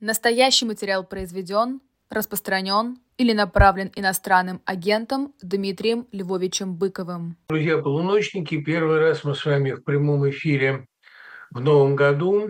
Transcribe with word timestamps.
Настоящий 0.00 0.64
материал 0.64 1.04
произведен, 1.04 1.82
распространен 2.08 2.98
или 3.18 3.34
направлен 3.34 3.92
иностранным 3.94 4.62
агентом 4.64 5.34
Дмитрием 5.42 6.08
Львовичем 6.10 6.74
Быковым. 6.74 7.36
Друзья 7.50 7.76
полуночники, 7.76 8.62
первый 8.62 8.98
раз 8.98 9.24
мы 9.24 9.34
с 9.34 9.44
вами 9.44 9.72
в 9.72 9.82
прямом 9.82 10.28
эфире 10.30 10.86
в 11.50 11.60
новом 11.60 11.96
году, 11.96 12.48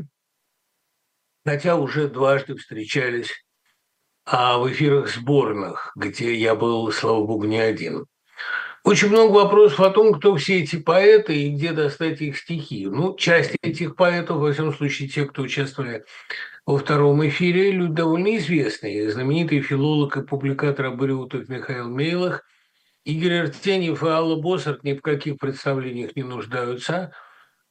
хотя 1.45 1.75
уже 1.75 2.09
дважды 2.09 2.55
встречались 2.55 3.33
а 4.25 4.59
в 4.59 4.71
эфирах 4.71 5.09
сборных, 5.09 5.91
где 5.97 6.37
я 6.37 6.55
был, 6.55 6.93
слава 6.93 7.27
богу, 7.27 7.47
не 7.47 7.59
один. 7.59 8.07
Очень 8.85 9.09
много 9.09 9.33
вопросов 9.33 9.81
о 9.81 9.91
том, 9.91 10.15
кто 10.15 10.37
все 10.37 10.61
эти 10.61 10.77
поэты 10.77 11.35
и 11.35 11.51
где 11.51 11.73
достать 11.73 12.21
их 12.21 12.39
стихи. 12.39 12.87
Ну, 12.87 13.17
часть 13.17 13.57
этих 13.61 13.97
поэтов, 13.97 14.39
во 14.39 14.53
всяком 14.53 14.73
случае, 14.73 15.09
те, 15.09 15.25
кто 15.25 15.43
участвовали 15.43 16.05
во 16.67 16.79
втором 16.79 17.27
эфире, 17.27 17.73
люди 17.73 17.95
довольно 17.95 18.37
известные. 18.37 19.11
Знаменитый 19.11 19.61
филолог 19.61 20.17
и 20.17 20.23
публикатор 20.23 20.87
абориутов 20.87 21.49
Михаил 21.49 21.89
Мейлах, 21.89 22.45
Игорь 23.05 23.45
Артеньев 23.45 24.03
и 24.03 24.07
Алла 24.07 24.41
Боссарт 24.41 24.85
ни 24.85 24.93
в 24.93 25.01
каких 25.01 25.39
представлениях 25.39 26.15
не 26.17 26.23
нуждаются. 26.23 27.13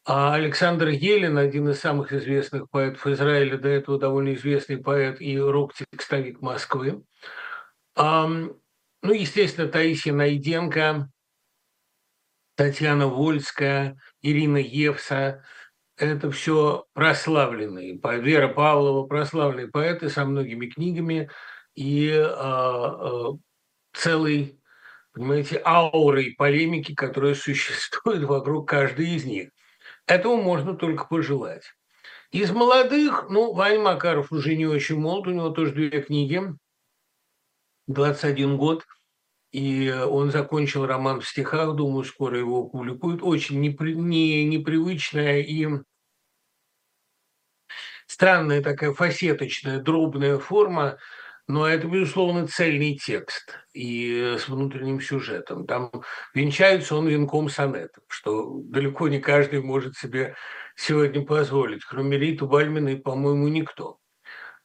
А 0.06 0.34
Александр 0.34 0.88
Елен, 0.88 1.38
один 1.38 1.70
из 1.70 1.80
самых 1.80 2.12
известных 2.14 2.70
поэтов 2.70 3.06
Израиля, 3.08 3.58
до 3.58 3.70
этого 3.70 4.00
довольно 4.00 4.34
известный 4.34 4.78
поэт 4.78 5.22
и 5.22 5.40
рок-текстовик 5.40 6.42
Москвы. 6.42 7.04
Ну, 7.96 9.14
естественно, 9.14 9.68
Таисия 9.68 10.14
Найденко, 10.14 11.10
Татьяна 12.56 13.08
Вольская, 13.08 13.98
Ирина 14.22 14.58
Евса– 14.58 15.44
это 16.00 16.32
все 16.32 16.86
прославленные, 16.94 18.00
Вера 18.22 18.48
Павлова– 18.48 19.08
прославленные 19.08 19.68
поэты 19.68 20.10
со 20.10 20.26
многими 20.26 20.68
книгами 20.68 21.30
и 21.76 22.10
э, 22.10 22.22
э, 22.24 23.24
целой, 23.94 24.60
понимаете, 25.14 25.62
аурой 25.64 26.36
полемики, 26.38 26.96
которая 26.96 27.36
существует 27.36 28.24
вокруг 28.24 28.68
каждой 28.68 29.10
из 29.10 29.26
них. 29.26 29.50
Этого 30.08 30.38
можно 30.38 30.74
только 30.76 31.06
пожелать. 31.06 31.64
Из 32.32 32.52
молодых, 32.52 33.28
ну, 33.30 33.54
Ваня 33.54 33.80
Макаров 33.80 34.32
уже 34.32 34.56
не 34.56 34.66
очень 34.66 35.00
молод, 35.00 35.28
у 35.28 35.32
него 35.32 35.50
тоже 35.50 35.74
две 35.74 36.02
книги– 36.02 36.42
21 37.88 38.58
год, 38.58 38.86
и 39.52 39.92
он 39.92 40.32
закончил 40.32 40.86
роман 40.86 41.22
в 41.22 41.28
стихах, 41.28 41.76
думаю, 41.76 42.04
скоро 42.04 42.38
его 42.38 42.66
публикуют. 42.66 43.24
Очень 43.24 43.62
непри, 43.62 43.96
не, 43.96 44.46
непривычная 44.46 45.42
и 45.42 45.68
странная 48.10 48.62
такая 48.62 48.92
фасеточная, 48.92 49.80
дробная 49.80 50.40
форма, 50.40 50.98
но 51.48 51.68
это, 51.68 51.88
безусловно, 51.88 52.48
цельный 52.48 52.96
текст 52.96 53.60
и 53.74 54.36
с 54.38 54.50
внутренним 54.50 55.00
сюжетом. 55.00 55.66
Там 55.66 55.92
венчается 56.34 56.96
он 56.96 57.08
венком 57.08 57.50
сонетов, 57.50 58.04
что 58.08 58.62
далеко 58.64 59.08
не 59.08 59.20
каждый 59.20 59.62
может 59.62 59.96
себе 59.96 60.36
сегодня 60.76 61.24
позволить, 61.24 61.84
кроме 61.86 62.18
Риты 62.18 62.46
Бальмина 62.46 62.90
и, 62.90 62.96
по-моему, 62.96 63.48
никто. 63.48 63.98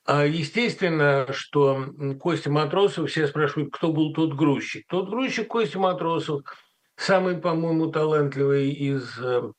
А 0.07 0.25
естественно, 0.25 1.27
что 1.33 1.87
Костя 2.21 2.51
Матросов, 2.51 3.11
все 3.11 3.27
спрашивают, 3.27 3.73
кто 3.73 3.93
был 3.93 4.13
тот 4.13 4.35
грузчик. 4.35 4.87
Тот 4.89 5.09
грузчик 5.09 5.49
Костя 5.49 5.79
Матросов, 5.79 6.43
самый, 6.97 7.39
по-моему, 7.39 7.91
талантливый 7.91 8.71
из 8.71 9.19
э, 9.19 9.51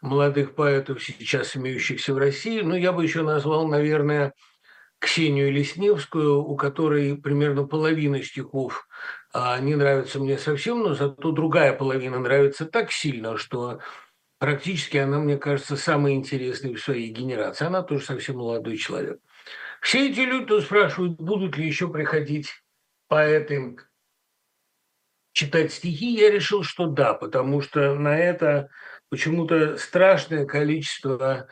молодых 0.00 0.54
поэтов, 0.54 1.02
сейчас 1.02 1.56
имеющихся 1.56 2.14
в 2.14 2.18
России. 2.18 2.60
Ну, 2.60 2.74
я 2.74 2.92
бы 2.92 3.02
еще 3.02 3.22
назвал, 3.22 3.66
наверное, 3.66 4.32
Ксению 4.98 5.52
Лесневскую, 5.52 6.42
у 6.42 6.56
которой 6.56 7.16
примерно 7.16 7.66
половина 7.66 8.22
стихов 8.22 8.88
а, 9.32 9.58
не 9.60 9.74
нравится 9.74 10.18
мне 10.18 10.38
совсем, 10.38 10.80
но 10.80 10.94
зато 10.94 11.30
другая 11.32 11.72
половина 11.74 12.18
нравится 12.18 12.64
так 12.64 12.90
сильно, 12.90 13.36
что 13.36 13.80
практически 14.38 14.96
она, 14.96 15.18
мне 15.18 15.36
кажется, 15.36 15.76
самая 15.76 16.14
интересная 16.14 16.74
в 16.74 16.80
своей 16.80 17.10
генерации. 17.10 17.66
Она 17.66 17.82
тоже 17.82 18.04
совсем 18.04 18.36
молодой 18.36 18.78
человек. 18.78 19.20
Все 19.82 20.08
эти 20.08 20.20
люди 20.20 20.60
спрашивают, 20.60 21.20
будут 21.20 21.56
ли 21.56 21.66
еще 21.66 21.88
приходить 21.88 22.48
поэты 23.08 23.76
читать 25.32 25.72
стихи. 25.72 26.14
Я 26.14 26.30
решил, 26.30 26.62
что 26.62 26.86
да, 26.86 27.12
потому 27.12 27.60
что 27.60 27.94
на 27.94 28.18
это 28.18 28.70
почему-то 29.10 29.76
страшное 29.76 30.46
количество 30.46 31.48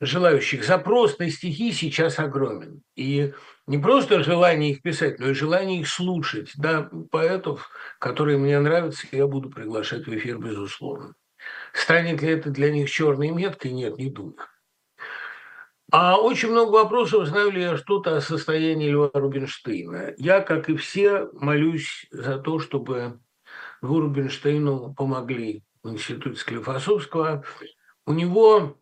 желающих. 0.00 0.64
Запрос 0.64 1.18
на 1.18 1.30
стихи 1.30 1.72
сейчас 1.72 2.18
огромен. 2.18 2.82
И 2.96 3.32
не 3.66 3.78
просто 3.78 4.22
желание 4.22 4.72
их 4.72 4.82
писать, 4.82 5.18
но 5.18 5.28
и 5.28 5.34
желание 5.34 5.80
их 5.80 5.88
слушать. 5.88 6.52
Да, 6.56 6.90
поэтов, 7.10 7.70
которые 7.98 8.38
мне 8.38 8.58
нравятся, 8.58 9.06
я 9.12 9.26
буду 9.26 9.50
приглашать 9.50 10.06
в 10.06 10.14
эфир, 10.14 10.38
безусловно. 10.38 11.14
Станет 11.72 12.22
ли 12.22 12.30
это 12.30 12.50
для 12.50 12.70
них 12.70 12.90
черной 12.90 13.30
меткой? 13.30 13.72
Нет, 13.72 13.98
не 13.98 14.10
думаю. 14.10 14.36
А 15.92 16.20
очень 16.20 16.50
много 16.50 16.70
вопросов, 16.70 17.26
знаю 17.26 17.50
ли 17.50 17.62
я 17.62 17.76
что-то 17.76 18.16
о 18.16 18.20
состоянии 18.20 18.90
Льва 18.90 19.10
Рубинштейна. 19.12 20.14
Я, 20.18 20.40
как 20.40 20.68
и 20.68 20.76
все, 20.76 21.28
молюсь 21.32 22.06
за 22.12 22.38
то, 22.38 22.60
чтобы 22.60 23.20
Льву 23.82 24.00
Рубинштейну 24.00 24.94
помогли 24.94 25.64
в 25.82 25.90
институте 25.90 26.38
Склифосовского. 26.38 27.44
У 28.06 28.12
него 28.12 28.78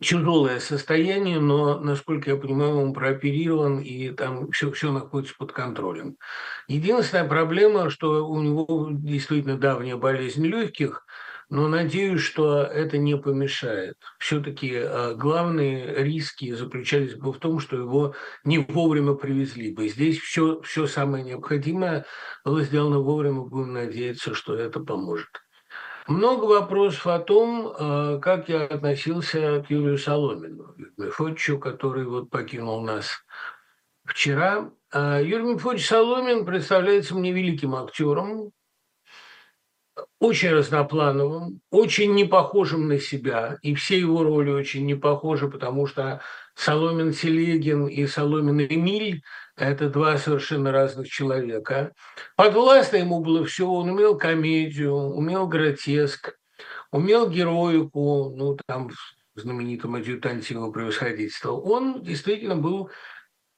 тяжелое 0.00 0.60
состояние, 0.60 1.40
но, 1.40 1.80
насколько 1.80 2.30
я 2.30 2.36
понимаю, 2.36 2.76
он 2.76 2.92
прооперирован, 2.92 3.80
и 3.80 4.10
там 4.10 4.50
все, 4.50 4.70
все 4.70 4.92
находится 4.92 5.34
под 5.38 5.52
контролем. 5.52 6.16
Единственная 6.68 7.26
проблема, 7.26 7.88
что 7.88 8.28
у 8.28 8.40
него 8.42 8.88
действительно 8.90 9.56
давняя 9.56 9.96
болезнь 9.96 10.46
легких– 10.46 11.05
но 11.48 11.68
надеюсь, 11.68 12.20
что 12.20 12.62
это 12.62 12.98
не 12.98 13.16
помешает. 13.16 13.96
Все-таки 14.18 14.74
а, 14.76 15.14
главные 15.14 16.02
риски 16.02 16.52
заключались 16.52 17.14
бы 17.14 17.32
в 17.32 17.38
том, 17.38 17.60
что 17.60 17.76
его 17.76 18.14
не 18.44 18.58
вовремя 18.58 19.14
привезли 19.14 19.72
бы. 19.72 19.88
Здесь 19.88 20.18
все, 20.18 20.60
все 20.62 20.86
самое 20.86 21.24
необходимое 21.24 22.04
было 22.44 22.62
сделано 22.62 22.98
вовремя, 22.98 23.42
будем 23.42 23.74
надеяться, 23.74 24.34
что 24.34 24.54
это 24.54 24.80
поможет. 24.80 25.28
Много 26.08 26.44
вопросов 26.44 27.06
о 27.06 27.18
том, 27.20 27.72
а, 27.78 28.18
как 28.18 28.48
я 28.48 28.64
относился 28.64 29.64
к 29.66 29.70
Юрию 29.70 29.98
Соломину, 29.98 30.74
Мефодичу, 30.96 31.58
который 31.58 32.06
вот 32.06 32.30
покинул 32.30 32.80
нас 32.82 33.24
вчера. 34.04 34.70
А, 34.92 35.20
Юрий 35.20 35.54
Мефодич 35.54 35.86
Соломин 35.86 36.44
представляется 36.44 37.14
мне 37.14 37.32
великим 37.32 37.74
актером, 37.74 38.52
очень 40.18 40.50
разноплановым, 40.50 41.60
очень 41.70 42.14
не 42.14 42.24
похожим 42.24 42.88
на 42.88 42.98
себя, 42.98 43.58
и 43.62 43.74
все 43.74 43.98
его 43.98 44.22
роли 44.22 44.50
очень 44.50 44.86
не 44.86 44.94
похожи, 44.94 45.48
потому 45.48 45.86
что 45.86 46.22
Соломин 46.54 47.12
Селегин 47.12 47.86
и 47.86 48.06
Соломин 48.06 48.60
Эмиль– 48.60 49.22
это 49.56 49.90
два 49.90 50.16
совершенно 50.16 50.72
разных 50.72 51.08
человека. 51.08 51.92
Подвластно 52.34 52.96
ему 52.96 53.20
было 53.20 53.44
все, 53.44 53.68
он 53.68 53.90
умел 53.90 54.16
комедию, 54.16 54.94
умел 54.94 55.46
гротеск, 55.46 56.38
умел 56.90 57.28
героику, 57.28 58.32
ну, 58.34 58.56
там, 58.66 58.90
в 59.34 59.40
знаменитом 59.40 59.96
адъютанте 59.96 60.54
его 60.54 60.72
превосходительства. 60.72 61.52
Он 61.52 62.02
действительно 62.02 62.56
был 62.56 62.90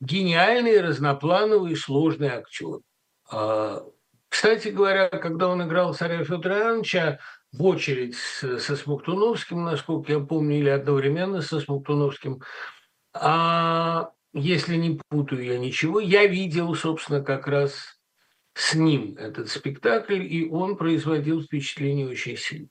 гениальный, 0.01 0.81
разноплановый, 0.81 1.77
сложный 1.77 2.29
актер. 2.29 2.81
Кстати 4.29 4.69
говоря, 4.69 5.09
когда 5.09 5.49
он 5.49 5.63
играл 5.67 5.95
царя 5.95 6.23
Федора 6.25 6.61
Ивановича, 6.61 7.19
в 7.53 7.65
очередь 7.65 8.17
со 8.17 8.77
Смоктуновским, 8.77 9.65
насколько 9.65 10.13
я 10.13 10.21
помню, 10.21 10.59
или 10.59 10.69
одновременно 10.69 11.41
со 11.41 11.61
Смоктуновским, 11.61 12.43
а 13.15 14.11
если 14.35 14.77
не 14.77 15.01
путаю 15.09 15.45
я 15.45 15.59
ничего, 15.59 15.99
я 16.01 16.27
видел, 16.27 16.75
собственно, 16.75 17.23
как 17.23 17.47
раз 17.47 17.99
с 18.55 18.75
ним 18.75 19.17
этот 19.17 19.49
спектакль, 19.49 20.23
и 20.23 20.49
он 20.49 20.77
производил 20.77 21.43
впечатление 21.43 22.09
очень 22.09 22.37
сильно. 22.37 22.69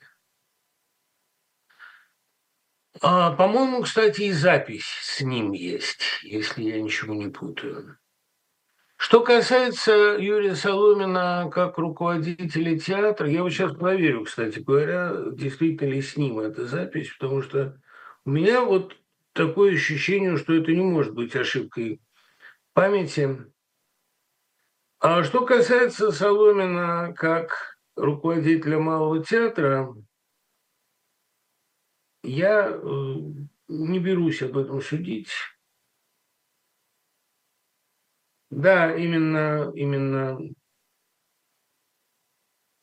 А, 3.01 3.31
по-моему, 3.31 3.81
кстати, 3.83 4.23
и 4.23 4.31
запись 4.31 4.87
с 5.01 5.21
ним 5.21 5.51
есть, 5.51 6.01
если 6.23 6.63
я 6.63 6.81
ничего 6.81 7.13
не 7.13 7.29
путаю. 7.29 7.97
Что 8.97 9.21
касается 9.21 10.17
Юрия 10.19 10.55
Соломина 10.55 11.49
как 11.53 11.77
руководителя 11.77 12.77
театра, 12.79 13.29
я 13.29 13.43
вот 13.43 13.51
сейчас 13.51 13.75
проверю, 13.75 14.23
кстати 14.23 14.57
говоря, 14.57 15.13
действительно 15.33 15.89
ли 15.91 16.01
с 16.01 16.17
ним 16.17 16.39
эта 16.39 16.65
запись, 16.65 17.15
потому 17.17 17.43
что 17.43 17.79
у 18.25 18.31
меня 18.31 18.61
вот 18.63 18.97
такое 19.33 19.75
ощущение, 19.75 20.35
что 20.37 20.55
это 20.55 20.71
не 20.71 20.81
может 20.81 21.13
быть 21.13 21.35
ошибкой 21.35 22.01
памяти. 22.73 23.37
А 24.99 25.23
что 25.23 25.45
касается 25.45 26.11
Соломина 26.11 27.13
как 27.15 27.77
руководителя 27.95 28.79
малого 28.79 29.23
театра, 29.23 29.93
я 32.23 32.67
э, 32.71 33.15
не 33.67 33.99
берусь 33.99 34.41
об 34.41 34.57
этом 34.57 34.81
судить. 34.81 35.29
Да, 38.49 38.95
именно, 38.95 39.71
именно, 39.75 40.39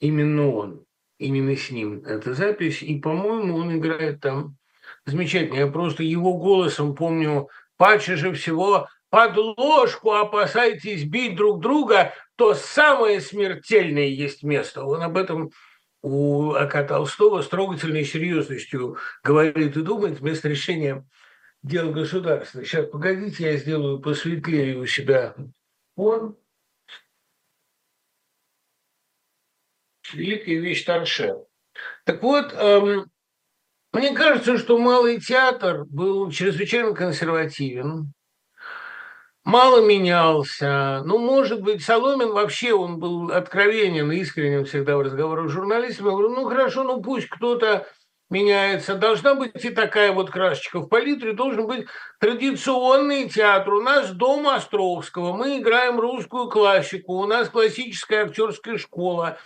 именно 0.01 0.49
он, 0.51 0.85
именно 1.19 1.57
с 1.57 1.71
ним 1.71 2.05
эта 2.05 2.35
запись. 2.35 2.83
И, 2.83 2.99
по-моему, 2.99 3.57
он 3.57 3.77
играет 3.79 4.21
там 4.21 4.57
замечательно. 5.07 5.59
Я 5.59 5.67
просто 5.67 6.03
его 6.03 6.37
голосом 6.37 6.95
помню, 6.95 7.49
паче 7.77 8.17
же 8.17 8.33
всего 8.33 8.89
под 9.11 9.37
ложку 9.37 10.13
опасайтесь 10.13 11.05
бить 11.05 11.37
друг 11.37 11.61
друга, 11.61 12.13
то 12.37 12.55
самое 12.55 13.21
смертельное 13.21 14.07
есть 14.07 14.43
место. 14.43 14.85
Он 14.85 15.03
об 15.03 15.17
этом 15.17 15.51
у 16.03 16.53
Ака 16.53 16.85
Толстого 16.85 17.41
с 17.41 17.49
трогательной 17.49 18.05
серьезностью 18.05 18.99
говорит 19.23 19.77
и 19.77 19.83
думает 19.83 20.21
вместо 20.21 20.49
решения 20.49 21.07
дел 21.65 21.91
государства. 21.91 22.63
Сейчас, 22.63 22.89
погодите, 22.89 23.45
я 23.45 23.57
сделаю 23.57 23.99
посветлее 23.99 24.77
у 24.77 24.87
себя 24.87 25.35
он 25.97 26.37
великая 30.13 30.59
вещь 30.61 30.85
Тарше. 30.85 31.35
Так 32.05 32.23
вот, 32.23 32.53
эм, 32.53 33.11
мне 33.93 34.15
кажется, 34.15 34.59
что 34.59 34.79
малый 34.79 35.21
театр 35.21 35.85
был 35.87 36.31
чрезвычайно 36.31 36.95
консервативен, 36.95 38.13
мало 39.45 39.85
менялся. 39.85 41.03
Ну, 41.05 41.19
может 41.19 41.63
быть, 41.63 41.83
Соломин 41.83 42.33
вообще, 42.33 42.75
он 42.75 42.99
был 42.99 43.31
откровенен, 43.33 44.11
искренен 44.13 44.65
всегда 44.67 44.97
в 44.97 45.03
разговорах 45.03 45.49
с 45.49 45.53
журналистами. 45.53 46.09
Я 46.09 46.13
говорю, 46.13 46.35
ну, 46.35 46.49
хорошо, 46.49 46.85
ну, 46.85 47.01
пусть 47.01 47.29
кто-то 47.29 47.87
меняется. 48.31 48.95
Должна 48.95 49.35
быть 49.35 49.65
и 49.65 49.71
такая 49.71 50.13
вот 50.13 50.31
красочка. 50.31 50.81
В 50.81 50.89
палитре 50.89 51.33
должен 51.33 51.67
быть 51.67 51.87
традиционный 52.21 53.29
театр. 53.29 53.75
У 53.75 53.83
нас 53.83 54.11
дом 54.11 54.49
Островского. 54.49 55.37
Мы 55.37 55.59
играем 55.59 56.01
русскую 56.01 56.49
классику. 56.49 57.15
У 57.15 57.27
нас 57.27 57.49
классическая 57.49 58.27
актерская 58.27 58.79
школа. 58.79 59.39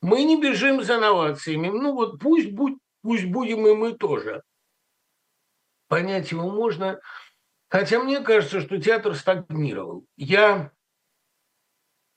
Мы 0.00 0.24
не 0.24 0.40
бежим 0.40 0.82
за 0.82 0.98
новациями. 0.98 1.68
Ну 1.68 1.94
вот 1.94 2.20
пусть, 2.20 2.50
будь, 2.50 2.78
пусть 3.02 3.26
будем 3.26 3.66
и 3.66 3.74
мы 3.74 3.92
тоже. 3.92 4.42
Понять 5.88 6.30
его 6.30 6.50
можно. 6.50 7.00
Хотя 7.70 7.98
мне 7.98 8.20
кажется, 8.20 8.60
что 8.60 8.80
театр 8.80 9.14
стагнировал. 9.14 10.04
Я 10.16 10.70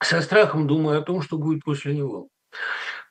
со 0.01 0.21
страхом 0.21 0.68
думаю 0.68 1.00
о 1.00 1.03
том, 1.03 1.21
что 1.21 1.38
будет 1.38 1.63
после 1.63 1.95
него. 1.95 2.30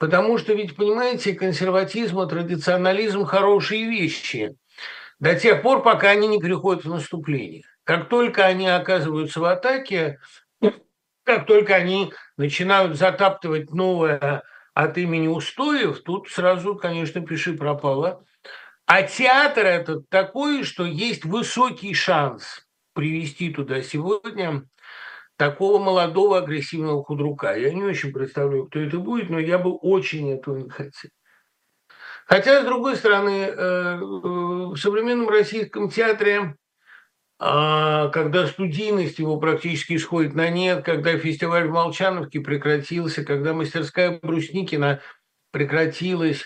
Потому 0.01 0.39
что 0.39 0.55
ведь, 0.55 0.77
понимаете, 0.77 1.35
консерватизм 1.35 2.23
и 2.23 2.29
традиционализм– 2.29 3.25
хорошие 3.27 3.85
вещи 3.85 4.57
до 5.19 5.39
тех 5.39 5.61
пор, 5.61 5.83
пока 5.83 6.09
они 6.09 6.27
не 6.27 6.41
переходят 6.41 6.87
в 6.87 6.89
наступление. 6.89 7.65
Как 7.85 8.09
только 8.09 8.47
они 8.47 8.67
оказываются 8.67 9.41
в 9.41 9.45
атаке, 9.45 10.19
как 11.25 11.45
только 11.45 11.75
они 11.75 12.15
начинают 12.39 12.97
затаптывать 12.97 13.73
новое 13.73 14.43
от 14.73 14.97
имени 14.97 15.29
устоев, 15.29 16.03
тут 16.03 16.31
сразу, 16.31 16.77
конечно, 16.77 17.21
пиши 17.21 17.53
пропало. 17.53 18.25
А 18.87 19.03
театр 19.03 19.67
этот 19.67 20.09
такой, 20.09 20.65
что 20.65 20.87
есть 20.87 21.27
высокий 21.27 21.93
шанс 21.93 22.67
привести 22.95 23.51
туда 23.51 23.83
сегодня 23.83 24.63
такого 25.41 25.83
молодого 25.83 26.37
агрессивного 26.37 27.03
худрука. 27.03 27.57
Я 27.57 27.73
не 27.73 27.83
очень 27.83 28.13
представляю, 28.13 28.67
кто 28.67 28.79
это 28.79 28.99
будет, 28.99 29.31
но 29.31 29.39
я 29.39 29.57
бы 29.57 29.75
очень 29.75 30.31
этого 30.31 30.59
не 30.59 30.69
хотел. 30.69 31.11
Хотя, 32.27 32.61
с 32.61 32.67
другой 32.67 32.97
стороны, 32.97 33.47
э, 33.47 33.97
в 33.97 34.77
современном 34.77 35.31
российском 35.31 35.89
театре, 35.89 36.57
а, 37.39 38.09
когда 38.09 38.47
студийность 38.49 39.19
его 39.19 39.39
практически 39.39 39.97
исходит 39.97 40.35
на 40.35 40.51
нет, 40.51 40.85
когда 40.85 41.17
фестиваль 41.17 41.69
в 41.69 41.73
Молчановке 41.73 42.41
прекратился, 42.41 43.25
когда 43.25 43.55
мастерская 43.55 44.21
Брусникина 44.21 45.01
прекратилась, 45.53 46.45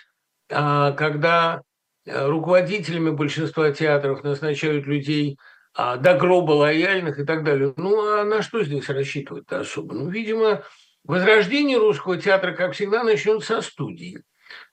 а, 0.53 0.93
когда 0.93 1.63
э, 2.07 2.29
руководителями 2.29 3.11
большинства 3.11 3.73
театров 3.73 4.23
назначают 4.23 4.87
людей– 4.87 5.37
до 5.77 6.15
гроба 6.15 6.53
лояльных 6.53 7.19
и 7.19 7.25
так 7.25 7.45
далее. 7.45 7.75
Ну, 7.77 8.21
а 8.21 8.25
на 8.25 8.43
что 8.43 8.63
здесь 8.63 8.89
рассчитывать-то 8.89 9.61
особо? 9.61 9.95
Ну, 9.95 10.09
видимо, 10.09 10.63
возрождение 11.05 11.79
русского 11.79 12.17
театра, 12.17 12.53
как 12.53 12.73
всегда, 12.73 13.03
начнется 13.03 13.57
со 13.57 13.61
студии. 13.63 14.23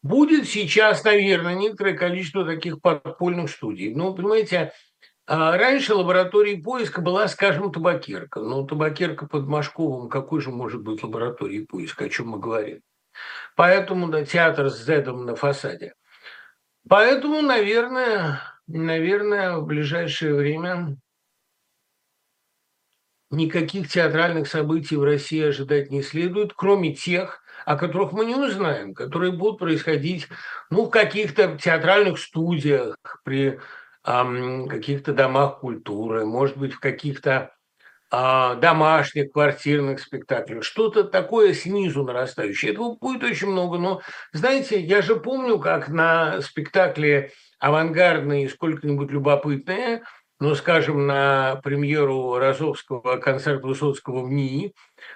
Будет 0.04 0.48
сейчас, 0.48 1.04
наверное, 1.04 1.56
некоторое 1.56 1.94
количество 1.94 2.46
таких 2.46 2.82
подпольных 2.82 3.50
студий. 3.50 3.94
Ну, 3.94 4.14
понимаете, 4.14 4.74
а, 5.28 5.58
раньше 5.58 5.94
лабораторией 5.96 6.62
поиска 6.62 7.02
была, 7.02 7.28
скажем, 7.28 7.72
табакерка. 7.72 8.42
Но 8.42 8.66
табакерка 8.66 9.28
под 9.28 9.48
Машковым, 9.48 10.10
какой 10.10 10.42
же 10.42 10.52
может 10.52 10.82
быть 10.82 11.04
лабораторией 11.04 11.66
поиска, 11.66 12.06
о 12.06 12.10
чем 12.10 12.30
мы 12.30 12.40
говорим? 12.40 12.82
Поэтому 13.56 14.08
да, 14.08 14.26
театр 14.26 14.70
с 14.70 14.84
Зедом 14.84 15.26
на 15.26 15.36
фасаде. 15.36 15.94
Поэтому, 16.88 17.42
наверное, 17.42 18.42
Наверное, 18.74 19.58
в 19.58 19.66
ближайшее 19.66 20.34
время 20.34 20.98
никаких 23.30 23.90
театральных 23.90 24.48
событий 24.48 24.96
в 24.96 25.04
России 25.04 25.44
ожидать 25.44 25.92
не 25.92 26.02
следует, 26.02 26.54
кроме 26.54 26.94
тех, 26.94 27.42
о 27.66 27.76
которых 27.76 28.14
мы 28.14 28.26
не 28.26 28.36
узнаем, 28.36 28.94
которые 28.94 29.34
будут 29.34 29.60
происходить 29.60 30.28
ну, 30.70 30.86
в 30.86 30.90
каких-то 30.90 31.58
театральных 31.58 32.18
студиях, 32.18 32.96
при 33.24 33.60
эм, 34.06 34.68
каких-то 34.68 35.14
домах 35.14 35.60
культуры, 35.60 36.26
может 36.26 36.58
быть, 36.58 36.74
в 36.74 36.80
каких-то 36.80 37.54
э, 38.12 38.56
домашних 38.62 39.32
квартирных 39.32 40.00
спектаклях, 40.00 40.64
что-то 40.64 41.04
такое 41.04 41.54
снизу 41.54 42.04
нарастающее. 42.04 42.72
Этого 42.72 42.96
будет 42.96 43.24
очень 43.24 43.48
много, 43.48 43.78
но, 43.78 44.02
знаете, 44.34 44.80
я 44.80 45.02
же 45.02 45.18
помню, 45.18 45.60
как 45.60 45.90
на 45.90 46.42
спектакле 46.42 47.32
авангардные 47.62 48.46
и 48.46 48.50
сколько-нибудь 48.50 49.12
любопытные, 49.12 50.02
ну, 50.40 50.56
скажем, 50.56 51.06
на 51.06 51.58
премьеру 51.64 52.40
Розовского 52.40 53.18
концерта 53.18 53.68
Высоцкого 53.68 54.24
в 54.24 54.32
НИИ, 54.32 54.74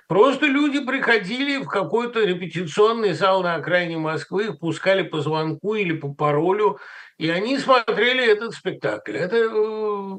просто 0.07 0.45
люди 0.45 0.85
приходили 0.85 1.63
в 1.63 1.67
какой-то 1.67 2.23
репетиционный 2.23 3.13
зал 3.13 3.41
на 3.41 3.55
окраине 3.55 3.97
Москвы, 3.97 4.45
их 4.45 4.59
пускали 4.59 5.01
по 5.01 5.21
звонку 5.21 5.73
или 5.73 5.93
по 5.93 6.13
паролю, 6.13 6.77
и 7.17 7.27
они 7.27 7.57
смотрели 7.57 8.31
этот 8.31 8.53
спектакль. 8.53 9.17
Это 9.17 9.37
э, 9.37 10.17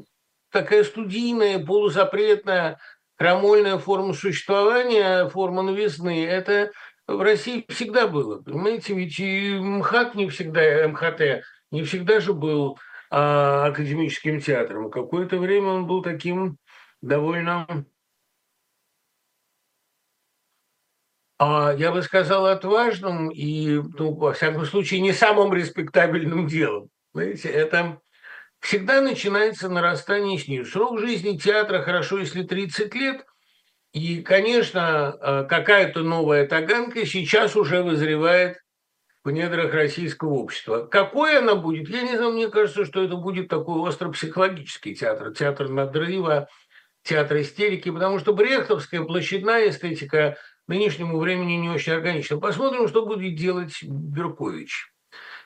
такая 0.51 0.83
студийная, 0.83 1.65
полузапретная, 1.65 2.81
крамольная 3.17 3.79
форма 3.79 4.13
существования, 4.13 5.29
форма 5.29 5.63
новизны. 5.63 6.27
Это 6.27 6.73
в 7.07 7.21
России 7.21 7.65
всегда 7.69 8.09
было. 8.09 8.43
Понимаете, 8.43 8.95
ведь 8.95 9.21
и 9.21 9.57
МХАТ 9.61 10.17
не 10.17 10.29
всегда, 10.29 10.89
МХТ 10.89 11.45
не 11.77 11.85
всегда 11.85 12.21
же 12.21 12.33
был 12.33 12.79
а, 13.11 13.67
академическим 13.67 14.41
театром. 14.41 14.91
Какое-то 14.91 15.37
время 15.37 15.69
он 15.69 15.87
был 15.87 16.03
таким 16.03 16.57
довольно, 17.03 17.85
а, 21.39 21.75
я 21.77 21.93
бы 21.93 22.03
сказал, 22.03 22.47
отважным 22.47 23.31
и, 23.31 23.75
ну, 23.99 24.15
во 24.15 24.33
всяком 24.33 24.65
случае, 24.65 25.01
не 25.01 25.13
самым 25.13 25.53
респектабельным 25.53 26.47
делом. 26.47 26.89
Знаете, 27.13 27.51
это 27.51 28.01
всегда 28.61 29.03
начинается 29.03 29.69
нарастание 29.69 30.39
снизу. 30.39 30.71
Срок 30.71 30.99
жизни 30.99 31.37
театра 31.37 31.83
хорошо, 31.83 32.19
если 32.19 32.43
30 32.43 32.95
лет. 32.95 33.27
И, 33.93 34.23
конечно, 34.23 35.11
а, 35.11 35.45
какая-то 35.45 36.01
новая 36.01 36.47
таганка 36.47 37.05
сейчас 37.05 37.55
уже 37.55 37.83
вызревает 37.83 38.57
в 39.27 39.31
недрах 39.33 39.75
российского 39.75 40.35
общества. 40.35 40.87
Какой 40.87 41.37
она 41.39 41.57
будет, 41.57 41.89
я 41.89 42.03
не 42.03 42.17
знаю, 42.17 42.31
мне 42.31 42.49
кажется, 42.49 42.85
что 42.85 43.03
это 43.03 43.17
будет 43.17 43.49
такой 43.49 43.81
остро-психологический 43.81 44.95
театр, 44.95 45.33
театр 45.33 45.69
надрыва, 45.69 46.49
театр 47.03 47.41
истерики, 47.41 47.91
потому 47.91 48.21
что 48.21 48.33
брехтовская 48.33 49.03
площадная 49.03 49.71
эстетика 49.71 50.37
нынешнему 50.69 51.19
времени 51.19 51.55
не 51.55 51.69
очень 51.69 51.95
органична. 51.95 52.39
Посмотрим, 52.39 52.87
что 52.87 53.05
будет 53.05 53.35
делать 53.35 53.83
Беркович. 53.83 54.93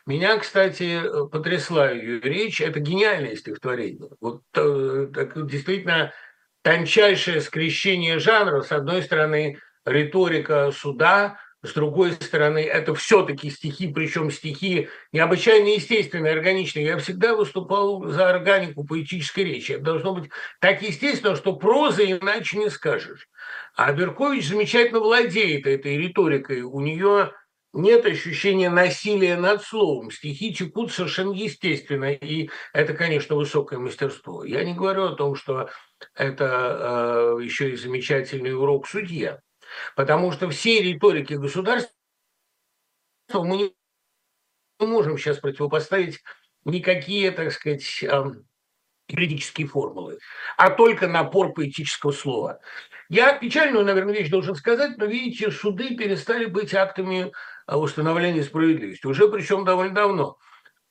Меня, 0.04 0.36
кстати, 0.36 1.00
потрясла 1.32 1.90
ее 1.90 2.20
речь. 2.20 2.60
Это 2.60 2.80
гениальное 2.80 3.34
стихотворение. 3.34 4.10
Вот 4.20 4.42
э, 4.56 5.08
так, 5.14 5.46
действительно 5.46 6.12
тончайшее 6.60 7.40
скрещение 7.40 8.18
жанров. 8.18 8.66
С 8.66 8.72
одной 8.72 9.02
стороны, 9.02 9.58
риторика 9.86 10.70
суда, 10.70 11.38
с 11.62 11.74
другой 11.74 12.12
стороны, 12.12 12.60
это 12.60 12.94
все-таки 12.94 13.50
стихи, 13.50 13.88
причем 13.88 14.30
стихи 14.30 14.88
необычайно 15.12 15.68
естественные, 15.68 16.32
органичные. 16.32 16.86
Я 16.86 16.98
всегда 16.98 17.34
выступал 17.34 18.06
за 18.06 18.30
органику 18.30 18.84
поэтической 18.84 19.44
речи. 19.44 19.72
Это 19.72 19.84
должно 19.84 20.14
быть 20.14 20.30
так 20.60 20.80
естественно, 20.80 21.36
что 21.36 21.56
проза 21.56 22.02
иначе 22.04 22.56
не 22.58 22.70
скажешь. 22.70 23.28
А 23.76 23.92
Беркович 23.92 24.48
замечательно 24.48 25.00
владеет 25.00 25.66
этой 25.66 25.98
риторикой. 25.98 26.62
У 26.62 26.80
нее 26.80 27.32
нет 27.74 28.06
ощущения 28.06 28.70
насилия 28.70 29.36
над 29.36 29.62
словом. 29.62 30.10
Стихи 30.10 30.54
текут 30.54 30.92
совершенно 30.92 31.32
естественно, 31.32 32.10
и 32.10 32.48
это, 32.72 32.94
конечно, 32.94 33.36
высокое 33.36 33.78
мастерство. 33.78 34.44
Я 34.44 34.64
не 34.64 34.74
говорю 34.74 35.04
о 35.04 35.14
том, 35.14 35.34
что 35.34 35.68
это 36.14 37.36
э, 37.38 37.44
еще 37.44 37.70
и 37.70 37.76
замечательный 37.76 38.54
урок 38.54 38.88
судья, 38.88 39.40
потому 39.96 40.32
что 40.32 40.48
все 40.50 40.82
риторики 40.82 41.34
государства 41.34 41.92
мы 43.32 43.72
не 44.78 44.86
можем 44.86 45.18
сейчас 45.18 45.38
противопоставить 45.38 46.20
никакие, 46.64 47.30
так 47.30 47.52
сказать, 47.52 48.04
юридические 49.08 49.66
формулы, 49.66 50.18
а 50.56 50.70
только 50.70 51.08
напор 51.08 51.52
поэтического 51.52 52.12
слова. 52.12 52.60
Я 53.08 53.36
печальную, 53.38 53.84
наверное, 53.84 54.14
вещь 54.14 54.30
должен 54.30 54.54
сказать, 54.54 54.96
но, 54.98 55.06
видите, 55.06 55.50
суды 55.50 55.96
перестали 55.96 56.46
быть 56.46 56.74
актами 56.74 57.32
установления 57.66 58.42
справедливости, 58.42 59.06
уже 59.06 59.28
причем 59.28 59.64
довольно 59.64 59.94
давно. 59.94 60.38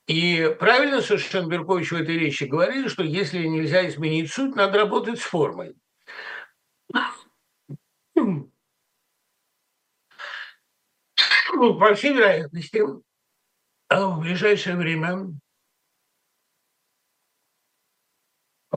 И 0.07 0.55
правильно 0.59 1.01
совершенно 1.01 1.47
Беркович 1.47 1.91
в 1.91 1.95
этой 1.95 2.17
речи 2.17 2.45
говорили, 2.45 2.87
что 2.87 3.03
если 3.03 3.45
нельзя 3.45 3.87
изменить 3.87 4.31
суть, 4.31 4.55
надо 4.55 4.79
работать 4.79 5.19
с 5.19 5.23
формой. 5.23 5.75
Ну, 11.59 11.77
по 11.77 11.93
всей 11.93 12.13
вероятности, 12.13 12.81
в 13.89 14.19
ближайшее 14.21 14.77
время 14.77 15.27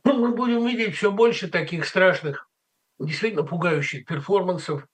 мы 0.03 0.35
будем 0.35 0.67
видеть 0.67 0.97
все 0.97 1.12
больше 1.12 1.47
таких 1.47 1.87
страшных, 1.87 2.51
действительно 2.99 3.45
пугающих 3.45 4.05
перформансов, 4.05 4.85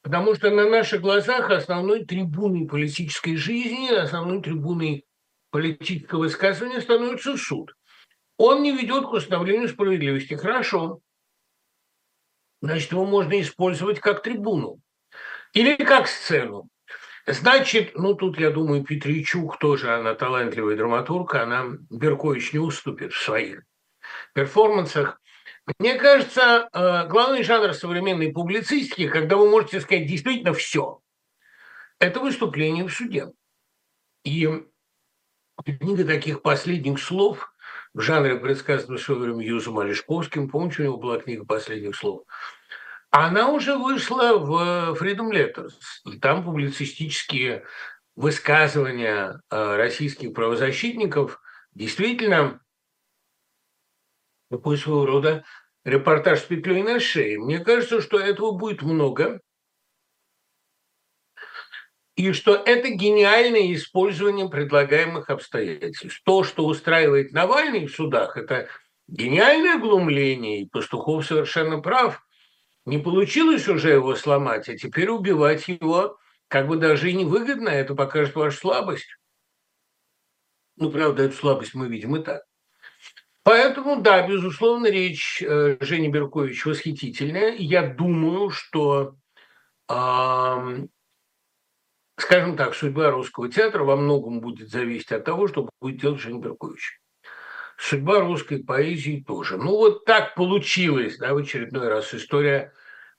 потому 0.00 0.34
что 0.34 0.50
на 0.50 0.66
наших 0.66 1.02
глазах 1.02 1.50
основной 1.50 2.06
трибуной 2.06 2.66
политической 2.66 3.36
жизни, 3.36 3.94
основной 3.94 4.40
трибуной 4.40 5.04
политического 5.50 6.20
высказывания 6.20 6.80
становится 6.80 7.36
суд. 7.36 7.74
Он 8.38 8.62
не 8.62 8.72
ведет 8.72 9.04
к 9.04 9.12
установлению 9.12 9.68
справедливости. 9.68 10.32
Хорошо. 10.32 11.00
Значит, 12.62 12.92
его 12.92 13.04
можно 13.04 13.38
использовать 13.38 14.00
как 14.00 14.22
трибуну. 14.22 14.80
Или 15.52 15.76
как 15.76 16.08
сцену. 16.08 16.68
Значит, 17.26 17.92
ну 17.94 18.14
тут, 18.14 18.38
я 18.38 18.50
думаю, 18.50 18.84
Петричук 18.84 19.58
тоже, 19.58 19.94
она 19.94 20.14
талантливая 20.14 20.76
драматург, 20.76 21.34
она 21.34 21.66
Беркович 21.90 22.54
не 22.54 22.58
уступит 22.58 23.12
в 23.12 23.22
своих 23.22 23.62
перформансах. 24.32 25.20
Мне 25.78 25.96
кажется, 25.96 26.68
э, 26.72 27.06
главный 27.08 27.42
жанр 27.42 27.74
современной 27.74 28.32
публицистики, 28.32 29.08
когда 29.08 29.36
вы 29.36 29.50
можете 29.50 29.82
сказать 29.82 30.06
действительно 30.06 30.54
все, 30.54 31.00
это 31.98 32.20
выступление 32.20 32.84
в 32.84 32.92
суде. 32.92 33.26
И 34.24 34.48
книга 35.66 36.04
таких 36.06 36.40
последних 36.40 36.98
слов 36.98 37.52
в 37.92 38.00
жанре, 38.00 38.36
предсказанного 38.36 39.18
время 39.18 39.44
Юзом 39.44 39.78
Олешковским, 39.78 40.48
помните, 40.48 40.82
у 40.82 40.84
него 40.86 40.96
была 40.96 41.18
книга 41.18 41.44
последних 41.44 41.94
слов– 41.94 42.22
она 43.10 43.50
уже 43.50 43.76
вышла 43.76 44.38
в 44.38 44.96
Freedom 45.00 45.30
Letters. 45.30 45.72
Там 46.20 46.44
публицистические 46.44 47.64
высказывания 48.16 49.40
э, 49.50 49.76
российских 49.76 50.34
правозащитников 50.34 51.40
действительно 51.72 52.60
такой 54.50 54.76
своего 54.76 55.06
рода 55.06 55.44
репортаж 55.84 56.40
с 56.40 56.42
петлей 56.42 56.82
на 56.82 57.00
шее. 57.00 57.38
Мне 57.38 57.60
кажется, 57.60 58.02
что 58.02 58.18
этого 58.18 58.52
будет 58.52 58.82
много, 58.82 59.40
и 62.16 62.32
что 62.32 62.56
это 62.56 62.88
гениальное 62.90 63.72
использование 63.72 64.48
предлагаемых 64.48 65.30
обстоятельств. 65.30 66.20
То, 66.24 66.42
что 66.42 66.66
устраивает 66.66 67.32
Навальный 67.32 67.86
в 67.86 67.94
судах, 67.94 68.36
это 68.36 68.68
гениальное 69.06 69.78
глумление, 69.78 70.62
и 70.62 70.68
Пастухов 70.68 71.24
совершенно 71.24 71.80
прав– 71.80 72.22
не 72.88 72.98
получилось 72.98 73.68
уже 73.68 73.90
его 73.90 74.14
сломать, 74.14 74.68
а 74.68 74.76
теперь 74.76 75.10
убивать 75.10 75.68
его 75.68 76.18
как 76.48 76.66
бы 76.66 76.76
даже 76.76 77.10
и 77.10 77.14
невыгодно, 77.14 77.68
это 77.68 77.94
покажет 77.94 78.34
вашу 78.34 78.58
слабость. 78.58 79.06
Ну, 80.76 80.90
правда, 80.90 81.24
эту 81.24 81.36
слабость 81.36 81.74
мы 81.74 81.88
видим 81.88 82.16
и 82.16 82.22
так. 82.22 82.42
Поэтому, 83.42 84.00
да, 84.00 84.26
безусловно, 84.26 84.86
речь 84.86 85.42
э, 85.42 85.76
Жени 85.80 86.08
Беркович 86.08 86.66
восхитительная. 86.66 87.54
Я 87.56 87.86
думаю, 87.86 88.50
что, 88.50 89.16
э, 89.88 90.86
скажем 92.16 92.56
так, 92.56 92.74
судьба 92.74 93.10
русского 93.10 93.50
театра 93.50 93.84
во 93.84 93.96
многом 93.96 94.40
будет 94.40 94.68
зависеть 94.68 95.12
от 95.12 95.24
того, 95.24 95.48
что 95.48 95.68
будет 95.80 96.00
делать 96.00 96.20
Женя 96.20 96.40
Беркович. 96.40 97.00
Судьба 97.78 98.20
русской 98.20 98.62
поэзии 98.62 99.24
тоже. 99.26 99.56
Ну, 99.56 99.70
вот 99.76 100.04
так 100.04 100.34
получилось, 100.34 101.16
да, 101.18 101.32
в 101.32 101.38
очередной 101.38 101.88
раз 101.88 102.12
история 102.12 102.72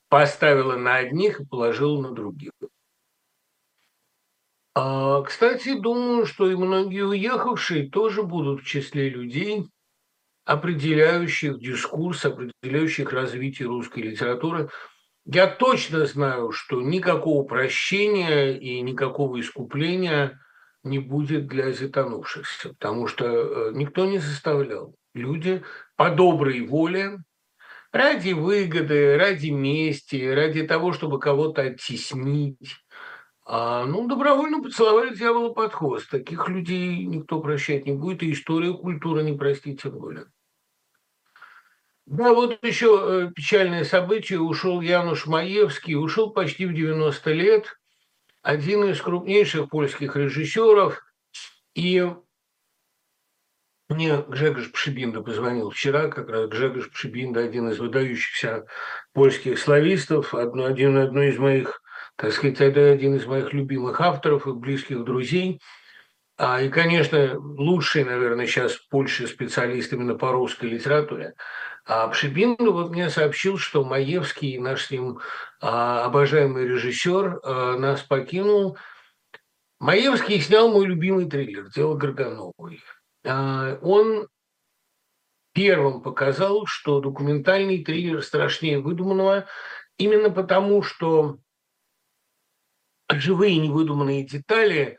поставила 0.09 0.75
на 0.75 0.95
одних 0.97 1.39
и 1.39 1.45
положила 1.45 2.01
на 2.01 2.11
других. 2.11 2.51
А, 4.75 5.21
кстати, 5.23 5.79
думаю, 5.79 6.25
что 6.25 6.49
и 6.49 6.55
многие 6.55 7.05
уехавшие 7.05 7.89
тоже 7.89 8.23
будут 8.23 8.61
в 8.61 8.65
числе 8.65 9.09
людей, 9.09 9.67
определяющих 10.45 11.59
дискурс, 11.59 12.25
определяющих 12.25 13.11
развитие 13.13 13.67
русской 13.67 13.99
литературы. 13.99 14.69
Я 15.25 15.47
точно 15.47 16.05
знаю, 16.05 16.51
что 16.51 16.81
никакого 16.81 17.43
прощения 17.43 18.57
и 18.57 18.81
никакого 18.81 19.39
искупления 19.39 20.39
не 20.83 20.97
будет 20.97 21.47
для 21.47 21.71
затонувшихся, 21.71 22.69
потому 22.69 23.07
что 23.07 23.25
э, 23.25 23.71
никто 23.73 24.05
не 24.05 24.17
заставлял. 24.17 24.95
Люди 25.13 25.63
по 25.97 26.09
доброй 26.09 26.65
воле 26.65 27.19
ради 27.91 28.33
выгоды, 28.33 29.17
ради 29.17 29.49
мести, 29.49 30.31
ради 30.31 30.63
того, 30.63 30.93
чтобы 30.93 31.19
кого-то 31.19 31.63
оттеснить. 31.63 32.77
А, 33.45 33.85
ну, 33.85 34.07
добровольно 34.07 34.61
поцеловали 34.61 35.15
дьявола 35.15 35.53
под 35.53 35.73
хвост. 35.73 36.09
Таких 36.09 36.47
людей 36.49 37.03
никто 37.05 37.39
прощать 37.41 37.85
не 37.85 37.93
будет, 37.93 38.21
и 38.21 38.31
история 38.31 38.73
культуры 38.73 39.23
не 39.23 39.35
простит 39.35 39.81
тем 39.81 39.97
более. 39.97 40.25
Да, 42.05 42.33
вот 42.33 42.63
еще 42.63 43.29
э, 43.29 43.31
печальное 43.35 43.83
событие. 43.83 44.39
Ушел 44.39 44.81
Януш 44.81 45.25
Маевский, 45.25 45.95
ушел 45.95 46.31
почти 46.31 46.65
в 46.65 46.73
90 46.73 47.31
лет. 47.33 47.79
Один 48.41 48.83
из 48.85 49.01
крупнейших 49.01 49.69
польских 49.69 50.15
режиссеров. 50.15 51.03
И 51.75 52.07
мне 53.89 54.23
Гжегош 54.27 54.71
Пшибинда 54.71 55.21
позвонил 55.21 55.71
вчера, 55.71 56.07
как 56.07 56.29
раз 56.29 56.47
Гжегош 56.47 56.91
Пшибинда, 56.91 57.41
один 57.41 57.69
из 57.69 57.79
выдающихся 57.79 58.65
польских 59.13 59.57
славистов, 59.57 60.33
одно, 60.35 60.65
один, 60.65 60.97
одно 60.97 61.23
из 61.23 61.37
моих, 61.39 61.81
так 62.15 62.31
сказать, 62.31 62.61
один 62.61 63.15
из 63.15 63.25
моих 63.25 63.51
любимых 63.51 63.99
авторов 63.99 64.47
и 64.47 64.53
близких 64.53 65.03
друзей. 65.03 65.59
А, 66.37 66.61
и, 66.61 66.69
конечно, 66.69 67.37
лучший, 67.37 68.05
наверное, 68.05 68.45
сейчас 68.45 68.73
в 68.73 68.87
Польше 68.89 69.27
специалист 69.27 69.91
именно 69.91 70.15
по 70.15 70.31
русской 70.31 70.67
литературе. 70.67 71.33
А 71.85 72.07
Пшибинда 72.07 72.69
вот 72.71 72.91
мне 72.91 73.09
сообщил, 73.09 73.57
что 73.57 73.83
Маевский, 73.83 74.59
наш 74.59 74.85
с 74.85 74.91
ним 74.91 75.19
а, 75.59 76.05
обожаемый 76.05 76.67
режиссер, 76.67 77.39
а, 77.43 77.77
нас 77.77 78.03
покинул. 78.03 78.77
Маевский 79.79 80.39
снял 80.39 80.71
мой 80.71 80.85
любимый 80.85 81.29
триллер 81.29 81.69
«Дело 81.71 81.95
Горгановой». 81.95 82.81
А, 83.29 83.77
он 83.83 84.27
первым 85.53 86.01
показал, 86.01 86.65
что 86.65 86.99
документальный 86.99 87.83
триллер 87.83 88.23
страшнее 88.23 88.79
выдуманного, 88.79 89.45
именно 89.97 90.31
потому, 90.31 90.81
что 90.81 91.37
живые 93.11 93.57
невыдуманные 93.57 94.25
детали 94.25 94.97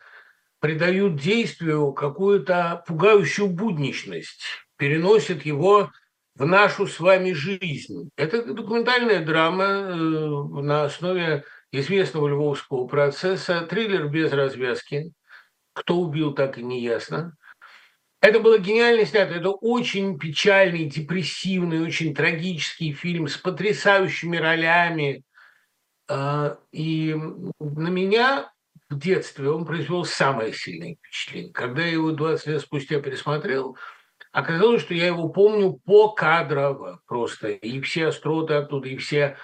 придают 0.60 1.16
действию 1.16 1.92
какую-то 1.92 2.84
пугающую 2.86 3.48
будничность, 3.48 4.42
переносят 4.76 5.44
его 5.44 5.90
в 6.36 6.46
нашу 6.46 6.86
с 6.86 7.00
вами 7.00 7.32
жизнь. 7.32 8.10
Это 8.16 8.54
документальная 8.54 9.24
драма 9.24 9.64
э, 9.64 9.94
на 9.96 10.84
основе 10.84 11.44
известного 11.72 12.28
львовского 12.28 12.86
процесса, 12.86 13.62
триллер 13.62 14.08
без 14.08 14.32
развязки. 14.32 15.12
Кто 15.72 15.98
убил, 16.00 16.32
так 16.32 16.58
и 16.58 16.62
не 16.62 16.80
ясно. 16.80 17.36
Это 18.20 18.38
было 18.40 18.58
гениально 18.58 19.06
снято. 19.06 19.34
Это 19.34 19.50
очень 19.50 20.18
печальный, 20.18 20.84
депрессивный, 20.84 21.80
очень 21.80 22.14
трагический 22.14 22.92
фильм 22.92 23.28
с 23.28 23.36
потрясающими 23.36 24.36
ролями. 24.36 25.24
А, 26.08 26.58
и 26.70 27.14
на 27.58 27.88
меня 27.88 28.52
в 28.90 28.98
детстве 28.98 29.50
он 29.50 29.64
произвел 29.64 30.04
самое 30.04 30.52
сильное 30.52 30.96
впечатление. 30.96 31.52
Когда 31.52 31.82
я 31.82 31.92
его 31.92 32.10
20 32.10 32.46
лет 32.48 32.60
спустя 32.60 33.00
пересмотрел, 33.00 33.78
оказалось, 34.32 34.82
что 34.82 34.92
я 34.92 35.06
его 35.06 35.30
помню 35.30 35.80
по 35.84 36.10
кадрово 36.10 37.00
просто. 37.06 37.48
И 37.48 37.80
все 37.80 38.08
остроты 38.08 38.54
оттуда, 38.54 38.88
и 38.88 38.96
все 38.98 39.38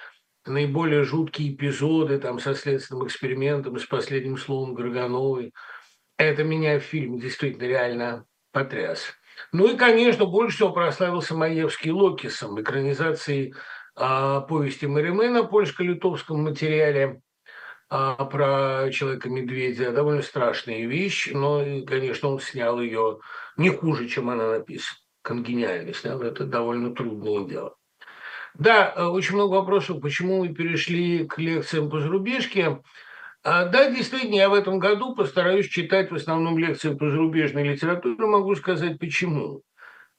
наиболее 0.45 1.03
жуткие 1.03 1.53
эпизоды 1.53 2.19
там 2.19 2.39
со 2.39 2.53
следственным 2.53 3.07
экспериментом, 3.07 3.79
с 3.79 3.85
последним 3.85 4.37
словом 4.37 4.75
Горгановой. 4.75 5.53
Это 6.17 6.43
меня 6.43 6.79
в 6.79 6.83
фильме 6.83 7.19
действительно 7.19 7.63
реально 7.63 8.25
потряс. 8.57 9.05
Ну 9.51 9.71
и, 9.71 9.77
конечно, 9.77 10.25
больше 10.25 10.55
всего 10.55 10.71
прославился 10.71 11.35
Маевский 11.35 11.91
Локисом, 11.91 12.59
экранизацией 12.59 13.53
а, 13.95 14.41
повести 14.41 14.87
Маримена, 14.87 15.43
польско-литовском 15.43 16.41
материале 16.41 17.21
а, 17.89 18.25
про 18.25 18.89
Человека-медведя. 18.91 19.91
Довольно 19.91 20.23
страшная 20.23 20.87
вещь, 20.87 21.29
но, 21.31 21.63
конечно, 21.85 22.29
он 22.29 22.39
снял 22.39 22.81
ее 22.81 23.19
не 23.57 23.69
хуже, 23.69 24.07
чем 24.07 24.31
она 24.31 24.49
написана. 24.49 24.97
Конгениально 25.21 25.93
снял, 25.93 26.19
это 26.21 26.45
довольно 26.45 26.95
трудное 26.95 27.45
дело. 27.45 27.75
Да, 28.55 28.91
э, 28.95 29.03
очень 29.03 29.35
много 29.35 29.55
вопросов, 29.55 30.01
почему 30.01 30.39
мы 30.39 30.53
перешли 30.53 31.27
к 31.27 31.37
лекциям 31.37 31.91
по 31.91 31.99
зарубежке. 31.99 32.81
А, 33.49 33.63
да, 33.63 33.89
действительно, 33.89 34.35
я 34.35 34.49
в 34.49 34.53
этом 34.53 34.77
году 34.77 35.15
постараюсь 35.15 35.69
читать 35.69 36.11
в 36.11 36.15
основном 36.15 36.57
лекции 36.57 36.93
по 36.93 37.09
зарубежной 37.09 37.63
литературе. 37.63 38.17
Могу 38.25 38.53
сказать, 38.55 38.99
почему. 38.99 39.61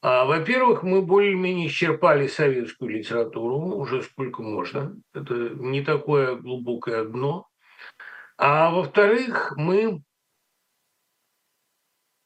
А, 0.00 0.24
во-первых, 0.24 0.82
мы 0.82 1.02
более-менее 1.02 1.66
исчерпали 1.66 2.26
советскую 2.26 2.90
литературу, 2.90 3.76
уже 3.76 4.00
сколько 4.00 4.42
можно. 4.42 4.96
Это 5.12 5.34
не 5.34 5.84
такое 5.84 6.36
глубокое 6.36 7.04
дно. 7.04 7.46
А 8.38 8.70
во-вторых, 8.70 9.52
мы 9.58 10.02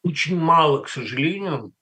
очень 0.05 0.39
мало, 0.39 0.85
к 0.85 0.89
сожалению, 0.89 1.73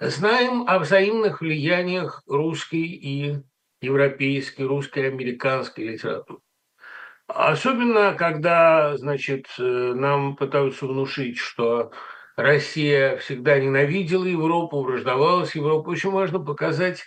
знаем 0.00 0.68
о 0.68 0.80
взаимных 0.80 1.40
влияниях 1.40 2.22
русской 2.26 2.84
и 2.84 3.38
европейской, 3.80 4.64
русской 4.64 5.04
и 5.04 5.06
американской 5.06 5.84
литературы. 5.84 6.42
Особенно, 7.34 8.14
когда, 8.14 8.96
значит, 8.96 9.46
э, 9.58 9.62
нам 9.62 10.36
пытаются 10.36 10.86
внушить, 10.86 11.38
что 11.38 11.92
Россия 12.36 13.16
всегда 13.18 13.58
ненавидела 13.58 14.24
Европу, 14.24 14.82
враждовала 14.82 15.44
с 15.44 15.54
Европой. 15.54 15.94
Очень 15.94 16.10
важно 16.10 16.40
показать 16.40 17.04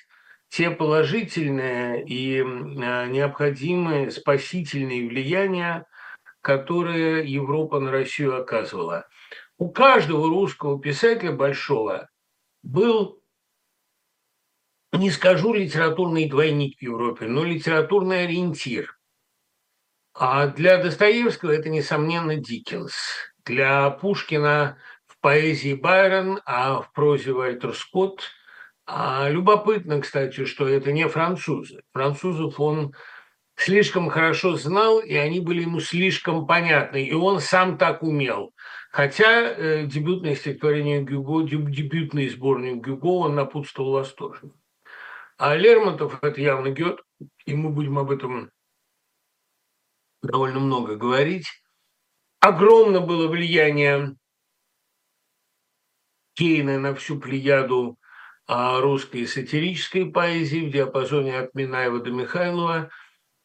те 0.49 0.69
положительные 0.69 2.05
и 2.05 2.41
а, 2.41 3.07
необходимые 3.07 4.11
спасительные 4.11 5.07
влияния, 5.07 5.85
которые 6.41 7.25
Европа 7.25 7.79
на 7.79 7.91
Россию 7.91 8.39
оказывала. 8.39 9.07
У 9.57 9.71
каждого 9.71 10.29
русского 10.29 10.79
писателя 10.79 11.31
большого 11.31 12.09
был, 12.61 13.19
не 14.91 15.09
скажу 15.09 15.53
литературный 15.53 16.29
двойник 16.29 16.77
в 16.77 16.81
Европе, 16.83 17.25
но 17.25 17.43
литературный 17.43 18.25
ориентир. 18.25 18.95
А 20.13 20.47
для 20.47 20.77
Достоевского 20.77 21.51
это, 21.51 21.69
несомненно, 21.69 22.35
Диккенс. 22.35 22.93
Для 23.45 23.89
Пушкина 23.89 24.77
в 25.07 25.19
поэзии 25.19 25.73
Байрон, 25.73 26.39
а 26.45 26.81
в 26.81 26.91
прозе 26.93 27.33
Вальтер 27.33 27.73
Скотт. 27.73 28.29
А 28.85 29.27
любопытно, 29.29 30.01
кстати, 30.01 30.45
что 30.45 30.67
это 30.67 30.91
не 30.91 31.07
французы. 31.07 31.81
Французов 31.93 32.59
он 32.59 32.93
слишком 33.55 34.09
хорошо 34.09 34.55
знал, 34.55 34.99
и 34.99 35.15
они 35.15 35.39
были 35.39 35.61
ему 35.61 35.79
слишком 35.79 36.45
понятны, 36.45 37.03
и 37.03 37.13
он 37.13 37.39
сам 37.39 37.77
так 37.77 38.03
умел. 38.03 38.53
Хотя 38.91 39.51
э, 39.51 39.85
дебютное 39.85 40.35
стихотворение 40.35 41.01
Гюго, 41.01 41.43
дебютный 41.43 42.29
сборник 42.29 42.85
Гюго 42.85 43.07
он 43.07 43.35
напутствовал 43.35 43.93
восторженно. 43.93 44.53
А 45.37 45.55
Лермонтов– 45.55 46.19
это 46.21 46.39
явно 46.39 46.69
Гет, 46.69 47.01
и 47.45 47.55
мы 47.55 47.69
будем 47.69 47.97
об 47.97 48.11
этом 48.11 48.51
довольно 50.23 50.59
много 50.59 50.95
говорить. 50.95 51.47
Огромно 52.39 52.99
было 52.99 53.27
влияние 53.27 54.15
Кейна 56.33 56.79
на 56.79 56.95
всю 56.95 57.19
плеяду 57.19 57.97
а, 58.47 58.81
русской 58.81 59.27
сатирической 59.27 60.11
поэзии 60.11 60.67
в 60.67 60.71
диапазоне 60.71 61.39
от 61.39 61.53
Минаева 61.53 61.99
до 61.99 62.11
Михайлова– 62.11 62.89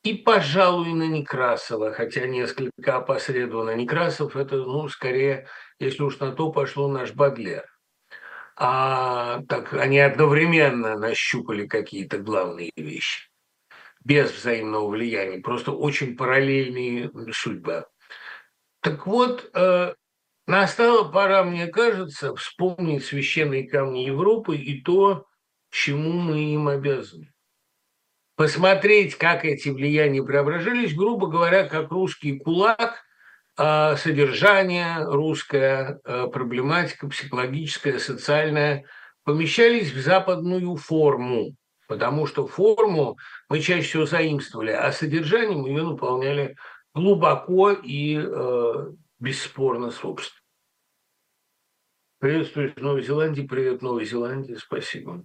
и, 0.04 0.14
пожалуй, 0.14 0.94
на 0.94 1.07
Некрасова, 1.09 1.92
хотя 1.92 2.26
несколько 2.26 2.96
опосредованно. 2.96 3.74
Некрасов– 3.74 4.37
это, 4.37 4.57
ну, 4.57 4.88
скорее, 4.88 5.48
если 5.79 6.03
уж 6.03 6.18
на 6.20 6.33
то 6.33 6.53
пошло, 6.53 6.88
наш 6.88 7.12
Бадлер. 7.12 7.66
А 8.57 9.42
так 9.48 9.74
они 9.74 9.98
одновременно 9.98 10.96
нащупали 10.96 11.66
какие-то 11.66 12.18
главные 12.18 12.72
вещи 12.76 13.29
без 14.09 14.33
взаимного 14.33 14.88
влияния, 14.88 15.40
просто 15.40 15.73
очень 15.73 16.16
параллельные 16.16 17.11
судьбы. 17.33 17.85
Так 18.81 19.07
вот, 19.07 19.51
э, 19.55 19.94
настала 20.47 21.05
пора, 21.05 21.44
мне 21.44 21.66
кажется, 21.66 22.35
вспомнить 22.35 23.05
священные 23.05 23.68
камни 23.68 24.01
Европы 24.01 24.57
и 24.57 24.81
то, 24.81 25.27
чему 25.71 26.12
мы 26.12 26.55
им 26.55 26.68
обязаны 26.68 27.31
посмотреть, 28.38 29.16
как 29.16 29.44
эти 29.44 29.68
влияния 29.68 30.23
преображались, 30.23 30.94
грубо 30.94 31.27
говоря, 31.27 31.64
как 31.64 31.90
русский 31.90 32.38
кулак, 32.38 33.03
а, 33.57 33.97
содержание, 33.97 35.05
русская 35.05 35.99
а, 36.05 36.29
проблематика, 36.29 37.09
психологическая, 37.09 37.99
социальная, 37.99 38.85
помещались 39.25 39.92
в 39.92 40.01
западную 40.01 40.77
форму, 40.77 41.57
потому 41.88 42.27
что 42.29 42.47
форму 42.47 43.18
мы 43.48 43.61
чаще 43.61 43.82
всего 43.82 44.06
заимствовали, 44.06 44.70
а 44.70 44.92
содержанием 44.92 45.64
ее 45.64 45.82
наполняли 45.82 46.56
глубоко 46.94 47.72
и 47.72 48.18
э, 48.18 48.92
бесспорно 49.18 49.90
собственно. 49.90 50.40
Приветствую 52.18 52.74
Новой 52.76 53.02
Зеландии, 53.02 53.42
привет 53.42 53.80
Новой 53.82 54.04
Зеландии, 54.04 54.54
спасибо 54.54 55.24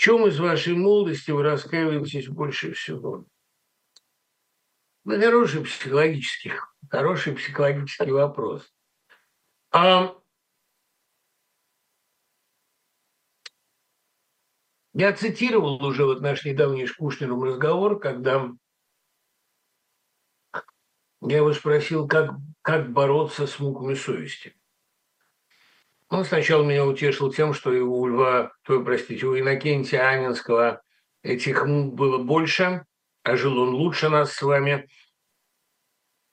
чем 0.00 0.26
из 0.26 0.40
вашей 0.40 0.72
молодости 0.72 1.30
вы 1.30 1.42
раскаиваетесь 1.42 2.26
больше 2.26 2.72
всего? 2.72 3.26
Ну, 5.04 5.20
хороший 5.20 5.62
психологический, 5.62 6.52
хороший 6.88 7.34
психологический 7.34 8.10
вопрос. 8.10 8.72
А 9.70 10.14
я 15.00 15.14
цитировал 15.14 15.82
уже 15.82 16.04
вот 16.04 16.20
наш 16.20 16.44
недавний 16.44 16.86
с 16.86 16.92
Кушнером 16.92 17.42
разговор, 17.42 17.98
когда 17.98 18.50
я 21.22 21.36
его 21.38 21.54
спросил, 21.54 22.06
как, 22.06 22.32
как 22.60 22.92
бороться 22.92 23.46
с 23.46 23.58
муками 23.58 23.94
совести. 23.94 24.54
Он 26.10 26.26
сначала 26.26 26.64
меня 26.64 26.84
утешил 26.84 27.32
тем, 27.32 27.54
что 27.54 27.70
у 27.70 28.06
Льва, 28.06 28.52
то, 28.62 28.84
простите, 28.84 29.24
у 29.24 29.38
Иннокентия 29.38 30.06
Анинского 30.06 30.82
этих 31.22 31.64
мук 31.64 31.94
было 31.94 32.18
больше, 32.18 32.84
а 33.22 33.36
жил 33.36 33.58
он 33.58 33.70
лучше 33.70 34.10
нас 34.10 34.34
с 34.34 34.42
вами. 34.42 34.86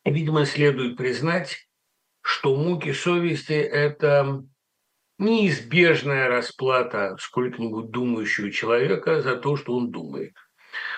Видимо, 0.04 0.46
следует 0.46 0.98
признать, 0.98 1.70
что 2.20 2.54
муки 2.54 2.92
совести– 2.92 3.54
это 3.54 4.44
неизбежная 5.18 6.28
расплата 6.28 7.16
сколько-нибудь 7.20 7.90
думающего 7.90 8.52
человека 8.52 9.22
за 9.22 9.36
то, 9.36 9.56
что 9.56 9.76
он 9.76 9.92
думает. 9.92 10.34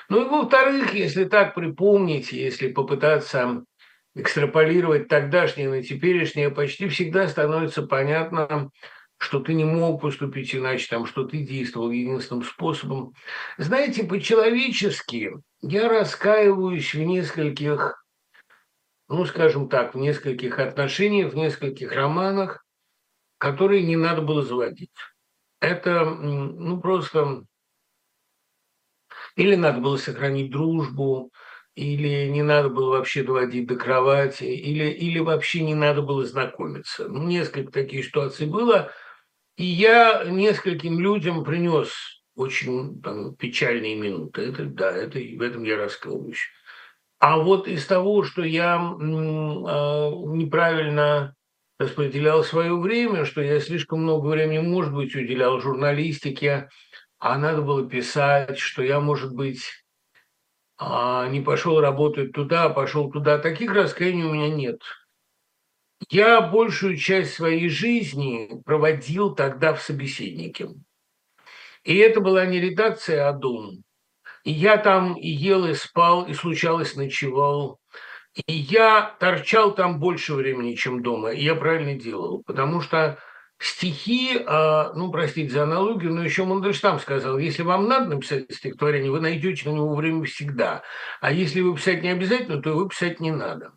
Ну 0.09 0.25
и 0.25 0.29
во-вторых, 0.29 0.93
если 0.93 1.25
так 1.25 1.55
припомнить, 1.55 2.31
если 2.31 2.71
попытаться 2.71 3.63
экстраполировать 4.15 5.07
тогдашнее 5.07 5.69
на 5.69 5.83
теперешнее, 5.83 6.49
почти 6.49 6.87
всегда 6.89 7.27
становится 7.27 7.83
понятно, 7.83 8.69
что 9.17 9.39
ты 9.39 9.53
не 9.53 9.65
мог 9.65 10.01
поступить 10.01 10.55
иначе, 10.55 10.87
там, 10.89 11.05
что 11.05 11.25
ты 11.25 11.39
действовал 11.39 11.91
единственным 11.91 12.43
способом. 12.43 13.13
Знаете, 13.57 14.03
по-человечески 14.03 15.31
я 15.61 15.89
раскаиваюсь 15.89 16.93
в 16.93 16.99
нескольких, 16.99 18.03
ну, 19.09 19.25
скажем 19.25 19.69
так, 19.69 19.93
в 19.93 19.97
нескольких 19.97 20.57
отношениях, 20.59 21.33
в 21.33 21.35
нескольких 21.35 21.91
романах, 21.91 22.65
которые 23.39 23.83
не 23.83 23.95
надо 23.95 24.21
было 24.21 24.43
заводить. 24.43 24.91
Это, 25.59 26.05
ну, 26.05 26.79
просто... 26.79 27.43
Или 29.35 29.55
надо 29.55 29.79
было 29.79 29.97
сохранить 29.97 30.51
дружбу, 30.51 31.31
или 31.75 32.27
не 32.27 32.43
надо 32.43 32.69
было 32.69 32.97
вообще 32.97 33.23
доводить 33.23 33.67
до 33.67 33.75
кровати, 33.75 34.43
или, 34.43 34.89
или 34.89 35.19
вообще 35.19 35.63
не 35.63 35.75
надо 35.75 36.01
было 36.01 36.25
знакомиться. 36.25 37.07
Ну, 37.07 37.23
несколько 37.23 37.71
таких 37.71 38.05
ситуаций 38.05 38.47
было, 38.47 38.91
и 39.55 39.63
я 39.63 40.25
нескольким 40.25 40.99
людям 40.99 41.43
принес 41.43 41.93
очень 42.35 43.01
там, 43.01 43.35
печальные 43.35 43.95
минуты. 43.95 44.41
Это, 44.41 44.65
да, 44.65 44.91
это, 44.91 45.19
в 45.19 45.41
этом 45.41 45.63
я 45.63 45.77
раскаиваюсь. 45.77 46.47
А 47.19 47.37
вот 47.37 47.67
из 47.67 47.85
того, 47.85 48.23
что 48.23 48.43
я 48.43 48.75
э, 48.75 48.77
неправильно 48.77 51.35
распределял 51.79 52.43
свое 52.43 52.77
время, 52.77 53.25
что 53.25 53.41
я 53.41 53.59
слишком 53.59 54.03
много 54.03 54.27
времени, 54.27 54.59
может 54.59 54.93
быть, 54.93 55.15
уделял 55.15 55.59
журналистике, 55.61 56.69
а 57.19 57.37
надо 57.37 57.61
было 57.61 57.89
писать, 57.89 58.59
что 58.59 58.83
я, 58.83 58.99
может 58.99 59.33
быть, 59.33 59.63
а 60.77 61.27
не 61.27 61.41
пошел 61.41 61.79
работать 61.79 62.33
туда, 62.33 62.65
а 62.65 62.69
пошел 62.69 63.09
туда. 63.09 63.37
Таких 63.37 63.71
раскаяний 63.71 64.23
у 64.23 64.33
меня 64.33 64.49
нет. 64.49 64.81
Я 66.09 66.41
большую 66.41 66.97
часть 66.97 67.33
своей 67.33 67.69
жизни 67.69 68.61
проводил 68.65 69.35
тогда 69.35 69.73
в 69.73 69.81
собеседнике. 69.81 70.69
И 71.83 71.97
это 71.97 72.21
была 72.21 72.45
не 72.45 72.59
редакция, 72.59 73.27
а 73.27 73.33
дом. 73.33 73.83
И 74.43 74.51
я 74.51 74.77
там 74.77 75.15
и 75.15 75.27
ел, 75.27 75.65
и 75.65 75.73
спал, 75.73 76.25
и 76.25 76.33
случалось 76.33 76.95
ночевал. 76.95 77.79
И 78.35 78.53
я 78.53 79.15
торчал 79.19 79.73
там 79.73 79.99
больше 79.99 80.33
времени, 80.33 80.75
чем 80.75 81.01
дома. 81.01 81.31
И 81.31 81.43
я 81.43 81.55
правильно 81.55 81.95
делал, 81.95 82.43
потому 82.45 82.81
что 82.81 83.17
стихи, 83.59 84.41
а, 84.45 84.93
ну, 84.93 85.11
простите 85.11 85.51
за 85.51 85.63
аналогию, 85.63 86.13
но 86.13 86.23
еще 86.23 86.45
Мандельштам 86.45 86.99
сказал, 86.99 87.37
если 87.37 87.63
вам 87.63 87.87
надо 87.87 88.15
написать 88.15 88.45
стихотворение, 88.51 89.11
вы 89.11 89.19
найдете 89.19 89.69
на 89.69 89.75
него 89.75 89.95
время 89.95 90.23
всегда. 90.23 90.83
А 91.21 91.31
если 91.31 91.61
вы 91.61 91.75
писать 91.75 92.03
не 92.03 92.09
обязательно, 92.09 92.61
то 92.61 92.69
его 92.69 92.85
писать 92.85 93.19
не 93.19 93.31
надо. 93.31 93.73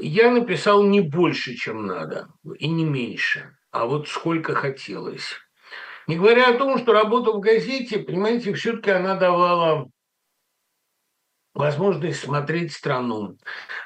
Я 0.00 0.30
написал 0.30 0.84
не 0.84 1.00
больше, 1.00 1.54
чем 1.54 1.86
надо, 1.86 2.28
и 2.58 2.68
не 2.68 2.84
меньше, 2.84 3.56
а 3.72 3.86
вот 3.86 4.08
сколько 4.08 4.54
хотелось. 4.54 5.34
Не 6.06 6.16
говоря 6.16 6.50
о 6.50 6.58
том, 6.58 6.78
что 6.78 6.92
работа 6.92 7.32
в 7.32 7.40
газете, 7.40 7.98
понимаете, 7.98 8.54
все-таки 8.54 8.90
она 8.90 9.16
давала 9.16 9.90
возможность 11.58 12.20
смотреть 12.20 12.72
страну, 12.72 13.36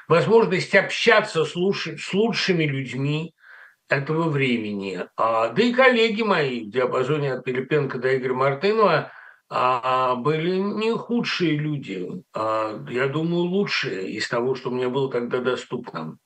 возможность 0.07 0.75
общаться 0.75 1.43
с, 1.43 1.55
лучш... 1.55 1.89
с 1.99 2.13
лучшими 2.13 2.65
людьми 2.65 3.33
этого 3.89 4.29
времени. 4.29 5.05
А, 5.17 5.49
да 5.49 5.63
и 5.63 5.73
коллеги 5.73 6.21
мои 6.21 6.65
в 6.65 6.69
диапазоне 6.69 7.33
от 7.33 7.43
Пилипенко 7.43 7.97
до 7.97 8.15
Игоря 8.15 8.35
Мартынова 8.35 9.11
а, 9.49 10.15
были 10.15 10.51
не 10.51 10.95
худшие 10.95 11.57
люди, 11.57 12.23
а, 12.33 12.79
я 12.89 13.07
думаю, 13.07 13.45
лучшие 13.45 14.11
из 14.11 14.29
того, 14.29 14.53
что 14.53 14.69
мне 14.69 14.87
было 14.87 15.11
тогда 15.11 15.39
доступно. 15.39 16.17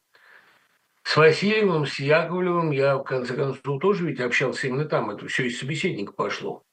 С 1.03 1.15
Васильевым, 1.15 1.85
с 1.85 1.97
Яковлевым 1.97 2.71
я, 2.71 2.97
в 2.97 3.03
конце 3.03 3.33
концов, 3.33 3.79
тоже 3.79 4.05
ведь 4.05 4.19
общался 4.19 4.67
именно 4.67 4.83
там. 4.83 5.11
Это 5.11 5.25
все 5.27 5.47
из 5.47 5.57
собеседника 5.57 6.11
пошло. 6.11 6.63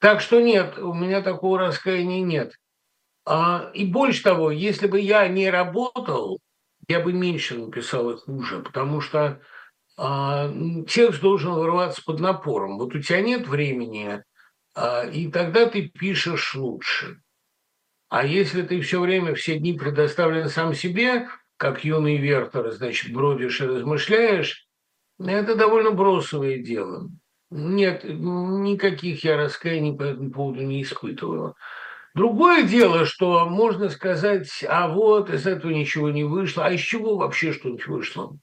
Так 0.00 0.20
что 0.20 0.40
нет, 0.40 0.76
у 0.76 0.92
меня 0.92 1.22
такого 1.22 1.60
раскаяния 1.60 2.24
нет. 2.24 2.56
А, 3.26 3.70
и 3.74 3.84
больше 3.84 4.22
того, 4.22 4.52
если 4.52 4.86
бы 4.86 5.00
я 5.00 5.26
не 5.26 5.50
работал, 5.50 6.38
я 6.88 7.00
бы 7.00 7.12
меньше 7.12 7.58
написал 7.58 8.10
и 8.10 8.16
хуже, 8.16 8.60
потому 8.60 9.00
что 9.00 9.40
а, 9.96 10.48
текст 10.88 11.20
должен 11.20 11.52
вырываться 11.54 12.02
под 12.04 12.20
напором. 12.20 12.78
Вот 12.78 12.94
у 12.94 13.02
тебя 13.02 13.20
нет 13.20 13.48
времени, 13.48 14.22
а, 14.76 15.04
и 15.04 15.28
тогда 15.28 15.66
ты 15.66 15.88
пишешь 15.88 16.54
лучше. 16.54 17.20
А 18.08 18.24
если 18.24 18.62
ты 18.62 18.80
все 18.80 19.00
время, 19.00 19.34
все 19.34 19.58
дни 19.58 19.72
предоставлен 19.72 20.48
сам 20.48 20.72
себе, 20.72 21.28
как 21.56 21.84
юный 21.84 22.18
Вертер, 22.18 22.70
значит, 22.70 23.12
бродишь 23.12 23.60
и 23.60 23.66
размышляешь, 23.66 24.68
это 25.18 25.56
довольно 25.56 25.90
бросовое 25.90 26.58
дело. 26.58 27.10
Нет, 27.50 28.04
никаких 28.04 29.24
я 29.24 29.36
раскаяний 29.36 29.96
по 29.96 30.04
этому 30.04 30.30
поводу 30.30 30.62
не 30.62 30.82
испытываю. 30.82 31.56
Другое 32.16 32.62
дело, 32.64 33.04
что 33.04 33.46
можно 33.48 33.90
сказать, 33.90 34.64
а 34.68 34.88
вот 34.88 35.30
из 35.30 35.46
этого 35.46 35.70
ничего 35.70 36.10
не 36.10 36.24
вышло, 36.24 36.64
а 36.64 36.70
из 36.72 36.80
чего 36.80 37.16
вообще 37.16 37.52
что-нибудь 37.52 37.86
вышло? 37.86 38.38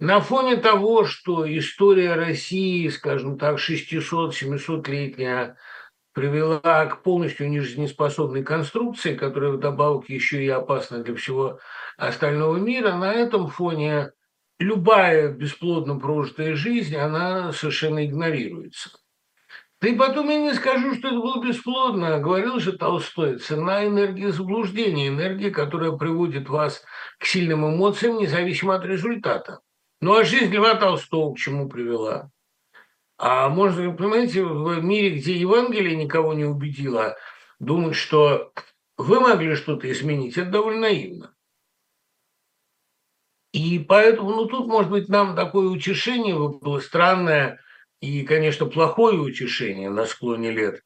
На 0.00 0.20
фоне 0.20 0.56
того, 0.56 1.04
что 1.04 1.46
история 1.58 2.14
России, 2.14 2.88
скажем 2.88 3.38
так, 3.38 3.58
600-700-летняя, 3.58 5.56
привела 6.14 6.86
к 6.86 7.02
полностью 7.02 7.50
нежизнеспособной 7.50 8.44
конструкции, 8.44 9.16
которая 9.16 9.52
вдобавок 9.52 10.08
еще 10.10 10.44
и 10.44 10.48
опасна 10.48 11.04
для 11.04 11.14
всего 11.16 11.60
остального 11.98 12.56
мира, 12.58 12.94
на 12.96 13.12
этом 13.14 13.48
фоне 13.48 14.12
любая 14.58 15.32
бесплодно 15.32 15.98
прожитая 16.00 16.56
жизнь, 16.56 16.96
она 16.96 17.52
совершенно 17.52 18.04
игнорируется. 18.06 18.90
Да 19.82 19.88
и 19.88 19.96
потом 19.96 20.30
я 20.30 20.38
не 20.38 20.54
скажу, 20.54 20.94
что 20.94 21.08
это 21.08 21.16
было 21.16 21.42
бесплодно. 21.42 22.20
Говорил 22.20 22.60
же 22.60 22.72
Толстой, 22.72 23.38
цена 23.38 23.84
энергии 23.84 24.28
заблуждения, 24.28 25.08
энергия, 25.08 25.50
которая 25.50 25.90
приводит 25.90 26.48
вас 26.48 26.84
к 27.18 27.26
сильным 27.26 27.66
эмоциям, 27.66 28.18
независимо 28.18 28.76
от 28.76 28.84
результата. 28.84 29.58
Ну 30.00 30.14
а 30.14 30.22
жизнь 30.22 30.54
Льва 30.54 30.76
Толстого 30.76 31.34
к 31.34 31.38
чему 31.38 31.68
привела? 31.68 32.30
А 33.18 33.48
можно, 33.48 33.92
понимаете, 33.92 34.44
в 34.44 34.80
мире, 34.84 35.18
где 35.18 35.36
Евангелие 35.36 35.96
никого 35.96 36.32
не 36.32 36.44
убедило, 36.44 37.16
думать, 37.58 37.96
что 37.96 38.52
вы 38.96 39.18
могли 39.18 39.56
что-то 39.56 39.90
изменить, 39.90 40.38
это 40.38 40.50
довольно 40.50 40.82
наивно. 40.82 41.34
И 43.52 43.80
поэтому, 43.80 44.30
ну, 44.30 44.46
тут, 44.46 44.68
может 44.68 44.92
быть, 44.92 45.08
нам 45.08 45.34
такое 45.34 45.66
утешение 45.66 46.36
было 46.38 46.78
странное– 46.78 47.58
и, 48.02 48.24
конечно, 48.24 48.66
плохое 48.66 49.18
утешение 49.18 49.88
на 49.88 50.04
склоне 50.06 50.50
лет. 50.50 50.82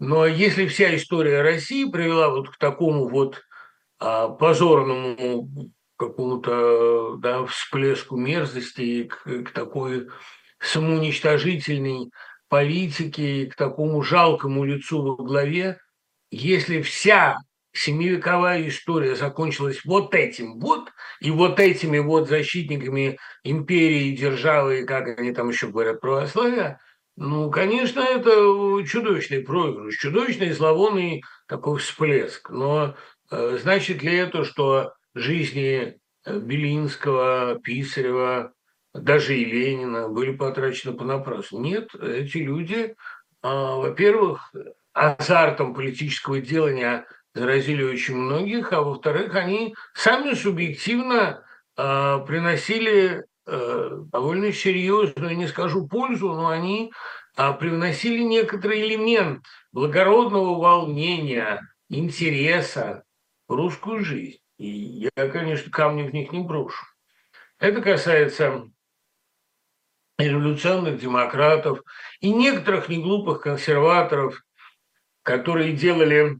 Но 0.00 0.26
если 0.26 0.66
вся 0.66 0.94
история 0.94 1.40
России 1.40 1.88
привела 1.90 2.30
вот 2.30 2.50
к 2.50 2.58
такому 2.58 3.08
вот 3.08 3.42
а, 4.00 4.28
позорному 4.28 5.48
какому-то 5.96 7.16
да, 7.16 7.46
всплеску 7.46 8.16
мерзости, 8.16 9.04
к, 9.04 9.44
к 9.44 9.50
такой 9.50 10.08
самоуничтожительной 10.58 12.10
политике, 12.48 13.46
к 13.46 13.54
такому 13.54 14.02
жалкому 14.02 14.64
лицу 14.64 15.02
во 15.02 15.16
главе, 15.16 15.78
если 16.30 16.82
вся 16.82 17.38
семивековая 17.78 18.68
история 18.68 19.14
закончилась 19.14 19.84
вот 19.84 20.14
этим 20.14 20.58
вот, 20.58 20.90
и 21.20 21.30
вот 21.30 21.60
этими 21.60 21.98
вот 21.98 22.28
защитниками 22.28 23.18
империи, 23.44 24.16
державы, 24.16 24.84
как 24.84 25.18
они 25.18 25.32
там 25.32 25.48
еще 25.50 25.68
говорят, 25.68 26.00
православия, 26.00 26.80
ну, 27.16 27.50
конечно, 27.50 28.00
это 28.00 28.30
чудовищный 28.86 29.42
проигрыш, 29.42 29.96
чудовищный 29.98 30.52
зловонный 30.52 31.22
такой 31.48 31.78
всплеск. 31.78 32.50
Но 32.50 32.94
э, 33.30 33.58
значит 33.60 34.02
ли 34.02 34.14
это, 34.14 34.44
что 34.44 34.92
жизни 35.14 35.98
э, 36.24 36.38
Белинского, 36.38 37.58
Писарева, 37.60 38.52
даже 38.94 39.36
и 39.36 39.44
Ленина 39.44 40.08
были 40.08 40.32
потрачены 40.32 40.96
понапрасну? 40.96 41.60
Нет, 41.60 41.92
эти 41.96 42.38
люди, 42.38 42.76
э, 42.84 42.94
во-первых, 43.42 44.54
азартом 44.92 45.74
политического 45.74 46.40
делания 46.40 47.04
заразили 47.38 47.82
очень 47.82 48.16
многих, 48.16 48.72
а 48.72 48.82
во-вторых, 48.82 49.34
они 49.34 49.74
сами 49.94 50.34
субъективно 50.34 51.44
э, 51.76 52.18
приносили 52.26 53.24
э, 53.46 53.90
довольно 54.12 54.52
серьезную, 54.52 55.36
не 55.36 55.46
скажу 55.46 55.86
пользу, 55.86 56.32
но 56.32 56.48
они 56.48 56.92
э, 57.36 57.52
привносили 57.54 58.22
некоторый 58.22 58.86
элемент 58.86 59.44
благородного 59.72 60.58
волнения, 60.58 61.62
интереса 61.88 63.04
в 63.46 63.54
русскую 63.54 64.04
жизнь. 64.04 64.38
И 64.58 65.08
я, 65.16 65.28
конечно, 65.28 65.70
камни 65.70 66.02
в 66.02 66.12
них 66.12 66.32
не 66.32 66.40
брошу. 66.40 66.84
Это 67.58 67.80
касается 67.80 68.68
революционных 70.18 71.00
демократов 71.00 71.80
и 72.20 72.32
некоторых 72.32 72.88
неглупых 72.88 73.40
консерваторов, 73.40 74.42
которые 75.22 75.72
делали 75.72 76.38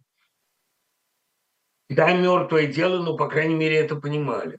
да, 1.89 2.13
мертвое 2.13 2.67
дело, 2.67 3.03
но, 3.03 3.17
по 3.17 3.29
крайней 3.29 3.55
мере, 3.55 3.77
это 3.77 3.97
понимали. 3.97 4.59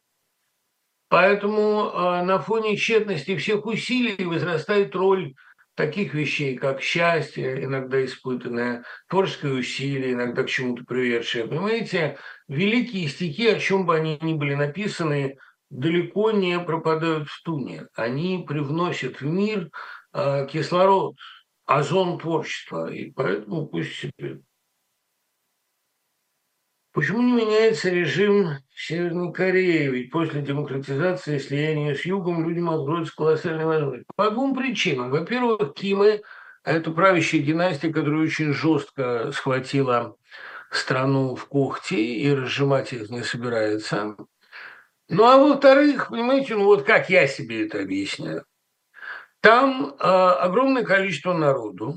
Поэтому 1.10 1.90
э, 1.90 2.24
на 2.24 2.40
фоне 2.40 2.76
тщетности 2.76 3.36
всех 3.36 3.66
усилий 3.66 4.26
возрастает 4.26 4.96
роль 4.96 5.34
таких 5.76 6.14
вещей, 6.14 6.58
как 6.58 6.82
счастье, 6.82 7.64
иногда 7.64 8.04
испытанное, 8.04 8.84
творческое 9.08 9.54
усилие, 9.54 10.14
иногда 10.14 10.44
к 10.44 10.50
чему-то 10.50 10.84
приведшее. 10.84 11.48
Понимаете, 11.48 12.18
великие 12.48 13.08
стихи, 13.08 13.48
о 13.48 13.60
чем 13.60 13.86
бы 13.86 13.96
они 13.96 14.20
ни 14.22 14.34
были 14.34 14.56
написаны, 14.56 15.38
далеко 15.70 16.32
не 16.32 16.60
пропадают 16.60 17.30
в 17.30 17.44
туне. 17.44 17.88
Они 17.96 18.44
привносят 18.48 19.22
в 19.22 19.26
мир 19.26 19.70
э, 20.14 20.48
кислород, 20.52 21.16
озон 21.66 22.20
творчества, 22.20 22.92
и 22.92 23.12
поэтому 23.12 23.68
пусть 23.68 23.94
себе 23.94 24.42
Почему 26.92 27.22
не 27.22 27.34
меняется 27.34 27.90
режим 27.90 28.58
Северной 28.76 29.32
Корее? 29.32 29.92
Ведь 29.92 30.12
после 30.12 30.42
демократизации 30.42 31.36
и 31.36 31.40
слияния 31.40 31.94
с 31.94 32.04
Югом 32.04 32.48
людям 32.48 32.70
откроются 32.70 33.16
колоссальные 33.16 33.68
возможности. 33.68 34.08
По 34.16 34.32
двум 34.32 34.56
причинам. 34.56 35.12
Во-первых, 35.12 35.76
Кимы– 35.76 36.22
это 36.64 36.90
правящая 36.92 37.42
династия, 37.42 37.94
которая 37.94 38.24
очень 38.24 38.54
жестко 38.54 39.32
схватила 39.32 40.16
страну 40.72 41.36
в 41.36 41.46
когти 41.46 41.94
и 41.94 42.34
разжимать 42.34 42.94
их 42.94 43.10
не 43.10 43.24
собирается. 43.24 44.16
Ну, 45.10 45.24
а 45.24 45.38
во-вторых, 45.38 46.10
понимаете, 46.10 46.56
ну 46.56 46.66
вот 46.66 46.84
как 46.84 47.10
я 47.10 47.28
себе 47.28 47.66
это 47.66 47.82
объясняю. 47.82 48.46
Там 49.42 49.96
э, 49.98 50.04
огромное 50.04 50.84
количество 50.84 51.34
народу, 51.34 51.96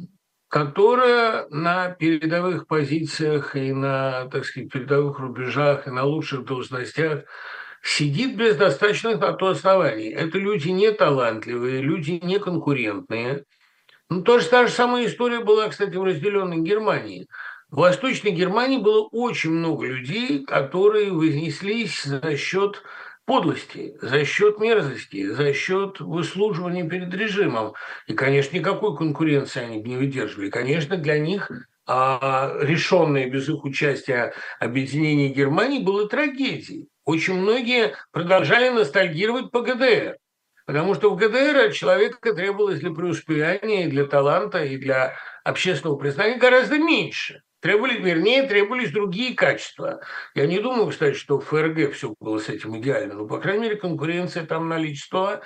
которая 0.53 1.47
на 1.49 1.89
передовых 1.89 2.67
позициях 2.67 3.57
и 3.57 3.73
на, 3.73 4.27
так 4.27 4.45
сказать, 4.45 4.71
передовых 4.71 5.19
рубежах, 5.19 5.87
и 5.87 5.91
на 5.91 6.05
лучших 6.05 6.45
должностях 6.45 7.23
сидит 7.83 8.37
без 8.37 8.57
достаточных 8.57 9.19
на 9.19 9.33
то 9.33 9.47
оснований. 9.47 10.11
Это 10.11 10.37
люди 10.37 10.69
не 10.69 10.93
талантливые, 10.93 11.81
люди 11.81 12.21
не 12.23 12.39
конкурентные. 12.39 13.45
Ну, 14.11 14.21
тоже 14.21 14.47
та 14.51 14.67
же 14.67 14.73
самая 14.75 15.07
история 15.07 15.41
была, 15.41 15.71
кстати, 15.71 15.97
в 15.97 16.05
разделенной 16.05 16.59
Германии. 16.59 17.29
В 17.71 17.77
Восточной 17.77 18.33
Германии 18.33 18.77
было 18.77 19.09
очень 19.11 19.53
много 19.53 19.87
людей, 19.87 20.45
которые 20.45 21.13
вознеслись 21.13 22.03
за 22.03 22.37
счет 22.37 22.83
подлости, 23.25 23.95
за 24.01 24.25
счет 24.25 24.59
мерзости, 24.59 25.27
за 25.27 25.53
счет 25.53 26.01
выслуживания 26.01 26.89
перед 26.89 27.13
режимом. 27.15 27.75
И, 28.07 28.15
конечно, 28.15 28.57
никакой 28.57 28.97
конкуренции 28.97 29.63
они 29.63 29.83
не 29.83 29.97
выдерживали. 29.97 30.51
Конечно, 30.51 30.97
для 30.97 31.19
них 31.19 31.51
а 31.85 32.55
решенное 32.61 33.29
без 33.29 33.49
их 33.49 33.65
участия 33.65 34.33
объединение 34.61 35.31
Германии 35.31 35.81
было 35.81 36.09
трагедией. 36.09 36.89
Очень 37.05 37.35
многие 37.35 37.97
продолжали 38.13 38.69
ностальгировать 38.69 39.51
по 39.51 39.63
ГДР. 39.63 40.17
Потому 40.65 40.95
что 40.95 41.11
в 41.11 41.17
ГДР 41.17 41.57
от 41.67 41.73
человека 41.73 42.35
требовалось 42.35 42.79
для 42.79 42.93
преуспеяния, 42.93 43.87
и 43.87 43.91
для 43.91 44.07
таланта, 44.07 44.65
и 44.65 44.77
для 44.77 45.17
общественного 45.45 45.97
признания 45.97 46.37
гораздо 46.37 46.79
меньше. 46.79 47.43
Требовали, 47.61 48.01
вернее, 48.01 48.43
требовались 48.43 48.91
другие 48.91 49.35
качества. 49.35 50.01
Я 50.35 50.47
не 50.47 50.59
думаю, 50.59 50.89
кстати, 50.89 51.15
что 51.15 51.39
в 51.39 51.45
ФРГ 51.45 51.93
все 51.93 52.15
было 52.19 52.39
с 52.39 52.49
этим 52.49 52.77
идеально, 52.79 53.15
но, 53.15 53.27
по 53.27 53.39
крайней 53.39 53.63
мере, 53.63 53.77
конкуренция 53.77 54.45
там 54.45 54.69
наличествовала, 54.69 55.43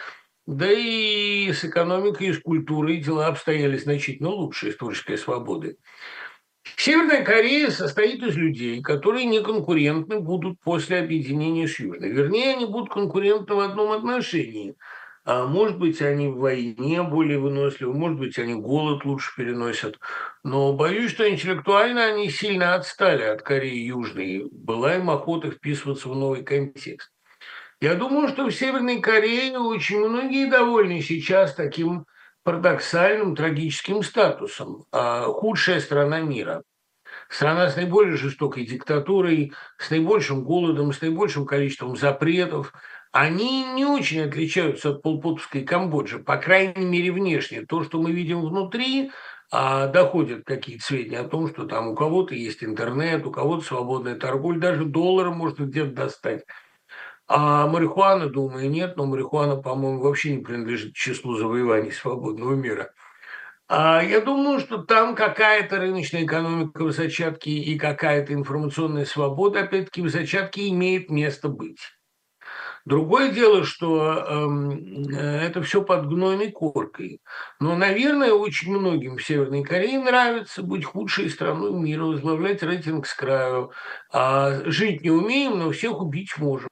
да 0.47 0.71
и 0.71 1.53
с 1.53 1.65
экономикой, 1.65 2.29
и 2.29 2.33
с 2.33 2.41
культурой 2.41 2.99
дела 2.99 3.27
обстояли 3.27 3.77
значительно 3.77 4.31
лучше, 4.31 4.73
с 4.73 4.77
творческой 4.77 5.19
свободы. 5.19 5.77
Северная 6.77 7.23
Корея 7.23 7.71
состоит 7.71 8.23
из 8.23 8.35
людей, 8.35 8.83
которые 8.83 9.27
неконкурентны 9.27 10.21
будут 10.21 10.59
после 10.61 10.99
объединения 10.99 11.69
с 11.69 11.79
Южной. 11.79 12.11
Вернее, 12.11 12.55
они 12.55 12.65
будут 12.65 12.91
конкурентны 12.91 13.55
в 13.55 13.61
одном 13.61 13.93
отношении– 13.93 14.75
а 15.27 15.45
может 15.45 15.77
быть, 15.77 16.01
они 16.01 16.29
в 16.29 16.39
войне 16.39 17.03
более 17.03 17.41
выносливы, 17.41 17.93
может 17.93 18.17
быть, 18.17 18.39
они 18.39 18.55
голод 18.55 19.05
лучше 19.05 19.35
переносят. 19.37 19.99
Но 20.45 20.73
боюсь, 20.73 21.11
что 21.11 21.29
интеллектуально 21.29 22.05
они 22.05 22.31
сильно 22.31 22.77
отстали 22.77 23.25
от 23.25 23.43
Кореи 23.43 23.77
Южной. 23.77 24.47
Была 24.53 24.95
им 24.95 25.11
охота 25.11 25.51
вписываться 25.51 26.09
в 26.09 26.15
новый 26.15 26.45
контекст. 26.45 27.11
Я 27.81 27.97
думаю, 27.97 28.29
что 28.29 28.45
в 28.45 28.53
Северной 28.53 29.01
Корее 29.01 29.59
очень 29.59 29.99
многие 29.99 30.49
довольны 30.49 31.01
сейчас 31.01 31.55
таким 31.55 32.07
парадоксальным, 32.45 33.35
трагическим 33.35 34.05
статусом. 34.05 34.85
А 34.93 35.25
худшая 35.25 35.81
страна 35.81 36.21
мира. 36.21 36.63
Страна 37.29 37.69
с 37.69 37.75
наиболее 37.75 38.17
жестокой 38.17 38.65
диктатурой, 38.65 39.53
с 39.79 39.91
наибольшим 39.91 40.45
голодом, 40.45 40.93
с 40.93 41.01
наибольшим 41.01 41.47
количеством 41.47 41.97
запретов– 41.97 42.73
они 43.17 43.65
не 43.65 43.87
очень 43.87 44.21
отличаются 44.21 44.91
от 44.91 45.03
полпутовской 45.03 45.63
Камбоджи, 45.63 46.19
по 46.19 46.37
крайней 46.37 46.85
мере, 46.85 47.11
внешне. 47.13 47.63
То, 47.63 47.83
что 47.83 48.01
мы 48.01 48.13
видим 48.13 48.43
внутри, 48.43 49.11
а 49.51 49.87
доходят 49.87 50.45
какие-то 50.45 50.85
сведения 50.85 51.21
о 51.21 51.29
том, 51.29 51.49
что 51.49 51.65
там 51.65 51.89
у 51.89 51.95
кого-то 51.95 52.35
есть 52.35 52.63
интернет, 52.63 53.25
у 53.25 53.31
кого-то 53.31 53.65
свободная 53.65 54.17
торговля, 54.17 54.59
даже 54.59 54.85
доллар 54.85 55.31
можно 55.31 55.65
где-то 55.65 55.93
достать. 55.93 56.45
А 57.27 57.67
марихуана, 57.67 58.29
думаю, 58.29 58.69
нет, 58.69 58.99
но 58.99 59.07
марихуана, 59.07 59.57
по-моему, 59.57 60.01
вообще 60.01 60.37
не 60.37 60.43
принадлежит 60.43 60.93
к 60.93 60.97
числу 60.97 61.37
завоеваний 61.37 61.93
свободного 61.93 62.53
мира. 62.53 62.93
А 63.67 64.03
я 64.03 64.21
думаю, 64.21 64.61
что 64.61 64.79
там 64.79 65.15
какая-то 65.15 65.79
рыночная 65.79 66.25
экономика 66.25 66.85
в 66.85 66.93
зачатке 66.93 67.51
и 67.51 67.79
какая-то 67.79 68.35
информационная 68.35 69.07
свобода, 69.07 69.61
опять-таки, 69.61 70.03
в 70.03 70.11
зачатке 70.11 70.69
имеет 70.69 71.11
место 71.11 71.49
быть. 71.49 71.96
Другое 72.87 73.33
дело, 73.33 73.65
что 73.65 74.13
э, 74.15 75.17
это 75.19 75.61
все 75.63 75.83
под 75.83 76.09
гнойной 76.09 76.53
коркой. 76.53 77.21
Но, 77.59 77.77
наверное, 77.77 78.33
очень 78.33 78.71
многим 78.73 79.17
в 79.17 79.25
Северной 79.25 79.65
Корее 79.65 79.99
нравится 79.99 80.63
быть 80.63 80.85
худшей 80.85 81.29
страной 81.29 81.73
мира, 81.73 82.05
возглавлять 82.05 82.63
рейтинг 82.63 83.09
с 83.09 83.15
краю. 83.15 83.73
А 84.13 84.63
жить 84.71 85.03
не 85.03 85.11
умеем, 85.11 85.59
но 85.59 85.73
всех 85.73 86.01
убить 86.01 86.39
можем. 86.39 86.69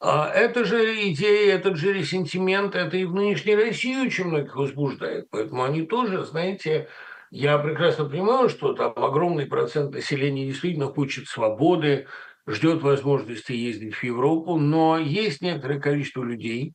А 0.00 0.28
это 0.28 0.64
же 0.66 1.10
идея, 1.10 1.54
этот 1.56 1.76
же 1.76 1.92
ресентимент, 1.92 2.74
это 2.76 2.96
и 2.98 3.06
в 3.06 3.14
нынешней 3.14 3.56
России 3.56 3.96
очень 4.06 4.26
многих 4.26 4.54
возбуждает. 4.56 5.28
Поэтому 5.30 5.64
они 5.64 5.86
тоже, 5.86 6.24
знаете, 6.24 6.88
я 7.30 7.58
прекрасно 7.58 8.04
понимаю, 8.04 8.48
что 8.48 8.74
там 8.74 8.92
огромный 8.96 9.46
процент 9.46 9.92
населения 9.94 10.46
действительно 10.46 10.86
хочет 10.86 11.28
свободы, 11.28 12.06
ждет 12.48 12.82
возможности 12.82 13.52
ездить 13.52 13.94
в 13.94 14.02
Европу, 14.02 14.58
но 14.58 14.98
есть 14.98 15.42
некоторое 15.42 15.80
количество 15.80 16.22
людей, 16.22 16.72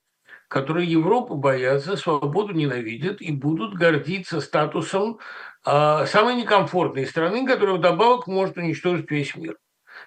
которые 0.48 0.90
Европу 0.90 1.36
боятся, 1.36 1.98
свободу 1.98 2.54
ненавидят 2.54 3.22
и 3.22 3.32
будут 3.32 3.74
гордиться 3.74 4.40
статусом 4.40 5.20
э, 5.66 6.06
самой 6.06 6.36
некомфортной 6.36 7.08
страны, 7.08 7.48
которая 7.48 7.76
вдобавок 7.76 8.28
может 8.28 8.58
уничтожить 8.58 9.10
весь 9.10 9.36
мир. 9.36 9.58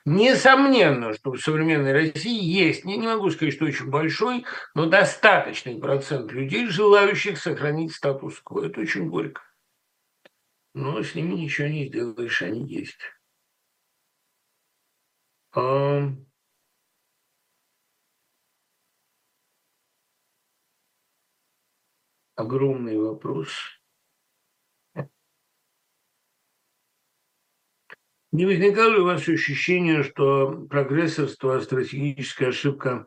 Несомненно, 0.05 1.15
что 1.15 1.33
в 1.33 1.41
современной 1.41 1.93
России 1.93 2.41
есть, 2.41 2.85
не, 2.85 2.97
не 2.97 3.09
могу 3.09 3.31
сказать, 3.31 3.55
что 3.55 3.65
очень 3.65 3.91
большой, 3.91 4.45
но 4.75 4.87
достаточный 4.87 5.81
процент 5.81 6.31
людей, 6.31 6.69
желающих 6.69 7.39
сохранить 7.39 7.93
статус-кво. 7.93 8.67
Это 8.67 8.81
очень 8.81 9.09
горько. 9.09 9.43
Но 10.75 11.03
с 11.03 11.15
ними 11.17 11.35
ничего 11.35 11.67
не 11.67 11.89
сделаешь, 11.89 12.43
они 12.43 12.67
есть. 12.69 12.99
Огромный 22.35 22.99
вопрос. 22.99 23.49
Не 28.33 28.45
возникало 28.45 28.91
ли 28.91 28.99
у 28.99 29.05
вас 29.07 29.27
ощущение, 29.27 30.03
что 30.03 30.67
прогрессорство– 30.69 31.59
стратегическая 31.63 32.49
ошибка 32.49 33.07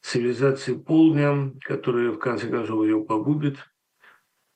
цивилизации 0.00 0.74
полная, 0.74 1.52
которая 1.60 2.10
в 2.10 2.18
конце 2.18 2.50
концов 2.50 2.82
ее 2.82 3.04
погубит? 3.04 3.58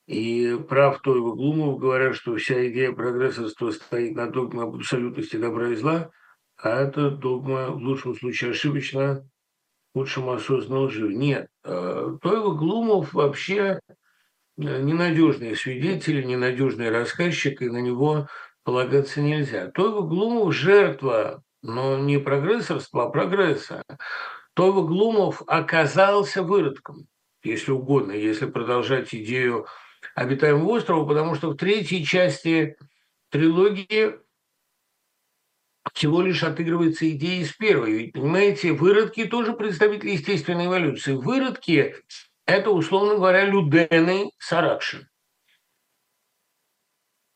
И 0.05 0.57
прав 0.67 1.01
Тойва 1.01 1.33
Глумов 1.33 1.79
говорят, 1.79 2.13
что 2.17 2.35
вся 2.35 2.67
идея 2.69 2.91
прогрессорства 2.91 3.71
стоит 3.71 4.17
на 4.17 4.27
догме 4.27 4.63
об 4.63 4.75
абсолютности 4.75 5.37
добра 5.37 5.69
и 5.69 5.75
зла– 5.75 6.11
а 6.61 6.81
эта 6.81 7.09
догма 7.09 7.71
в 7.71 7.77
лучшем 7.77 8.15
случае 8.15 8.51
ошибочна, 8.51 9.27
в 9.93 9.99
худшем 9.99 10.29
осознанно 10.29 10.81
лжива. 10.81 11.09
Нет, 11.09 11.47
э, 11.63 12.17
Тойва 12.21 12.53
Глумов 12.53 13.13
вообще 13.13 13.79
э, 13.87 14.01
ненадежный 14.57 15.55
свидетель, 15.55 16.25
ненадежный 16.25 16.91
рассказчик, 16.91 17.61
и 17.61 17.69
на 17.69 17.79
него 17.79 18.27
полагаться 18.63 19.21
нельзя. 19.21 19.71
Тойва 19.71 20.01
Глумов– 20.01 20.53
жертва, 20.55 21.43
но 21.63 21.97
не 21.97 22.19
прогрессорства, 22.19 23.05
а 23.05 23.09
прогресса. 23.09 23.83
Тойва 24.53 24.85
Глумов 24.85 25.41
оказался 25.47 26.43
выродком, 26.43 27.07
если 27.43 27.71
угодно, 27.71 28.11
если 28.11 28.45
продолжать 28.45 29.13
идею 29.15 29.65
обитаемого 30.15 30.69
острова, 30.69 31.05
потому 31.05 31.33
что 31.35 31.49
в 31.49 31.57
третьей 31.57 32.05
части 32.05 32.75
трилогии 33.29 34.15
всего 35.93 36.21
лишь 36.21 36.43
отыгрывается 36.43 37.09
идея 37.11 37.41
из 37.41 37.53
первой. 37.53 37.93
Ведь, 37.93 38.13
понимаете, 38.13 38.73
выродки 38.73 39.25
тоже 39.25 39.53
представители 39.53 40.11
естественной 40.11 40.67
эволюции. 40.67 41.13
Выродки– 41.13 41.95
это, 42.45 42.69
условно 42.71 43.15
говоря, 43.15 43.45
людены 43.45 44.31
Саракшин. 44.37 45.07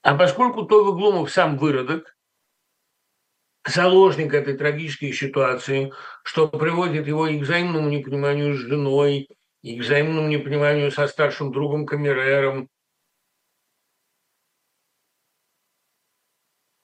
А 0.04 0.16
поскольку 0.16 0.64
Тойва 0.64 0.92
Глумов 0.92 1.32
сам 1.32 1.58
выродок, 1.58 2.16
заложник 3.68 4.34
этой 4.36 4.56
трагической 4.56 5.12
ситуации, 5.12 5.92
что 6.24 6.48
приводит 6.48 7.08
его 7.08 7.28
и 7.28 7.40
к 7.40 7.44
взаимному 7.44 7.90
непониманию 7.90 8.56
с 8.56 8.60
женой, 8.60 9.28
и 9.64 9.80
к 9.80 9.84
взаимному 9.84 10.28
непониманию 10.28 10.92
со 10.92 11.08
старшим 11.08 11.52
другом 11.52 11.88
Камерером, 11.88 12.70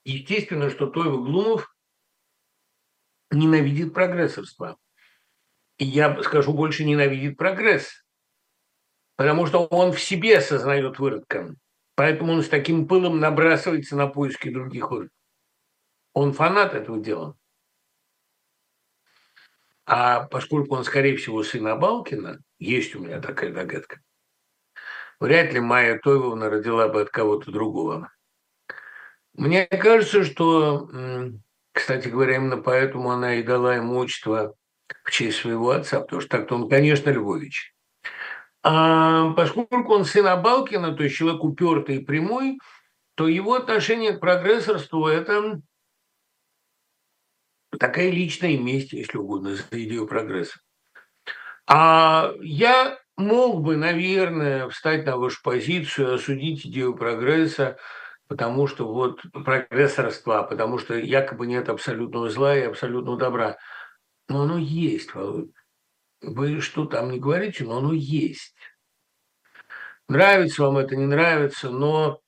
Естественно, 0.03 0.69
что 0.69 0.87
Тойва 0.87 1.17
Глумов 1.17 1.75
ненавидит 3.29 3.93
прогрессорство. 3.93 4.77
И 5.77 5.85
я 5.85 6.21
скажу 6.23 6.53
больше, 6.53 6.83
ненавидит 6.83 7.37
прогресс. 7.37 8.03
Потому 9.15 9.45
что 9.45 9.65
он 9.65 9.91
в 9.91 10.01
себе 10.01 10.37
осознает 10.37 10.99
выродка. 10.99 11.55
Поэтому 11.95 12.33
он 12.33 12.41
с 12.41 12.49
таким 12.49 12.87
пылом 12.87 13.19
набрасывается 13.19 13.95
на 13.95 14.07
поиски 14.07 14.49
других 14.49 14.89
выродков. 14.89 15.17
Он 16.13 16.33
фанат 16.33 16.73
этого 16.73 16.99
дела. 16.99 17.37
А 19.85 20.25
поскольку 20.25 20.75
он, 20.75 20.83
скорее 20.83 21.17
всего, 21.17 21.43
сын 21.43 21.67
Абалкина, 21.67 22.39
есть 22.59 22.95
у 22.95 22.99
меня 22.99 23.19
такая 23.19 23.51
догадка, 23.51 23.99
вряд 25.19 25.53
ли 25.53 25.59
Майя 25.59 25.99
Тойвовна 25.99 26.49
родила 26.49 26.87
бы 26.87 27.01
от 27.01 27.09
кого-то 27.09 27.51
другого. 27.51 28.11
Мне 29.33 29.65
кажется, 29.65 30.23
что, 30.23 30.89
кстати 31.71 32.07
говоря, 32.09 32.35
именно 32.35 32.57
поэтому 32.57 33.11
она 33.11 33.35
и 33.35 33.43
дала 33.43 33.75
ему 33.75 33.97
отчество 33.97 34.55
в 35.03 35.11
честь 35.11 35.39
своего 35.39 35.71
отца, 35.71 36.01
потому 36.01 36.21
что 36.21 36.37
так-то 36.37 36.55
он, 36.55 36.69
конечно, 36.69 37.09
Львович. 37.09 37.73
А 38.63 39.31
поскольку 39.31 39.93
он 39.93 40.05
сын 40.05 40.27
Абалкина, 40.27 40.95
то 40.95 41.03
есть 41.03 41.15
человек 41.15 41.43
упертый 41.43 41.97
и 41.97 42.05
прямой, 42.05 42.59
то 43.15 43.27
его 43.27 43.55
отношение 43.55 44.13
к 44.13 44.19
прогрессорству– 44.19 45.07
это 45.07 45.61
такая 47.79 48.11
личная 48.11 48.57
месть, 48.57 48.93
если 48.93 49.17
угодно, 49.17 49.55
за 49.55 49.63
идею 49.71 50.07
прогресса. 50.07 50.59
А 51.67 52.33
я 52.41 52.99
мог 53.15 53.63
бы, 53.63 53.77
наверное, 53.77 54.67
встать 54.69 55.05
на 55.05 55.17
вашу 55.17 55.41
позицию, 55.41 56.15
осудить 56.15 56.65
идею 56.65 56.95
прогресса, 56.95 57.77
потому 58.31 58.65
что 58.65 58.87
вот 58.87 59.19
прогрессорства, 59.43 60.43
потому 60.43 60.77
что 60.77 60.95
якобы 60.95 61.47
нет 61.47 61.67
абсолютного 61.67 62.29
зла 62.29 62.55
и 62.57 62.61
абсолютного 62.61 63.17
добра. 63.17 63.57
Но 64.29 64.43
оно 64.43 64.57
есть. 64.57 65.09
Вы 66.21 66.61
что 66.61 66.85
там 66.85 67.11
не 67.11 67.19
говорите, 67.19 67.65
но 67.65 67.79
оно 67.79 67.91
есть. 67.91 68.55
Нравится 70.07 70.63
вам 70.63 70.77
это, 70.77 70.95
не 70.95 71.07
нравится, 71.07 71.71
но 71.71 72.21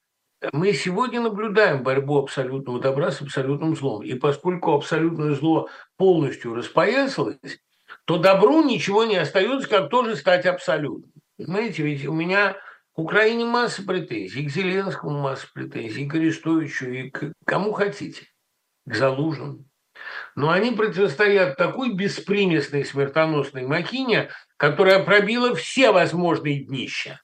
мы 0.52 0.74
сегодня 0.74 1.22
наблюдаем 1.22 1.84
борьбу 1.84 2.20
абсолютного 2.20 2.82
добра 2.82 3.10
с 3.10 3.22
абсолютным 3.22 3.74
злом. 3.74 4.04
И 4.04 4.16
поскольку 4.16 4.74
абсолютное 4.74 5.32
зло 5.36 5.70
полностью 5.96 6.54
распоясалось, 6.54 7.62
то 8.04 8.18
добру 8.18 8.62
ничего 8.62 9.06
не 9.06 9.16
остается, 9.16 9.70
как 9.70 9.90
тоже 9.90 10.18
стать 10.18 10.46
абсолютным. 10.48 11.14
Понимаете, 11.38 11.84
ведь 11.84 12.06
у 12.06 12.14
меня 12.14 12.58
к 12.94 13.00
Украине 13.00 13.46
масса 13.46 13.84
претензий, 13.84 14.44
и 14.44 14.46
к 14.48 14.52
Зеленскому 14.52 15.20
масса 15.20 15.48
претензий, 15.54 16.04
и 16.04 16.08
к 16.08 16.14
Арестовичу, 16.14 16.90
и 16.90 17.10
к 17.10 17.34
кому 17.46 17.72
хотите, 17.74 18.28
к 18.86 18.94
Залужному. 18.94 19.66
Но 20.36 20.50
они 20.50 20.72
противостоят 20.72 21.58
такой 21.58 21.94
беспримесной 21.94 22.86
смертоносной 22.86 23.66
махине, 23.66 24.30
которая 24.58 25.04
пробила 25.04 25.56
все 25.56 25.92
возможные 25.92 26.64
днища, 26.64 27.22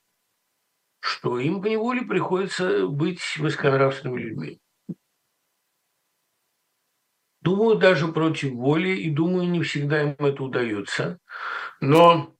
что 1.00 1.40
им 1.40 1.62
по 1.62 1.68
неволе 1.68 2.02
приходится 2.02 2.88
быть 2.88 3.22
высоконравственными 3.38 4.22
людьми. 4.22 4.60
Думаю, 7.42 7.78
даже 7.78 8.08
против 8.10 8.52
воли, 8.52 8.90
и 8.90 9.10
думаю, 9.10 9.50
не 9.50 9.62
всегда 9.64 10.02
им 10.02 10.16
это 10.20 10.44
удается. 10.44 11.20
Но 11.80 12.36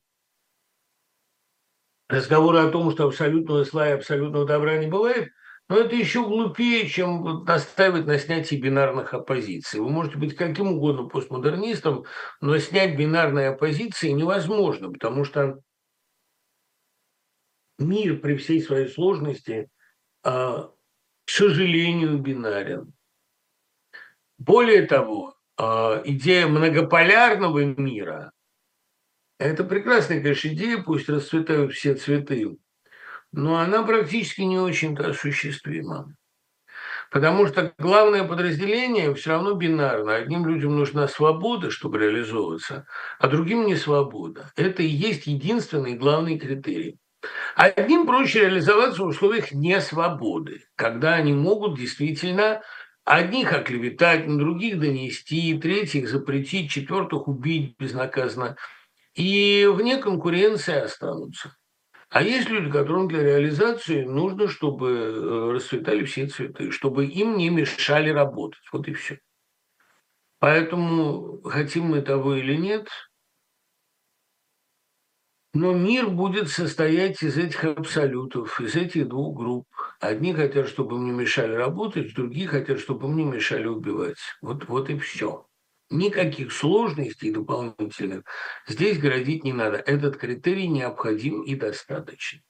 разговоры 2.10 2.60
о 2.60 2.69
том, 2.69 2.91
что 2.91 3.06
абсолютного 3.06 3.63
зла 3.63 3.89
и 3.89 3.93
абсолютного 3.93 4.45
добра 4.45 4.78
не 4.78 4.88
бывает, 4.88 5.32
но 5.69 5.78
это 5.78 5.95
еще 5.95 6.26
глупее, 6.26 6.88
чем 6.89 7.43
настаивать 7.45 8.08
на 8.08 8.17
снятии 8.17 8.56
бинарных 8.56 9.13
оппозиций. 9.13 9.80
Вы 9.80 9.89
можете 9.89 10.17
быть 10.17 10.36
каким 10.36 10.74
угодно 10.74 11.08
постмодернистом, 11.08 12.06
но 12.41 12.58
снять 12.58 12.98
бинарные 12.98 13.50
оппозиции 13.50 14.10
невозможно, 14.10 14.91
потому 14.91 15.24
что 15.24 15.60
мир 17.78 18.19
при 18.19 18.36
всей 18.36 18.62
своей 18.63 18.88
сложности, 18.88 19.69
а, 20.24 20.72
к 21.26 21.30
сожалению, 21.30 22.17
бинарен. 22.17 22.93
Более 24.39 24.88
того, 24.88 25.36
а, 25.58 26.02
идея 26.04 26.48
многополярного 26.48 27.63
мира– 27.63 28.32
это 29.39 29.63
прекрасная, 29.63 30.21
конечно, 30.21 30.49
идея, 30.49 30.84
пусть 30.84 31.10
расцветают 31.10 31.73
все 31.73 31.95
цветы, 31.95 32.58
но 33.32 33.58
она 33.60 33.84
практически 33.84 34.41
не 34.41 34.60
очень-то 34.60 35.10
осуществима. 35.10 36.15
Потому 37.12 37.47
что 37.47 37.73
главное 37.80 38.23
подразделение 38.23 39.13
все 39.15 39.32
равно 39.32 39.54
бинарно. 39.54 40.15
Одним 40.15 40.45
людям 40.45 40.78
нужна 40.78 41.08
свобода, 41.08 41.71
чтобы 41.71 41.97
реализовываться, 41.99 42.86
а 43.19 43.28
другим 43.28 43.65
не 43.65 43.75
свобода. 43.75 44.52
Это 44.56 44.84
и 44.84 44.88
есть 44.88 45.28
единственный 45.28 45.95
главный 45.95 46.38
критерий. 46.38 46.97
Одним 47.56 48.06
проще 48.08 48.41
реализоваться 48.41 49.04
в 49.04 49.08
условиях 49.08 49.52
несвободы, 49.52 50.63
когда 50.75 51.15
они 51.15 51.34
могут 51.34 51.78
действительно 51.78 52.62
одних 53.06 53.54
оклеветать, 53.54 54.28
на 54.28 54.38
других 54.38 54.80
донести, 54.80 55.58
третьих 55.60 56.10
запретить, 56.10 56.71
четвертых 56.71 57.28
убить 57.28 57.75
безнаказанно. 57.80 58.56
И 59.15 59.65
вне 59.65 59.98
конкуренции 59.98 60.76
останутся. 60.76 61.56
А 62.10 62.24
есть 62.24 62.50
люди, 62.50 62.72
которым 62.72 63.08
для 63.08 63.22
реализации 63.22 64.04
нужно, 64.04 64.48
чтобы 64.48 64.89
э, 64.89 65.52
расцветали 65.52 66.06
все 66.06 66.28
цветы, 66.28 66.72
чтобы 66.72 67.06
им 67.06 67.38
не 67.38 67.50
мешали 67.50 68.10
работать. 68.10 68.63
Вот 68.72 68.88
и 68.88 68.93
все. 68.93 69.19
Поэтому, 70.39 71.41
хотим 71.43 71.86
мы 71.86 72.02
того 72.02 72.36
или 72.36 72.56
нет, 72.56 72.88
но 75.54 75.74
мир 75.74 76.10
будет 76.10 76.50
состоять 76.50 77.22
из 77.24 77.38
этих 77.38 77.63
абсолютов, 77.65 78.62
из 78.62 78.76
этих 78.76 79.08
двух 79.08 79.36
групп. 79.36 79.67
Одни 80.00 80.34
хотят, 80.34 80.69
чтобы 80.69 80.95
им 80.95 81.06
не 81.06 81.12
мешали 81.12 81.54
работать, 81.54 82.13
другие 82.13 82.48
хотят, 82.48 82.80
чтобы 82.80 83.08
им 83.08 83.17
не 83.17 83.26
мешали 83.26 83.67
убивать. 83.67 84.17
Вот, 84.41 84.67
вот 84.67 84.89
и 84.89 84.98
все. 84.98 85.48
Никаких 85.89 86.52
сложностей 86.52 87.32
дополнительных 87.32 88.23
здесь 88.67 88.99
городить 88.99 89.43
не 89.43 89.54
надо. 89.54 89.78
Этот 89.78 90.17
критерий 90.17 90.67
необходим 90.67 91.41
и 91.41 91.56
достаточен. 91.56 92.43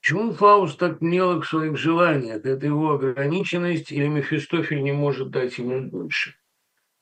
Почему 0.00 0.32
Фауст 0.32 0.78
так 0.78 1.02
мелок 1.02 1.44
в 1.44 1.48
своих 1.48 1.76
желаниях? 1.76 2.44
Это 2.46 2.64
его 2.64 2.92
ограниченность 2.92 3.92
или 3.92 4.06
Мефистофель 4.06 4.82
не 4.82 4.92
может 4.92 5.30
дать 5.30 5.58
ему 5.58 5.82
больше? 5.90 6.34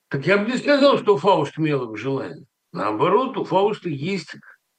Так 0.09 0.27
я 0.27 0.39
бы 0.39 0.51
не 0.51 0.59
сказал, 0.59 0.99
что 0.99 1.17
Фауст 1.17 1.57
мелок 1.59 1.93
в 1.93 1.97
желаниях. 1.97 2.49
Наоборот, 2.73 3.37
у 3.37 3.45
Фауста 3.45 3.89
есть 3.89 4.35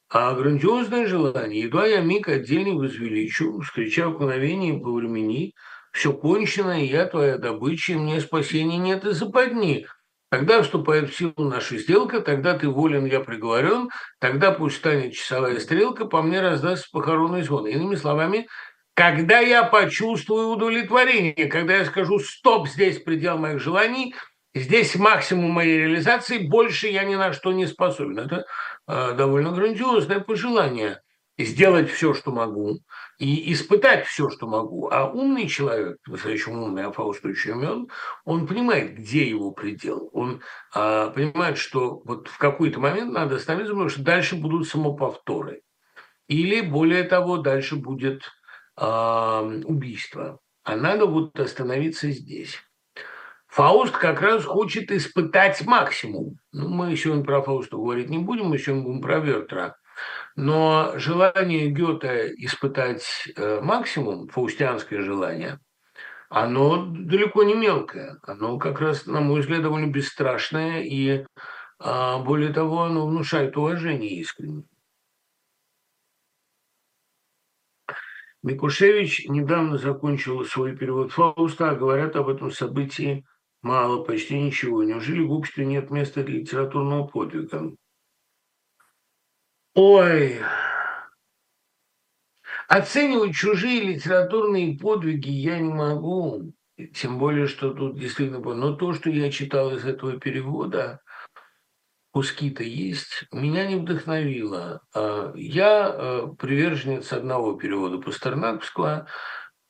а 0.10 0.34
грандиозное 0.34 1.06
желание. 1.06 1.64
Едва 1.64 1.86
я 1.86 2.00
миг 2.00 2.30
отдельный 2.30 2.74
возвеличу, 2.74 3.60
встреча 3.60 4.10
мгновение 4.10 4.80
по 4.80 4.94
времени, 4.94 5.54
все 5.98 6.14
кончено, 6.14 6.80
и 6.82 6.86
я 6.86 7.06
твоя 7.06 7.38
добыча, 7.38 7.94
и 7.94 7.96
мне 7.96 8.22
спасения 8.22 8.78
нет 8.78 9.04
и 9.04 9.14
западни. 9.14 9.88
Тогда 10.30 10.62
вступает 10.62 11.10
в 11.10 11.18
силу 11.18 11.34
наша 11.38 11.78
сделка, 11.78 12.22
тогда 12.22 12.58
ты 12.58 12.70
волен, 12.70 13.06
я 13.06 13.20
приговорен, 13.22 13.90
тогда 14.20 14.52
пусть 14.52 14.78
станет 14.78 15.14
часовая 15.14 15.60
стрелка, 15.60 16.06
по 16.06 16.22
мне 16.22 16.42
раздастся 16.42 16.90
похоронный 16.92 17.42
звон. 17.42 17.66
Иными 17.66 17.96
словами, 17.96 18.48
когда 18.94 19.40
я 19.40 19.64
почувствую 19.64 20.50
удовлетворение, 20.50 21.48
когда 21.48 21.78
я 21.78 21.86
скажу 21.86 22.20
«стоп, 22.20 22.68
здесь 22.68 23.00
предел 23.00 23.38
моих 23.38 23.60
желаний», 23.60 24.14
здесь 24.54 24.96
максимум 24.96 25.52
моей 25.52 25.80
реализации, 25.80 26.40
больше 26.40 26.88
я 26.88 27.06
ни 27.06 27.16
на 27.16 27.34
что 27.34 27.54
не 27.54 27.66
способен. 27.66 28.20
Это 28.20 28.46
э, 28.88 29.14
довольно 29.18 29.52
грандиозное 29.52 30.20
пожелание 30.20 31.02
сделать 31.40 31.90
все, 31.90 32.14
что 32.14 32.32
могу, 32.32 32.82
и 33.18 33.52
испытать 33.52 34.06
все, 34.06 34.30
что 34.30 34.48
могу. 34.48 34.90
А 34.92 35.10
умный 35.10 35.48
человек, 35.48 35.98
по-настоящему 36.04 36.66
умный, 36.66 36.86
а 36.86 36.92
Фауст 36.92 37.26
очень 37.26 37.52
умен, 37.52 37.88
он 38.26 38.46
понимает, 38.46 38.96
где 38.96 39.28
его 39.28 39.52
предел. 39.52 40.10
Он 40.14 40.42
а, 40.74 41.10
понимает, 41.10 41.58
что 41.58 42.02
вот 42.06 42.28
в 42.28 42.38
какой-то 42.38 42.80
момент 42.80 43.12
надо 43.14 43.38
остановиться, 43.38 43.74
потому 43.74 43.90
что 43.90 44.04
дальше 44.04 44.36
будут 44.36 44.68
самоповторы. 44.68 45.62
Или, 46.28 46.62
более 46.62 47.04
того, 47.04 47.38
дальше 47.38 47.76
будет 47.76 48.24
а, 48.76 49.42
убийство. 49.42 50.40
А 50.64 50.76
надо 50.76 51.08
вот 51.08 51.40
остановиться 51.40 52.12
здесь. 52.12 52.60
Фауст 53.48 53.98
как 53.98 54.22
раз 54.22 54.44
хочет 54.44 54.92
испытать 54.92 55.66
максимум. 55.66 56.38
Ну, 56.52 56.68
мы 56.68 56.96
сегодня 56.96 57.24
про 57.24 57.42
Фауста 57.42 57.78
говорить 57.78 58.10
не 58.10 58.20
будем, 58.20 58.50
мы 58.50 58.60
сегодня 58.60 58.84
будем 58.84 59.02
про 59.02 59.20
Вертера. 59.20 59.78
Но 60.36 60.94
желание 60.98 61.70
Гёте 61.70 62.34
испытать 62.38 63.32
э, 63.36 63.62
максимум, 63.62 64.28
фаустианское 64.28 65.02
желание, 65.02 65.60
оно 66.30 66.86
далеко 66.86 67.44
не 67.44 67.56
мелкое. 67.56 68.20
Оно 68.24 68.58
как 68.58 68.82
раз, 68.82 69.06
на 69.06 69.22
мой 69.22 69.42
взгляд, 69.42 69.62
довольно 69.62 69.88
бесстрашное 69.88 70.82
и, 70.82 71.26
а, 71.80 72.20
более 72.20 72.52
того, 72.52 72.84
оно 72.84 73.08
внушает 73.08 73.56
уважение 73.58 74.20
искренне. 74.20 74.64
Микушевич 78.44 79.28
недавно 79.28 79.78
закончил 79.78 80.44
свой 80.46 80.76
перевод 80.76 81.12
Фауста, 81.12 81.72
а 81.72 81.76
говорят 81.76 82.16
об 82.16 82.30
этом 82.30 82.52
событии 82.52 83.26
мало, 83.62 84.04
почти 84.04 84.40
ничего. 84.40 84.84
Неужели 84.84 85.22
в 85.22 85.32
обществе 85.32 85.66
нет 85.66 85.90
места 85.90 86.24
для 86.24 86.40
литературного 86.40 87.08
подвига? 87.08 87.72
Ой, 89.80 90.42
оценивать 92.68 93.36
чужие 93.36 93.82
литературные 93.82 94.76
подвиги 94.76 95.30
я 95.30 95.60
не 95.60 95.72
могу, 95.72 96.52
тем 96.96 97.20
более, 97.20 97.46
что 97.46 97.72
тут 97.76 98.00
действительно. 98.00 98.40
Но 98.40 98.74
то, 98.74 98.94
что 98.94 99.12
я 99.12 99.32
читал 99.32 99.72
из 99.76 99.86
этого 99.86 100.20
перевода, 100.20 101.02
куски-то 102.12 102.64
есть, 102.64 103.26
меня 103.32 103.68
не 103.68 103.76
вдохновило. 103.76 104.82
А, 104.96 105.32
я 105.36 105.94
э, 105.94 106.28
приверженец 106.40 107.14
одного 107.14 107.54
перевода 107.54 108.00
Пастернаковского, 108.00 109.08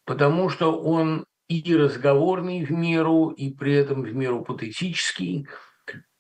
потому 0.05 0.47
что 0.47 0.71
он 0.79 1.25
и 1.49 1.75
разговорный 1.75 2.63
в 2.63 2.71
меру, 2.71 3.29
и 3.29 3.53
при 3.53 3.73
этом 3.73 4.03
в 4.03 4.15
меру 4.15 4.45
патетический. 4.45 5.47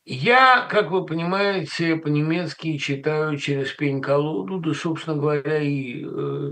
Я, 0.09 0.65
как 0.69 0.89
вы 0.89 1.05
понимаете, 1.05 1.97
по-немецки 1.97 2.77
читаю 2.77 3.37
через 3.37 3.73
пень-колоду, 3.73 4.57
да, 4.59 4.73
собственно 4.73 5.17
говоря, 5.17 5.61
и 5.61 6.01
э, 6.05 6.51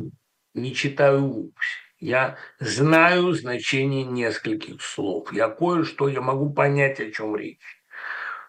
не 0.56 0.76
читаю 0.76 1.28
вовсе. 1.28 1.80
Я 1.98 2.38
знаю 2.60 3.32
значение 3.32 4.04
нескольких 4.04 4.82
слов. 4.82 5.32
Я 5.32 5.48
кое-что, 5.48 6.10
я 6.10 6.20
могу 6.20 6.50
понять, 6.50 7.00
о 7.00 7.10
чем 7.12 7.34
речь. 7.38 7.62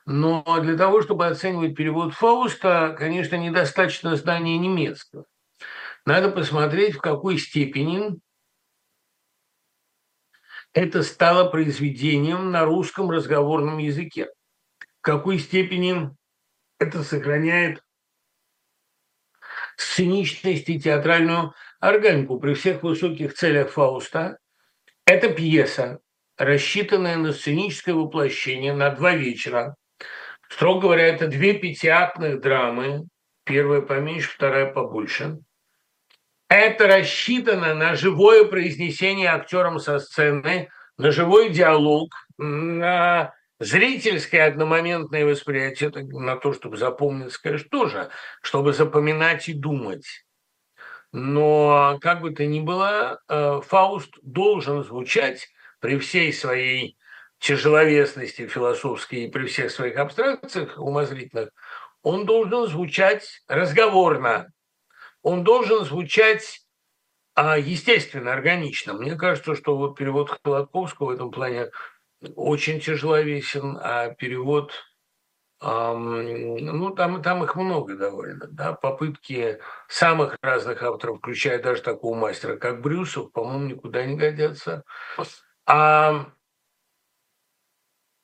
Но 0.06 0.42
для 0.60 0.76
того, 0.76 1.02
чтобы 1.02 1.28
оценивать 1.28 1.76
перевод 1.76 2.12
Фауста, 2.12 2.96
конечно, 2.98 3.36
недостаточно 3.36 4.16
знания 4.16 4.58
немецкого. 4.58 5.26
Надо 6.04 6.32
посмотреть, 6.32 6.96
в 6.96 7.00
какой 7.00 7.38
степени 7.38 8.18
это 10.72 11.04
стало 11.04 11.48
произведением 11.48 12.50
на 12.50 12.64
русском 12.64 13.08
разговорном 13.08 13.78
языке. 13.78 14.26
Какой 15.06 15.38
степени 15.38 16.10
это 16.80 17.04
сохраняет 17.04 17.80
сценичность 19.76 20.68
и 20.68 20.80
театральную 20.80 21.54
органику 21.78 22.40
при 22.40 22.54
всех 22.54 22.82
высоких 22.82 23.34
целях 23.34 23.70
Фауста. 23.70 24.38
Это 25.06 25.32
пьеса, 25.32 26.00
рассчитанная 26.36 27.16
на 27.18 27.32
сценическое 27.32 27.94
воплощение 27.94 28.72
на 28.72 28.90
два 28.90 29.14
вечера. 29.14 29.76
Строго 30.48 30.80
говоря, 30.80 31.06
это 31.06 31.28
две 31.28 31.54
пятиактных 31.54 32.40
драмы, 32.40 33.06
первая 33.44 33.82
поменьше, 33.82 34.30
вторая 34.30 34.72
побольше. 34.72 35.38
Это 36.48 36.88
рассчитано 36.88 37.74
на 37.74 37.94
живое 37.94 38.44
произнесение 38.44 39.28
актером 39.28 39.78
со 39.78 40.00
сцены, 40.00 40.68
на 40.98 41.12
живой 41.12 41.50
диалог, 41.50 42.12
на 42.38 43.35
зрительское 43.58 44.46
одномоментное 44.46 45.24
восприятие, 45.24 45.90
на 45.94 46.36
то, 46.36 46.52
чтобы 46.52 46.76
запомнить, 46.76 47.36
конечно, 47.38 47.68
тоже, 47.70 48.10
чтобы 48.42 48.72
запоминать 48.72 49.48
и 49.48 49.54
думать. 49.54 50.06
Но 51.12 51.98
как 52.00 52.20
бы 52.20 52.30
то 52.30 52.44
ни 52.44 52.60
было, 52.60 53.20
э, 53.28 53.60
Фауст 53.66 54.14
должен 54.22 54.84
звучать 54.84 55.48
при 55.80 55.98
всей 55.98 56.32
своей 56.32 56.96
тяжеловесности 57.38 58.46
философской 58.46 59.24
и 59.24 59.30
при 59.30 59.46
всех 59.46 59.70
своих 59.70 59.96
абстракциях 59.96 60.78
умозрительных, 60.78 61.50
он 62.02 62.24
должен 62.24 62.66
звучать 62.66 63.42
разговорно, 63.46 64.52
он 65.22 65.44
должен 65.44 65.84
звучать 65.84 66.60
а, 67.34 67.58
естественно, 67.58 68.32
органично. 68.32 68.94
Мне 68.94 69.14
кажется, 69.14 69.54
что 69.54 69.76
вот 69.76 69.96
перевод 69.96 70.38
Холодковского 70.42 71.08
в 71.08 71.10
этом 71.10 71.30
плане 71.30 71.70
очень 72.34 72.80
тяжеловесен, 72.80 73.78
а 73.82 74.10
перевод, 74.10 74.72
эм, 75.62 76.56
ну, 76.58 76.90
там, 76.90 77.22
там 77.22 77.44
их 77.44 77.56
много 77.56 77.96
довольно, 77.96 78.48
да, 78.48 78.72
попытки 78.74 79.60
самых 79.88 80.36
разных 80.42 80.82
авторов, 80.82 81.18
включая 81.18 81.62
даже 81.62 81.82
такого 81.82 82.16
мастера, 82.16 82.56
как 82.56 82.82
Брюсов, 82.82 83.32
по-моему, 83.32 83.66
никуда 83.68 84.04
не 84.06 84.16
годятся. 84.16 84.84
А 85.66 86.26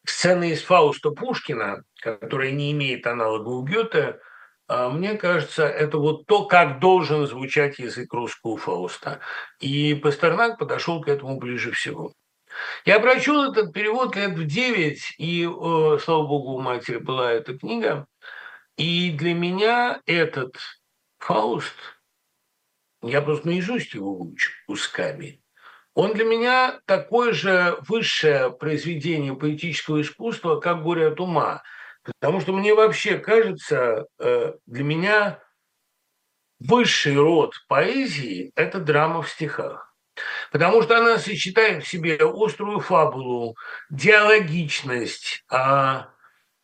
сцены 0.07 0.51
из 0.51 0.63
Фауста 0.63 1.11
Пушкина, 1.11 1.85
которая 2.01 2.51
не 2.53 2.73
имеет 2.73 3.07
аналога 3.07 3.49
у 3.49 3.63
Гёте, 3.65 4.21
а 4.69 4.89
мне 4.89 5.15
кажется, 5.15 5.67
это 5.67 5.99
вот 5.99 6.27
то, 6.27 6.47
как 6.47 6.81
должен 6.81 7.27
звучать 7.27 7.79
язык 7.79 8.13
русского 8.13 8.57
Фауста. 8.57 9.21
И 9.61 9.95
Пастернак 9.95 10.59
подошел 10.59 11.01
к 11.03 11.09
этому 11.09 11.39
ближе 11.39 11.73
всего. 11.73 12.13
Я 12.85 13.01
прочел 13.01 13.51
этот 13.51 13.73
перевод 13.73 14.17
лет 14.17 14.33
в 14.33 14.47
девять, 14.47 15.15
и, 15.19 15.45
слава 15.45 16.27
богу, 16.27 16.53
у 16.53 16.61
матери 16.61 16.99
была 16.99 17.33
эта 17.33 17.57
книга. 17.57 18.07
И 18.77 19.11
для 19.11 19.35
меня 19.35 20.01
этот 20.07 20.57
Фауст, 21.19 21.75
я 23.03 23.23
просто 23.23 23.47
наизусть 23.49 23.95
его 23.95 24.21
учу 24.21 24.51
кусками, 24.67 25.41
он 25.95 26.15
для 26.15 26.25
меня 26.25 26.81
такое 26.87 27.33
же 27.33 27.77
высшее 27.87 28.51
произведение 28.51 29.37
поэтического 29.37 30.01
искусства, 30.01 30.59
как 30.59 30.83
«Горе 30.83 31.09
от 31.09 31.21
ума», 31.21 31.63
Потому 32.05 32.41
что 32.41 32.53
мне 32.53 32.75
вообще 32.75 33.19
кажется, 33.19 34.07
э, 34.19 34.55
для 34.67 34.85
меня 34.85 35.43
высший 36.59 37.17
род 37.17 37.55
поэзии– 37.69 38.53
это 38.57 38.81
драма 38.81 39.23
в 39.23 39.31
стихах. 39.31 39.92
Потому 40.51 40.83
что 40.83 40.99
она 40.99 41.19
сочетает 41.19 41.85
в 41.85 41.89
себе 41.89 42.19
острую 42.21 42.81
фабулу, 42.81 43.57
диалогичность, 43.91 45.45
а, 45.49 46.11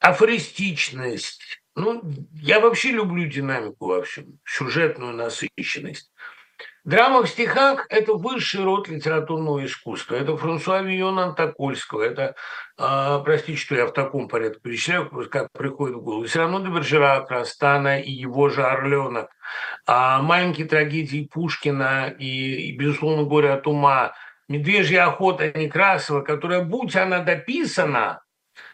афористичность. 0.00 1.62
Ну, 1.74 2.02
я 2.34 2.60
вообще 2.60 2.90
люблю 2.90 3.26
динамику 3.26 3.86
во 3.86 4.02
всем, 4.02 4.38
сюжетную 4.44 5.14
насыщенность. 5.14 6.10
Драма 6.88 7.22
в 7.22 7.28
стихах– 7.28 7.84
это 7.90 8.14
высший 8.14 8.64
род 8.64 8.88
литературного 8.88 9.62
искусства. 9.62 10.14
Это 10.14 10.38
Франсуа 10.38 10.80
Вийон 10.80 11.18
Антокольского, 11.18 12.00
это, 12.00 12.34
э, 12.78 13.20
простите, 13.22 13.58
что 13.58 13.74
я 13.74 13.84
в 13.84 13.92
таком 13.92 14.26
порядке 14.26 14.60
перечисляю, 14.62 15.10
как 15.30 15.52
приходит 15.52 15.96
в 15.96 16.00
голову. 16.00 16.24
Все 16.24 16.38
равно 16.38 16.60
де 16.60 16.70
Бержерак, 16.70 17.30
Растана 17.30 18.00
и 18.00 18.10
его 18.10 18.48
же 18.48 18.64
«Орленок», 18.64 19.28
а 19.86 20.22
маленькие 20.22 20.66
трагедии 20.66 21.28
Пушкина 21.30 22.08
и, 22.18 22.70
и, 22.70 22.76
безусловно, 22.78 23.24
«Горе 23.24 23.50
от 23.50 23.66
ума», 23.66 24.14
«Медвежья 24.48 25.08
охота» 25.08 25.52
Некрасова, 25.52 26.22
которая, 26.22 26.64
будь 26.64 26.96
она 26.96 27.18
дописана, 27.18 28.22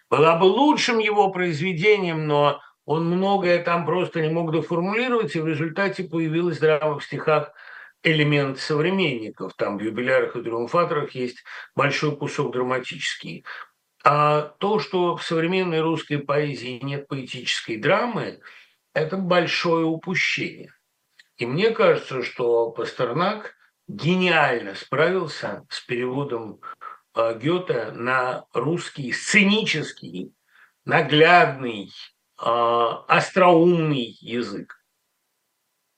была 0.09 0.37
бы 0.37 0.45
лучшим 0.45 1.01
его 1.01 1.33
произведением, 1.33 2.29
но 2.29 2.61
он 2.85 3.07
многое 3.07 3.61
там 3.61 3.85
просто 3.85 4.21
не 4.21 4.29
мог 4.29 4.53
доформулировать, 4.53 5.35
и 5.35 5.41
в 5.41 5.49
результате 5.49 6.05
появилась 6.05 6.61
драма 6.61 7.01
в 7.01 7.05
стихах– 7.05 7.51
элемент 8.05 8.61
современников. 8.61 9.55
Там 9.55 9.79
в 9.79 9.83
юбилярах 9.83 10.37
и 10.37 10.43
триумфаторах 10.43 11.15
есть 11.15 11.43
большой 11.75 12.17
кусок 12.17 12.53
драматический. 12.53 13.45
А 14.05 14.55
то, 14.59 14.79
что 14.79 15.17
в 15.17 15.25
современной 15.25 15.81
русской 15.81 16.19
поэзии 16.19 16.79
нет 16.83 17.09
поэтической 17.09 17.79
драмы, 17.79 18.41
это 18.93 19.17
большое 19.17 19.87
упущение. 19.87 20.73
И 21.39 21.47
мне 21.47 21.71
кажется, 21.71 22.23
что 22.23 22.71
Пастернак 22.71 23.55
гениально 23.89 24.75
справился 24.75 25.67
с 25.69 25.81
переводом 25.81 26.61
а, 27.15 27.35
Гёте 27.35 27.91
на 27.93 28.45
русский 28.53 29.13
сценический, 29.13 30.33
наглядный, 30.85 31.91
а, 32.37 33.05
остроумный 33.09 34.17
язык. 34.21 34.74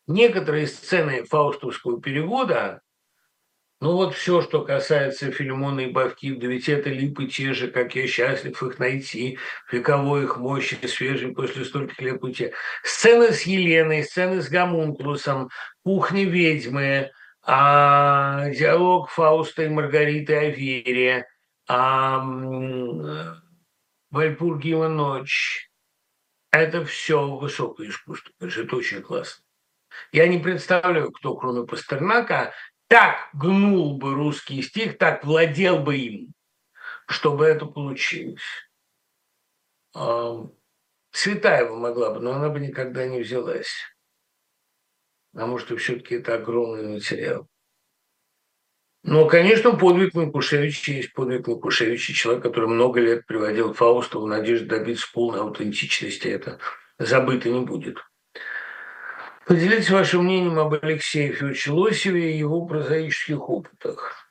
Некоторые 0.07 0.67
сцены 0.69 1.25
фаустовского 1.25 2.01
перевода, 2.01 2.81
ну 3.81 3.93
вот 3.93 4.15
все, 4.15 4.41
что 4.41 4.63
касается 4.63 5.31
Филимона 5.31 5.81
и 5.81 5.91
Бавки, 5.91 6.33
да 6.33 6.47
ведь 6.47 6.69
это 6.69 6.89
липы 6.89 7.27
те 7.27 7.53
же, 7.53 7.69
как 7.69 7.95
я 7.95 8.07
счастлив 8.07 8.63
их 8.63 8.79
найти, 8.79 9.39
вековой 9.71 10.25
их 10.25 10.39
мощи, 10.39 10.79
свежий 10.87 11.35
после 11.35 11.65
стольких 11.65 12.01
лет 12.01 12.21
пути. 12.21 12.53
Сцены 12.85 13.33
с 13.33 13.43
Еленой, 13.43 14.05
сцены 14.05 14.41
с 14.41 14.49
Гомункулусом, 14.49 15.51
кухня 15.83 16.25
ведьмы, 16.25 17.11
а, 17.43 18.49
диалог 18.51 19.11
Фауста 19.11 19.65
и 19.65 19.69
Маргариты 19.69 20.35
о 20.37 20.51
вере, 20.51 21.27
а, 21.69 22.25
Вальпургиева 24.11 24.89
ночь. 24.89 25.69
Это 26.51 26.85
все 26.85 27.29
высокое 27.37 27.89
искусство, 27.89 28.33
это 28.41 28.77
очень 28.77 29.03
классно. 29.03 29.46
Я 30.13 30.29
не 30.29 30.39
представляю, 30.39 31.13
кто, 31.13 31.35
кроме 31.37 31.67
Пастернака, 31.67 32.53
так 32.89 33.17
гнул 33.35 33.99
бы 33.99 34.15
русский 34.15 34.63
стих, 34.63 34.99
так 34.99 35.25
владел 35.25 35.79
бы 35.81 35.97
им, 35.97 36.35
чтобы 37.07 37.47
это 37.47 37.67
получилось. 37.67 38.43
Цветаева 41.13 41.75
могла 41.77 42.11
бы, 42.13 42.21
но 42.21 42.33
она 42.33 42.49
бы 42.49 42.61
никогда 42.61 43.07
не 43.07 43.21
взялась. 43.21 43.73
Потому 45.33 45.59
что 45.59 45.77
все-таки 45.77 46.17
это 46.17 46.35
огромный 46.35 46.87
материал. 46.87 47.49
Но, 49.03 49.27
конечно, 49.27 49.77
подвиг 49.77 50.15
Микушевича 50.15 50.93
есть 50.93 51.13
подвиг 51.13 51.47
Микушевича, 51.47 52.13
человек, 52.13 52.43
который 52.43 52.69
много 52.69 53.01
лет 53.01 53.25
приводил 53.27 53.73
Фауста 53.73 54.19
в 54.19 54.27
надежде 54.27 54.67
добиться 54.67 55.07
полной 55.13 55.41
аутентичности. 55.41 56.27
Это 56.29 56.59
забыто 56.99 57.49
не 57.49 57.61
будет. 57.61 57.99
Поделитесь 59.47 59.91
вашим 59.91 60.25
мнением 60.25 60.59
об 60.59 60.75
Алексее 60.75 61.33
Федоровиче 61.33 61.71
Лосеве 61.71 62.33
и 62.33 62.39
его 62.39 62.67
прозаических 62.67 63.49
опытах. 63.49 64.29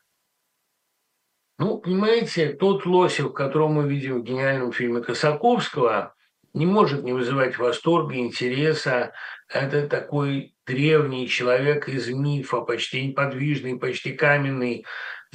Ну, 1.57 1.77
понимаете, 1.77 2.51
тот 2.51 2.85
Лосев, 2.85 3.31
которого 3.31 3.69
мы 3.69 3.87
видим 3.87 4.19
в 4.19 4.23
гениальном 4.25 4.73
фильме 4.73 5.01
Косаковского, 5.01 6.13
не 6.53 6.65
может 6.65 7.03
не 7.03 7.13
вызывать 7.13 7.57
восторга, 7.57 8.15
интереса. 8.15 9.13
Это 9.47 9.87
такой 9.87 10.53
древний 10.65 11.29
человек 11.29 11.87
из 11.87 12.09
мифа, 12.09 12.59
почти 12.59 13.07
неподвижный, 13.07 13.79
почти 13.79 14.11
каменный, 14.11 14.85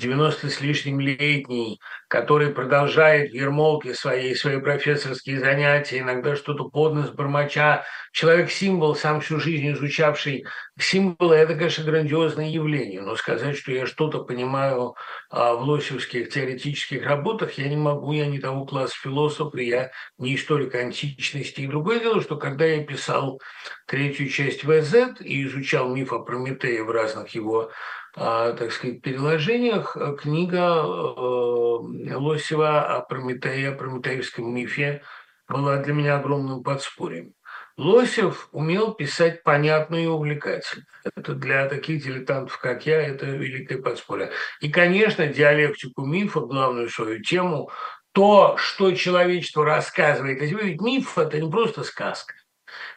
90 0.01 0.51
с 0.51 0.61
лишним 0.61 0.99
летний, 0.99 1.79
который 2.09 2.51
продолжает 2.51 3.31
в 3.31 3.35
ермолке 3.35 3.95
своей, 3.95 4.35
свои 4.35 4.59
профессорские 4.59 5.39
занятия, 5.39 6.01
иногда 6.01 6.35
что-то 6.35 6.65
под 6.65 6.95
нос 6.95 7.11
бормоча. 7.11 7.85
Человек-символ, 8.13 8.97
сам 8.97 9.21
всю 9.21 9.39
жизнь 9.39 9.71
изучавший 9.73 10.45
символы, 10.79 11.37
это, 11.37 11.55
конечно, 11.55 11.85
грандиозное 11.85 12.49
явление. 12.49 13.03
Но 13.03 13.15
сказать, 13.15 13.57
что 13.57 13.71
я 13.71 13.87
что-то 13.87 14.25
понимаю 14.25 14.95
а, 15.31 15.55
в 15.55 15.63
лосевских 15.63 16.31
теоретических 16.31 17.07
работах, 17.07 17.53
я 17.59 17.69
не 17.69 17.77
могу, 17.77 18.13
я 18.13 18.27
не 18.27 18.39
того 18.39 18.65
класса 18.65 18.97
философ, 19.01 19.55
и 19.55 19.67
я 19.67 19.91
не 20.19 20.35
историк 20.35 20.75
античности. 20.75 21.61
И 21.61 21.67
другое 21.67 22.01
дело, 22.01 22.21
что 22.21 22.37
когда 22.37 22.65
я 22.65 22.83
писал 22.83 23.41
третью 23.87 24.29
часть 24.29 24.65
ВЗ 24.65 25.21
и 25.21 25.45
изучал 25.45 25.95
миф 25.95 26.13
о 26.13 26.21
Прометее 26.21 26.83
в 26.83 26.91
разных 26.91 27.29
его 27.35 27.71
так 28.15 28.73
сказать, 28.73 29.03
переложениях 29.03 29.97
э, 29.97 30.17
книга 30.17 30.83
э, 30.83 32.15
Лосева 32.17 32.97
о 32.97 33.01
Прометее, 33.03 33.71
о 33.71 33.75
прометеевском 33.75 34.53
мифе 34.53 35.03
была 35.49 35.77
для 35.77 35.95
меня 35.95 36.17
огромным 36.17 36.63
подспорьем. 36.63 37.35
Лосев 37.77 38.49
умел 38.53 38.95
писать 38.95 39.43
понятно 39.43 39.97
и 39.97 40.07
увлекательно. 40.07 40.85
Это 41.17 41.35
для 41.35 41.67
таких 41.69 42.03
дилетантов, 42.03 42.59
как 42.59 42.85
я, 42.85 43.01
это 43.01 43.27
великое 43.27 43.79
подспорье. 43.81 44.33
И, 44.61 44.71
конечно, 44.71 45.27
диалектику 45.27 46.05
мифа, 46.05 46.41
главную 46.41 46.89
свою 46.91 47.23
тему, 47.23 47.71
то, 48.13 48.57
что 48.59 48.93
человечество 48.93 49.65
рассказывает 49.65 50.41
ведь 50.41 50.81
миф– 50.81 51.17
это 51.19 51.41
не 51.41 51.51
просто 51.51 51.85
сказка. 51.85 52.35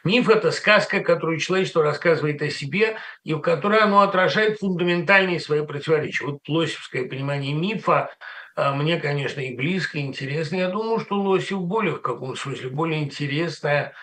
Миф– 0.04 0.28
это 0.30 0.50
сказка, 0.50 1.00
которую 1.00 1.38
человечество 1.38 1.82
рассказывает 1.82 2.42
о 2.42 2.50
себе, 2.50 2.96
и 3.24 3.34
в 3.34 3.40
которой 3.40 3.80
оно 3.80 4.00
отражает 4.00 4.58
фундаментальные 4.58 5.40
свои 5.40 5.64
противоречия. 5.64 6.26
Вот 6.26 6.40
лосевское 6.48 7.08
понимание 7.08 7.54
мифа 7.54 8.10
а, 8.56 8.72
мне, 8.74 9.00
конечно, 9.00 9.40
и 9.40 9.56
близко, 9.56 9.98
и 9.98 10.02
интересно. 10.02 10.56
Я 10.56 10.68
думаю, 10.68 11.00
что 11.00 11.20
Лосев 11.20 11.60
более, 11.60 11.96
в 11.96 12.02
каком 12.02 12.36
смысле, 12.36 12.70
более 12.70 13.02
интересная, 13.02 13.94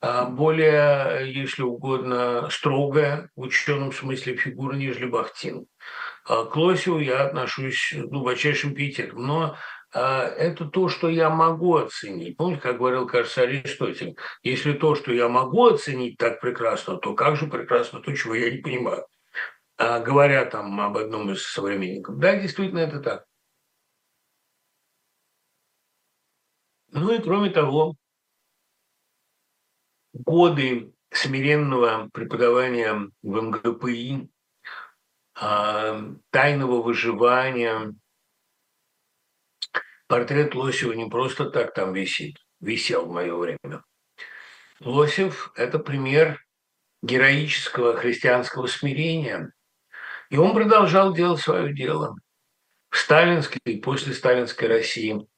а, 0.00 0.26
более, 0.26 1.32
если 1.32 1.62
угодно, 1.62 2.48
строгая 2.50 3.30
в 3.34 3.40
ученом 3.40 3.92
смысле 3.92 4.36
фигура, 4.36 4.74
нежели 4.76 5.06
Бахтин. 5.06 5.66
А, 6.24 6.44
к 6.44 6.54
Лосеву 6.56 7.00
я 7.00 7.24
отношусь 7.24 7.90
с 7.92 8.04
глубочайшим 8.04 8.74
пиететом. 8.74 9.26
Но 9.26 9.56
это 9.92 10.66
то, 10.66 10.88
что 10.88 11.08
я 11.08 11.30
могу 11.30 11.76
оценить. 11.76 12.36
Помните, 12.36 12.60
как 12.62 12.78
говорил, 12.78 13.06
кажется, 13.06 13.42
Аристотель, 13.42 14.16
если 14.42 14.72
то, 14.72 14.94
что 14.94 15.12
я 15.12 15.28
могу 15.28 15.66
оценить 15.66 16.18
так 16.18 16.40
прекрасно, 16.40 16.96
то 16.96 17.14
как 17.14 17.36
же 17.36 17.46
прекрасно 17.46 18.00
то, 18.00 18.14
чего 18.14 18.34
я 18.34 18.50
не 18.50 18.58
понимаю. 18.58 19.06
А, 19.76 20.00
говоря 20.00 20.44
там 20.44 20.78
об 20.80 20.96
одном 20.96 21.30
из 21.30 21.46
современников. 21.46 22.18
Да, 22.18 22.36
действительно, 22.36 22.80
это 22.80 23.00
так. 23.00 23.24
Ну 26.90 27.12
и 27.12 27.22
кроме 27.22 27.50
того, 27.50 27.94
годы 30.12 30.92
смиренного 31.10 32.10
преподавания 32.12 33.10
в 33.22 33.40
МГПИ, 33.40 34.28
а, 35.34 36.02
тайного 36.30 36.82
выживания– 36.82 37.94
Портрет 40.08 40.54
Лосева 40.54 40.92
не 40.94 41.08
просто 41.08 41.50
так 41.50 41.74
там 41.74 41.92
висит, 41.92 42.38
висел 42.60 43.04
в 43.04 43.12
мое 43.12 43.36
время. 43.36 43.84
Лосев– 44.80 45.52
это 45.54 45.78
пример 45.78 46.42
героического 47.02 47.94
христианского 47.94 48.66
смирения. 48.68 49.52
И 50.30 50.38
он 50.38 50.54
продолжал 50.54 51.14
делать 51.14 51.42
свое 51.42 51.74
дело 51.74 52.16
в 52.90 52.96
сталинской 52.96 53.60
и 53.66 53.76
после 53.80 54.14
сталинской 54.14 54.68
России. 54.68 55.28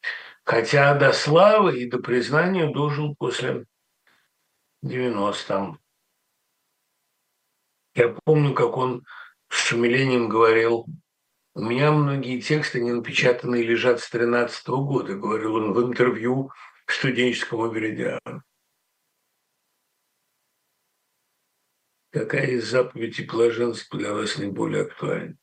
Хотя 0.44 0.94
до 0.94 1.12
славы 1.12 1.80
и 1.80 1.90
до 1.90 1.98
признания 1.98 2.72
дожил 2.72 3.16
после 3.18 3.66
90 4.82 5.78
Я 7.94 8.16
помню, 8.24 8.54
как 8.54 8.76
он 8.76 9.04
с 9.48 9.72
умилением 9.72 10.28
говорил 10.28 10.86
у 11.60 11.62
меня 11.62 11.92
многие 11.92 12.40
тексты 12.40 12.80
не 12.80 12.90
напечатанные 12.90 13.62
лежат 13.62 14.00
с 14.00 14.08
13 14.08 14.66
года, 14.68 15.14
говорил 15.14 15.56
он 15.56 15.74
в 15.74 15.86
интервью 15.86 16.50
студенческому 16.86 17.70
меридиану. 17.70 18.42
Какая 22.12 22.46
из 22.46 22.64
заповедей 22.64 23.26
блаженства 23.26 23.98
для 23.98 24.14
вас 24.14 24.38
наиболее 24.38 24.84
актуальна? 24.84 25.36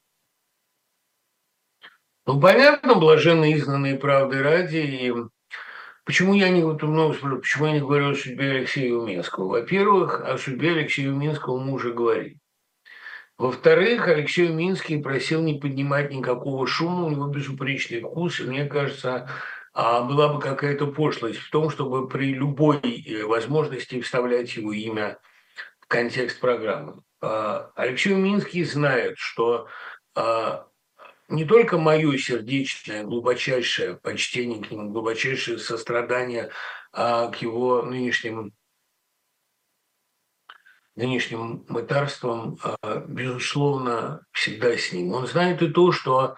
Ну, 2.26 2.41
понятно, 2.41 2.95
блаженные 2.95 3.55
изгнанные 3.55 3.95
правды 3.95 4.41
ради. 4.41 4.78
И 4.78 5.13
почему 6.03 6.34
я 6.34 6.49
не, 6.49 6.63
вот 6.63 6.82
много 6.82 7.13
спрашиваю, 7.13 7.41
почему 7.41 7.68
я 7.68 7.74
не 7.74 7.80
говорю 7.80 8.09
о 8.09 8.15
судьбе 8.15 8.51
Алексея 8.53 8.95
Уминского? 8.95 9.49
Во-первых, 9.49 10.22
о 10.22 10.36
судьбе 10.39 10.72
Алексея 10.72 11.11
Уминского 11.11 11.59
мы 11.59 11.74
уже 11.74 11.93
говорили. 11.93 12.39
Во-вторых, 13.38 14.08
Алексей 14.08 14.50
Минский 14.50 14.98
просил 14.98 15.44
не 15.44 15.60
поднимать 15.60 16.12
никакого 16.12 16.66
шума, 16.66 17.06
у 17.06 17.10
него 17.12 17.28
безупречный 17.28 18.02
вкус, 18.02 18.40
и 18.40 18.44
мне 18.44 18.66
кажется, 18.66 19.30
а, 19.74 20.02
была 20.02 20.34
бы 20.34 20.40
какая-то 20.40 20.88
пошлость 20.88 21.38
в 21.38 21.52
том, 21.52 21.70
чтобы 21.70 22.08
при 22.08 22.34
любой 22.34 22.80
э, 22.82 23.24
возможности 23.26 24.02
вставлять 24.02 24.56
его 24.56 24.74
имя 24.74 25.20
в 25.80 25.88
контекст 25.88 26.40
программы. 26.40 27.04
А, 27.22 27.72
Алексей 27.76 28.16
Минский 28.16 28.64
знает, 28.64 29.20
что 29.20 29.68
а, 30.16 30.66
не 31.30 31.46
только 31.46 31.78
мое 31.78 32.18
сердечное, 32.18 33.04
глубочайшее 33.04 33.98
почтение 33.98 34.64
к 34.64 34.72
нему, 34.72 34.90
глубочайшее 34.90 35.60
сострадание 35.60 36.50
к 36.92 37.36
его 37.42 37.84
нынешним 37.84 38.54
нынешним 40.98 41.64
мытарством, 41.70 42.58
а, 42.64 43.04
безусловно, 43.08 44.26
всегда 44.32 44.76
с 44.76 44.91
ним. 44.91 45.14
Он 45.14 45.28
знает 45.28 45.62
и 45.62 45.70
то, 45.70 45.91
что 45.91 46.36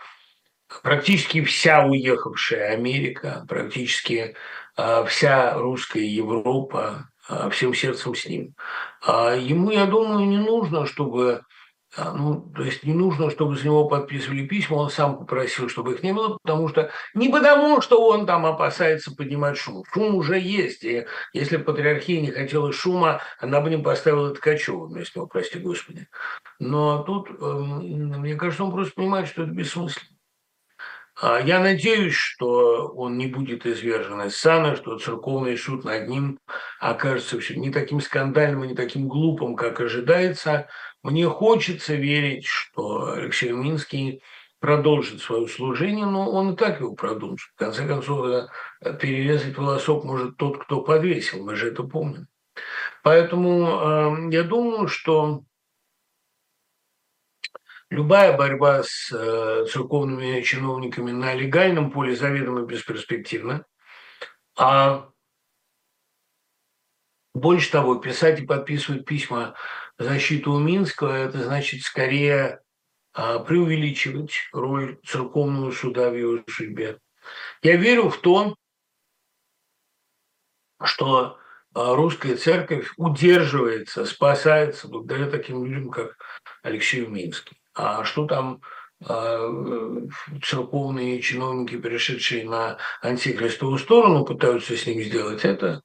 практически 0.83 1.41
вся 1.41 1.85
уехавшая 1.85 2.73
Америка, 2.73 3.45
практически 3.47 4.35
а, 4.75 5.05
вся 5.05 5.57
русская 5.57 6.05
Европа 6.05 7.09
а, 7.27 7.49
всем 7.49 7.73
сердцем 7.73 8.13
с 8.13 8.25
ним. 8.25 8.53
Ему, 9.07 9.71
я 9.71 9.85
думаю, 9.85 10.27
не 10.27 10.37
нужно, 10.37 10.85
чтобы 10.85 11.41
ну, 11.97 12.51
то 12.55 12.63
есть 12.63 12.83
не 12.83 12.93
нужно, 12.93 13.31
чтобы 13.31 13.55
за 13.55 13.65
него 13.65 13.87
подписывали 13.87 14.45
письма, 14.45 14.75
он 14.75 14.89
сам 14.89 15.17
попросил, 15.17 15.69
чтобы 15.69 15.93
их 15.93 16.03
не 16.03 16.13
было, 16.13 16.37
потому 16.43 16.67
что 16.67 16.91
не 17.15 17.29
потому, 17.29 17.81
что 17.81 18.07
он 18.07 18.27
там 18.27 18.45
опасается 18.45 19.15
поднимать 19.15 19.57
шум. 19.57 19.83
Шум 19.91 20.15
уже 20.15 20.39
есть, 20.39 20.83
и 20.83 21.07
если 21.33 21.57
патриархия 21.57 22.21
не 22.21 22.31
хотела 22.31 22.71
шума, 22.71 23.21
она 23.39 23.59
бы 23.59 23.71
не 23.71 23.81
поставила 23.81 24.33
Ткачева 24.35 24.85
вместо 24.85 25.19
него, 25.19 25.27
прости 25.27 25.57
господи. 25.57 26.07
Но 26.59 27.01
тут, 27.03 27.29
эм, 27.41 28.19
мне 28.19 28.35
кажется, 28.35 28.63
он 28.63 28.71
просто 28.71 28.93
понимает, 28.93 29.27
что 29.27 29.43
это 29.43 29.51
бессмысленно. 29.51 30.09
А 31.21 31.39
я 31.41 31.59
надеюсь, 31.59 32.13
что 32.13 32.87
он 32.95 33.17
не 33.17 33.27
будет 33.27 33.65
извержен 33.65 34.21
из 34.21 34.37
сана, 34.37 34.77
что 34.77 34.97
церковный 34.97 35.57
суд 35.57 35.83
над 35.83 36.07
ним 36.07 36.39
окажется 36.79 37.37
не 37.55 37.71
таким 37.71 37.99
скандальным 37.99 38.63
и 38.63 38.69
не 38.69 38.75
таким 38.75 39.09
глупым, 39.09 39.57
как 39.57 39.81
ожидается, 39.81 40.69
мне 41.03 41.27
хочется 41.27 41.95
верить, 41.95 42.45
что 42.45 43.13
Алексей 43.13 43.51
Минский 43.51 44.21
продолжит 44.59 45.21
свое 45.21 45.47
служение, 45.47 46.05
но 46.05 46.29
он 46.29 46.53
и 46.53 46.55
так 46.55 46.81
его 46.81 46.93
продолжит. 46.93 47.49
В 47.55 47.59
конце 47.59 47.87
концов, 47.87 48.49
перерезать 48.99 49.57
волосок 49.57 50.03
может 50.03 50.37
тот, 50.37 50.63
кто 50.63 50.81
подвесил, 50.81 51.43
мы 51.43 51.55
же 51.55 51.69
это 51.69 51.83
помним. 51.83 52.27
Поэтому 53.03 54.27
э, 54.29 54.33
я 54.33 54.43
думаю, 54.43 54.87
что 54.89 55.43
любая 57.89 58.37
борьба 58.37 58.83
с 58.83 59.11
э, 59.11 59.65
церковными 59.71 60.41
чиновниками 60.41 61.11
на 61.11 61.33
легальном 61.33 61.91
поле 61.91 62.15
заведомо 62.15 62.63
бесперспективна. 62.63 63.65
А 64.57 65.09
больше 67.33 67.71
того, 67.71 67.95
писать 67.95 68.41
и 68.41 68.45
подписывать 68.45 69.05
письма 69.05 69.55
защиту 69.99 70.57
Минского, 70.57 71.13
это 71.13 71.43
значит 71.43 71.81
скорее 71.83 72.61
а, 73.13 73.39
преувеличивать 73.39 74.33
роль 74.53 74.97
церковного 75.05 75.71
суда 75.71 76.09
в 76.09 76.15
его 76.15 76.39
судьбе. 76.47 76.99
Я 77.61 77.75
верю 77.75 78.09
в 78.09 78.17
то, 78.21 78.55
что 80.81 81.37
а, 81.73 81.95
русская 81.95 82.37
церковь 82.37 82.91
удерживается, 82.97 84.05
спасается 84.05 84.87
благодаря 84.87 85.29
таким 85.29 85.65
людям, 85.65 85.91
как 85.91 86.17
Алексей 86.63 87.05
Минский. 87.05 87.61
А 87.73 88.03
что 88.05 88.25
там 88.25 88.61
а, 89.05 90.01
церковные 90.41 91.21
чиновники, 91.21 91.77
перешедшие 91.77 92.49
на 92.49 92.77
антихристовую 93.01 93.79
сторону, 93.79 94.23
пытаются 94.23 94.77
с 94.77 94.85
ним 94.85 95.01
сделать, 95.03 95.43
это 95.43 95.81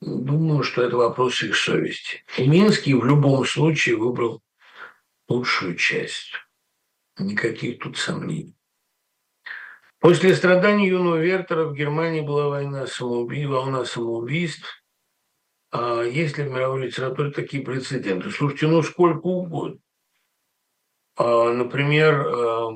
Думаю, 0.00 0.62
что 0.62 0.82
это 0.82 0.96
вопрос 0.96 1.42
их 1.42 1.56
совести. 1.56 2.24
И 2.36 2.46
Минский 2.46 2.94
в 2.94 3.04
любом 3.04 3.44
случае 3.46 3.96
выбрал 3.96 4.42
лучшую 5.28 5.76
часть. 5.76 6.32
Никаких 7.18 7.78
тут 7.78 7.96
сомнений. 7.96 8.56
После 10.00 10.34
страданий 10.34 10.88
юного 10.88 11.16
Вертера 11.16 11.64
в 11.64 11.74
Германии 11.74 12.20
была 12.20 12.48
война 12.48 12.86
самоубийств, 12.86 13.50
волна 13.50 13.84
самоубийств. 13.84 14.84
А 15.70 16.02
есть 16.02 16.36
ли 16.36 16.44
в 16.44 16.50
мировой 16.50 16.86
литературе 16.86 17.30
такие 17.30 17.64
прецеденты? 17.64 18.30
Слушайте, 18.30 18.66
ну 18.68 18.82
сколько 18.82 19.26
угодно. 19.26 19.80
А, 21.16 21.52
например, 21.52 22.26
а, 22.26 22.70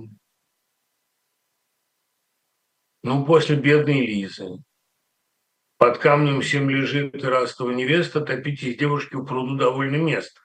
ну, 3.03 3.25
после 3.25 3.57
«Бедной 3.57 4.07
Лизы». 4.07 4.62
Под 5.79 5.99
камнем 5.99 6.41
всем 6.41 6.68
лежит 6.68 7.24
растова 7.24 7.70
невеста, 7.70 8.20
топитесь 8.20 8.76
девушки 8.76 9.14
в 9.14 9.24
пруду 9.24 9.55
довольно 9.55 9.95
место. 9.95 10.41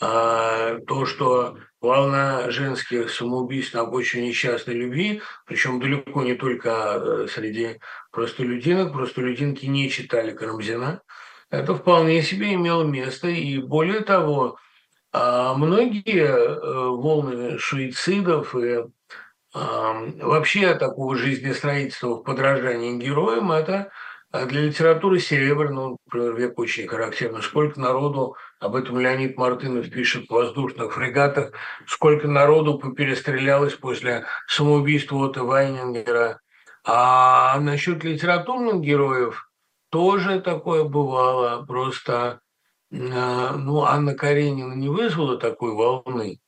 А, 0.00 0.78
то, 0.86 1.06
что 1.06 1.58
волна 1.80 2.48
женских 2.52 3.10
самоубийств 3.10 3.74
на 3.74 3.82
очень 3.82 4.24
несчастной 4.24 4.74
любви, 4.74 5.22
причем 5.44 5.80
далеко 5.80 6.22
не 6.22 6.34
только 6.34 6.68
э, 6.70 7.26
среди 7.28 7.80
простолюдинок, 8.12 8.92
простолюдинки 8.92 9.66
не 9.66 9.90
читали 9.90 10.30
Карамзина, 10.30 11.02
это 11.50 11.74
вполне 11.74 12.22
себе 12.22 12.54
имело 12.54 12.84
место. 12.84 13.26
И 13.26 13.58
более 13.58 14.02
того, 14.02 14.56
а, 15.12 15.52
многие 15.54 16.26
э, 16.26 16.88
волны 16.90 17.58
суицидов 17.58 18.54
и 18.54 18.84
вообще 19.52 20.76
такого 20.76 21.16
жизнестроительства 21.16 22.14
в 22.14 22.22
подражании 22.22 22.96
героям– 23.02 23.50
это 23.52 23.90
а 24.32 24.46
для 24.46 24.62
литературы 24.62 25.18
серебряного, 25.18 25.96
например, 26.06 26.36
век 26.36 26.58
очень 26.58 26.86
характерно. 26.86 27.42
Сколько 27.42 27.80
народу, 27.80 28.36
об 28.60 28.76
этом 28.76 29.00
Леонид 29.00 29.36
Мартынов 29.36 29.90
пишет 29.90 30.28
в 30.28 30.32
«Воздушных 30.32 30.94
фрегатах», 30.94 31.52
сколько 31.86 32.28
народу 32.28 32.78
поперестрелялось 32.78 33.74
после 33.74 34.24
самоубийства 34.46 35.16
Отто 35.16 35.42
Вайнингера. 35.42 36.40
А 36.84 37.58
насчет 37.58 38.04
литературных 38.04 38.80
героев 38.80 39.50
тоже 39.90 40.40
такое 40.40 40.84
бывало. 40.84 41.64
Просто 41.66 42.40
а, 42.92 43.56
ну, 43.56 43.82
Анна 43.82 44.14
Каренина 44.14 44.74
не 44.74 44.88
вызвала 44.88 45.38
такой 45.38 45.72
волны. 45.72 46.40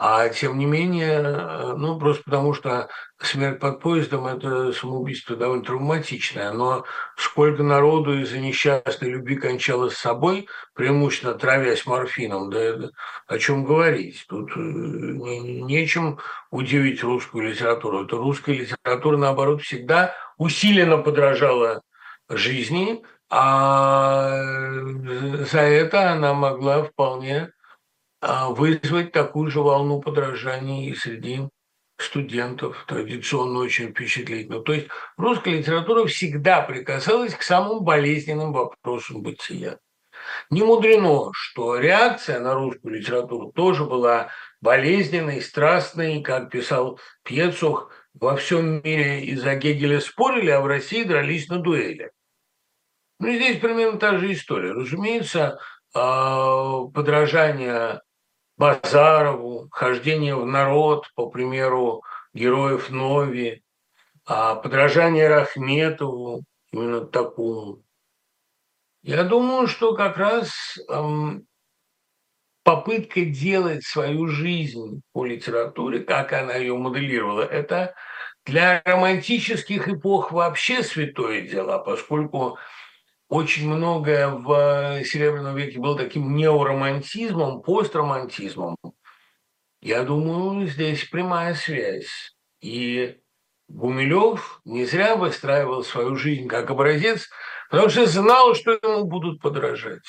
А 0.00 0.28
тем 0.28 0.58
не 0.58 0.64
менее, 0.64 1.20
э, 1.20 1.74
ну, 1.76 1.98
просто 1.98 2.22
потому 2.22 2.54
что 2.54 2.88
смерть 3.20 3.58
под 3.58 3.80
поездом– 3.80 4.26
это 4.28 4.72
самоубийство 4.72 5.34
довольно 5.34 5.64
травматичное. 5.64 6.52
Но 6.52 6.84
сколько 7.16 7.64
народу 7.64 8.20
из-за 8.20 8.38
несчастной 8.38 9.10
любви 9.10 9.34
кончалось 9.34 9.94
с 9.94 10.00
собой, 10.00 10.46
преимущественно 10.74 11.34
травясь 11.34 11.84
морфином, 11.84 12.48
да 12.48 12.90
о 13.26 13.38
чем 13.38 13.64
говорить? 13.64 14.24
Тут 14.28 14.52
э, 14.52 14.60
нечем 14.60 16.20
удивить 16.52 17.02
русскую 17.02 17.48
литературу. 17.50 18.04
Это 18.04 18.18
русская 18.18 18.52
литература, 18.52 19.16
наоборот, 19.16 19.62
всегда 19.62 20.14
усиленно 20.36 20.98
подражала 20.98 21.82
жизни, 22.28 23.02
а 23.30 24.30
э, 24.30 25.44
за 25.44 25.60
это 25.60 26.12
она 26.12 26.34
могла 26.34 26.84
вполне 26.84 27.50
вызвать 28.20 29.12
такую 29.12 29.50
же 29.50 29.60
волну 29.60 30.00
подражания 30.00 30.90
и 30.90 30.94
среди 30.94 31.48
студентов, 31.98 32.84
традиционно 32.86 33.60
очень 33.60 33.90
впечатлительно. 33.90 34.60
То 34.60 34.72
есть 34.72 34.88
русская 35.16 35.58
литература 35.58 36.06
всегда 36.06 36.62
прикасалась 36.62 37.34
к 37.34 37.42
самым 37.42 37.82
болезненным 37.82 38.52
вопросам 38.52 39.22
бытия. 39.22 39.78
Не 40.50 40.62
мудрено, 40.62 41.30
что 41.32 41.78
реакция 41.78 42.40
на 42.40 42.54
русскую 42.54 42.94
литературу 42.94 43.52
тоже 43.52 43.84
была 43.84 44.30
болезненной, 44.60 45.40
страстной, 45.40 46.22
как 46.22 46.50
писал 46.50 47.00
Пьецух, 47.22 47.90
во 48.14 48.36
всем 48.36 48.82
мире 48.82 49.24
из-за 49.26 49.54
Гегеля 49.54 50.00
спорили, 50.00 50.50
а 50.50 50.60
в 50.60 50.66
России 50.66 51.04
дрались 51.04 51.48
на 51.48 51.58
дуэли. 51.58 52.10
Ну, 53.20 53.28
и 53.28 53.36
здесь 53.36 53.60
примерно 53.60 53.98
та 53.98 54.18
же 54.18 54.32
история. 54.32 54.72
Разумеется, 54.72 55.60
а, 55.94 56.84
подражание 56.86 58.00
Базарову, 58.58 59.68
хождение 59.70 60.34
в 60.34 60.44
народ, 60.44 61.08
по 61.14 61.30
примеру 61.30 62.02
героев 62.34 62.90
Нови, 62.90 63.62
а 64.26 64.56
подражание 64.56 65.28
Рахметову, 65.28 66.42
именно 66.72 67.06
такому. 67.06 67.84
Я 69.02 69.22
думаю, 69.22 69.68
что 69.68 69.94
как 69.94 70.18
раз 70.18 70.50
попытка 72.64 73.24
делать 73.24 73.84
свою 73.84 74.26
жизнь 74.26 75.02
по 75.12 75.24
литературе, 75.24 76.00
как 76.00 76.32
она 76.32 76.56
ее 76.56 76.76
моделировала, 76.76 77.42
это 77.42 77.94
для 78.44 78.82
романтических 78.84 79.88
эпох 79.88 80.32
вообще 80.32 80.82
святое 80.82 81.42
дело, 81.42 81.78
поскольку 81.78 82.58
очень 83.28 83.68
многое 83.68 84.28
в 84.28 85.04
Серебряном 85.04 85.54
веке 85.54 85.78
было 85.78 85.96
таким 85.96 86.34
неоромантизмом, 86.34 87.62
постромантизмом. 87.62 88.76
Я 89.80 90.02
думаю, 90.02 90.66
здесь 90.66 91.04
прямая 91.04 91.54
связь. 91.54 92.36
И 92.60 93.18
Гумилев 93.68 94.60
не 94.64 94.86
зря 94.86 95.14
выстраивал 95.16 95.84
свою 95.84 96.16
жизнь 96.16 96.48
как 96.48 96.70
образец, 96.70 97.28
потому 97.70 97.90
что 97.90 98.06
знал, 98.06 98.54
что 98.54 98.72
ему 98.72 99.04
будут 99.04 99.40
подражать. 99.40 100.06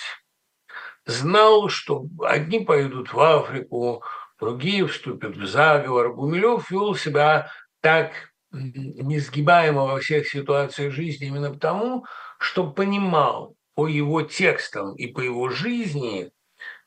Знал, 1.05 1.69
что 1.69 2.05
одни 2.21 2.59
поедут 2.59 3.13
в 3.13 3.19
Африку, 3.19 4.03
другие 4.39 4.87
вступят 4.87 5.35
в 5.35 5.45
заговор. 5.45 6.13
Гумилев 6.13 6.71
вел 6.71 6.95
себя 6.95 7.51
так 7.81 8.11
несгибаемо 8.51 9.85
во 9.85 9.99
всех 9.99 10.27
ситуациях 10.27 10.93
жизни 10.93 11.27
именно 11.27 11.51
потому, 11.51 12.05
что 12.39 12.71
понимал 12.71 13.55
по 13.75 13.87
его 13.87 14.21
текстам 14.23 14.95
и 14.95 15.07
по 15.07 15.19
его 15.19 15.49
жизни, 15.49 16.31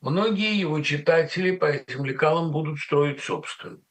многие 0.01 0.59
его 0.59 0.81
читатели 0.81 1.55
по 1.55 1.67
этим 1.67 2.05
лекалам 2.05 2.51
будут 2.51 2.79
строить 2.81 3.21
собственную. 3.21 3.83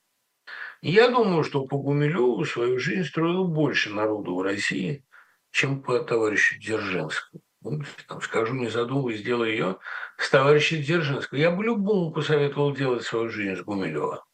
Я 0.82 1.09
думаю, 1.09 1.43
что 1.43 1.66
по 1.66 1.78
Гумилеву 1.78 2.43
свою 2.45 2.80
жизнь 2.80 3.07
строил 3.07 3.47
больше 3.47 3.91
народу 3.91 4.36
в 4.36 4.41
России, 4.41 5.05
чем 5.51 5.84
по 5.84 5.99
товарищу 5.99 6.59
Дзержинскому. 6.59 7.43
Ну, 7.64 7.82
там, 8.07 8.22
скажу, 8.22 8.55
не 8.55 8.70
задумываясь, 8.70 9.20
сделаю 9.20 9.51
ее 9.51 9.78
с 10.18 10.30
товарищем 10.32 10.82
Дзержинского. 10.82 11.38
Я 11.38 11.51
бы 11.51 11.64
любому 11.64 12.12
посоветовал 12.12 12.74
делать 12.74 13.03
свою 13.03 13.30
жизнь 13.30 13.55
с 13.55 13.64
Гумилева. 13.64 14.26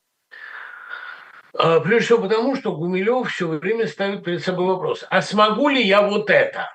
А, 1.54 1.82
прежде 1.82 2.06
всего 2.06 2.22
потому, 2.22 2.56
что 2.56 2.74
Гумилев 2.74 3.30
все 3.30 3.48
время 3.48 3.88
ставит 3.88 4.24
перед 4.24 4.42
собой 4.42 4.68
вопрос, 4.68 5.04
а 5.10 5.22
смогу 5.22 5.68
ли 5.68 5.86
я 5.86 6.02
вот 6.02 6.30
это? 6.30 6.70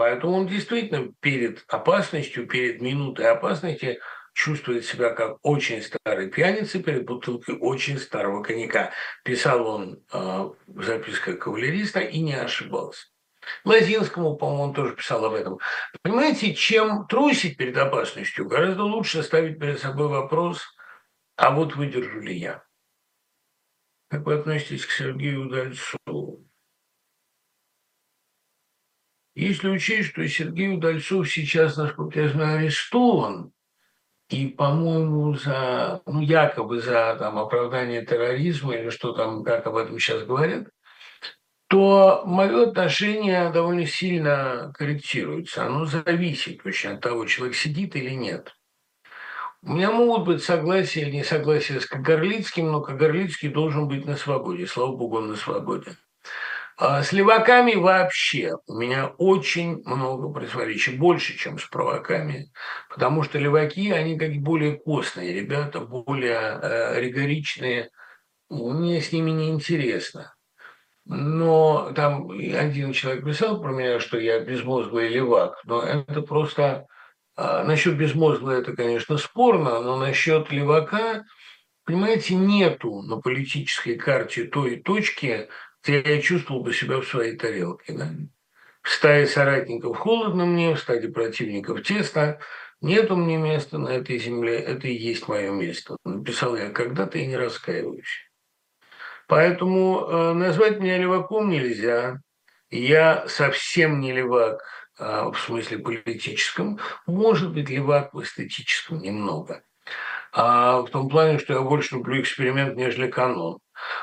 Поэтому 0.00 0.32
он 0.32 0.46
действительно 0.46 1.12
перед 1.20 1.62
опасностью, 1.68 2.46
перед 2.46 2.80
минутой 2.80 3.26
опасности 3.26 4.00
чувствует 4.32 4.86
себя 4.86 5.10
как 5.10 5.36
очень 5.42 5.82
старый 5.82 6.30
пьяница 6.30 6.82
перед 6.82 7.04
бутылкой 7.04 7.58
очень 7.60 7.98
старого 7.98 8.42
коньяка. 8.42 8.92
Писал 9.24 9.66
он 9.66 10.02
э, 10.10 10.48
в 10.68 10.84
записках 10.84 11.40
кавалериста 11.40 12.00
и 12.00 12.18
не 12.20 12.32
ошибался. 12.32 13.08
Лазинскому, 13.66 14.36
по-моему, 14.36 14.62
он 14.62 14.72
тоже 14.72 14.96
писал 14.96 15.22
об 15.22 15.34
этом. 15.34 15.58
Понимаете, 16.00 16.54
чем 16.54 17.06
трусить 17.06 17.58
перед 17.58 17.76
опасностью, 17.76 18.48
гораздо 18.48 18.84
лучше 18.84 19.22
ставить 19.22 19.58
перед 19.58 19.80
собой 19.80 20.08
вопрос, 20.08 20.62
а 21.36 21.50
вот 21.50 21.76
выдержу 21.76 22.20
ли 22.20 22.38
я? 22.38 22.64
Как 24.08 24.24
вы 24.24 24.36
относитесь 24.36 24.86
к 24.86 24.92
Сергею 24.92 25.42
Удальцову? 25.42 26.49
Если 29.40 29.68
учесть, 29.68 30.10
что 30.10 30.28
Сергей 30.28 30.68
Удальцов 30.68 31.26
сейчас, 31.30 31.78
насколько 31.78 32.20
я 32.20 32.28
знаю, 32.28 32.58
арестован, 32.58 33.52
и, 34.28 34.48
по-моему, 34.48 35.34
за, 35.34 36.02
ну, 36.04 36.20
якобы 36.20 36.82
за 36.82 37.16
там, 37.18 37.38
оправдание 37.38 38.04
терроризма 38.04 38.74
или 38.74 38.90
что 38.90 39.12
там, 39.14 39.42
как 39.42 39.66
об 39.66 39.78
этом 39.78 39.98
сейчас 39.98 40.24
говорят, 40.24 40.68
то 41.68 42.22
мое 42.26 42.68
отношение 42.68 43.50
довольно 43.50 43.86
сильно 43.86 44.74
корректируется. 44.76 45.64
Оно 45.64 45.86
зависит 45.86 46.60
очень 46.66 46.90
от 46.90 47.00
того, 47.00 47.24
человек 47.24 47.56
сидит 47.56 47.96
или 47.96 48.10
нет. 48.10 48.54
У 49.62 49.72
меня 49.72 49.90
могут 49.90 50.26
быть 50.26 50.44
согласия 50.44 51.00
или 51.00 51.16
несогласия 51.16 51.80
с 51.80 51.86
Кагарлицким, 51.86 52.70
но 52.70 52.82
Кагарлицкий 52.82 53.48
должен 53.48 53.88
быть 53.88 54.04
на 54.04 54.16
свободе. 54.16 54.66
Слава 54.66 54.94
богу, 54.94 55.16
он 55.16 55.28
на 55.28 55.36
свободе. 55.36 55.96
А 56.82 57.02
с 57.02 57.12
леваками 57.12 57.74
вообще 57.74 58.54
у 58.66 58.72
меня 58.72 59.08
очень 59.18 59.82
много 59.84 60.32
противоречий, 60.32 60.96
больше, 60.96 61.36
чем 61.36 61.58
с 61.58 61.66
праваками, 61.66 62.50
потому 62.88 63.22
что 63.22 63.38
леваки, 63.38 63.90
они 63.90 64.18
как 64.18 64.32
более 64.36 64.78
костные 64.78 65.34
ребята, 65.34 65.80
более 65.80 66.58
э, 66.62 66.98
ригоричные, 66.98 67.90
мне 68.48 69.02
с 69.02 69.12
ними 69.12 69.30
не 69.30 69.50
интересно. 69.50 70.34
но 71.04 71.92
там 71.94 72.30
один 72.30 72.94
человек 72.94 73.26
писал 73.26 73.60
про 73.60 73.72
меня, 73.72 74.00
что 74.00 74.18
я 74.18 74.40
безмозглый 74.40 75.08
левак, 75.08 75.60
но 75.64 75.82
это 75.82 76.22
просто... 76.22 76.86
А, 77.36 77.62
насчет 77.64 77.98
безмозглого 77.98 78.52
это, 78.52 78.74
конечно, 78.74 79.18
спорно, 79.18 79.80
но 79.80 79.96
насчет 79.98 80.50
левака, 80.50 81.24
понимаете, 81.84 82.36
нету 82.36 83.02
на 83.02 83.20
политической 83.20 83.96
карте 83.96 84.44
той 84.44 84.76
точки, 84.76 85.48
я 85.86 86.20
чувствовал 86.20 86.62
бы 86.62 86.72
себя 86.72 86.98
в 86.98 87.06
своей 87.06 87.36
тарелке. 87.36 87.92
Да? 87.92 88.10
В 88.82 88.90
стае 88.90 89.26
соратников 89.26 89.96
холодно 89.98 90.46
мне, 90.46 90.74
в 90.74 90.80
стаде 90.80 91.08
противников 91.08 91.82
тесно, 91.82 92.38
нету 92.80 93.16
мне 93.16 93.36
места 93.36 93.78
на 93.78 93.88
этой 93.88 94.18
земле, 94.18 94.58
это 94.58 94.88
и 94.88 94.94
есть 94.94 95.28
мое 95.28 95.50
место. 95.50 95.96
Написал 96.04 96.56
я 96.56 96.70
когда-то 96.70 97.18
и 97.18 97.26
не 97.26 97.36
раскаиваюсь. 97.36 98.30
Поэтому 99.26 100.00
э, 100.00 100.32
назвать 100.32 100.80
меня 100.80 100.98
леваком 100.98 101.50
нельзя. 101.50 102.20
Я 102.70 103.28
совсем 103.28 104.00
не 104.00 104.12
левак 104.12 104.62
э, 104.98 105.30
в 105.32 105.38
смысле 105.38 105.78
политическом. 105.78 106.80
Может 107.06 107.52
быть, 107.52 107.68
левак 107.68 108.12
в 108.12 108.22
эстетическом 108.22 109.00
немного. 109.00 109.62
А 110.32 110.80
в 110.82 110.90
том 110.90 111.08
плане, 111.08 111.38
что 111.38 111.54
я 111.54 111.60
больше 111.60 111.96
люблю 111.96 112.20
эксперимент, 112.20 112.76
нежели 112.76 113.10
канон. 113.10 113.58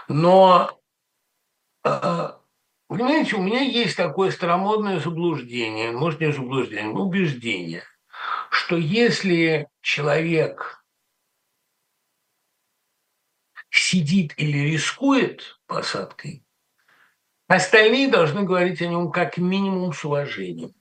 Но, 0.07 0.79
понимаете, 2.87 3.35
у 3.35 3.41
меня 3.41 3.61
есть 3.61 3.95
такое 3.95 4.31
старомодное 4.31 4.99
заблуждение, 4.99 5.91
может, 5.91 6.19
не 6.19 6.31
заблуждение, 6.31 6.93
но 6.93 7.05
убеждение, 7.05 7.83
что 8.49 8.77
если 8.77 9.67
человек 9.81 10.83
сидит 13.69 14.33
или 14.37 14.71
рискует 14.71 15.59
посадкой, 15.67 16.43
остальные 17.47 18.09
должны 18.09 18.43
говорить 18.43 18.81
о 18.81 18.87
нем 18.87 19.11
как 19.11 19.37
минимум 19.37 19.93
с 19.93 20.03
уважением. 20.03 20.73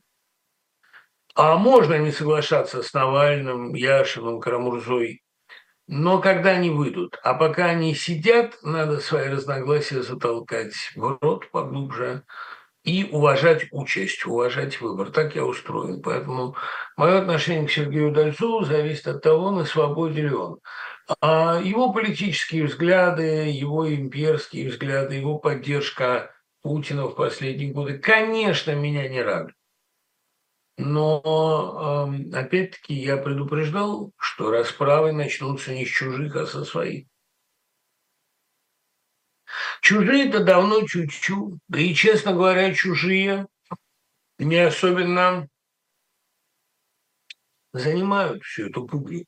А 1.34 1.56
можно 1.56 1.98
не 1.98 2.12
соглашаться 2.12 2.82
с 2.82 2.94
Навальным, 2.94 3.74
Яшиным, 3.74 4.40
Карамурзой, 4.40 5.22
но 5.88 6.20
когда 6.20 6.50
они 6.50 6.70
выйдут, 6.70 7.18
а 7.22 7.34
пока 7.34 7.66
они 7.66 7.94
сидят, 7.94 8.58
надо 8.62 9.00
свои 9.00 9.28
разногласия 9.28 10.02
затолкать 10.02 10.74
в 10.96 11.18
рот 11.20 11.50
поглубже 11.50 12.24
и 12.86 13.08
уважать 13.10 13.66
участь, 13.72 14.24
уважать 14.26 14.80
выбор. 14.80 15.10
Так 15.10 15.34
я 15.36 15.44
устроен. 15.44 16.00
Поэтому 16.02 16.56
мое 16.96 17.18
отношение 17.18 17.66
к 17.66 17.72
Сергею 17.72 18.12
Дальцову 18.12 18.64
зависит 18.64 19.08
от 19.08 19.22
того, 19.22 19.50
на 19.50 19.64
свободе 19.64 20.22
ли 20.22 20.32
он. 20.32 20.60
А 21.20 21.60
его 21.62 21.92
политические 21.92 22.66
взгляды, 22.66 23.50
его 23.50 23.92
имперские 23.92 24.68
взгляды, 24.70 25.16
его 25.16 25.38
поддержка 25.38 26.32
Путина 26.62 27.06
в 27.06 27.14
последние 27.14 27.72
годы, 27.72 27.98
конечно, 27.98 28.72
меня 28.72 29.08
не 29.08 29.22
радует. 29.22 29.55
Но, 30.78 32.06
эм, 32.08 32.30
опять-таки, 32.34 32.94
я 32.94 33.16
предупреждал, 33.16 34.12
что 34.18 34.50
расправы 34.50 35.12
начнутся 35.12 35.72
не 35.74 35.86
с 35.86 35.88
чужих, 35.88 36.36
а 36.36 36.46
со 36.46 36.64
своих. 36.64 37.06
Чужие-то 39.82 40.40
давно 40.44 40.82
чуть-чуть, 40.86 41.54
да 41.68 41.78
и, 41.78 41.94
честно 41.94 42.32
говоря, 42.32 42.72
чужие 42.74 43.46
не 44.38 44.58
особенно 44.58 45.48
занимают 47.74 48.42
всю 48.44 48.68
эту 48.68 48.86
публику. 48.86 49.26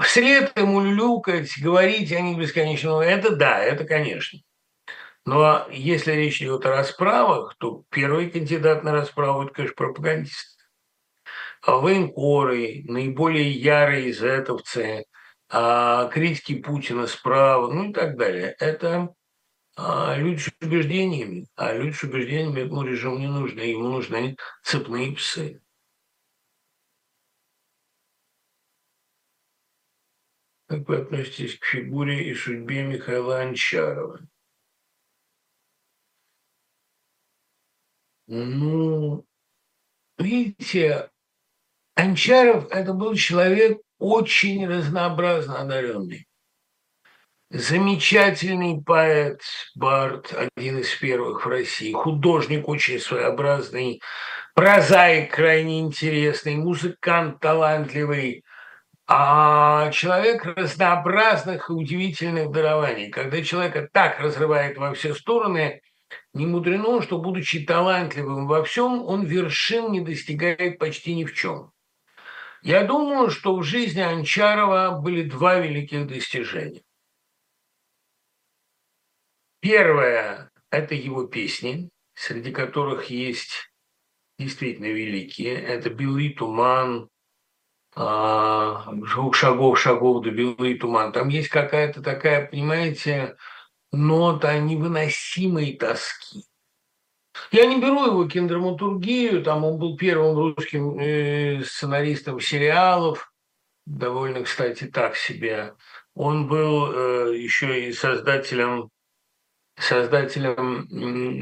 Вслед 0.00 0.56
ему 0.56 0.80
люлюкать, 0.82 1.58
говорить 1.60 2.12
о 2.12 2.20
них 2.20 2.38
бесконечно, 2.38 3.00
это 3.00 3.34
да, 3.36 3.58
это 3.58 3.84
конечно. 3.84 4.38
Но 5.24 5.66
если 5.70 6.12
речь 6.12 6.42
идет 6.42 6.66
о 6.66 6.70
расправах, 6.70 7.56
то 7.58 7.84
первый 7.90 8.30
кандидат 8.30 8.82
на 8.82 8.92
расправу– 8.92 9.42
это, 9.44 9.52
конечно, 9.52 9.76
пропагандист. 9.76 10.58
А 11.62 11.76
военкоры, 11.76 12.82
наиболее 12.86 13.52
ярые 13.52 14.12
зетовцы, 14.12 15.04
а 15.48 16.08
критики 16.08 16.60
Путина 16.60 17.06
справа, 17.06 17.72
ну 17.72 17.90
и 17.90 17.92
так 17.92 18.16
далее. 18.16 18.56
Это 18.58 19.14
а, 19.76 20.16
люди 20.16 20.40
с 20.40 20.50
убеждениями. 20.60 21.46
А 21.54 21.72
люди 21.72 21.94
с 21.94 22.02
убеждениями 22.02 22.60
этому 22.60 22.82
режиму 22.82 23.18
не 23.18 23.28
нужны. 23.28 23.60
Ему 23.60 23.88
нужны 23.90 24.36
цепные 24.64 25.12
псы. 25.12 25.62
Как 30.66 30.88
вы 30.88 30.96
относитесь 30.96 31.58
к 31.58 31.64
фигуре 31.64 32.30
и 32.30 32.34
судьбе 32.34 32.82
Михаила 32.82 33.40
Анчарова? 33.40 34.20
Ну, 38.34 39.26
видите, 40.16 41.10
Анчаров– 41.94 42.66
это 42.70 42.94
был 42.94 43.14
человек 43.14 43.78
очень 43.98 44.66
разнообразно 44.66 45.60
одаренный. 45.60 46.26
Замечательный 47.50 48.82
поэт 48.82 49.42
Барт, 49.74 50.34
один 50.56 50.78
из 50.78 50.94
первых 50.94 51.44
в 51.44 51.48
России, 51.50 51.92
художник 51.92 52.66
очень 52.70 53.00
своеобразный, 53.00 54.00
прозаик 54.54 55.34
крайне 55.34 55.80
интересный, 55.80 56.56
музыкант 56.56 57.38
талантливый, 57.38 58.46
а 59.06 59.90
человек 59.90 60.46
разнообразных 60.46 61.68
и 61.68 61.74
удивительных 61.74 62.50
дарований. 62.50 63.10
Когда 63.10 63.42
человека 63.42 63.90
так 63.92 64.20
разрывает 64.20 64.78
во 64.78 64.94
все 64.94 65.12
стороны, 65.14 65.82
не 66.34 66.46
мудрено, 66.46 67.02
что, 67.02 67.18
будучи 67.18 67.64
талантливым 67.64 68.46
во 68.46 68.64
всем, 68.64 69.02
он 69.02 69.24
вершин 69.24 69.92
не 69.92 70.00
достигает 70.00 70.78
почти 70.78 71.14
ни 71.14 71.24
в 71.24 71.34
чем. 71.34 71.72
Я 72.62 72.84
думаю, 72.84 73.30
что 73.30 73.56
в 73.56 73.62
жизни 73.62 74.00
Анчарова 74.00 75.00
были 75.00 75.28
два 75.28 75.58
великих 75.58 76.06
достижения. 76.06 76.82
Первое– 79.60 80.50
это 80.70 80.94
его 80.94 81.26
песни, 81.26 81.90
среди 82.14 82.52
которых 82.52 83.10
есть 83.10 83.72
действительно 84.38 84.86
великие. 84.86 85.54
Это 85.54 85.90
«Белый 85.90 86.34
туман», 86.34 87.08
а, 87.94 88.90
двух 88.92 89.34
шагов, 89.34 89.78
шагов 89.78 90.24
до 90.24 90.30
белый 90.30 90.78
туман. 90.78 91.12
Там 91.12 91.28
есть 91.28 91.48
какая-то 91.48 92.02
такая, 92.02 92.46
понимаете, 92.46 93.36
нота 93.92 94.58
невыносимой 94.58 95.76
тоски. 95.76 96.44
Я 97.50 97.66
не 97.66 97.80
беру 97.80 98.06
его 98.06 98.28
киндраматургию, 98.28 99.42
там 99.42 99.64
он 99.64 99.78
был 99.78 99.96
первым 99.96 100.36
русским 100.36 100.98
э, 100.98 101.62
сценаристом 101.64 102.40
сериалов, 102.40 103.32
довольно, 103.86 104.42
кстати, 104.42 104.84
так 104.84 105.16
себе. 105.16 105.74
Он 106.14 106.46
был 106.46 106.92
э, 106.92 107.38
еще 107.38 107.88
и 107.88 107.92
создателем 107.92 108.90
создателем 109.78 110.86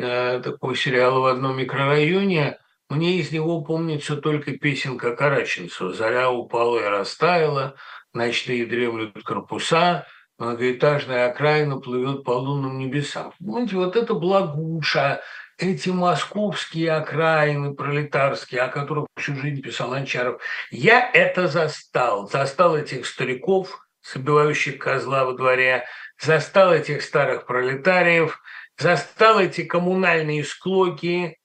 э, 0.03 0.41
такого 0.41 0.77
сериала 0.77 1.21
в 1.21 1.27
одном 1.27 1.57
микрорайоне– 1.57 2.59
мне 2.91 3.21
из 3.21 3.31
него 3.31 3.63
помнится 3.63 4.17
только 4.17 4.59
песенка 4.59 5.15
Караченцева 5.15 5.93
«Заря 5.95 6.29
упала 6.29 6.81
и 6.81 6.89
растаяла, 6.89 7.77
ночные 8.13 8.67
дремлют 8.67 9.23
корпуса, 9.23 10.09
многоэтажная 10.41 11.31
окраина 11.31 11.79
плывет 11.79 12.25
по 12.25 12.33
лунным 12.33 12.79
небесам». 12.79 13.33
Понимаете, 13.39 13.77
вот 13.77 13.97
это 13.97 14.15
благуша, 14.15 15.21
эти 15.59 15.91
московские 15.91 16.93
окраины 16.93 17.75
пролетарские, 17.75 18.63
о 18.63 18.69
которых 18.69 19.07
всю 19.17 19.37
жизнь 19.37 19.63
писал 19.63 19.93
Анчаров, 19.93 20.41
я 20.71 21.11
это 21.13 21.49
застал. 21.49 22.29
Застал 22.29 22.77
этих 22.77 23.07
стариков, 23.07 23.87
собивающих 24.01 24.79
козла 24.79 25.25
во 25.25 25.35
дворе, 25.35 25.85
застал 26.19 26.73
этих 26.73 27.03
старых 27.03 27.47
пролетариев, 27.47 28.41
застал 28.79 29.41
эти 29.41 29.63
коммунальные 29.63 30.45
склоки, 30.45 31.39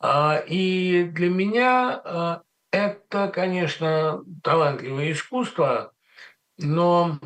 а, 0.00 0.42
и 0.46 1.04
для 1.04 1.28
меня 1.28 2.00
а, 2.04 2.42
это, 2.70 3.28
конечно, 3.28 4.22
талантливое 4.42 5.12
искусство, 5.12 5.92
но 6.58 7.18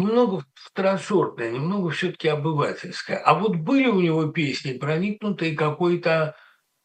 немного 0.00 0.44
второсортное, 0.54 1.50
немного 1.50 1.90
все-таки 1.90 2.28
обывательское. 2.28 3.18
А 3.18 3.34
вот 3.34 3.56
были 3.56 3.86
у 3.86 4.00
него 4.00 4.26
песни, 4.26 4.78
проникнутые 4.78 5.56
какой-то 5.56 6.36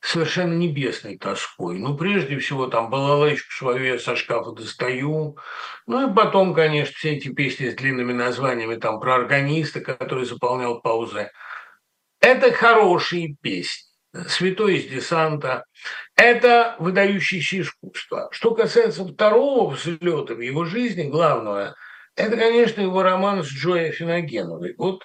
совершенно 0.01 0.53
небесной 0.53 1.17
тоской. 1.17 1.79
Ну, 1.79 1.97
прежде 1.97 2.37
всего, 2.37 2.67
там 2.67 2.89
«Балалайку 2.89 3.41
свою 3.49 3.93
я 3.93 3.99
со 3.99 4.15
шкафа 4.15 4.51
достаю». 4.51 5.37
Ну, 5.87 6.11
и 6.11 6.13
потом, 6.13 6.53
конечно, 6.53 6.93
все 6.95 7.15
эти 7.15 7.29
песни 7.29 7.69
с 7.69 7.75
длинными 7.75 8.13
названиями, 8.13 8.75
там, 8.75 8.99
про 8.99 9.15
органиста, 9.15 9.81
который 9.81 10.25
заполнял 10.25 10.81
паузы– 10.81 11.31
это 12.25 12.51
хорошие 12.51 13.35
песни. 13.39 13.83
«Святой 14.27 14.77
из 14.77 14.89
десанта»– 14.89 15.65
это 16.15 16.75
выдающееся 16.79 17.61
искусство. 17.61 18.29
Что 18.31 18.55
касается 18.55 19.05
второго 19.05 19.69
взлета 19.69 20.33
в 20.33 20.39
его 20.39 20.65
жизни, 20.65 21.03
главного, 21.03 21.75
Это, 22.15 22.37
конечно, 22.37 22.81
его 22.81 23.03
роман 23.03 23.43
с 23.43 23.47
Джоей 23.47 23.91
Финогеновой. 23.91 24.75
Вот 24.77 25.03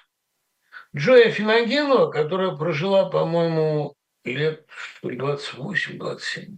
Джоя 0.95 1.29
Финогенова, 1.29 2.09
которая 2.09 2.51
прожила, 2.55 3.09
по-моему, 3.09 3.95
лет 4.23 4.65
28-27, 5.03 6.57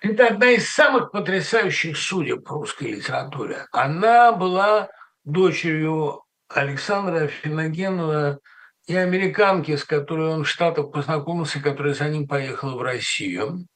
это 0.00 0.28
одна 0.28 0.50
из 0.50 0.70
самых 0.70 1.10
потрясающих 1.10 1.96
судеб 1.96 2.48
русской 2.48 2.84
литературе. 2.84 3.66
Она 3.72 4.32
была 4.32 4.90
дочерью 5.24 6.22
Александра 6.48 7.26
Финогенова 7.26 8.38
и 8.86 8.96
американки, 8.96 9.74
с 9.74 9.84
которой 9.84 10.28
он 10.28 10.44
в 10.44 10.48
Штатах 10.48 10.92
познакомился, 10.92 11.60
которая 11.60 11.94
за 11.94 12.08
ним 12.08 12.28
поехала 12.28 12.76
в 12.76 12.82
Россию. 12.82 13.66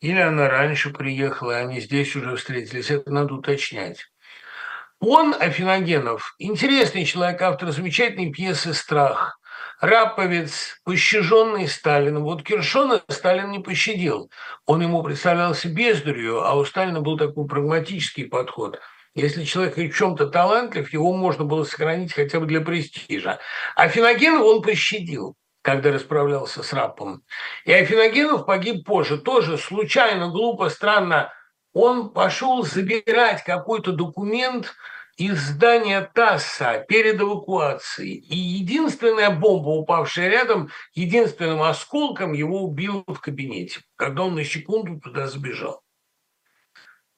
Или 0.00 0.18
она 0.18 0.48
раньше 0.48 0.90
приехала, 0.90 1.52
и 1.52 1.62
они 1.62 1.80
здесь 1.80 2.14
уже 2.16 2.34
встретились. 2.34 2.90
Это 2.90 3.12
надо 3.12 3.34
уточнять. 3.34 4.11
Он, 5.04 5.34
Афиногенов, 5.36 6.36
интересный 6.38 7.04
человек, 7.04 7.42
автор 7.42 7.72
замечательной 7.72 8.30
пьесы 8.30 8.72
«Страх», 8.72 9.36
Раповец, 9.80 10.78
пощаженный 10.84 11.66
Сталином. 11.66 12.22
Вот 12.22 12.44
Киршона 12.44 13.02
Сталин 13.08 13.50
не 13.50 13.58
пощадил. 13.58 14.30
Он 14.64 14.80
ему 14.80 15.02
представлялся 15.02 15.68
бездурью, 15.68 16.44
а 16.44 16.54
у 16.54 16.64
Сталина 16.64 17.00
был 17.00 17.18
такой 17.18 17.48
прагматический 17.48 18.26
подход. 18.26 18.78
Если 19.16 19.42
человек 19.42 19.76
в 19.76 19.92
чем-то 19.92 20.28
талантлив, 20.28 20.92
его 20.92 21.12
можно 21.12 21.42
было 21.42 21.64
сохранить 21.64 22.12
хотя 22.12 22.38
бы 22.38 22.46
для 22.46 22.60
престижа. 22.60 23.40
А 23.74 23.88
Финогенов 23.88 24.42
он 24.42 24.62
пощадил 24.62 25.34
когда 25.62 25.92
расправлялся 25.92 26.62
с 26.64 26.72
Рапом. 26.72 27.22
И 27.64 27.72
Афиногенов 27.72 28.46
погиб 28.46 28.84
позже, 28.84 29.16
тоже 29.16 29.56
случайно, 29.56 30.28
глупо, 30.28 30.68
странно. 30.68 31.32
Он 31.72 32.10
пошел 32.10 32.62
забирать 32.64 33.44
какой-то 33.44 33.92
документ 33.92 34.74
из 35.16 35.38
здания 35.40 36.10
ТАССа 36.14 36.84
перед 36.88 37.20
эвакуацией. 37.20 38.14
И 38.14 38.36
единственная 38.36 39.30
бомба, 39.30 39.68
упавшая 39.68 40.28
рядом, 40.28 40.70
единственным 40.94 41.62
осколком 41.62 42.32
его 42.32 42.62
убило 42.62 43.04
в 43.06 43.20
кабинете, 43.20 43.80
когда 43.96 44.24
он 44.24 44.34
на 44.34 44.44
секунду 44.44 45.00
туда 45.00 45.26
сбежал. 45.26 45.82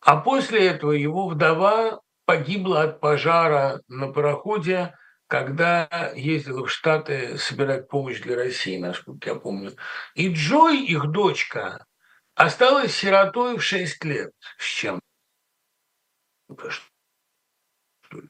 А 0.00 0.16
после 0.16 0.66
этого 0.66 0.92
его 0.92 1.28
вдова 1.28 2.00
погибла 2.26 2.82
от 2.82 3.00
пожара 3.00 3.80
на 3.88 4.08
пароходе, 4.08 4.94
когда 5.26 6.12
ездила 6.14 6.66
в 6.66 6.70
Штаты 6.70 7.38
собирать 7.38 7.88
помощь 7.88 8.20
для 8.20 8.36
России, 8.36 8.76
насколько 8.76 9.30
я 9.30 9.34
помню. 9.36 9.72
И 10.14 10.32
Джой, 10.32 10.84
их 10.84 11.06
дочка, 11.06 11.86
осталась 12.34 12.94
сиротой 12.94 13.56
в 13.56 13.62
6 13.62 14.04
лет 14.04 14.32
с 14.58 14.64
чем 14.64 15.00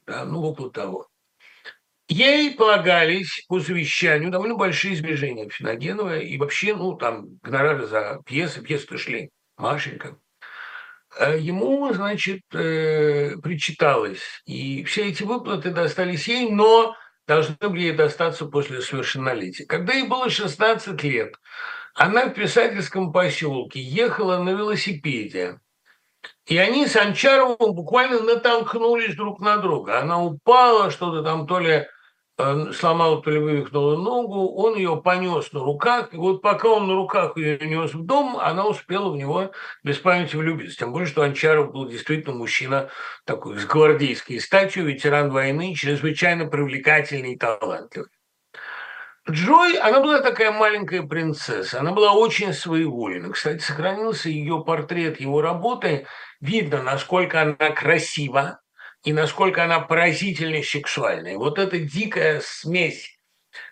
да, 0.05 0.25
ну, 0.25 0.41
около 0.41 0.71
того. 0.71 1.07
Ей 2.07 2.53
полагались 2.55 3.43
по 3.47 3.59
завещанию 3.59 4.29
довольно 4.29 4.55
большие 4.55 4.95
сбережения 4.95 5.49
Финогенова 5.49 6.19
и 6.19 6.37
вообще, 6.37 6.75
ну, 6.75 6.95
там, 6.95 7.39
гонорары 7.41 7.87
за 7.87 8.21
пьесы, 8.25 8.61
пьесы 8.61 8.97
шли, 8.97 9.31
Машенька. 9.57 10.17
Э, 11.17 11.39
ему, 11.39 11.91
значит, 11.93 12.41
э, 12.53 13.37
причиталось, 13.37 14.21
и 14.45 14.83
все 14.83 15.09
эти 15.09 15.23
выплаты 15.23 15.71
достались 15.71 16.27
ей, 16.27 16.51
но 16.51 16.95
должны 17.25 17.55
были 17.59 17.81
ей 17.81 17.93
достаться 17.93 18.45
после 18.45 18.81
совершеннолетия. 18.81 19.65
Когда 19.65 19.93
ей 19.93 20.07
было 20.07 20.29
16 20.29 21.01
лет, 21.03 21.35
она 21.95 22.27
в 22.27 22.33
писательском 22.33 23.11
поселке 23.11 23.81
ехала 23.81 24.37
на 24.37 24.51
велосипеде 24.51 25.59
и 26.47 26.57
они 26.57 26.87
с 26.87 26.95
Анчаровым 26.95 27.73
буквально 27.73 28.21
натолкнулись 28.21 29.15
друг 29.15 29.39
на 29.39 29.57
друга. 29.57 29.99
Она 29.99 30.21
упала, 30.21 30.91
что-то 30.91 31.23
там 31.23 31.47
то 31.47 31.59
ли 31.59 31.87
э, 32.37 32.71
сломала, 32.73 33.21
то 33.21 33.31
ли 33.31 33.39
вывихнула 33.39 33.97
ногу, 33.97 34.53
он 34.55 34.75
ее 34.75 35.01
понес 35.03 35.51
на 35.53 35.61
руках, 35.61 36.13
и 36.13 36.17
вот 36.17 36.41
пока 36.41 36.69
он 36.69 36.87
на 36.87 36.93
руках 36.93 37.35
ее 37.37 37.57
нес 37.59 37.93
в 37.93 38.05
дом, 38.05 38.37
она 38.37 38.65
успела 38.65 39.09
в 39.09 39.15
него 39.15 39.51
без 39.83 39.97
памяти 39.97 40.35
влюбиться. 40.35 40.77
Тем 40.77 40.91
более, 40.91 41.07
что 41.07 41.23
Анчаров 41.23 41.71
был 41.71 41.87
действительно 41.87 42.35
мужчина 42.35 42.89
такой 43.25 43.57
с 43.57 43.65
гвардейской 43.65 44.39
статью, 44.39 44.85
ветеран 44.85 45.31
войны, 45.31 45.73
чрезвычайно 45.73 46.45
привлекательный 46.45 47.33
и 47.33 47.37
талантливый. 47.37 48.09
Джой, 49.29 49.77
она 49.77 50.01
была 50.01 50.21
такая 50.21 50.51
маленькая 50.51 51.01
принцесса, 51.01 51.79
она 51.79 51.91
была 51.91 52.13
очень 52.13 52.53
своевольна. 52.53 53.31
Кстати, 53.31 53.59
сохранился 53.59 54.29
ее 54.29 54.63
портрет, 54.63 55.19
его 55.19 55.41
работы. 55.41 56.05
Видно, 56.41 56.83
насколько 56.83 57.41
она 57.41 57.71
красива 57.71 58.59
и 59.03 59.13
насколько 59.13 59.63
она 59.63 59.79
поразительно 59.79 60.61
сексуальная. 60.61 61.37
Вот 61.37 61.57
эта 61.57 61.79
дикая 61.79 62.39
смесь 62.43 63.17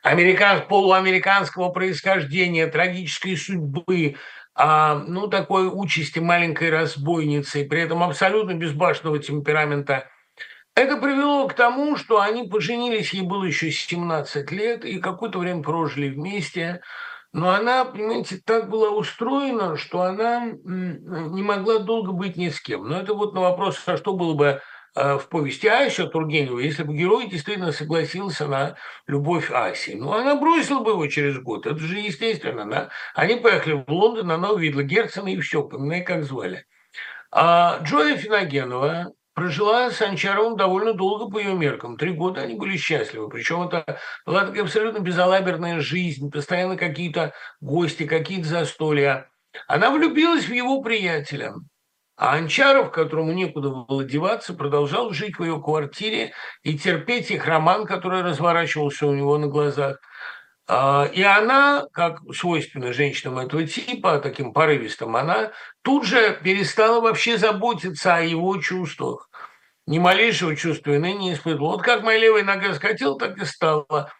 американ, 0.02 0.68
полуамериканского 0.68 1.70
происхождения, 1.70 2.68
трагической 2.68 3.38
судьбы, 3.38 4.16
а, 4.56 4.96
ну, 4.96 5.28
такой 5.28 5.68
участи 5.72 6.20
маленькой 6.20 6.72
разбойницы, 6.72 7.66
при 7.66 7.82
этом 7.82 8.04
абсолютно 8.04 8.54
безбашенного 8.54 9.20
темперамента 9.20 10.10
это 10.76 10.98
привело 10.98 11.48
к 11.48 11.54
тому, 11.54 11.98
что 11.98 12.20
они 12.20 12.48
поженились, 12.48 13.14
ей 13.14 13.22
было 13.22 13.44
еще 13.44 13.72
17 13.72 14.52
лет, 14.52 14.86
и 14.86 15.00
какое-то 15.00 15.40
время 15.40 15.62
прожили 15.62 16.10
вместе. 16.10 16.82
Но 17.32 17.50
она, 17.50 17.86
понимаете, 17.86 18.40
так 18.44 18.70
была 18.70 18.90
устроена, 18.90 19.76
что 19.76 20.02
она 20.02 20.46
не 20.64 21.42
могла 21.42 21.80
долго 21.80 22.12
быть 22.12 22.38
ни 22.38 22.50
с 22.50 22.60
кем. 22.60 22.88
Но 22.88 23.00
это 23.00 23.14
вот 23.14 23.34
на 23.34 23.42
вопрос, 23.42 23.82
а 23.88 23.98
что 23.98 24.14
было 24.14 24.34
бы 24.36 24.62
э, 24.96 25.18
в 25.18 25.28
повести 25.30 25.68
Ася 25.68 26.06
Тургенева, 26.06 26.60
если 26.60 26.84
бы 26.84 26.96
герой 26.96 27.28
действительно 27.28 27.72
согласился 27.72 28.48
на 28.48 28.76
любовь 29.08 29.52
Аси. 29.52 29.92
Ну, 29.92 30.14
она 30.14 30.36
бросила 30.36 30.80
бы 30.82 30.92
его 30.92 31.08
через 31.08 31.40
год, 31.40 31.66
это 31.66 31.80
же 31.80 31.98
естественно. 32.00 32.70
Да? 32.70 32.90
Они 33.16 33.36
поехали 33.36 33.84
в 33.86 33.92
Лондон, 33.92 34.32
она 34.32 34.52
увидела 34.52 34.84
Герцена 34.84 35.30
и 35.30 35.40
все, 35.40 35.64
поминай, 35.64 36.04
как 36.04 36.24
звали. 36.24 36.66
А 37.32 37.80
Джоя 37.82 38.16
Финогенова, 38.16 39.12
прожила 39.34 39.92
с 39.92 40.02
Анчаровым 40.02 40.58
довольно 40.58 40.94
долго 40.94 41.30
по 41.32 41.38
ее 41.40 41.54
меркам. 41.54 41.98
Три 41.98 42.12
года 42.12 42.42
они 42.42 42.56
были 42.56 42.78
счастливы. 42.78 43.30
Причем 43.30 43.64
это 43.64 44.00
была 44.26 44.46
такая 44.46 44.64
абсолютно 44.64 45.00
безалаберная 45.00 45.80
жизнь, 45.80 46.32
постоянно 46.32 46.78
какие-то 46.78 47.34
гости, 47.62 48.06
какие-то 48.06 48.48
застолья. 48.48 49.30
Она 49.68 49.92
влюбилась 49.92 50.46
в 50.46 50.54
его 50.54 50.82
приятеля. 50.82 51.54
А 52.16 52.36
Анчаров, 52.36 52.92
которому 52.92 53.32
некуда 53.34 53.70
было 53.70 54.04
деваться, 54.04 54.54
продолжал 54.54 55.12
жить 55.12 55.38
в 55.40 55.44
ее 55.44 55.60
квартире 55.60 56.34
и 56.62 56.78
терпеть 56.78 57.32
их 57.32 57.48
роман, 57.48 57.86
который 57.86 58.22
разворачивался 58.22 59.08
у 59.08 59.14
него 59.14 59.38
на 59.38 59.48
глазах– 59.48 59.98
и 60.68 61.22
она, 61.22 61.88
как 61.92 62.22
свойственно 62.34 62.94
женщинам 62.94 63.40
этого 63.40 63.68
типа, 63.68 64.20
таким 64.20 64.54
порывистым, 64.54 65.16
она 65.16 65.52
тут 65.82 66.06
же 66.06 66.40
перестала 66.42 67.02
вообще 67.02 67.38
заботиться 67.38 68.16
о 68.16 68.22
его 68.22 68.58
чувствах. 68.58 69.30
Ни 69.86 70.00
малейшего 70.00 70.56
чувства 70.56 70.92
вины 70.92 71.14
не 71.14 71.34
испытывала. 71.34 71.74
Вот 71.74 71.82
как 71.82 72.04
моя 72.04 72.18
левая 72.20 72.44
нога 72.44 72.74
скатила, 72.74 73.20
так 73.20 73.38
и 73.38 73.46
стала. 73.46 74.12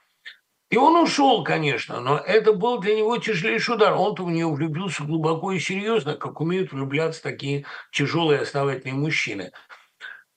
И 0.70 0.78
он 0.78 0.96
ушел, 0.98 1.44
конечно, 1.44 2.00
но 2.00 2.18
это 2.18 2.52
был 2.52 2.80
для 2.80 2.96
него 2.96 3.18
тяжелейший 3.18 3.76
удар. 3.76 3.94
Он-то 3.94 4.26
в 4.26 4.32
нее 4.32 4.48
влюбился 4.52 5.04
глубоко 5.04 5.52
и 5.52 5.60
серьезно, 5.60 6.16
как 6.16 6.42
умеют 6.42 6.72
влюбляться 6.72 7.22
такие 7.22 7.66
тяжелые 7.92 8.42
основательные 8.42 8.96
мужчины. 8.96 9.52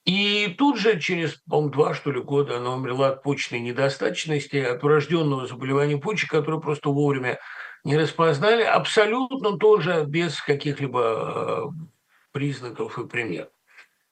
И 0.06 0.54
тут 0.56 0.78
же, 0.78 1.00
через, 1.00 1.34
по 1.50 1.60
два, 1.68 1.92
что 1.92 2.12
ли, 2.12 2.20
года 2.20 2.58
она 2.58 2.74
умерла 2.74 3.08
от 3.08 3.24
почечной 3.24 3.58
недостаточности, 3.58 4.56
от 4.56 4.80
врожденного 4.80 5.48
заболевания 5.48 5.98
почек, 5.98 6.30
которое 6.30 6.60
просто 6.60 6.90
вовремя 6.90 7.40
не 7.82 7.96
распознали, 7.96 8.62
абсолютно 8.62 9.58
тоже 9.58 10.04
без 10.06 10.40
каких-либо 10.40 11.00
э, 11.00 11.86
признаков 12.30 13.00
и 13.00 13.06
примеров. 13.08 13.48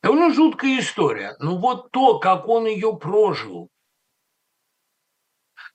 Довольно 0.02 0.34
жуткая 0.34 0.80
история. 0.80 1.36
Но 1.38 1.58
вот 1.58 1.92
то, 1.92 2.18
как 2.18 2.48
он 2.48 2.66
ее 2.66 2.96
прожил, 2.96 3.70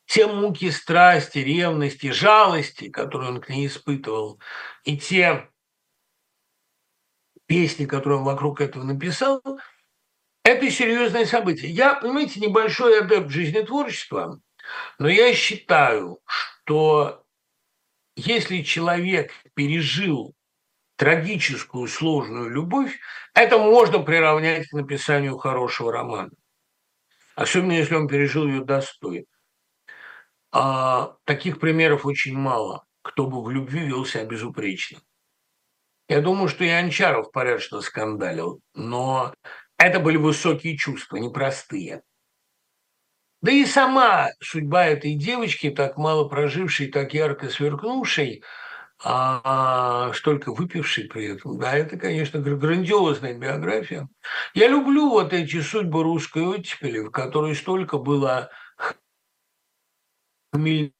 те 0.05 0.27
муки 0.27 0.69
страсти, 0.69 1.39
ревности, 1.39 2.11
жалости, 2.11 2.89
которые 2.89 3.29
он 3.31 3.39
к 3.39 3.47
ней 3.47 3.67
испытывал, 3.67 4.41
и 4.83 4.97
те 4.97 5.49
песни, 7.45 7.85
которые 7.85 8.19
он 8.19 8.25
вокруг 8.25 8.59
этого 8.59 8.83
написал– 8.83 9.41
это 10.43 10.69
серьезное 10.69 11.25
событие. 11.25 11.71
Я, 11.71 11.95
понимаете, 11.95 12.39
небольшой 12.39 12.99
адепт 12.99 13.29
жизнетворчества, 13.29 14.41
но 14.97 15.07
я 15.07 15.33
считаю, 15.33 16.19
что 16.25 17.23
если 18.15 18.61
человек 18.61 19.31
пережил 19.53 20.35
трагическую 20.97 21.87
сложную 21.87 22.49
любовь, 22.49 22.99
это 23.33 23.57
можно 23.57 23.99
приравнять 23.99 24.67
к 24.67 24.73
написанию 24.73 25.37
хорошего 25.37 25.91
романа. 25.93 26.31
Особенно, 27.35 27.71
если 27.71 27.95
он 27.95 28.07
пережил 28.09 28.45
ее 28.45 28.65
достойно. 28.65 29.25
А 30.51 31.15
таких 31.23 31.59
примеров 31.59 32.05
очень 32.05 32.35
мало, 32.35 32.85
кто 33.01 33.27
бы 33.27 33.41
в 33.41 33.49
любви 33.49 33.85
вел 33.85 34.05
себя 34.05 34.25
безупречно. 34.25 34.99
Я 36.09 36.21
думаю, 36.21 36.49
что 36.49 36.63
и 36.63 36.69
Анчаров 36.69 37.31
порядочно 37.31 37.81
скандалил, 37.81 38.59
но 38.73 39.33
Это 39.79 39.99
были 39.99 40.17
высокие 40.17 40.77
чувства, 40.77 41.17
непростые. 41.17 42.03
Да 43.41 43.51
и 43.51 43.65
сама 43.65 44.29
судьба 44.41 44.85
этой 44.87 45.15
девочки, 45.15 45.69
так 45.69 45.97
мало 45.97 46.27
прожившей, 46.27 46.87
так 46.87 47.13
ярко 47.13 47.47
сверкнувшей, 47.49 48.43
а, 49.03 50.11
столько 50.13 50.53
выпившей 50.53 51.05
при 51.05 51.27
этом, 51.35 51.57
да, 51.59 51.73
это, 51.75 51.97
конечно, 51.97 52.39
грандиозная 52.39 53.37
биография. 53.37 54.09
Я 54.53 54.67
люблю 54.69 55.09
вот 55.09 55.33
эти 55.33 55.61
судьбы 55.61 56.03
русской 56.03 56.43
оттепели, 56.43 56.99
в 56.99 57.11
которой 57.11 57.55
столько 57.55 57.97
было 57.97 58.51
хмельных, 60.53 60.93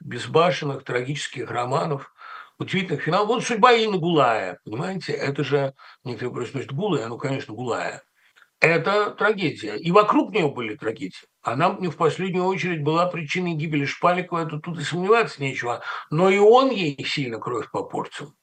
безбашенных, 0.00 0.84
трагических 0.84 1.50
романов, 1.50 2.13
удивительных 2.58 3.02
финалов. 3.02 3.28
Вот 3.28 3.44
судьба 3.44 3.72
Инны 3.74 3.98
Гулая, 3.98 4.58
понимаете, 4.64 5.12
это 5.12 5.44
же, 5.44 5.74
некоторые 6.04 6.34
просят, 6.34 6.72
Гулая, 6.72 7.08
ну, 7.08 7.18
конечно, 7.18 7.54
Гулая– 7.54 8.02
это 8.60 9.10
трагедия. 9.10 9.76
И 9.76 9.90
вокруг 9.90 10.32
нее 10.32 10.48
были 10.48 10.74
трагедии. 10.74 11.26
Она 11.42 11.76
не 11.78 11.88
в 11.88 11.96
последнюю 11.96 12.44
очередь 12.44 12.82
была 12.82 13.06
причиной 13.06 13.54
гибели 13.54 13.84
Шпаликова, 13.84 14.46
это 14.46 14.58
тут 14.58 14.78
и 14.78 14.82
сомневаться 14.82 15.42
нечего. 15.42 15.82
Но 16.10 16.30
и 16.30 16.38
он 16.38 16.70
ей 16.70 17.04
сильно 17.04 17.38
кровь 17.38 17.70
попортил. 17.70 18.34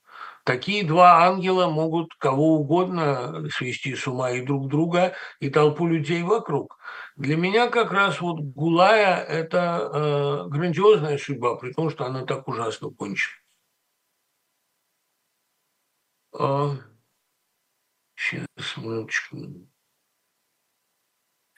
Такие 0.43 0.84
два 0.84 1.24
ангела 1.26 1.70
могут 1.70 2.16
кого 2.16 2.55
угодно 2.55 3.47
свести 3.51 3.95
с 3.95 4.07
ума 4.07 4.32
и 4.32 4.41
друг 4.41 4.70
друга, 4.70 5.14
и 5.39 5.49
толпу 5.49 5.88
людей 5.88 6.24
вокруг. 6.24 6.78
Для 7.16 7.36
меня 7.36 7.68
как 7.68 7.91
раз 7.91 8.22
вот 8.22 8.39
Гулая– 8.39 9.24
это 9.30 9.89
э, 9.93 10.49
грандиозная 10.49 11.20
судьба, 11.20 11.55
при 11.55 11.74
том, 11.74 11.91
что 11.91 12.05
она 12.05 12.26
так 12.26 12.47
ужасно 12.47 12.89
кончена. 12.89 13.40
А, 16.34 16.77
сейчас, 18.15 18.47
минуточку. 18.77 19.38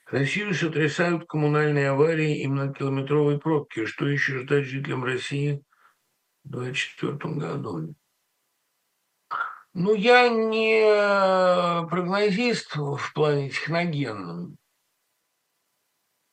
Россию 0.07 0.53
сотрясают 0.53 1.27
коммунальные 1.27 1.89
аварии 1.89 2.41
и 2.41 2.47
многокилометровые 2.47 3.39
пробки. 3.39 3.85
Что 3.85 4.07
еще 4.07 4.39
ждать 4.39 4.65
жителям 4.65 5.03
России 5.03 5.63
в 6.43 6.49
2024 6.49 7.35
году? 7.35 7.95
Ну, 9.73 9.95
я 9.95 10.29
не 10.29 11.87
прогнозист 11.87 12.75
в 12.75 13.13
плане 13.13 13.49
техногенном. 13.49 14.57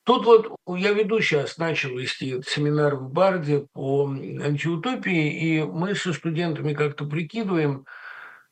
Тут 0.05 0.25
вот 0.25 0.57
я 0.67 0.93
веду 0.93 1.21
сейчас, 1.21 1.59
начал 1.59 1.97
вести 1.97 2.43
семинар 2.43 2.97
в 2.97 3.11
Барде 3.11 3.67
по 3.73 4.07
антиутопии, 4.09 5.59
и 5.59 5.63
мы 5.63 5.95
со 5.95 6.15
студентами 6.15 6.73
как-то 6.73 7.05
прикидываем– 7.05 7.85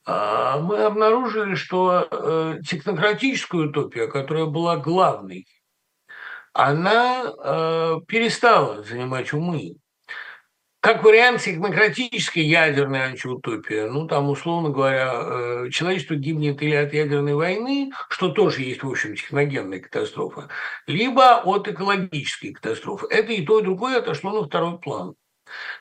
мы 0.09 0.85
обнаружили, 0.85 1.55
что 1.55 2.09
э, 2.11 2.61
технократическая 2.67 3.63
утопия, 3.63 4.07
которая 4.07 4.47
была 4.47 4.79
главной, 4.79 5.47
она 6.55 7.25
э, 7.25 7.97
перестала 8.07 8.83
занимать 8.83 9.35
умы. 9.35 9.77
Как 10.81 11.03
вариант 11.03 11.43
технократической 11.43 12.43
ядерной 12.43 13.01
антиутопия, 13.01 13.91
ну, 13.91 14.07
там, 14.07 14.31
условно 14.31 14.71
говоря, 14.71 15.13
э, 15.13 15.71
человечество 15.71 16.15
гибнет 16.15 16.63
или 16.63 16.75
от 16.75 16.95
ядерной 16.95 17.35
войны, 17.35 17.91
что 18.09 18.31
тоже 18.31 18.63
есть, 18.63 18.83
в 18.83 18.89
общем, 18.89 19.15
техногенная 19.15 19.81
катастрофа, 19.81 20.49
либо 20.87 21.43
от 21.43 21.69
экологической 21.69 22.55
катастрофы. 22.55 23.09
Это 23.11 23.33
и 23.33 23.45
то, 23.45 23.59
и 23.59 23.65
другое 23.65 23.99
отошло 23.99 24.41
на 24.41 24.47
второй 24.47 24.79
план. 24.79 25.15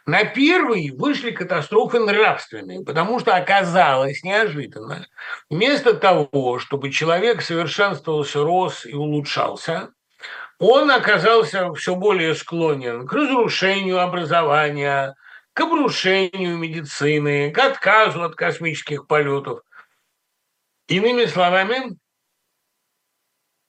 На 0.05 0.23
первый 0.23 0.91
вышли 0.91 1.31
катастрофы 1.31 1.99
нравственные, 1.99 2.83
потому 2.85 3.19
что 3.19 3.35
оказалось 3.35 4.23
неожиданно, 4.23 5.07
вместо 5.49 5.93
того, 5.93 6.59
чтобы 6.59 6.91
человек 6.91 7.41
совершенствовался, 7.41 8.43
рос 8.43 8.85
и 8.85 8.93
улучшался, 8.93 9.91
он 10.59 10.89
оказался 10.91 11.73
все 11.73 11.95
более 11.95 12.35
склонен 12.35 13.05
к 13.05 13.13
разрушению 13.13 13.99
образования, 13.99 15.15
к 15.53 15.59
обрушению 15.59 16.57
медицины, 16.57 17.51
к 17.51 17.57
отказу 17.59 18.23
от 18.23 18.35
космических 18.35 19.07
полетов. 19.07 19.61
Иными 20.87 21.25
словами, 21.25 21.97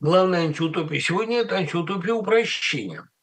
главная 0.01 0.43
антиутопия 0.43 1.01
сегодня– 1.01 1.39
это 1.41 1.57
антиутопия 1.57 2.15
упрощения– 2.15 3.09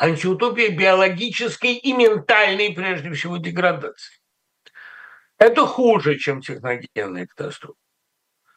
антиутопия 0.00 0.70
биологической 0.70 1.74
и 1.74 1.92
ментальной, 1.92 2.72
прежде 2.72 3.12
всего, 3.12 3.36
деградации. 3.36 4.18
Это 5.38 5.66
хуже, 5.66 6.18
чем 6.18 6.40
техногенная 6.40 7.26
катастрофа. 7.26 7.78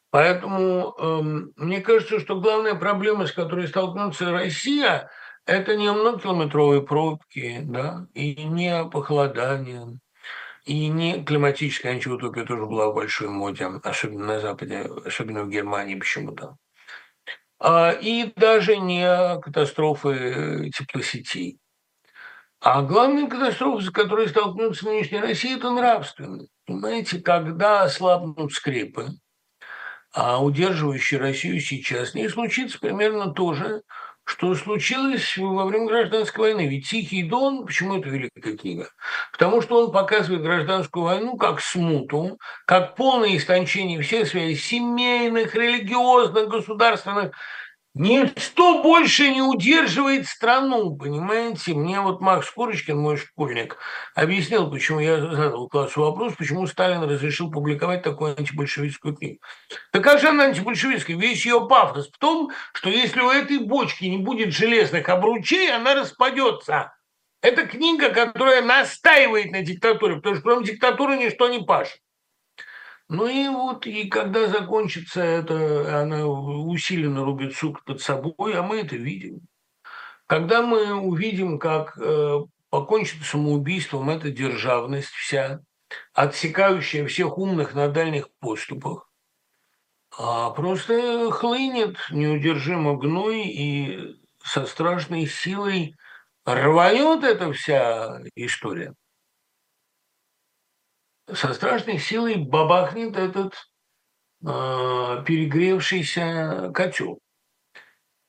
Поэтому 0.09 0.95
э, 0.97 1.21
мне 1.55 1.81
кажется, 1.81 2.19
что 2.19 2.39
главная 2.39 2.75
проблема, 2.75 3.25
с 3.25 3.31
которой 3.31 3.67
столкнется 3.67 4.31
Россия, 4.31 5.09
это 5.45 5.75
не 5.75 5.91
многокилометровые 5.91 6.83
пробки, 6.83 7.59
да, 7.63 8.07
и 8.13 8.35
не 8.43 8.85
похолодание, 8.85 9.99
и 10.65 10.87
не 10.87 11.23
климатическая 11.23 11.93
антиутопия 11.93 12.45
тоже 12.45 12.65
была 12.65 12.89
в 12.89 12.95
большой 12.95 13.27
моде, 13.27 13.65
особенно 13.65 14.25
на 14.25 14.39
Западе, 14.39 14.87
особенно 15.03 15.43
в 15.43 15.49
Германии 15.49 15.95
почему-то. 15.95 16.57
А, 17.65 17.91
и 17.91 18.29
даже 18.35 18.75
не 18.75 19.39
катастрофы 19.39 20.69
теплосетей. 20.77 21.59
А 22.59 22.81
главная 22.81 23.27
катастрофа, 23.29 23.85
с 23.85 23.89
которой 23.89 24.27
столкнется 24.27 24.85
нынешняя 24.85 25.21
Россия, 25.21 25.55
это 25.55 25.71
нравственная. 25.71 26.47
Понимаете, 26.65 27.21
когда 27.21 27.83
ослабнут 27.83 28.51
скрепы, 28.51 29.11
а 30.13 30.43
удерживающие 30.43 31.19
Россию 31.21 31.61
сейчас, 31.61 32.13
не 32.15 32.27
случится 32.27 32.79
примерно 32.79 33.33
то 33.33 33.53
же, 33.53 33.83
что 34.25 34.55
случилось 34.55 35.37
во 35.37 35.65
время 35.65 35.87
гражданской 35.87 36.53
войны. 36.53 36.67
Ведь 36.67 36.89
«Тихий 36.89 37.23
Дон», 37.23 37.65
почему 37.65 37.97
это 37.97 38.09
великая 38.09 38.57
книга? 38.57 38.89
Потому 39.31 39.61
что 39.61 39.83
он 39.83 39.91
показывает 39.91 40.43
гражданскую 40.43 41.03
войну 41.03 41.37
как 41.37 41.59
смуту, 41.59 42.39
как 42.65 42.95
полное 42.95 43.35
истончение 43.35 44.01
всех 44.01 44.27
связей 44.27 44.55
семейных, 44.55 45.55
религиозных, 45.55 46.47
государственных, 46.47 47.35
Ничто 47.95 48.81
больше 48.81 49.29
не 49.29 49.43
удерживает 49.43 50.25
страну, 50.25 50.95
понимаете? 50.95 51.75
Мне 51.75 52.01
вот 52.01 52.21
Макс 52.21 52.49
Курочкин, 52.49 52.97
мой 52.97 53.17
школьник, 53.17 53.77
объяснил, 54.15 54.71
почему 54.71 54.99
я 54.99 55.19
задал 55.19 55.69
классу 55.69 56.01
вопрос, 56.01 56.33
почему 56.33 56.65
Сталин 56.65 57.03
разрешил 57.03 57.51
публиковать 57.51 58.01
такую 58.01 58.35
антибольшевистскую 58.35 59.15
книгу. 59.15 59.41
Так 59.91 60.07
а 60.07 60.17
же 60.17 60.29
она 60.29 60.45
антибольшевистская? 60.45 61.15
Весь 61.15 61.45
ее 61.45 61.67
пафос 61.67 62.09
в 62.09 62.17
том, 62.17 62.49
что 62.73 62.89
если 62.89 63.21
у 63.21 63.29
этой 63.29 63.59
бочки 63.59 64.05
не 64.05 64.17
будет 64.17 64.53
железных 64.53 65.07
обручей, 65.09 65.71
она 65.71 65.93
распадется. 65.93 66.95
Это 67.43 67.67
книга, 67.67 68.09
которая 68.09 68.63
настаивает 68.63 69.51
на 69.51 69.61
диктатуре, 69.61 70.15
потому 70.15 70.35
что 70.35 70.43
кроме 70.43 70.65
диктатуры 70.65 71.17
ничто 71.17 71.47
не 71.47 71.59
пашет. 71.59 71.99
Ну 73.09 73.27
и 73.27 73.47
вот, 73.49 73.85
и 73.85 74.07
когда 74.07 74.47
закончится 74.47 75.21
это, 75.21 76.01
она 76.01 76.25
усиленно 76.25 77.23
рубит 77.23 77.55
сук 77.55 77.83
под 77.83 78.01
собой, 78.01 78.53
а 78.55 78.63
мы 78.63 78.79
это 78.79 78.95
видим. 78.95 79.41
Когда 80.25 80.61
мы 80.61 80.93
увидим, 80.95 81.59
как 81.59 81.97
э, 81.97 82.39
покончит 82.69 83.23
самоубийством 83.23 84.09
эта 84.09 84.31
державность 84.31 85.11
вся, 85.11 85.59
отсекающая 86.13 87.05
всех 87.05 87.37
умных 87.37 87.75
на 87.75 87.89
дальних 87.89 88.29
поступах, 88.39 89.09
а 90.17 90.51
просто 90.51 91.29
хлынет 91.31 91.97
неудержимо 92.09 92.95
гной 92.97 93.43
и 93.47 94.15
со 94.43 94.65
страшной 94.65 95.27
силой 95.27 95.95
рванет 96.45 97.23
эта 97.23 97.51
вся 97.51 98.21
история 98.35 98.93
со 101.31 101.53
страшной 101.53 101.99
силой 101.99 102.35
бабахнет 102.35 103.17
этот 103.17 103.53
э, 104.45 105.23
перегревшийся 105.25 106.71
котел. 106.73 107.19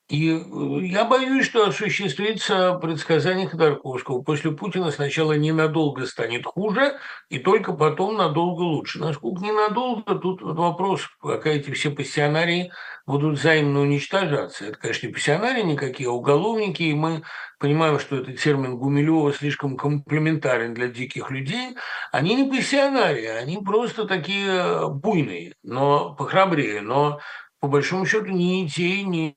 И 0.08 0.30
э, 0.30 0.86
я 0.86 1.06
боюсь, 1.06 1.46
что 1.46 1.66
осуществится 1.66 2.74
предсказание 2.74 3.48
Ходорковского. 3.48 4.20
После 4.22 4.50
Путина 4.50 4.90
сначала 4.90 5.32
ненадолго 5.32 6.04
станет 6.04 6.44
хуже, 6.44 6.98
и 7.30 7.38
только 7.38 7.72
потом 7.72 8.16
надолго 8.16 8.60
лучше. 8.60 8.98
Насколько 8.98 9.42
ненадолго, 9.44 10.14
тут 10.16 10.42
вопрос, 10.42 11.08
пока 11.22 11.48
эти 11.48 11.70
все 11.70 11.90
пассионарии 11.90 12.70
будут 13.06 13.38
взаимно 13.38 13.80
уничтожаться. 13.80 14.66
Это, 14.66 14.78
конечно, 14.78 15.06
не 15.06 15.12
пассионарии 15.14 15.62
никакие, 15.62 16.10
а 16.10 16.12
уголовники, 16.12 16.82
и 16.82 16.94
мы 16.94 17.22
понимаем, 17.58 17.98
что 17.98 18.16
этот 18.16 18.38
термин 18.38 18.76
Гумилева 18.76 19.32
слишком 19.32 19.78
комплементарен 19.78 20.74
для 20.74 20.88
диких 20.88 21.30
людей. 21.30 21.76
Они 22.12 22.34
не 22.34 22.50
пассионарии, 22.50 23.24
они 23.24 23.56
просто 23.56 24.04
такие 24.04 24.86
буйные, 24.90 25.54
но 25.62 26.14
похрабрее, 26.14 26.82
но 26.82 27.20
по 27.58 27.68
большому 27.68 28.04
счету 28.04 28.26
ни 28.26 28.66
идей, 28.66 29.02
ни 29.04 29.34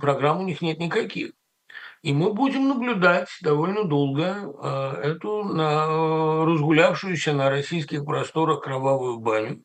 программ 0.00 0.40
у 0.40 0.44
них 0.44 0.60
нет 0.62 0.78
никаких. 0.78 1.32
И 2.02 2.12
мы 2.12 2.32
будем 2.32 2.68
наблюдать 2.68 3.28
довольно 3.42 3.84
долго 3.84 4.52
э, 4.62 5.00
эту 5.02 5.42
на, 5.42 6.44
разгулявшуюся 6.44 7.32
на 7.32 7.50
российских 7.50 8.04
просторах 8.04 8.62
кровавую 8.62 9.18
баню, 9.18 9.62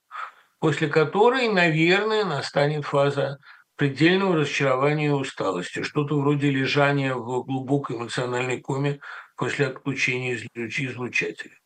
после 0.60 0.88
которой, 0.88 1.48
наверное, 1.50 2.26
настанет 2.26 2.86
фаза 2.86 3.38
предельного 3.76 4.38
разочарования 4.38 5.08
и 5.08 5.10
усталости, 5.10 5.84
что-то 5.84 6.20
вроде 6.20 6.50
лежания 6.50 7.14
в 7.14 7.44
глубокой 7.44 7.98
эмоциональной 7.98 8.62
коме 8.62 9.00
после 9.36 9.68
отключения 9.68 10.36
излучателя. 10.56 11.58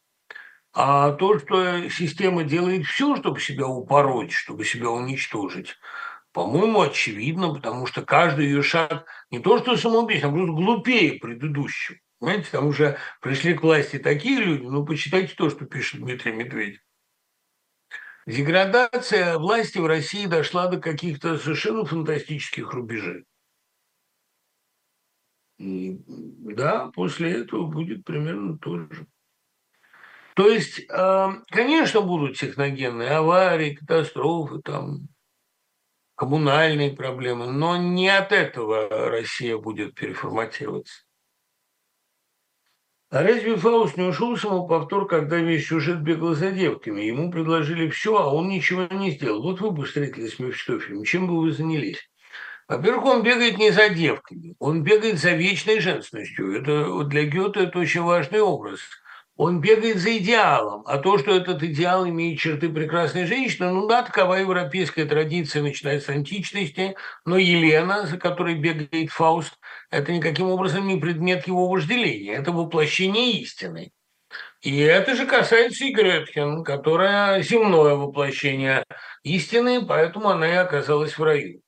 А 0.74 1.12
то, 1.14 1.40
что 1.40 1.90
система 1.90 2.44
делает 2.44 2.86
все, 2.86 3.16
чтобы 3.16 3.40
себя 3.40 3.68
упороть, 3.68 4.32
чтобы 4.32 4.64
себя 4.64 4.90
уничтожить, 4.90 5.76
по-моему, 6.38 6.82
очевидно, 6.82 7.52
потому 7.52 7.88
что 7.88 8.04
каждый 8.04 8.46
ее 8.46 8.62
шаг 8.62 9.08
не 9.32 9.40
то 9.40 9.58
что 9.58 9.76
самоубийство, 9.76 10.30
а 10.30 10.32
просто 10.32 10.54
глупее 10.54 11.14
предыдущего. 11.14 11.98
Понимаете, 12.20 12.50
там 12.52 12.68
уже 12.68 13.00
пришли 13.22 13.56
к 13.56 13.64
власти 13.64 13.98
такие 13.98 14.40
люди, 14.40 14.62
ну, 14.62 14.86
почитайте 14.86 15.34
то, 15.36 15.50
что 15.50 15.66
пишет 15.66 16.00
Дмитрий 16.00 16.34
Медведев. 16.34 16.80
Деградация 18.28 19.40
власти 19.40 19.80
в 19.80 19.88
России 19.88 20.28
дошла 20.28 20.68
до 20.68 20.80
каких-то 20.80 21.40
совершенно 21.40 21.86
фантастических 21.86 22.72
рубежей. 22.72 23.26
И, 25.58 26.00
да, 26.08 26.92
после 26.94 27.32
этого 27.32 27.66
будет 27.66 28.04
примерно 28.04 28.60
то 28.60 28.78
же. 28.78 29.08
То 30.36 30.48
есть, 30.48 30.86
э, 30.88 31.28
конечно, 31.48 32.02
будут 32.02 32.38
техногенные 32.38 33.10
аварии, 33.10 33.74
катастрофы, 33.74 34.62
там, 34.62 35.08
коммунальные 36.18 36.94
проблемы, 36.94 37.46
но 37.48 37.78
не 37.78 38.10
от 38.10 38.32
этого 38.32 38.90
Россия 38.90 39.56
будет 39.56 39.94
переформатироваться. 39.94 41.04
А 43.10 43.24
разве 43.24 43.56
Фауст 43.56 43.96
не 43.98 44.04
ушел 44.04 44.36
в 44.36 44.68
повтор, 44.68 45.08
когда 45.08 45.38
весь 45.38 45.68
сюжет 45.68 46.02
бегал 46.02 46.34
за 46.34 46.52
девками? 46.52 47.04
Ему 47.04 47.32
предложили 47.32 47.88
все, 47.90 48.18
а 48.18 48.34
он 48.34 48.50
ничего 48.50 48.88
не 48.92 49.12
сделал. 49.12 49.44
Вот 49.44 49.62
вы 49.62 49.72
бы 49.72 49.86
встретились 49.86 50.34
с 50.34 50.40
Мефистофелем, 50.40 51.04
чем 51.06 51.28
бы 51.28 51.40
вы 51.40 51.52
занялись? 51.52 52.10
Во-первых, 52.68 53.06
он 53.06 53.24
бегает 53.24 53.58
не 53.58 53.72
за 53.72 53.88
девками, 53.88 54.56
он 54.60 54.84
бегает 54.84 55.20
за 55.20 55.32
вечной 55.32 55.80
женственностью. 55.80 56.60
Это 56.60 57.04
для 57.04 57.26
Гёте 57.26 57.62
это 57.62 57.80
очень 57.80 58.02
важный 58.02 58.42
образ– 58.42 58.80
он 59.38 59.62
бегает 59.62 59.98
за 59.98 60.18
идеалом, 60.18 60.84
а 60.88 60.98
то, 60.98 61.20
что 61.20 61.36
этот 61.36 61.62
идеал 61.62 62.08
имеет 62.10 62.40
черты 62.40 62.70
прекрасной 62.70 63.26
женщины, 63.26 63.72
ну 63.72 63.88
да, 63.88 64.02
такова 64.02 64.34
европейская 64.34 65.06
традиция, 65.06 65.62
начиная 65.62 66.00
с 66.00 66.10
античности, 66.10 66.96
но 67.24 67.38
Елена, 67.38 68.08
за 68.08 68.18
которой 68.18 68.56
бегает 68.56 69.12
Фауст, 69.12 69.60
это 69.92 70.12
никаким 70.12 70.50
образом 70.50 70.88
не 70.88 71.00
предмет 71.00 71.48
его 71.48 71.70
вожделения, 71.70 72.34
это 72.34 72.52
воплощение 72.52 73.32
истины. 73.34 73.92
И 74.62 74.80
это 74.80 75.16
же 75.16 75.28
касается 75.28 75.86
и 75.86 75.94
Гретхен, 75.94 76.64
которая 76.64 77.42
земное 77.44 77.94
воплощение 77.94 78.84
истины, 79.24 79.86
поэтому 79.86 80.30
она 80.30 80.48
и 80.48 80.56
оказалась 80.56 81.18
в 81.18 81.24
раю. 81.24 81.62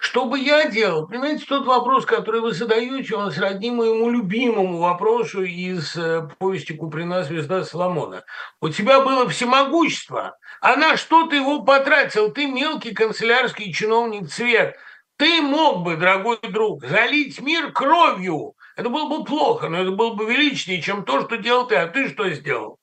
Что 0.00 0.26
бы 0.26 0.38
я 0.38 0.70
делал? 0.70 1.08
Понимаете, 1.08 1.44
тот 1.44 1.66
вопрос, 1.66 2.06
который 2.06 2.40
вы 2.40 2.52
задаете, 2.52 3.16
он 3.16 3.32
сродни 3.32 3.72
моему 3.72 4.08
любимому 4.08 4.78
вопросу 4.78 5.42
из 5.42 5.96
э, 5.96 6.28
повести 6.38 6.72
Куприна 6.72 7.24
«Звезда 7.24 7.64
Соломона». 7.64 8.24
У 8.60 8.68
тебя 8.68 9.00
было 9.00 9.28
всемогущество, 9.28 10.38
а 10.60 10.76
на 10.76 10.96
что 10.96 11.26
ты 11.26 11.36
его 11.36 11.64
потратил? 11.64 12.30
Ты 12.30 12.46
мелкий 12.46 12.94
канцелярский 12.94 13.72
чиновник 13.72 14.28
цвет. 14.28 14.76
Ты 15.16 15.42
мог 15.42 15.82
бы, 15.82 15.96
дорогой 15.96 16.38
друг, 16.42 16.84
залить 16.84 17.40
мир 17.40 17.72
кровью. 17.72 18.54
Это 18.76 18.90
было 18.90 19.08
бы 19.08 19.24
плохо, 19.24 19.68
но 19.68 19.78
это 19.78 19.90
было 19.90 20.14
бы 20.14 20.26
величнее, 20.26 20.80
чем 20.80 21.04
то, 21.04 21.22
что 21.22 21.38
делал 21.38 21.66
ты. 21.66 21.74
А 21.74 21.88
ты 21.88 22.08
что 22.08 22.30
сделал? 22.30 22.78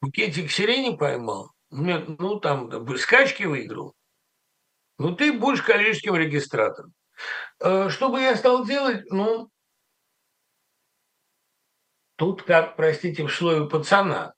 Букетик 0.00 0.50
сирени 0.50 0.96
поймал? 0.96 1.50
Ну, 1.68 2.40
там, 2.40 2.96
скачки 2.96 3.42
выиграл. 3.42 3.92
Ну, 4.98 5.14
ты 5.14 5.32
будешь 5.32 5.62
коллежским 5.62 6.16
регистратором. 6.16 6.92
Э, 7.60 7.88
что 7.90 8.08
бы 8.08 8.20
я 8.20 8.36
стал 8.36 8.64
делать? 8.64 9.04
Ну, 9.10 9.50
тут 12.16 12.42
как, 12.42 12.76
простите, 12.76 13.24
в 13.24 13.34
слове 13.34 13.68
пацана. 13.68 14.34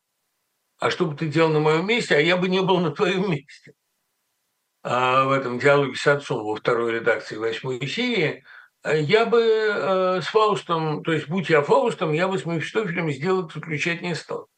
А 0.79 0.91
что 0.91 1.07
бы 1.07 1.17
ты 1.17 1.27
делал 1.29 1.51
на 1.51 1.61
моем 1.61 1.87
месте, 1.87 2.17
а 2.17 2.21
я 2.21 2.37
бы 2.37 2.49
не 2.49 2.63
был 2.63 2.79
на 2.79 2.93
твоем 2.93 3.31
месте. 3.31 3.73
А 4.83 5.25
в 5.25 5.33
этом 5.33 5.59
диалоге 5.59 5.97
с 5.97 6.07
отцом 6.07 6.45
во 6.45 6.55
второй 6.55 6.93
редакции 6.93 7.37
восьмой 7.37 7.87
серии 7.87 8.45
я 8.85 9.27
бы 9.27 9.41
э, 9.41 10.23
с 10.23 10.27
Фаустом, 10.29 11.03
то 11.03 11.13
есть 11.13 11.29
будь 11.29 11.51
я 11.51 11.63
Фаустом, 11.63 12.13
я 12.13 12.29
бы 12.29 12.39
с 12.39 12.47
Мефистофелем 12.47 13.11
сделать 13.11 13.53
заключать 13.53 14.03
не 14.03 14.15
стал. 14.15 14.49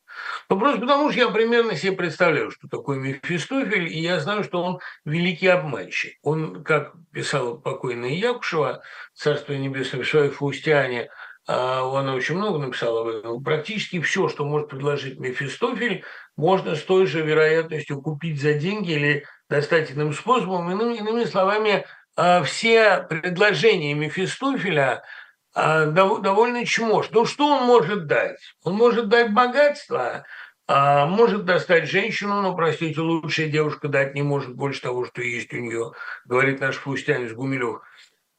Ну, 0.50 0.58
просто 0.58 0.80
потому 0.80 1.12
что 1.12 1.20
я 1.20 1.28
примерно 1.28 1.76
себе 1.76 1.92
представляю, 1.92 2.50
что 2.50 2.66
такое 2.66 2.98
Мефистофель, 2.98 3.86
и 3.86 4.00
я 4.00 4.18
знаю, 4.18 4.42
что 4.42 4.60
он 4.64 4.80
великий 5.04 5.46
обманщик. 5.46 6.18
Он, 6.22 6.64
как 6.64 6.92
писала 7.12 7.56
покойная 7.56 8.10
Якушева, 8.10 8.82
Царство 9.14 9.52
Небесное, 9.52 10.02
в 10.02 10.08
своей 10.08 10.30
Фаустиане, 10.30 11.08
она 11.46 12.14
очень 12.14 12.34
много 12.34 12.58
написала 12.58 13.02
об 13.02 13.08
этом. 13.08 13.44
Практически 13.44 14.00
все, 14.00 14.28
что 14.28 14.44
может 14.44 14.68
предложить 14.68 15.20
Мефистофель, 15.20 16.02
можно 16.36 16.74
с 16.74 16.82
той 16.82 17.06
же 17.06 17.22
вероятностью 17.22 18.02
купить 18.02 18.40
за 18.40 18.54
деньги 18.54 18.90
или 18.90 19.26
достать 19.48 19.92
иным 19.92 20.12
способом. 20.12 20.68
Иными, 20.72 20.96
иными 20.96 21.24
словами, 21.24 21.86
а, 22.16 22.42
все 22.42 23.06
предложения 23.08 23.94
Мефистофеля– 23.94 25.04
а, 25.12 25.12
довольно 25.54 26.64
чмош. 26.64 27.10
Ну, 27.10 27.24
что 27.24 27.46
он 27.46 27.64
может 27.64 28.06
дать? 28.06 28.38
Он 28.62 28.74
может 28.74 29.08
дать 29.08 29.32
богатство, 29.32 30.24
а 30.66 31.06
может 31.06 31.44
достать 31.44 31.88
женщину, 31.88 32.40
но, 32.42 32.54
простите, 32.54 33.00
лучшая 33.00 33.48
девушка 33.48 33.88
дать 33.88 34.14
не 34.14 34.22
может 34.22 34.54
больше 34.54 34.82
того, 34.82 35.04
что 35.04 35.22
есть 35.22 35.52
у 35.52 35.58
нее, 35.58 35.92
говорит 36.24 36.60
наш 36.60 36.76
фустянец 36.76 37.32
Гумилев. 37.32 37.80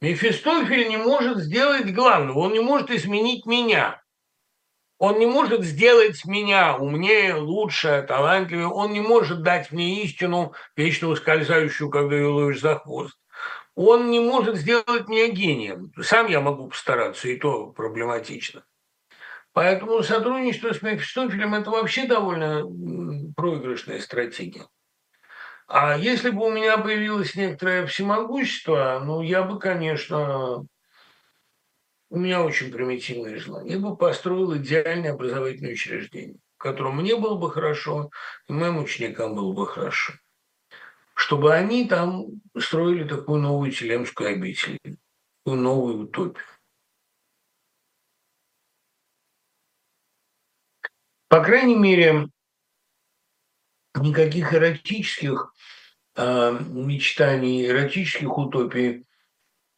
Мефистофель 0.00 0.88
не 0.88 0.96
может 0.96 1.38
сделать 1.38 1.92
главного, 1.92 2.38
он 2.38 2.52
не 2.52 2.60
может 2.60 2.90
изменить 2.90 3.46
меня. 3.46 4.00
Он 4.98 5.18
не 5.18 5.26
может 5.26 5.64
сделать 5.64 6.24
меня 6.24 6.76
умнее, 6.76 7.34
лучше, 7.34 8.04
талантливее. 8.06 8.68
Он 8.68 8.92
не 8.92 9.00
может 9.00 9.42
дать 9.42 9.72
мне 9.72 10.04
истину, 10.04 10.52
вечно 10.76 11.08
ускользающую, 11.08 11.90
когда 11.90 12.14
ее 12.14 12.28
ловишь 12.28 12.60
за 12.60 12.78
хвост 12.78 13.18
он 13.74 14.10
не 14.10 14.20
может 14.20 14.56
сделать 14.56 15.08
меня 15.08 15.28
гением. 15.28 15.92
Сам 16.02 16.28
я 16.28 16.40
могу 16.40 16.68
постараться, 16.68 17.28
и 17.28 17.36
то 17.36 17.68
проблематично. 17.68 18.64
Поэтому 19.52 20.02
сотрудничество 20.02 20.72
с 20.72 20.82
Мефистофелем– 20.82 21.54
это 21.56 21.70
вообще 21.70 22.06
довольно 22.06 22.62
проигрышная 23.34 24.00
стратегия. 24.00 24.66
А 25.68 25.96
если 25.96 26.30
бы 26.30 26.46
у 26.46 26.50
меня 26.50 26.78
появилось 26.78 27.34
некоторое 27.34 27.86
всемогущество, 27.86 29.00
ну, 29.04 29.22
я 29.22 29.42
бы, 29.42 29.58
конечно, 29.58 30.66
у 32.10 32.18
меня 32.18 32.42
очень 32.42 32.70
примитивное 32.70 33.38
желание, 33.38 33.74
я 33.74 33.80
бы 33.80 33.96
построил 33.96 34.56
идеальное 34.56 35.12
образовательное 35.12 35.72
учреждение, 35.72 36.36
в 36.56 36.62
котором 36.62 36.96
мне 36.96 37.16
было 37.16 37.36
бы 37.36 37.50
хорошо, 37.50 38.10
и 38.48 38.52
моим 38.52 38.78
ученикам 38.78 39.34
было 39.34 39.52
бы 39.52 39.66
хорошо 39.66 40.14
чтобы 41.14 41.54
они 41.54 41.88
там 41.88 42.26
строили 42.58 43.06
такую 43.06 43.40
новую 43.40 43.70
Телемскую 43.72 44.30
обитель, 44.30 44.78
такую 45.44 45.60
новую 45.60 46.04
утопию. 46.04 46.44
По 51.28 51.42
крайней 51.42 51.76
мере, 51.76 52.28
никаких 53.94 54.52
эротических 54.52 55.54
э, 56.16 56.58
мечтаний, 56.68 57.66
эротических 57.66 58.36
утопий 58.36 59.06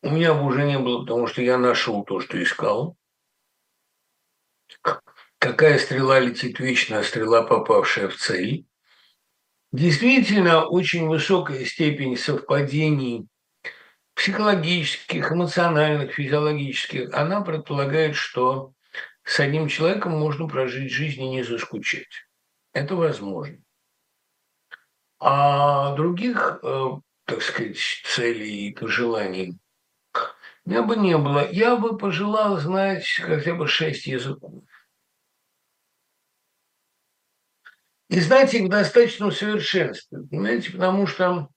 у 0.03 0.11
меня 0.11 0.35
бы 0.35 0.45
уже 0.45 0.65
не 0.65 0.79
было, 0.79 1.01
потому 1.01 1.27
что 1.27 1.41
я 1.41 1.57
нашел 1.57 2.05
то, 2.05 2.21
что 2.21 2.43
искал. 2.43 2.97
Какая 5.39 5.79
стрела 5.79 6.21
летит 6.21 6.59
вечно, 6.59 6.99
а 6.99 7.03
стрела, 7.03 7.43
попавшая 7.43 8.09
в 8.09 8.17
цель. 8.17 8.67
Действительно, 9.75 10.67
очень 10.67 11.09
высокая 11.09 11.65
степень 11.65 12.17
совпадений 12.17 13.27
психологических, 14.15 15.33
эмоциональных, 15.33 16.13
физиологических, 16.13 17.13
она 17.13 17.41
предполагает, 17.41 18.15
что 18.15 18.71
с 19.25 19.41
одним 19.41 19.67
человеком 19.67 20.13
можно 20.13 20.47
прожить 20.47 20.93
жизнь 20.93 21.21
и 21.23 21.29
не 21.29 21.43
заскучать. 21.43 22.29
Это 22.73 22.95
возможно. 22.95 23.59
А 25.19 25.97
других, 25.97 26.61
э, 26.63 26.91
так 27.25 27.43
сказать, 27.43 27.77
целей 28.05 28.69
и 28.69 28.75
пожеланий 28.75 29.59
у 30.67 30.71
меня 30.71 30.83
бы 30.83 30.95
не 30.95 31.19
было. 31.19 31.51
Я 31.51 31.75
бы 31.75 31.99
пожелал 31.99 32.59
знать 32.59 33.07
хотя 33.21 33.55
бы 33.55 33.67
шесть 33.67 34.07
языков. 34.07 34.63
И 38.09 38.21
знать 38.21 38.53
их 38.53 38.65
в 38.65 38.69
достаточном 38.69 39.31
понимаете, 39.31 40.73
потому 40.73 41.07
что 41.07 41.49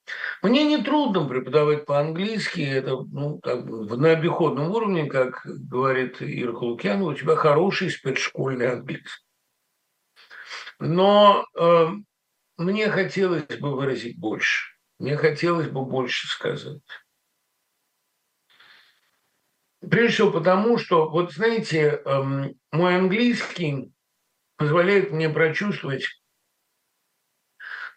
мне 0.42 0.64
не 0.64 0.82
трудно 0.82 1.28
преподавать 1.28 1.86
по-английски, 1.86 2.62
это 2.62 2.98
ну, 3.12 3.40
как 3.40 3.66
бы 3.66 3.98
на 3.98 4.12
обиходном 4.12 4.72
уровне, 4.72 5.08
как 5.08 5.42
говорит 5.46 6.18
Ира 6.22 6.54
Халукянова, 6.54 7.12
у 7.12 7.14
тебя 7.14 7.36
хороший 7.36 7.92
спецшкольный 7.92 8.72
английский. 8.72 9.10
Но 10.80 11.46
э, 11.60 11.88
мне 12.58 12.90
хотелось 12.90 13.58
бы 13.60 13.76
выразить 13.76 14.18
больше. 14.18 14.74
Мне 15.00 15.18
хотелось 15.18 15.68
бы 15.68 15.84
больше 15.84 16.28
сказать. 16.28 16.82
Прежде 19.82 20.14
всего 20.14 20.32
потому, 20.32 20.78
что, 20.78 21.10
вот 21.10 21.34
знаете, 21.34 22.02
эм, 22.04 22.56
мой 22.72 22.96
английский 22.96 23.92
позволяет 24.58 25.12
мне 25.12 25.30
прочувствовать 25.30 26.06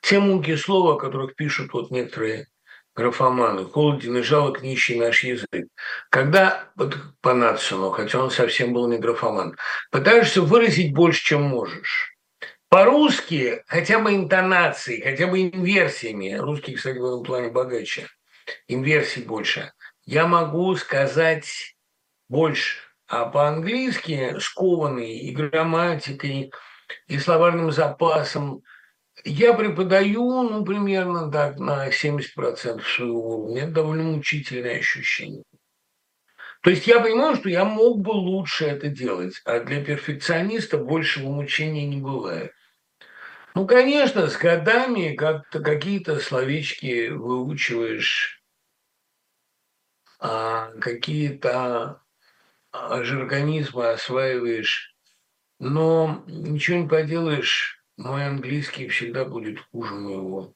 те 0.01 0.19
муки 0.19 0.57
слова, 0.57 0.95
о 0.95 0.99
которых 0.99 1.35
пишут 1.35 1.73
вот 1.73 1.91
некоторые 1.91 2.49
графоманы. 2.95 3.65
Холоден 3.65 4.19
и 4.19 4.23
жалок 4.23 4.63
нищий 4.63 4.99
наш 4.99 5.23
язык. 5.25 5.69
Когда, 6.11 6.71
вот 6.77 6.97
по 7.21 7.35
Натсону, 7.35 7.91
хотя 7.91 8.23
он 8.23 8.31
совсем 8.31 8.73
был 8.73 8.89
не 8.89 8.99
графоман, 8.99 9.57
пытаешься 9.91 10.43
выразить 10.43 10.93
больше, 10.93 11.23
чем 11.25 11.43
можешь. 11.43 12.15
По-русски 12.69 13.65
хотя 13.67 13.99
бы 13.99 14.15
интонацией, 14.15 15.03
хотя 15.03 15.27
бы 15.27 15.41
инверсиями, 15.41 16.35
русский, 16.35 16.77
кстати, 16.77 16.99
в 16.99 17.05
этом 17.05 17.25
плане 17.25 17.49
богаче, 17.49 18.07
инверсий 18.69 19.23
больше, 19.23 19.73
я 20.05 20.27
могу 20.27 20.75
сказать 20.77 21.77
больше. 22.29 22.79
А 23.09 23.27
по-английски 23.27 24.37
скованный 24.39 25.19
и 25.19 25.33
грамматикой, 25.33 26.53
и 27.09 27.19
словарным 27.19 27.73
запасом 27.73 28.63
я 29.25 29.55
преподаю, 29.55 30.43
ну, 30.43 30.65
примерно 30.65 31.31
так, 31.31 31.59
на 31.59 31.89
70% 31.91 32.83
своего 32.83 33.39
уровня. 33.39 33.63
Это 33.63 33.73
довольно 33.73 34.05
мучительное 34.05 34.79
ощущение. 34.79 35.45
То 36.63 36.71
есть 36.71 36.87
я 36.87 37.01
понимаю, 37.01 37.37
что 37.37 37.49
я 37.49 37.65
мог 37.65 38.01
бы 38.01 38.11
лучше 38.11 38.67
это 38.67 38.89
делать, 38.89 39.41
а 39.45 39.61
для 39.61 39.83
перфекциониста 39.83 40.77
большего 40.77 41.31
мучения 41.31 41.87
не 41.87 42.01
бывает. 42.01 42.53
Ну, 43.55 43.67
конечно, 43.67 44.29
с 44.29 44.37
годами 44.37 45.15
как-то 45.17 45.61
какие-то 45.61 46.21
словечки 46.21 47.09
выучиваешь, 47.09 48.43
а 50.21 50.71
какие-то 50.81 52.03
а, 52.73 53.03
жаргонизмы 53.03 53.89
осваиваешь, 53.89 54.95
но 55.59 56.23
ничего 56.27 56.79
не 56.79 56.89
поделаешь, 56.89 57.80
мой 58.01 58.27
английский 58.27 58.89
всегда 58.89 59.25
будет 59.25 59.61
хуже 59.71 59.95
моего 59.95 60.55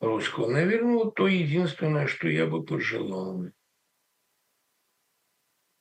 русского. 0.00 0.50
Наверное, 0.50 0.96
вот 0.96 1.14
то 1.14 1.26
единственное, 1.26 2.06
что 2.06 2.28
я 2.28 2.46
бы 2.46 2.64
пожелал. 2.64 3.46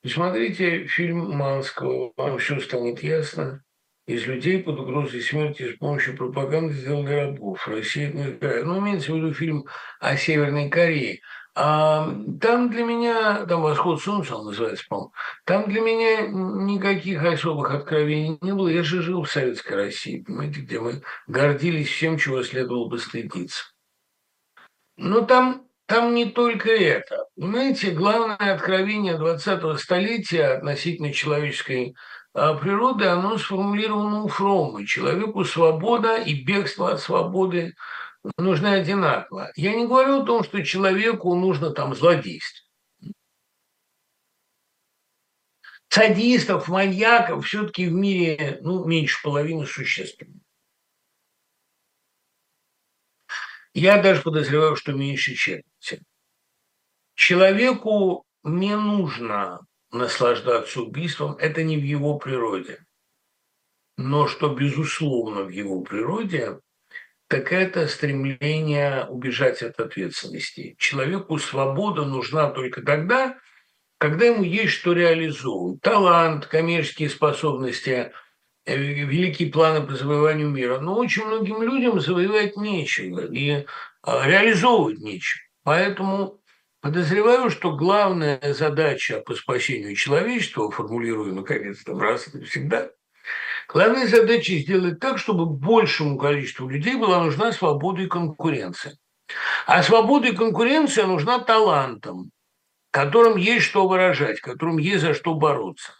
Посмотрите 0.01 0.85
фильм 0.85 1.31
Манского, 1.31 2.13
вам 2.15 2.37
все 2.37 2.59
станет 2.59 3.03
ясно 3.03 3.63
из 4.05 4.25
людей 4.25 4.63
под 4.63 4.79
угрозой 4.79 5.21
смерти 5.21 5.73
с 5.73 5.77
помощью 5.77 6.15
пропаганды 6.15 6.73
сделали 6.73 7.13
рабов. 7.13 7.67
Россия, 7.67 8.09
ну, 8.13 8.79
имеется 8.79 9.11
в 9.11 9.17
виду 9.17 9.33
фильм 9.33 9.65
о 9.99 10.15
Северной 10.15 10.69
Корее. 10.69 11.19
Там 11.57 12.69
для 12.69 12.83
меня, 12.83 13.47
там 13.47 13.63
«Восход 13.63 13.99
солнца» 13.99 14.35
он 14.35 14.45
называется, 14.45 14.85
по-моему, 14.87 15.11
там 15.43 15.67
для 15.67 15.81
меня 15.81 16.27
никаких 16.27 17.23
особых 17.23 17.73
откровений 17.73 18.37
не 18.41 18.53
было. 18.53 18.67
Я 18.67 18.83
же 18.83 19.01
жил 19.01 19.23
в 19.23 19.31
Советской 19.31 19.73
России, 19.73 20.21
понимаете, 20.21 20.61
где 20.61 20.79
мы 20.79 21.01
гордились 21.25 21.89
всем, 21.89 22.19
чего 22.19 22.43
следовало 22.43 22.87
бы 22.89 22.99
стыдиться. 22.99 23.63
Но 24.97 25.21
там, 25.21 25.63
там 25.87 26.13
не 26.13 26.25
только 26.25 26.69
это. 26.69 27.25
Понимаете, 27.35 27.89
главное 27.89 28.53
откровение 28.53 29.17
20-го 29.17 29.77
столетия 29.77 30.57
относительно 30.57 31.11
человеческой 31.11 31.95
а 32.39 32.53
природы, 32.53 33.05
оно 33.05 33.39
сформулировано 33.39 34.21
у 34.21 34.27
Фрома. 34.27 34.85
Человеку 34.85 35.43
свобода 35.43 36.17
и 36.17 36.43
бегство 36.43 36.91
от 36.91 36.99
свободы 36.99 37.73
нужны 38.37 38.67
одинаково. 38.67 39.51
Я 39.55 39.75
не 39.75 39.87
говорю 39.87 40.21
о 40.21 40.25
том, 40.25 40.43
что 40.43 40.63
человеку 40.63 41.35
нужно 41.35 41.71
там 41.71 41.95
злодейство. 41.95 42.65
Садистов, 45.89 46.67
маньяков 46.67 47.45
все-таки 47.45 47.87
в 47.87 47.93
мире 47.93 48.59
ну, 48.61 48.85
меньше 48.85 49.21
половины 49.23 49.65
существенно. 49.65 50.39
Я 53.73 54.01
даже 54.01 54.21
подозреваю, 54.21 54.75
что 54.75 54.93
меньше 54.93 55.35
четверти. 55.35 56.03
Человеку 57.15 58.25
не 58.43 58.75
нужно 58.75 59.65
наслаждаться 59.91 60.81
убийством, 60.81 61.35
это 61.37 61.63
не 61.63 61.77
в 61.77 61.83
его 61.83 62.17
природе. 62.17 62.85
Но 63.97 64.27
что, 64.27 64.53
безусловно, 64.53 65.43
в 65.43 65.49
его 65.49 65.81
природе, 65.81 66.59
так 67.27 67.51
это 67.51 67.87
стремление 67.87 69.05
убежать 69.05 69.61
от 69.61 69.79
ответственности. 69.79 70.75
Человеку 70.77 71.37
свобода 71.39 72.05
нужна 72.05 72.49
только 72.49 72.81
тогда, 72.81 73.37
когда 73.97 74.25
ему 74.25 74.43
есть 74.43 74.73
что 74.73 74.93
реализовывать. 74.93 75.81
Талант, 75.81 76.45
коммерческие 76.45 77.09
способности, 77.09 78.11
э, 78.65 78.77
великие 78.77 79.51
планы 79.51 79.85
по 79.85 79.95
завоеванию 79.95 80.49
мира. 80.49 80.79
Но 80.79 80.95
очень 80.97 81.25
многим 81.25 81.61
людям 81.61 81.99
завоевать 81.99 82.57
нечего 82.57 83.25
и 83.25 83.65
а, 84.03 84.27
реализовывать 84.27 84.99
нечего. 84.99 85.41
Поэтому 85.63 86.39
Подозреваю, 86.79 87.49
что 87.49 87.75
главная 87.75 88.39
задача 88.53 89.19
по 89.19 89.33
спасению 89.33 89.95
человечества, 89.95 90.69
формулирую 90.69 91.33
наконец-то 91.33 91.99
раз 91.99 92.33
и 92.33 92.43
всегда, 92.43 92.91
главная 93.67 94.07
задача 94.07 94.53
сделать 94.55 94.99
так, 94.99 95.17
чтобы 95.17 95.45
большему 95.45 96.17
количеству 96.17 96.67
людей 96.67 96.95
была 96.95 97.23
нужна 97.23 97.51
свобода 97.51 98.01
и 98.01 98.07
конкуренция. 98.07 98.97
А 99.65 99.83
свобода 99.83 100.27
и 100.27 100.35
конкуренция 100.35 101.05
нужна 101.05 101.39
талантам, 101.39 102.31
которым 102.91 103.37
есть 103.37 103.65
что 103.65 103.87
выражать, 103.87 104.39
которым 104.39 104.77
есть 104.77 105.01
за 105.01 105.13
что 105.13 105.33
бороться. 105.33 105.91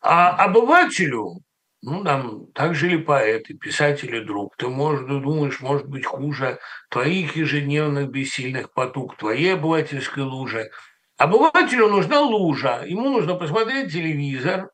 А 0.00 0.30
обывателю 0.30 1.42
ну, 1.82 2.04
там 2.04 2.46
так 2.54 2.76
жили 2.76 2.96
поэты, 2.96 3.54
писатели 3.54 4.20
друг. 4.20 4.56
Ты, 4.56 4.68
может, 4.68 5.06
думаешь, 5.06 5.60
может 5.60 5.88
быть 5.88 6.06
хуже 6.06 6.60
твоих 6.90 7.34
ежедневных 7.34 8.08
бессильных 8.08 8.72
потуг, 8.72 9.16
твоей 9.16 9.54
обывательской 9.54 10.22
лужи. 10.22 10.70
Обывателю 11.18 11.88
нужна 11.88 12.20
лужа, 12.20 12.84
ему 12.86 13.10
нужно 13.10 13.34
посмотреть 13.34 13.92
телевизор, 13.92 14.70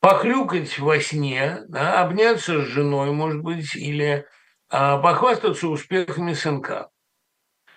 похрюкать 0.00 0.78
во 0.78 1.00
сне, 1.00 1.62
да, 1.68 2.02
обняться 2.02 2.62
с 2.62 2.66
женой, 2.66 3.12
может 3.12 3.42
быть, 3.42 3.74
или 3.74 4.26
а, 4.68 4.98
похвастаться 4.98 5.68
успехами 5.68 6.32
сынка. 6.32 6.90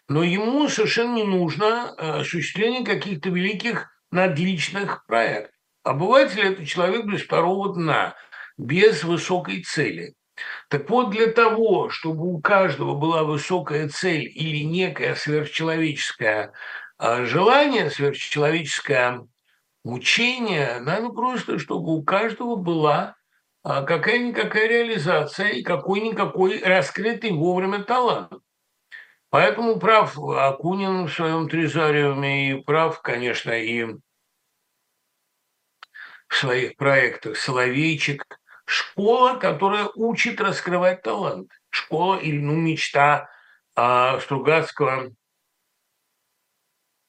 Но 0.07 0.23
ему 0.23 0.67
совершенно 0.69 1.15
не 1.15 1.23
нужно 1.23 1.93
а, 1.97 2.19
осуществление 2.21 2.85
каких-то 2.85 3.29
великих 3.29 3.89
надличных 4.11 5.05
проектов. 5.05 5.53
Обыватель– 5.83 6.41
это 6.41 6.65
человек 6.65 7.05
без 7.05 7.21
второго 7.21 7.73
дна– 7.73 8.15
без 8.59 9.03
высокой 9.03 9.63
цели. 9.63 10.13
Так 10.69 10.89
вот, 10.89 11.11
для 11.11 11.27
того, 11.27 11.89
чтобы 11.89 12.31
у 12.31 12.39
каждого 12.39 12.93
была 12.93 13.23
высокая 13.23 13.87
цель 13.87 14.29
или 14.33 14.63
некое 14.63 15.15
сверхчеловеческое 15.15 16.51
а, 16.97 17.25
желание, 17.25 17.89
сверхчеловеческое 17.89 19.27
мучение, 19.89 20.79
надо 20.79 21.09
просто, 21.09 21.59
чтобы 21.59 21.95
у 21.95 22.03
каждого 22.03 22.55
была 22.55 23.15
а, 23.63 23.83
какая-никакая 23.83 24.67
реализация 24.67 25.49
и 25.49 25.63
какой-никакой 25.63 26.61
раскрытый 26.63 27.31
вовремя 27.31 27.83
талант. 27.83 28.33
Поэтому 29.29 29.79
прав 29.79 30.17
Акунин 30.17 31.05
в 31.05 31.13
своем 31.13 31.49
трезариуме 31.49 32.51
и 32.51 32.63
прав, 32.63 33.01
конечно, 33.01 33.51
и 33.51 33.85
в 36.27 36.35
своих 36.35 36.75
проектах 36.77 37.37
Соловейчик– 37.37 38.39
школа, 38.69 39.39
которая 39.39 39.89
учит 39.95 40.39
раскрывать 40.39 41.01
талант. 41.01 41.51
Школа 41.71 42.17
или 42.19 42.37
ну, 42.37 42.53
мечта 42.53 43.27
а, 43.75 44.19
Стругацкого 44.19 45.11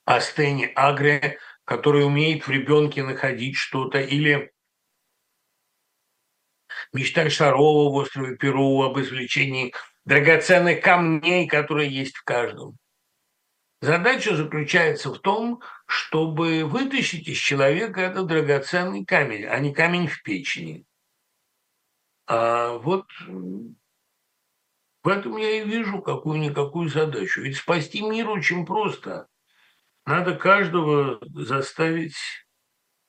о 0.06 0.20
Стене 0.20 0.68
Агре, 0.74 1.38
который 1.70 2.04
умеет 2.04 2.48
в 2.48 2.50
ребенке 2.50 3.04
находить 3.04 3.54
что-то, 3.54 4.00
или 4.00 4.52
мечта 6.92 7.30
Шарова 7.30 7.92
в 7.92 7.94
острове 7.94 8.36
Перу 8.36 8.82
об 8.82 8.98
извлечении 8.98 9.72
драгоценных 10.04 10.82
камней, 10.82 11.46
которые 11.46 11.88
есть 11.88 12.16
в 12.16 12.24
каждом. 12.24 12.76
Задача 13.80 14.34
заключается 14.34 15.14
в 15.14 15.20
том, 15.20 15.62
чтобы 15.86 16.64
вытащить 16.64 17.28
из 17.28 17.38
человека 17.38 18.00
этот 18.00 18.26
драгоценный 18.26 19.04
камень, 19.04 19.44
а 19.44 19.56
не 19.60 19.72
камень 19.72 20.08
в 20.08 20.24
печени. 20.24 20.84
А 22.26 22.78
вот 22.78 23.06
в 25.04 25.08
этом 25.08 25.36
я 25.36 25.62
и 25.62 25.64
вижу 25.64 26.02
какую-никакую 26.02 26.88
задачу. 26.88 27.42
Ведь 27.42 27.58
спасти 27.58 28.02
мир 28.02 28.28
очень 28.28 28.66
просто. 28.66 29.28
Надо 30.06 30.34
каждого 30.34 31.20
заставить 31.34 32.16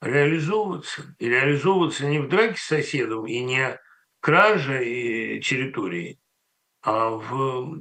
реализовываться. 0.01 1.15
И 1.19 1.29
реализовываться 1.29 2.05
не 2.05 2.19
в 2.19 2.27
драке 2.27 2.57
с 2.57 2.65
соседом, 2.65 3.25
и 3.25 3.39
не 3.39 3.79
краже 4.19 4.87
и 4.87 5.41
территории, 5.41 6.19
а 6.81 7.09
в 7.09 7.77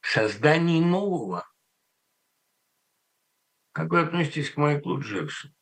создании 0.00 0.80
нового. 0.80 1.48
Как 3.72 3.90
вы 3.90 4.00
относитесь 4.00 4.50
к 4.50 4.56
Майклу 4.58 5.00
Джексону? 5.00 5.54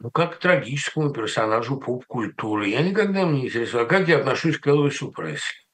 Ну, 0.00 0.10
как 0.10 0.36
к 0.36 0.40
трагическому 0.40 1.12
персонажу 1.12 1.78
поп-культуры. 1.78 2.68
Я 2.68 2.82
никогда 2.82 3.24
не 3.24 3.46
интересовал. 3.46 3.86
А 3.86 3.88
как 3.88 4.08
я 4.08 4.18
отношусь 4.18 4.58
к 4.58 4.66
Элвису 4.66 5.10
Пресли? 5.10 5.67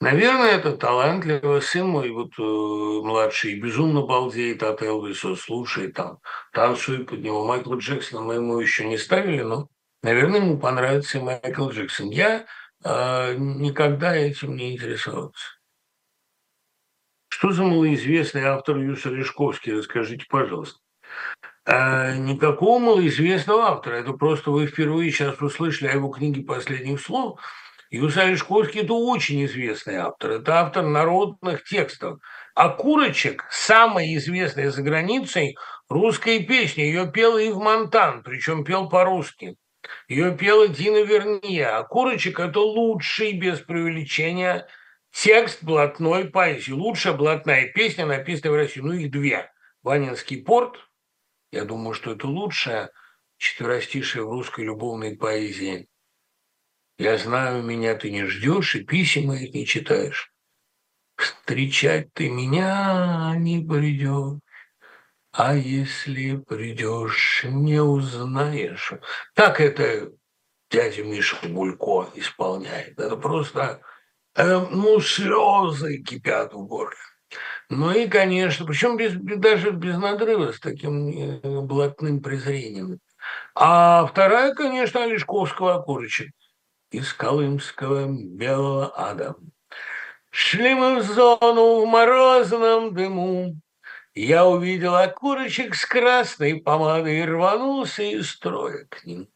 Наверное, 0.00 0.52
это 0.52 0.76
талантливый 0.78 1.60
сын 1.60 1.86
мой, 1.86 2.10
вот 2.10 2.32
э, 2.38 2.42
младший, 2.42 3.60
безумно 3.60 4.00
балдеет 4.00 4.62
от 4.62 4.82
Элвиса, 4.82 5.36
слушает 5.36 5.92
там, 5.92 6.20
танцует 6.54 7.06
под 7.06 7.20
него. 7.20 7.46
Майкла 7.46 7.76
Джексона 7.76 8.22
мы 8.22 8.34
ему 8.36 8.58
еще 8.58 8.86
не 8.86 8.96
ставили, 8.96 9.42
но, 9.42 9.68
наверное, 10.02 10.40
ему 10.40 10.58
понравится 10.58 11.18
и 11.18 11.22
Майкл 11.22 11.68
Джексон. 11.68 12.08
Я 12.08 12.46
э, 12.82 13.34
никогда 13.36 14.16
этим 14.16 14.56
не 14.56 14.72
интересовался. 14.72 15.58
Что 17.28 17.52
за 17.52 17.62
малоизвестный 17.62 18.44
автор 18.44 18.78
Юса 18.78 19.10
Лешковский? 19.10 19.74
Расскажите, 19.74 20.24
пожалуйста. 20.30 20.80
А, 21.66 22.14
никакого 22.16 22.78
малоизвестного 22.78 23.64
автора. 23.64 23.96
Это 23.96 24.14
просто 24.14 24.50
вы 24.50 24.66
впервые 24.66 25.10
сейчас 25.10 25.40
услышали 25.42 25.88
о 25.88 25.94
его 25.94 26.08
книге 26.08 26.42
«Последних 26.42 27.00
слов», 27.00 27.38
Юсаль 27.90 28.28
Олешковский– 28.28 28.80
это 28.82 28.94
очень 28.94 29.44
известный 29.46 29.96
автор. 29.96 30.30
Это 30.32 30.60
автор 30.60 30.84
народных 30.84 31.64
текстов. 31.64 32.20
А 32.54 32.68
Курочек– 32.68 33.44
самая 33.50 34.14
известная 34.14 34.70
за 34.70 34.82
границей 34.82 35.56
русская 35.88 36.38
песня. 36.40 36.84
Ее 36.84 37.10
пел 37.10 37.36
Ив 37.36 37.56
Монтан, 37.56 38.22
причем 38.22 38.64
пел 38.64 38.88
по-русски. 38.88 39.56
Ее 40.08 40.36
пела 40.36 40.68
Дина 40.68 41.02
Верния. 41.02 41.78
А 41.78 41.82
Курочек– 41.82 42.38
это 42.40 42.60
лучший, 42.60 43.32
без 43.32 43.58
преувеличения, 43.58 44.68
текст 45.10 45.64
блатной 45.64 46.26
поэзии. 46.26 46.72
Лучшая 46.72 47.14
блатная 47.14 47.72
песня, 47.72 48.06
написанная 48.06 48.52
в 48.52 48.56
России. 48.56 48.80
Ну, 48.80 48.92
их 48.92 49.10
две. 49.10 49.50
«Ванинский 49.82 50.44
порт». 50.44 50.76
Я 51.50 51.64
думаю, 51.64 51.94
что 51.94 52.12
это 52.12 52.28
лучшая 52.28 52.92
четверостишая 53.38 54.22
в 54.22 54.30
русской 54.30 54.64
любовной 54.64 55.16
поэзии. 55.16 55.89
Я 57.00 57.16
знаю, 57.16 57.62
меня 57.62 57.94
ты 57.94 58.10
не 58.10 58.26
ждешь 58.26 58.74
и 58.74 58.84
писем 58.84 59.28
моих 59.28 59.54
не 59.54 59.64
читаешь. 59.64 60.30
Встречать 61.16 62.12
ты 62.12 62.28
меня 62.28 63.34
не 63.38 63.64
придешь, 63.64 64.38
а 65.32 65.54
если 65.54 66.36
придешь, 66.36 67.46
не 67.48 67.80
узнаешь. 67.80 68.92
Так 69.32 69.62
это 69.62 70.12
дядя 70.70 71.02
Миша 71.02 71.38
Булько 71.48 72.10
исполняет. 72.16 72.98
Это 72.98 73.16
просто, 73.16 73.80
э, 74.34 74.58
ну, 74.70 75.00
слезы 75.00 76.02
кипят 76.02 76.52
в 76.52 76.66
горле. 76.66 76.98
Ну 77.70 77.92
и, 77.92 78.08
конечно, 78.08 78.66
причем 78.66 78.98
без, 78.98 79.14
даже 79.14 79.70
без 79.70 79.96
надрыва, 79.96 80.52
с 80.52 80.60
таким 80.60 81.08
э, 81.08 81.60
блатным 81.62 82.20
презрением. 82.20 82.98
А 83.54 84.04
вторая, 84.04 84.52
конечно, 84.52 85.02
Олешковского 85.02 85.76
окурочек 85.76 86.32
из 86.90 87.12
Колымского 87.12 88.06
белого 88.08 88.92
ада. 88.96 89.36
Шли 90.30 90.74
мы 90.74 91.00
в 91.00 91.02
зону 91.02 91.84
в 91.84 91.86
морозном 91.86 92.94
дыму, 92.94 93.56
я 94.14 94.44
увидел 94.44 94.96
окурочек 94.96 95.74
с 95.74 95.86
красной 95.86 96.60
помадой 96.60 97.20
и 97.20 97.24
рванулся 97.24 98.02
из 98.02 98.30
строя 98.30 98.86
к 98.88 99.04
ним. 99.04 99.28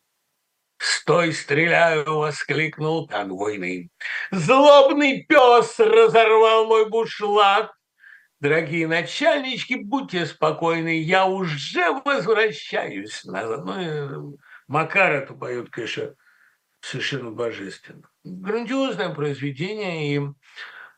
«Стой, 0.78 1.32
стреляю!»— 1.32 2.04
воскликнул 2.18 3.06
конвойный. 3.06 3.90
«Злобный 4.32 5.24
пес 5.28 5.78
разорвал 5.78 6.66
мой 6.66 6.88
бушлат!» 6.88 7.70
Дорогие 8.40 8.86
начальнички, 8.88 9.76
будьте 9.76 10.26
спокойны, 10.26 11.00
я 11.00 11.24
уже 11.24 11.92
возвращаюсь. 12.04 13.24
Ну, 13.24 14.36
Макар 14.66 15.12
это 15.12 15.32
поет, 15.32 15.70
конечно, 15.70 16.14
совершенно 16.84 17.30
божественно. 17.30 18.08
Грандиозное 18.24 19.14
произведение, 19.14 20.16
и 20.16 20.20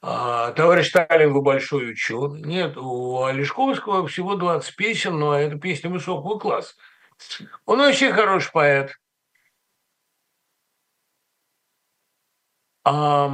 а, 0.03 0.53
товарищ 0.53 0.89
Сталин, 0.89 1.33
вы 1.33 1.43
большой 1.43 1.93
ученый. 1.93 2.43
Нет, 2.43 2.77
у 2.77 3.25
Олешковского 3.25 4.07
всего 4.09 4.35
20 4.35 4.77
песен, 4.77 5.19
но 5.19 5.39
это 5.39 5.59
песня 5.59 5.91
высокого 5.91 6.39
класса. 6.39 6.75
Он 7.65 7.79
вообще 7.79 8.13
хороший 8.13 8.53
поэт. 8.53 8.95
А, 12.85 13.33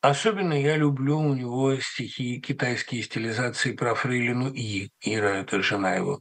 особенно 0.00 0.52
я 0.52 0.76
люблю 0.76 1.18
у 1.18 1.34
него 1.34 1.76
стихи, 1.80 2.40
китайские 2.40 3.02
стилизации 3.02 3.72
про 3.72 3.94
Фрейлину 3.94 4.52
И. 4.52 4.90
Ира– 5.00 5.38
это 5.40 5.62
жена 5.62 5.94
его. 5.94 6.20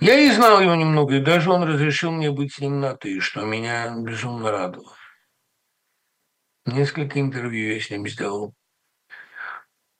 Я 0.00 0.18
и 0.18 0.30
знал 0.30 0.62
его 0.62 0.74
немного, 0.74 1.16
и 1.16 1.20
даже 1.20 1.50
он 1.50 1.62
разрешил 1.62 2.10
мне 2.10 2.30
быть 2.30 2.54
с 2.54 2.58
ним 2.58 2.80
на 2.80 2.96
«ты», 2.96 3.20
что 3.20 3.44
меня 3.44 3.94
безумно 3.98 4.50
радовало. 4.50 4.96
Несколько 6.64 7.20
интервью 7.20 7.74
я 7.74 7.80
с 7.80 7.90
ним 7.90 8.08
сделал. 8.08 8.54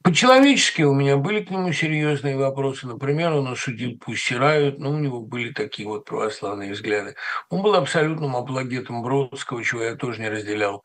По-человечески 0.02 0.80
у 0.80 0.94
меня 0.94 1.18
были 1.18 1.44
к 1.44 1.50
нему 1.50 1.72
серьезные 1.74 2.38
вопросы. 2.38 2.86
Например, 2.86 3.34
он 3.34 3.48
осудил 3.48 3.98
«Пусть 3.98 4.32
рают», 4.32 4.78
но 4.78 4.90
у 4.90 4.98
него 4.98 5.20
были 5.20 5.52
такие 5.52 5.86
вот 5.86 6.06
православные 6.06 6.72
взгляды. 6.72 7.14
Он 7.50 7.60
был 7.60 7.74
абсолютным 7.74 8.34
апологетом 8.34 9.02
Бродского, 9.02 9.62
чего 9.62 9.82
я 9.82 9.96
тоже 9.96 10.22
не 10.22 10.30
разделял. 10.30 10.82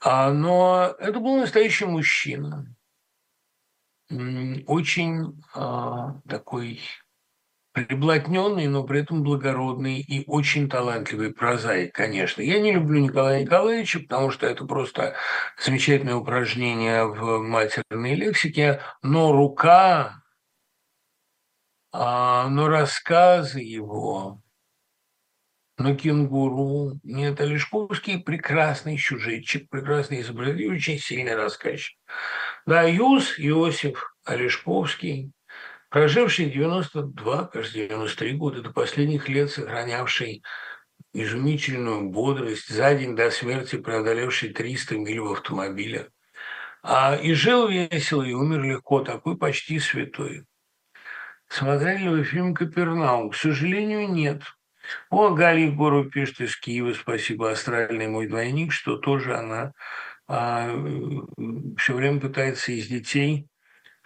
А, 0.00 0.32
но 0.32 0.96
это 0.98 1.20
был 1.20 1.36
настоящий 1.36 1.84
мужчина. 1.84 2.74
Очень 4.66 5.40
а, 5.54 6.20
такой 6.28 6.80
приблотненный, 7.86 8.66
но 8.66 8.84
при 8.84 9.00
этом 9.00 9.22
благородный 9.22 10.00
и 10.00 10.24
очень 10.26 10.68
талантливый 10.68 11.32
прозаик, 11.32 11.94
конечно. 11.94 12.42
Я 12.42 12.60
не 12.60 12.72
люблю 12.72 13.00
Николая 13.00 13.42
Николаевича, 13.42 14.00
потому 14.00 14.30
что 14.30 14.46
это 14.46 14.64
просто 14.64 15.14
замечательное 15.62 16.16
упражнение 16.16 17.04
в 17.06 17.38
матерной 17.38 18.14
лексике, 18.14 18.80
но 19.02 19.32
рука, 19.32 20.22
а, 21.92 22.48
но 22.48 22.68
рассказы 22.68 23.60
его, 23.60 24.42
но 25.78 25.94
кенгуру, 25.94 26.98
нет, 27.04 27.40
Олешковский 27.40 28.18
прекрасный 28.18 28.98
сюжетчик, 28.98 29.70
прекрасный 29.70 30.22
изобретатель, 30.22 30.72
очень 30.72 30.98
сильный 30.98 31.36
рассказчик. 31.36 31.96
Да, 32.66 32.82
Юс, 32.82 33.38
Иосиф 33.38 34.12
Олешковский, 34.24 35.32
проживший 35.88 36.46
92, 36.50 37.44
кажется, 37.46 37.78
93 37.78 38.32
года, 38.34 38.62
до 38.62 38.70
последних 38.70 39.28
лет 39.28 39.50
сохранявший 39.50 40.42
изумительную 41.12 42.10
бодрость, 42.10 42.68
за 42.68 42.94
день 42.94 43.16
до 43.16 43.30
смерти 43.30 43.76
преодолевший 43.76 44.50
300 44.50 44.96
миль 44.98 45.20
в 45.20 45.32
автомобиле. 45.32 46.10
А 46.82 47.16
и 47.16 47.32
жил 47.32 47.68
весело, 47.68 48.22
и 48.22 48.32
умер 48.32 48.62
легко, 48.62 49.00
такой 49.00 49.36
почти 49.36 49.78
святой. 49.78 50.44
Смотрели 51.48 52.08
вы 52.08 52.24
фильм 52.24 52.54
«Капернаум»? 52.54 53.30
К 53.30 53.36
сожалению, 53.36 54.08
нет. 54.10 54.42
О, 55.10 55.30
Галя 55.30 55.66
Егорова 55.66 56.08
пишет 56.08 56.40
из 56.40 56.56
Киева, 56.56 56.92
спасибо, 56.92 57.50
астральный 57.50 58.06
мой 58.06 58.26
двойник, 58.26 58.72
что 58.72 58.96
тоже 58.96 59.36
она 59.36 59.72
а, 60.26 60.70
все 61.78 61.94
время 61.94 62.20
пытается 62.20 62.72
из 62.72 62.86
детей 62.86 63.48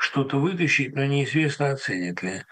что-то 0.02 0.38
вытащить, 0.38 0.94
но 0.94 1.04
неизвестно, 1.04 1.70
оценит 1.70 2.22
ли. 2.22 2.42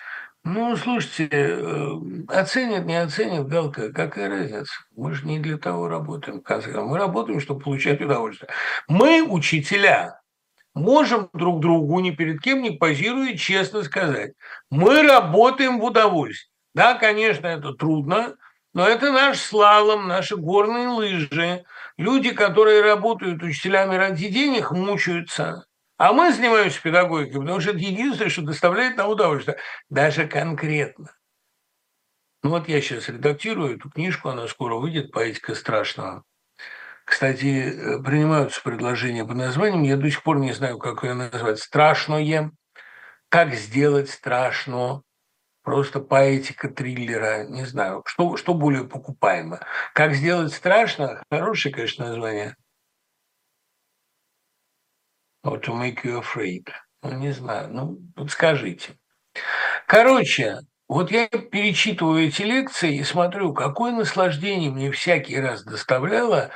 Ну, 0.44 0.76
слушайте, 0.76 1.28
э, 1.30 1.90
оценят, 2.28 2.86
не 2.86 2.96
оценят, 2.96 3.46
Галка, 3.48 3.92
какая 3.92 4.30
разница? 4.30 4.72
Мы 4.96 5.12
же 5.12 5.26
не 5.26 5.38
для 5.38 5.58
того 5.58 5.88
работаем, 5.88 6.42
Мы 6.86 6.96
работаем, 6.96 7.40
чтобы 7.40 7.60
получать 7.60 8.00
удовольствие. 8.00 8.50
Мы, 8.88 9.22
учителя, 9.22 10.20
можем 10.74 11.28
друг 11.34 11.60
другу 11.60 12.00
ни 12.00 12.12
перед 12.12 12.40
кем 12.40 12.62
не 12.62 12.70
позируя 12.70 13.36
честно 13.36 13.82
сказать. 13.82 14.32
Мы 14.70 15.02
работаем 15.02 15.78
в 15.78 15.84
удовольствие. 15.84 16.50
Да, 16.72 16.94
конечно, 16.94 17.48
это 17.48 17.74
трудно, 17.74 18.36
но 18.72 18.86
это 18.86 19.12
наш 19.12 19.40
слалом, 19.40 20.06
наши 20.08 20.36
горные 20.36 20.88
лыжи. 20.88 21.64
Люди, 21.98 22.30
которые 22.30 22.80
работают 22.80 23.42
учителями 23.42 23.96
ради 23.96 24.28
денег, 24.28 24.70
мучаются. 24.70 25.66
А 26.00 26.14
мы 26.14 26.32
занимаемся 26.32 26.80
педагогикой, 26.80 27.40
потому 27.42 27.60
что 27.60 27.72
это 27.72 27.78
единственное, 27.80 28.30
что 28.30 28.40
доставляет 28.40 28.96
нам 28.96 29.10
удовольствие, 29.10 29.58
даже 29.90 30.26
конкретно. 30.26 31.10
Ну 32.42 32.48
вот 32.48 32.70
я 32.70 32.80
сейчас 32.80 33.10
редактирую 33.10 33.76
эту 33.76 33.90
книжку, 33.90 34.30
она 34.30 34.48
скоро 34.48 34.76
выйдет, 34.76 35.12
«Поэтика 35.12 35.54
страшного». 35.54 36.24
Кстати, 37.04 37.46
э, 37.46 38.02
принимаются 38.02 38.62
предложения 38.62 39.26
по 39.26 39.34
названиям, 39.34 39.82
я 39.82 39.98
до 39.98 40.10
сих 40.10 40.22
пор 40.22 40.38
не 40.38 40.52
знаю, 40.52 40.78
как 40.78 41.04
ее 41.04 41.12
назвать. 41.12 41.58
«Страшное», 41.58 42.50
«Как 43.28 43.54
сделать 43.54 44.08
страшно», 44.08 45.02
просто 45.62 46.00
поэтика 46.00 46.70
триллера, 46.70 47.44
не 47.44 47.66
знаю, 47.66 48.04
что, 48.06 48.38
что 48.38 48.54
более 48.54 48.84
покупаемо. 48.84 49.60
«Как 49.94 50.14
сделать 50.14 50.54
страшно»– 50.54 51.22
хорошее, 51.30 51.74
конечно, 51.74 52.06
название. 52.06 52.56
How 55.44 55.56
to 55.56 55.72
make 55.72 56.04
you 56.04 56.20
afraid. 56.20 56.68
Ну, 57.02 57.12
не 57.18 57.32
знаю, 57.32 57.68
ну, 57.72 57.98
подскажите. 58.14 58.92
Короче, 59.86 60.58
вот 60.88 61.10
я 61.10 61.28
перечитываю 61.28 62.26
эти 62.28 62.42
лекции 62.42 62.96
и 62.96 63.04
смотрю, 63.04 63.54
какое 63.54 63.92
наслаждение 63.92 64.70
мне 64.70 64.90
всякий 64.90 65.38
раз 65.40 65.64
доставляло, 65.64 66.50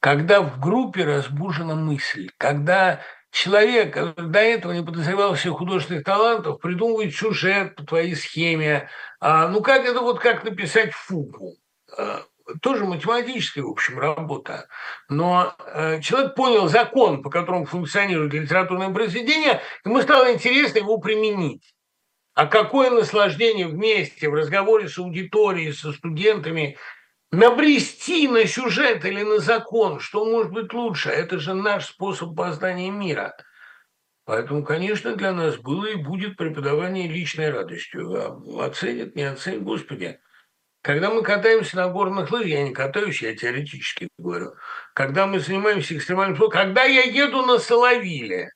когда 0.00 0.40
в 0.40 0.58
группе 0.58 1.04
разбужена 1.04 1.76
мысль, 1.76 2.30
когда 2.38 3.00
человек, 3.30 3.94
до 4.16 4.40
этого 4.40 4.72
не 4.72 4.84
подозревал 4.84 5.34
всех 5.34 5.54
художественных 5.58 6.04
талантов, 6.04 6.60
придумывает 6.60 7.14
сюжет 7.14 7.76
по 7.76 7.84
твоей 7.84 8.16
схеме. 8.16 8.88
А, 9.20 9.46
ну, 9.48 9.60
как 9.60 9.84
это 9.84 10.00
вот 10.00 10.18
как 10.18 10.42
написать 10.42 10.92
фугу? 10.92 11.54
Тоже 12.62 12.84
математическая, 12.84 13.64
в 13.64 13.70
общем, 13.70 13.98
работа. 13.98 14.68
Но 15.08 15.54
э, 15.66 16.00
человек 16.00 16.34
понял 16.34 16.68
закон, 16.68 17.22
по 17.22 17.30
которому 17.30 17.64
функционирует 17.64 18.32
литературное 18.34 18.90
произведение, 18.90 19.60
ему 19.84 20.00
стало 20.00 20.32
интересно 20.32 20.78
его 20.78 20.98
применить. 20.98 21.74
А 22.34 22.46
какое 22.46 22.90
наслаждение 22.90 23.66
вместе 23.66 24.28
в 24.28 24.34
разговоре 24.34 24.88
с 24.88 24.98
аудиторией, 24.98 25.72
со 25.72 25.92
студентами, 25.92 26.76
набрести 27.32 28.28
на 28.28 28.46
сюжет 28.46 29.04
или 29.04 29.22
на 29.22 29.38
закон, 29.38 30.00
что 30.00 30.24
может 30.24 30.52
быть 30.52 30.72
лучше. 30.72 31.10
Это 31.10 31.38
же 31.38 31.54
наш 31.54 31.86
способ 31.86 32.36
познания 32.36 32.90
мира. 32.90 33.34
Поэтому, 34.24 34.64
конечно, 34.64 35.14
для 35.14 35.32
нас 35.32 35.56
было 35.56 35.86
и 35.86 35.94
будет 35.94 36.36
преподавание 36.36 37.08
личной 37.08 37.50
радостью. 37.50 38.14
А 38.14 38.66
оценят, 38.66 39.14
не 39.14 39.22
оценят, 39.22 39.62
Господи. 39.62 40.18
Когда 40.86 41.10
мы 41.10 41.24
катаемся 41.24 41.74
на 41.74 41.88
горных 41.88 42.30
лыжах, 42.30 42.46
я 42.46 42.62
не 42.62 42.72
катаюсь, 42.72 43.20
я 43.20 43.34
теоретически 43.34 44.08
говорю, 44.18 44.54
когда 44.94 45.26
мы 45.26 45.40
занимаемся 45.40 45.96
экстремальным 45.96 46.36
спортом, 46.36 46.60
когда 46.60 46.84
я 46.84 47.02
еду 47.02 47.44
на 47.44 47.58
Соловиле, 47.58 48.52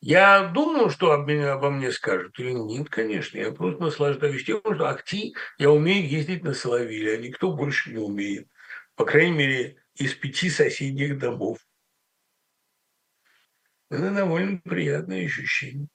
я 0.00 0.46
думаю, 0.46 0.90
что 0.90 1.10
об 1.10 1.26
меня, 1.26 1.54
обо 1.54 1.70
мне 1.70 1.90
скажут 1.90 2.38
или 2.38 2.52
нет, 2.52 2.88
конечно. 2.88 3.36
Я 3.36 3.50
просто 3.50 3.82
наслаждаюсь 3.82 4.44
тем, 4.44 4.60
что 4.60 4.86
акти, 4.86 5.34
я 5.58 5.72
умею 5.72 6.08
ездить 6.08 6.44
на 6.44 6.54
Соловиле, 6.54 7.14
а 7.14 7.16
никто 7.16 7.50
больше 7.50 7.90
не 7.90 7.98
умеет. 7.98 8.46
По 8.94 9.04
крайней 9.04 9.36
мере, 9.36 9.82
из 9.96 10.14
пяти 10.14 10.48
соседних 10.48 11.18
домов. 11.18 11.58
Это 13.90 14.12
довольно 14.12 14.58
приятное 14.58 15.24
ощущение. 15.24 15.88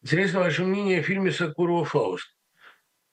Интересно 0.00 0.38
ваше 0.38 0.62
мнение 0.62 1.00
о 1.00 1.02
фильме 1.02 1.32
Сокурова 1.32 1.84
«Фауст». 1.84 2.33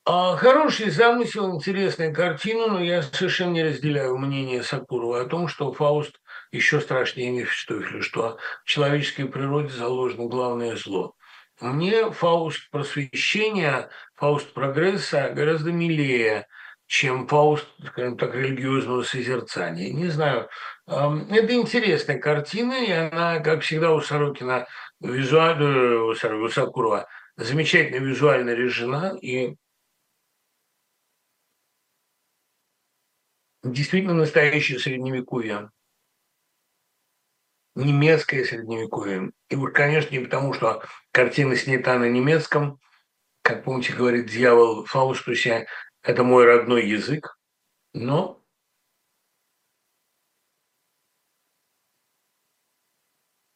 А, 0.04 0.36
хороший 0.36 0.90
замысел, 0.90 1.54
интересная 1.54 2.12
картина, 2.12 2.68
но 2.68 2.84
я 2.84 3.04
совершенно 3.04 3.52
не 3.52 3.64
разделяю 3.64 4.18
мнение 4.18 4.64
Сокурова 4.64 5.22
о 5.22 5.26
том, 5.26 5.48
что 5.48 5.72
Фауст 5.72 6.20
еще 6.52 6.82
страшнее 6.82 7.30
Мефистофеля, 7.32 8.02
что 8.02 8.40
в 8.66 8.68
человеческой 8.68 9.26
природе 9.26 9.70
заложено 9.70 10.26
главное 10.26 10.76
зло. 10.76 11.14
Мне 11.60 12.10
Фауст 12.10 12.72
просвещения, 12.72 13.90
Фауст 14.16 14.52
прогресса 14.54 15.30
гораздо 15.36 15.72
милее, 15.72 16.48
чем 16.88 17.28
Фауст, 17.28 17.68
скажем 17.86 18.18
так, 18.18 18.34
религиозного 18.34 19.04
созерцания. 19.04 19.94
Не 19.94 20.08
знаю, 20.08 20.50
это 20.88 21.54
интересная 21.54 22.18
картина, 22.18 22.74
и 22.74 22.92
она, 22.92 23.40
как 23.40 23.62
всегда, 23.62 23.94
у 23.94 24.02
Сорокина, 24.02 24.66
визуально, 25.00 25.64
э, 25.64 26.34
у 26.34 26.50
Сакурова, 26.50 27.08
замечательно 27.38 28.04
визуально 28.04 28.50
решена, 28.56 29.16
и 29.22 29.56
действительно 33.64 34.14
настоящее 34.14 34.80
средневековье. 34.80 35.72
Немецкое 37.76 38.44
средневековье. 38.44 39.32
И 39.50 39.56
вот, 39.56 39.72
конечно, 39.72 40.14
не 40.14 40.24
потому, 40.24 40.54
что 40.54 40.84
картина 41.12 41.56
снята 41.56 41.98
на 41.98 42.10
немецком, 42.10 42.80
как 43.44 43.64
помните, 43.64 43.94
говорит 43.94 44.28
дьявол 44.28 44.86
Фаустусе, 44.86 45.68
это 46.02 46.24
мой 46.24 46.46
родной 46.46 46.86
язык, 46.86 47.38
но 47.94 48.44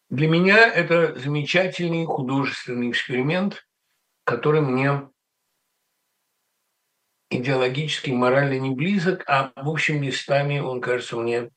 для 0.10 0.27
меня 0.30 0.72
это 0.72 1.18
замечательный 1.19 2.06
художественный 2.06 2.91
эксперимент, 2.91 3.68
который 4.23 4.61
мне 4.61 5.10
идеологически, 7.36 8.12
морально 8.12 8.60
не 8.60 8.72
близок, 8.72 9.24
а 9.28 9.52
в 9.56 9.70
общем 9.70 10.02
местами 10.02 10.60
он 10.60 10.82
кажется 10.82 11.18
мне 11.18 11.49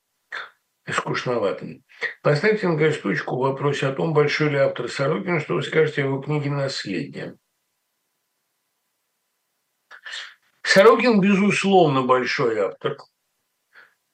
скучноватым. 0.90 1.84
Поставьте, 2.22 2.68
на 2.68 2.92
точку 2.92 3.36
в 3.36 3.40
вопросе 3.40 3.86
о 3.86 3.92
том, 3.92 4.12
большой 4.12 4.50
ли 4.50 4.56
автор 4.56 4.88
Сорокин, 4.88 5.40
что 5.40 5.54
вы 5.54 5.62
скажете 5.62 6.02
о 6.02 6.06
его 6.06 6.20
книге 6.20 6.50
«Наследие». 6.50 7.36
Сорокин, 10.62 11.20
безусловно, 11.20 12.02
большой 12.02 12.58
автор. 12.58 12.96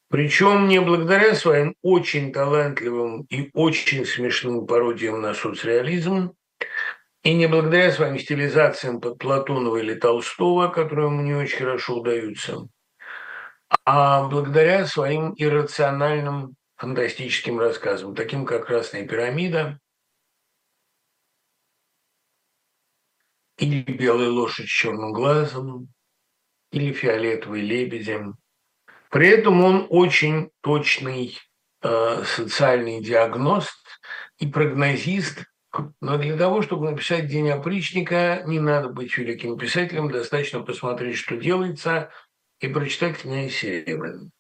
Причем 0.09 0.69
не 0.69 0.81
благодаря 0.81 1.35
своим 1.35 1.75
очень 1.83 2.33
талантливым 2.33 3.23
и 3.23 3.51
очень 3.53 4.07
смешным 4.07 4.67
пародиям 4.67 5.21
на 5.21 5.35
соцреализм, 5.35 6.35
и 7.25 7.33
не 7.33 7.49
благодаря 7.49 7.91
своим 7.91 8.19
стилизациям 8.19 9.01
под 9.01 9.19
Платонова 9.19 9.79
или 9.79 9.95
Толстого, 9.95 10.69
которые 10.69 11.07
ему 11.07 11.23
не 11.23 11.35
очень 11.35 11.59
хорошо 11.59 11.97
удаются, 11.97 12.69
а 13.87 14.29
благодаря 14.29 14.87
своим 14.87 15.33
иррациональным 15.37 16.55
фантастическим 16.77 17.59
рассказам, 17.59 18.15
таким 18.15 18.45
как 18.45 18.67
«Красная 18.67 19.09
пирамида» 19.09 19.81
или 23.57 23.83
«Белая 23.83 24.29
лошадь 24.29 24.67
с 24.67 24.71
черным 24.71 25.13
глазом», 25.13 25.89
или 26.73 26.93
«Фиолетовый 26.93 27.63
лебедь». 27.63 28.11
При 29.09 29.29
этом 29.29 29.65
он 29.65 29.87
очень 29.89 30.51
точный 30.61 31.39
э, 31.81 32.25
социальный 32.25 33.01
диагност 33.03 33.81
и 34.39 34.47
прогнозист 34.47 35.47
но 36.01 36.19
для 36.19 36.37
того, 36.37 36.63
чтобы 36.63 36.91
написать 36.91 37.27
«День 37.27 37.51
опричника», 37.51 38.43
не 38.47 38.61
надо 38.61 38.89
быть 38.89 39.17
великим 39.17 39.59
писателем, 39.59 40.11
достаточно 40.11 40.61
посмотреть, 40.61 41.17
что 41.17 41.37
делается, 41.37 42.11
и 42.61 42.69
прочитать 42.69 43.19
князь 43.19 43.55
Серебряный. 43.55 44.31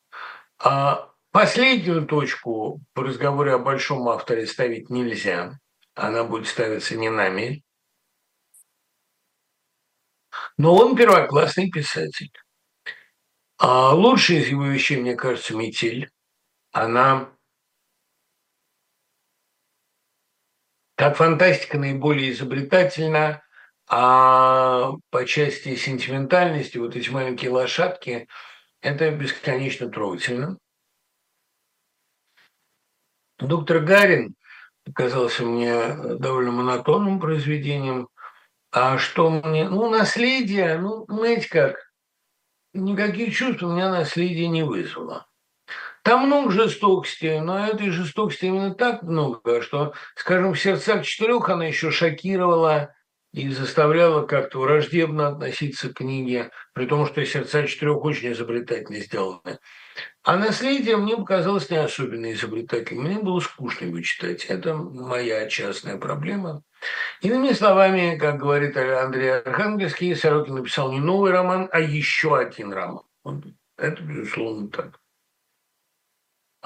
А 0.59 1.11
последнюю 1.31 2.07
точку 2.07 2.81
по 2.93 3.03
разговору 3.03 3.53
о 3.53 3.59
большом 3.59 4.09
авторе 4.09 4.47
ставить 4.47 4.91
нельзя. 4.91 5.59
Она 5.95 6.25
будет 6.25 6.47
ставиться 6.47 6.97
не 6.97 7.11
нами. 7.11 7.63
Но 10.57 10.75
он 10.75 10.97
первоклассный 10.97 11.71
писатель. 11.71 12.33
А 13.59 13.95
лучшая 13.95 14.39
из 14.39 14.49
его 14.49 14.67
вещей, 14.67 15.01
мне 15.01 15.15
кажется, 15.15 15.55
«Метель». 15.55 16.11
Она 16.73 17.34
Так 20.97 21.17
фантастика 21.17 21.79
наиболее 21.79 22.31
изобретательна, 22.31 23.43
а 23.89 24.93
по 25.11 25.27
части 25.27 25.75
сентиментальности 25.75 26.79
вот 26.79 26.95
эти 26.97 27.11
маленькие 27.11 27.51
лошадки– 27.51 28.29
это 28.81 29.11
бесконечно 29.11 29.89
трогательно. 29.89 30.59
Доктор 33.39 33.81
Гарин 33.81 34.37
показался 34.85 35.43
мне 35.43 35.95
довольно 36.19 36.53
монотонным 36.53 37.19
произведением. 37.19 38.09
А 38.71 38.99
что 38.99 39.31
мне? 39.31 39.69
Ну, 39.69 39.91
наследие, 39.91 40.79
ну, 40.79 41.07
знаете 41.09 41.49
как, 41.49 41.77
никаких 42.73 43.35
чувств 43.35 43.63
у 43.63 43.73
меня 43.73 43.91
наследие 43.91 44.49
не 44.49 44.63
вызвало. 44.63 45.27
Там 46.05 46.27
много 46.27 46.51
жестокости, 46.51 47.41
но 47.43 47.67
этой 47.67 47.89
жестокости 47.89 48.45
именно 48.45 48.75
так 48.75 49.03
много, 49.03 49.63
что, 49.63 49.95
скажем, 50.17 50.53
в 50.53 50.61
сердцах 50.61 51.03
четырех 51.03 51.49
она 51.49 51.65
еще 51.67 51.91
шокировала 51.91 52.95
и 53.33 53.49
заставляла 53.49 54.27
как-то 54.27 54.61
враждебно 54.61 55.29
относиться 55.29 55.89
к 55.89 55.95
книге, 55.95 56.51
при 56.75 56.85
том, 56.85 57.07
что 57.07 57.25
сердца 57.25 57.67
четырех 57.67 58.05
очень 58.05 58.33
изобретательно 58.33 59.01
сделаны. 59.01 59.59
А 60.23 60.37
наследие 60.37 60.99
мне 60.99 61.17
показалось 61.17 61.71
не 61.71 61.79
особенно 61.79 62.31
изобретательным. 62.35 63.05
Мне 63.07 63.19
было 63.19 63.41
скучно 63.41 63.87
его 63.87 64.01
читать. 64.03 64.45
Это 64.45 64.75
моя 64.75 65.49
частная 65.49 65.97
проблема. 65.97 66.63
Иными 67.23 67.53
словами, 67.53 68.19
как 68.19 68.37
говорит 68.37 68.77
Андрей 68.77 69.39
Архангельский, 69.39 70.15
Сорокин 70.15 70.57
написал 70.57 70.93
не 70.93 71.01
новый 71.01 71.33
роман, 71.33 71.71
а 71.73 71.81
еще 71.81 72.37
один 72.37 72.75
роман. 72.75 73.05
Это, 73.79 74.03
безусловно, 74.03 74.69
так. 74.69 75.01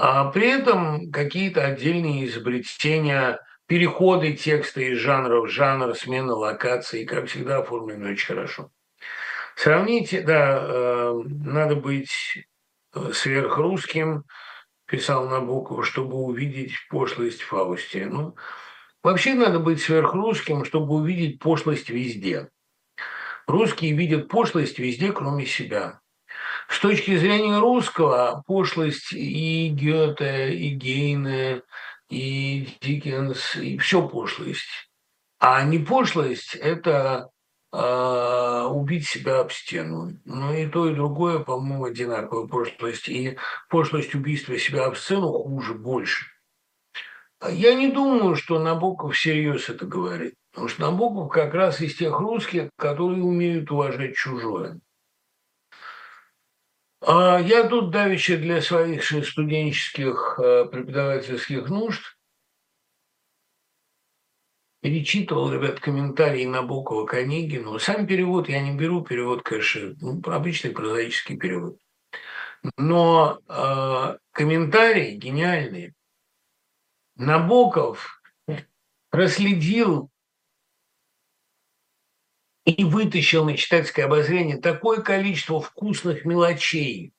А 0.01 0.27
при 0.31 0.49
этом 0.49 1.11
какие-то 1.11 1.65
отдельные 1.65 2.27
изобретения 2.27 3.41
переходы 3.66 4.33
текста 4.33 4.81
из 4.81 4.99
жанра 4.99 5.41
в 5.41 5.49
жанр, 5.49 5.93
смена 5.97 6.35
локаций, 6.35 7.05
как 7.05 7.27
всегда, 7.27 7.59
оформлены 7.59 8.12
очень 8.12 8.29
хорошо. 8.29 8.70
Сравните, 9.57 10.20
да, 10.20 10.61
э, 10.62 11.12
надо 11.27 11.75
быть 11.75 12.47
э, 12.95 13.11
сверхрусским, 13.12 14.23
писал 14.87 15.29
Набоков, 15.29 15.85
чтобы 15.85 16.15
увидеть 16.15 16.75
пошлость 16.89 17.43
в 17.43 17.49
Фаусте. 17.49 18.07
Ну, 18.07 18.37
вообще 19.03 19.35
надо 19.35 19.59
быть 19.59 19.83
сверхрусским, 19.83 20.65
чтобы 20.65 20.95
увидеть 20.95 21.41
пошлость 21.41 21.91
везде. 21.91 22.51
Русские 23.49 23.97
видят 23.97 24.29
пошлость 24.29 24.79
везде, 24.79 25.11
кроме 25.11 25.45
себя. 25.45 25.99
С 26.69 26.81
точки 26.81 27.16
зрения 27.16 27.59
русского, 27.59 28.45
пошлость 28.47 29.12
и 29.12 29.70
Гёте, 29.70 30.53
и 30.53 30.70
Гейне, 30.74 31.62
и 32.11 32.69
Диккенс, 32.82 33.57
и 33.57 33.78
все 33.78 34.07
пошлость. 34.07 34.90
А 35.39 35.62
не 35.62 35.78
пошлость– 35.78 36.55
это 36.57 37.31
э, 37.73 38.66
убить 38.70 39.09
себя 39.09 39.40
об 39.40 39.51
стену. 39.51 40.19
Но 40.27 40.53
и 40.53 40.66
то, 40.66 40.89
и 40.90 40.95
другое, 40.95 41.39
по-моему, 41.39 41.86
одинаковая 41.86 42.47
пошлость. 42.47 43.09
И 43.09 43.39
пошлость 43.70 44.15
убийства 44.15 44.59
себя 44.59 44.85
об 44.85 44.97
стену 44.97 45.32
хуже, 45.32 45.73
больше. 45.73 46.27
Я 47.49 47.74
не 47.74 47.90
думаю, 47.90 48.36
что 48.36 48.59
Набоков 48.59 49.15
всерьез 49.15 49.70
это 49.70 49.86
говорит. 49.86 50.35
Потому 50.53 50.69
что 50.69 50.82
Набоков 50.82 51.31
как 51.31 51.55
раз 51.55 51.81
из 51.81 51.97
тех 51.97 52.19
русских, 52.19 52.69
которые 52.77 53.23
умеют 53.23 53.70
уважать 53.70 54.16
чужое. 54.16 54.81
А 57.01 57.39
я 57.41 57.69
тут 57.69 57.91
давеча 57.91 58.37
для 58.37 58.61
своих 58.61 59.05
студенческих 59.05 60.39
э, 60.43 60.65
преподавательских 60.65 61.69
нужд 61.69 62.19
перечитывал, 64.81 65.53
ребят, 65.53 65.81
комментарии 65.81 66.45
Набокова 66.45 67.07
к 67.07 67.15
Онегину. 67.15 67.79
Сам 67.79 68.07
перевод 68.07 68.49
я 68.49 68.61
не 68.61 68.77
беру, 68.77 69.03
перевод, 69.03 69.43
конечно, 69.43 69.95
ну, 70.01 70.20
обычный 70.27 70.70
прозаический 70.70 71.37
перевод. 71.37 71.79
Но 72.77 73.41
э, 73.49 74.19
комментарии 74.33 75.16
гениальные. 75.16 75.95
Набоков 77.16 78.23
проследил 79.11 80.11
и 82.70 82.85
вытащил 82.85 83.47
на 83.47 83.57
читательское 83.57 84.05
обозрение 84.05 84.59
такое 84.59 85.01
количество 85.01 85.59
вкусных 85.59 86.27
мелочей, 86.27 87.15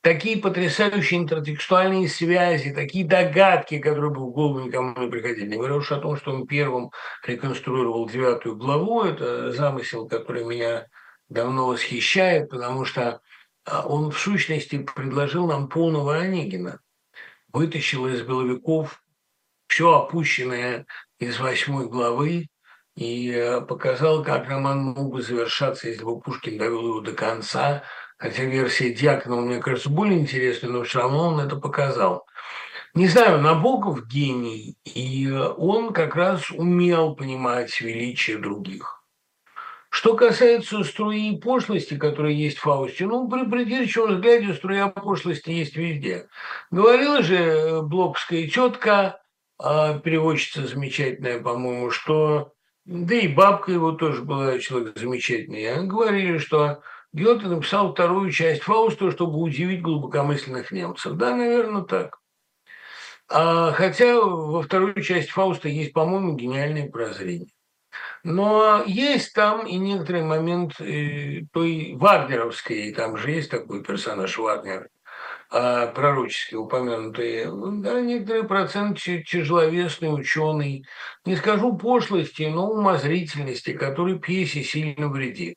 такие 0.00 0.38
потрясающие 0.38 1.18
интертекстуальные 1.18 2.08
связи, 2.08 2.70
такие 2.70 3.04
догадки, 3.04 3.80
которые 3.80 4.12
бы 4.12 4.20
в 4.20 4.30
голову 4.30 4.60
никому 4.60 4.96
не 5.00 5.10
приходили. 5.10 5.48
Не 5.48 5.56
говоря 5.56 5.74
уж 5.74 5.90
о 5.90 5.98
том, 5.98 6.16
что 6.16 6.32
он 6.32 6.46
первым 6.46 6.92
реконструировал 7.26 8.08
девятую 8.08 8.54
главу, 8.54 9.02
это 9.02 9.50
замысел, 9.50 10.06
который 10.06 10.44
меня 10.44 10.86
давно 11.28 11.66
восхищает, 11.66 12.48
потому 12.48 12.84
что 12.84 13.20
а, 13.64 13.88
он 13.88 14.12
в 14.12 14.18
сущности 14.18 14.78
предложил 14.94 15.48
нам 15.48 15.68
полного 15.68 16.16
Онегина, 16.16 16.78
вытащил 17.52 18.06
из 18.06 18.22
головиков 18.22 19.02
все 19.66 19.92
опущенное 19.92 20.86
из 21.18 21.40
восьмой 21.40 21.88
главы, 21.88 22.46
и 22.96 23.30
э, 23.30 23.60
показал, 23.60 24.24
как 24.24 24.48
роман 24.48 24.80
мог 24.80 25.12
бы 25.12 25.22
завершаться, 25.22 25.88
если 25.88 26.02
бы 26.02 26.18
Пушкин 26.18 26.58
довел 26.58 26.88
его 26.88 27.00
до 27.00 27.12
конца. 27.12 27.84
Хотя 28.16 28.44
версия 28.44 28.94
Дьяконова, 28.94 29.42
мне 29.42 29.60
кажется, 29.60 29.90
более 29.90 30.18
интересная, 30.18 30.70
но 30.70 30.82
все 30.82 31.00
равно 31.00 31.28
он 31.28 31.40
это 31.40 31.56
показал. 31.56 32.26
Не 32.94 33.08
знаю, 33.08 33.42
Набоков 33.42 34.06
гений, 34.06 34.78
и 34.84 35.28
э, 35.28 35.48
он 35.58 35.92
как 35.92 36.16
раз 36.16 36.50
умел 36.50 37.14
понимать 37.14 37.78
величие 37.82 38.38
других. 38.38 39.04
Что 39.90 40.14
касается 40.14 40.82
струи 40.82 41.32
и 41.32 41.38
пошлости, 41.38 41.96
которая 41.98 42.32
есть 42.32 42.58
в 42.58 42.62
Фаусте, 42.62 43.06
ну, 43.06 43.28
при 43.28 43.44
придирчивом 43.44 44.16
взгляде 44.16 44.54
струя 44.54 44.88
пошлости 44.88 45.50
есть 45.50 45.76
везде. 45.76 46.28
Говорила 46.70 47.22
же 47.22 47.36
э, 47.36 47.82
Блокская 47.82 48.48
тетка, 48.48 49.20
а, 49.58 49.98
переводчица 49.98 50.66
замечательная, 50.66 51.40
по-моему, 51.40 51.90
что 51.90 52.52
да 52.86 53.16
и 53.16 53.28
бабка 53.28 53.72
его 53.72 53.92
тоже 53.92 54.22
была 54.22 54.58
человек 54.60 54.96
замечательный. 54.96 55.86
Говорили, 55.86 56.38
что 56.38 56.82
Гёте 57.12 57.46
написал 57.46 57.92
вторую 57.92 58.30
часть 58.30 58.62
Фауста, 58.62 59.10
чтобы 59.10 59.38
удивить 59.38 59.82
глубокомысленных 59.82 60.70
немцев. 60.70 61.14
Да, 61.14 61.34
наверное, 61.34 61.82
так. 61.82 62.18
А, 63.28 63.72
хотя 63.72 64.20
во 64.20 64.62
второй 64.62 65.02
части 65.02 65.30
Фауста 65.30 65.68
есть, 65.68 65.92
по-моему, 65.92 66.36
гениальное 66.36 66.88
прозрение. 66.88 67.50
Но 68.22 68.82
есть 68.86 69.32
там 69.34 69.66
и 69.66 69.76
некоторый 69.76 70.22
момент 70.22 70.80
э, 70.80 71.42
той 71.52 71.94
вагнеровской, 71.96 72.92
там 72.92 73.16
же 73.16 73.30
есть 73.30 73.50
такой 73.50 73.82
персонаж 73.82 74.36
Вагнер, 74.38 74.88
а, 75.48 75.86
пророчески 75.88 76.54
упомянутые, 76.54 77.50
да, 77.80 78.00
некоторый 78.00 78.44
процент 78.44 78.98
тяжеловесный 78.98 80.12
ученый, 80.12 80.84
не 81.24 81.36
скажу 81.36 81.76
пошлости, 81.76 82.42
но 82.42 82.70
умозрительности, 82.70 83.72
который 83.72 84.18
пьесе 84.18 84.62
сильно 84.62 85.08
вредит. 85.08 85.56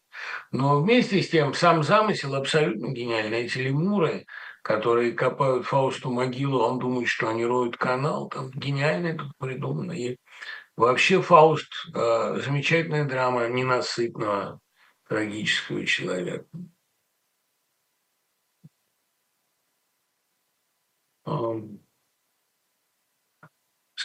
Но 0.52 0.82
вместе 0.82 1.22
с 1.24 1.30
тем 1.30 1.54
сам 1.54 1.84
замысел 1.84 2.36
абсолютно 2.36 2.88
гениальный. 2.92 3.46
Эти 3.46 3.60
лемуры, 3.60 4.26
которые 4.62 5.14
копают 5.14 5.66
Фаусту 5.66 6.12
могилу, 6.12 6.62
он 6.62 6.78
думает, 6.78 7.08
что 7.08 7.30
они 7.30 7.46
роют 7.46 7.78
канал, 7.78 8.30
там 8.30 8.52
гениально 8.52 9.18
тут 9.18 9.32
придумано. 9.40 9.94
И 9.94 10.18
вообще 10.78 11.22
Фауст 11.22 11.72
э, 11.96 12.42
замечательная 12.46 13.06
драма 13.06 13.48
ненасытного 13.48 14.60
трагического 15.08 15.86
человека. 15.86 16.46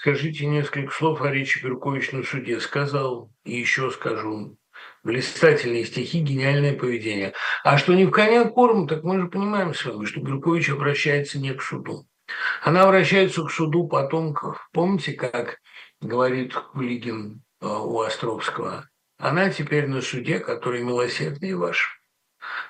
Скажите 0.05 0.45
несколько 0.47 0.93
слов 0.93 1.23
о 1.23 1.31
речи 1.31 1.65
Беркович 1.65 2.13
на 2.13 2.23
суде. 2.25 2.61
Сказал 2.61 3.33
и 3.45 3.57
еще 3.57 3.91
скажу. 3.91 4.59
Блистательные 5.03 5.85
стихи, 5.85 6.21
гениальное 6.21 6.77
поведение. 6.77 7.33
А 7.63 7.79
что 7.79 7.95
не 7.95 8.05
в 8.05 8.11
коня 8.11 8.45
корм, 8.45 8.87
так 8.87 9.03
мы 9.03 9.21
же 9.21 9.29
понимаем 9.29 9.73
с 9.73 9.85
вами, 9.85 10.05
что 10.05 10.21
Беркович 10.21 10.71
обращается 10.71 11.39
не 11.39 11.55
к 11.55 11.63
суду. 11.63 12.07
Она 12.63 12.83
обращается 12.83 13.45
к 13.45 13.51
суду 13.51 13.87
потомков. 13.87 14.69
Помните, 14.73 15.13
как 15.13 15.61
говорит 16.01 16.55
Кулигин 16.55 17.43
э, 17.61 17.67
у 17.67 18.01
Островского? 18.01 18.89
Она 19.19 19.49
теперь 19.51 19.87
на 19.87 20.03
суде, 20.03 20.39
который 20.39 20.83
милосерднее 20.83 21.57
ваш. 21.57 22.03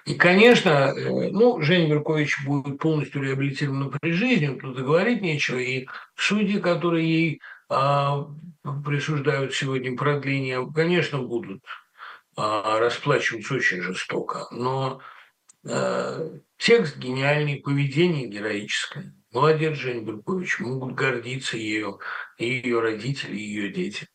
И, 0.05 0.15
конечно, 0.15 0.69
э, 0.69 1.31
ну, 1.31 1.61
Женя 1.61 1.89
Веркович 1.89 2.45
будет 2.45 2.79
полностью 2.79 3.23
реабилитирована 3.23 3.89
при 3.89 4.13
жизни, 4.13 4.59
тут 4.59 4.79
и 4.79 4.83
говорить 4.83 5.23
нечего, 5.23 5.59
и 5.59 5.87
судьи, 6.17 6.61
которые 6.61 7.09
ей 7.09 7.41
а, 7.69 8.27
присуждают 8.85 9.55
сегодня 9.55 9.97
продление, 9.97 10.71
конечно, 10.75 11.19
будут 11.19 11.63
а, 12.37 12.79
расплачиваться 12.79 13.55
очень 13.55 13.81
жестоко, 13.81 14.47
но 14.51 15.01
а, 15.67 16.39
текст 16.59 16.97
гениальный, 16.99 17.61
поведение 17.61 18.29
героическое. 18.29 19.15
Молодец, 19.33 19.77
Женя 19.77 20.03
Беркович, 20.03 20.61
могут 20.61 20.95
гордиться 20.95 21.57
и 21.57 21.99
ее 22.39 22.81
родители, 22.81 23.37
ее 23.37 23.71
дети. 23.73 24.07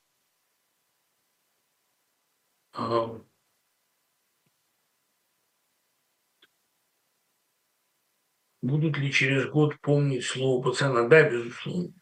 Будут 8.62 8.98
ли 8.98 9.12
через 9.12 9.48
год 9.48 9.80
помнить 9.82 10.26
слово 10.26 10.62
пацана? 10.62 11.08
Да, 11.08 11.30
безусловно. 11.30 11.94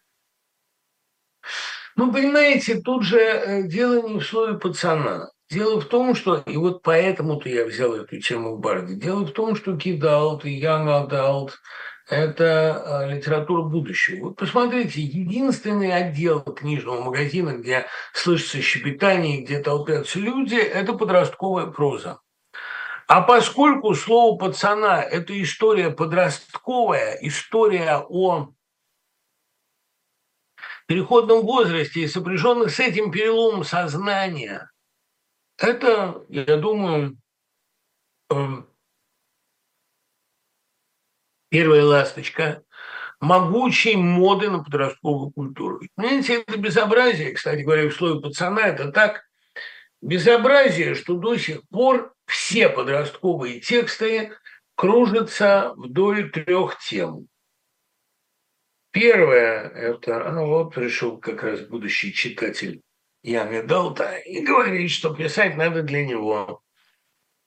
Ну, 1.95 2.11
понимаете, 2.11 2.81
тут 2.81 3.03
же 3.03 3.19
э, 3.19 3.67
дело 3.67 4.07
не 4.07 4.19
в 4.19 4.25
слове 4.25 4.57
пацана. 4.57 5.29
Дело 5.49 5.79
в 5.79 5.85
том, 5.85 6.13
что, 6.13 6.43
и 6.45 6.57
вот 6.57 6.81
поэтому-то 6.83 7.47
я 7.47 7.65
взял 7.65 7.93
эту 7.93 8.19
тему 8.19 8.55
в 8.55 8.59
Барде, 8.59 8.95
дело 8.95 9.25
в 9.25 9.31
том, 9.31 9.55
что 9.55 9.71
Kid 9.71 10.41
и 10.43 10.61
Young 10.61 11.09
Adult– 11.09 11.51
это 12.09 13.05
э, 13.05 13.15
литература 13.15 13.63
будущего. 13.63 14.25
Вот 14.25 14.35
посмотрите, 14.35 15.01
единственный 15.01 15.93
отдел 15.93 16.41
книжного 16.41 17.01
магазина, 17.01 17.51
где 17.51 17.85
слышится 18.13 18.61
щебетание, 18.61 19.41
где 19.41 19.59
толпятся 19.59 20.19
люди– 20.19 20.55
это 20.55 20.93
подростковая 20.93 21.67
проза. 21.67 22.19
А 23.07 23.21
поскольку 23.21 23.95
слово 23.95 24.37
пацана– 24.37 25.01
это 25.01 25.41
история 25.41 25.91
подростковая, 25.91 27.17
история 27.21 28.05
о 28.09 28.49
переходном 30.87 31.41
возрасте 31.41 32.01
и 32.01 32.07
сопряженных 32.07 32.69
с 32.69 32.81
этим 32.81 33.11
переломом 33.11 33.63
сознания, 33.63 34.69
это, 35.57 36.25
я 36.27 36.57
думаю, 36.57 37.17
эм, 38.29 38.69
первая 41.49 41.85
ласточка. 41.85 42.63
могучей 43.19 43.95
моды 43.95 44.49
на 44.49 44.63
подростковую 44.63 45.31
культуру. 45.31 45.81
Понимаете, 45.95 46.41
это 46.41 46.57
безобразие, 46.57 47.33
кстати 47.33 47.61
говоря, 47.61 47.89
в 47.89 47.93
слове 47.93 48.21
пацана, 48.21 48.67
это 48.67 48.91
так 48.91 49.23
безобразие, 50.01 50.93
что 50.93 51.15
до 51.15 51.35
сих 51.37 51.67
пор 51.69 52.13
все 52.27 52.69
подростковые 52.69 53.59
тексты 53.59 54.37
кружатся 54.75 55.73
вдоль 55.75 56.29
трех 56.31 56.77
тем. 56.79 57.27
Первое– 58.91 59.69
это, 59.75 60.31
ну 60.31 60.47
вот 60.47 60.73
пришел 60.73 61.17
как 61.17 61.43
раз 61.43 61.61
будущий 61.61 62.13
читатель 62.13 62.81
Ян 63.23 63.65
Далта 63.65 64.17
и 64.17 64.41
говорит, 64.43 64.91
что 64.91 65.15
писать 65.15 65.55
надо 65.55 65.83
для 65.83 66.05
него. 66.05 66.61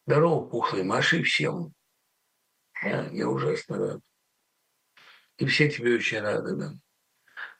Здорово, 0.07 0.49
пухлый, 0.49 0.83
маши 0.83 1.23
всем. 1.23 1.73
Я, 2.83 3.09
я 3.11 3.29
ужасно 3.29 3.79
рад. 3.79 4.01
И 5.39 5.47
все 5.47 5.71
тебе 5.71 5.95
очень 5.95 6.21
рады, 6.21 6.57
да. 6.57 6.73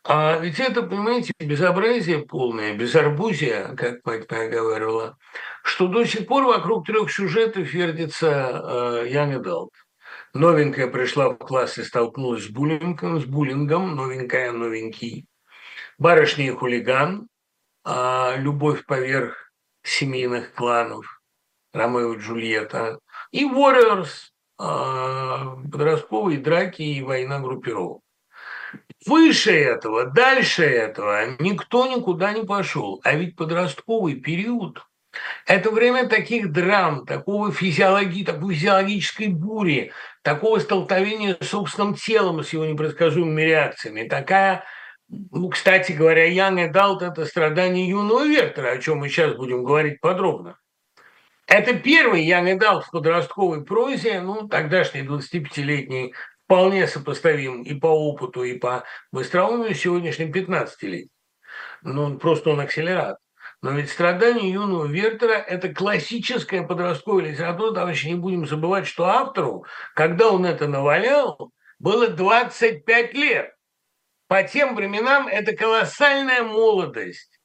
А 0.03 0.39
ведь 0.39 0.59
это, 0.59 0.83
понимаете, 0.83 1.33
безобразие 1.39 2.21
полное, 2.21 2.75
безарбузие, 2.75 3.75
как 3.77 4.05
мать 4.07 4.31
моя 4.31 4.49
говорила, 4.49 5.19
что 5.63 5.89
до 5.89 6.05
сих 6.05 6.27
пор 6.27 6.45
вокруг 6.45 6.87
трех 6.87 7.13
сюжетов 7.13 7.71
вертится 7.73 9.03
э, 9.03 9.09
Ян 9.11 9.43
Далт. 9.43 9.73
Новенькая 10.33 10.87
пришла 10.87 11.29
в 11.29 11.37
класс 11.37 11.77
и 11.77 11.85
столкнулась 11.85 12.45
с 12.45 12.49
буллингом, 12.49 13.21
с 13.21 13.25
буллингом, 13.25 13.95
новенькая, 13.95 14.53
новенький. 14.53 15.27
Барышня 15.99 16.47
и 16.47 16.51
хулиган, 16.51 17.29
а 17.85 18.37
любовь 18.37 18.87
поверх 18.87 19.53
семейных 19.83 20.55
кланов, 20.55 21.21
Ромео 21.75 22.15
и 22.15 22.19
Джульетта. 22.19 23.01
И 23.33 23.45
Warriors, 23.45 24.31
а, 24.57 25.57
подростковые 25.71 26.39
драки 26.39 26.83
и 26.83 27.03
война 27.03 27.41
группировок. 27.41 28.03
Выше 29.07 29.53
этого, 29.53 30.05
дальше 30.07 30.63
этого 30.63 31.37
никто 31.39 31.87
никуда 31.87 32.33
не 32.33 32.45
пошел. 32.45 33.01
А 33.03 33.15
ведь 33.15 33.35
подростковый 33.35 34.17
период– 34.17 34.85
это 35.47 35.71
время 35.71 36.07
таких 36.07 36.53
драм, 36.53 37.07
такого 37.07 37.51
физиологии, 37.51 38.25
такой 38.25 38.55
физиологической 38.55 39.29
бури, 39.29 39.93
такого 40.23 40.59
столкновения 40.59 41.37
с 41.41 41.49
собственным 41.49 41.95
телом, 41.95 42.45
с 42.45 42.53
его 42.53 42.67
непредсказуемыми 42.67 43.41
реакциями. 43.41 44.07
Такая, 44.07 44.65
ну, 45.09 45.49
кстати 45.49 45.93
говоря, 45.93 46.31
Young 46.31 46.71
Adult– 46.71 47.01
это 47.01 47.25
страдание 47.25 47.89
юного 47.89 48.27
Вертера, 48.27 48.73
о 48.73 48.79
чем 48.79 48.99
мы 48.99 49.09
сейчас 49.09 49.35
будем 49.35 49.65
говорить 49.65 50.01
подробно. 50.03 50.59
Это 51.47 51.73
первый 51.73 52.25
Young 52.29 52.59
Adult 52.59 52.83
в 52.83 52.91
подростковой 52.91 53.65
прозе, 53.65 54.21
ну, 54.21 54.47
тогдашний 54.47 55.01
25-летний 55.01 56.15
вполне 56.51 56.89
сопоставим 56.89 57.63
и 57.63 57.75
по 57.75 57.87
опыту, 57.87 58.43
и 58.43 58.59
по 58.59 58.83
быстроумию 59.13 59.73
сегодняшним 59.73 60.33
15-летним. 60.33 61.09
Ну, 61.83 62.19
просто 62.19 62.51
он 62.51 62.59
акселерат. 62.59 63.19
Но 63.63 63.71
ведь 63.71 63.89
страдания 63.89 64.51
юного 64.51 64.87
Вертера– 64.87 65.35
это 65.49 65.73
классическая 65.73 66.65
подростковая 66.65 67.27
литература, 67.27 67.73
товарищи, 67.73 68.09
не 68.09 68.17
будем 68.17 68.49
забывать, 68.49 68.89
что 68.89 69.05
автору, 69.05 69.65
когда 69.95 70.29
он 70.29 70.45
это 70.45 70.67
навалял, 70.67 71.53
было 71.79 72.09
25 72.09 73.15
лет. 73.15 73.55
По 74.27 74.43
тем 74.43 74.75
временам 74.75 75.29
это 75.29 75.55
колоссальная 75.55 76.43
молодость. 76.43 77.39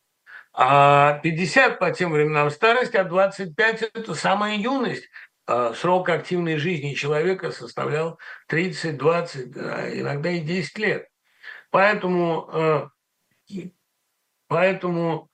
А 0.52 1.19
50 1.19 1.77
по 1.77 1.91
тем 1.91 2.11
временам 2.11 2.49
старость, 2.49 2.95
а 2.95 3.03
25– 3.03 3.82
это 3.94 4.15
самая 4.15 4.57
юность. 4.57 5.07
А, 5.48 5.74
срок 5.74 6.10
активной 6.10 6.58
жизни 6.58 6.94
человека 6.94 7.52
составлял 7.52 8.20
30, 8.48 8.98
20, 8.98 9.58
иногда 10.00 10.32
и 10.32 10.40
10 10.40 10.78
лет. 10.80 11.08
Поэтому, 11.70 12.90
э, 13.50 13.60
поэтому 14.48 15.30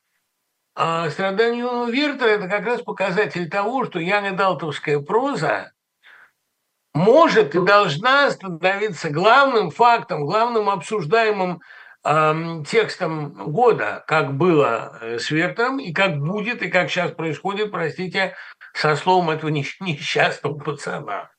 а 0.74 1.10
страдание 1.10 1.92
Вирта– 1.92 2.26
это 2.28 2.48
как 2.48 2.66
раз 2.66 2.82
показатель 2.82 3.50
того, 3.50 3.86
что 3.86 4.00
Яна 4.00 4.36
проза 5.06 5.72
может 6.94 7.56
и 7.56 7.66
должна 7.66 8.32
становиться 8.32 9.10
главным 9.10 9.70
фактом, 9.70 10.26
главным 10.26 10.70
обсуждаемым 10.70 11.62
э, 12.04 12.64
текстом 12.68 13.52
года, 13.52 14.04
как 14.08 14.34
было 14.34 14.98
э, 15.02 15.20
с 15.20 15.30
Вертером, 15.30 15.80
и 15.80 15.94
как 15.94 16.18
будет, 16.18 16.62
и 16.64 16.70
как 16.70 16.90
сейчас 16.90 17.12
происходит, 17.12 17.72
простите, 17.72 18.36
со 18.74 18.96
словом 18.96 19.30
этого 19.30 19.50
несчастного 19.50 20.58
пацана. 20.58 21.32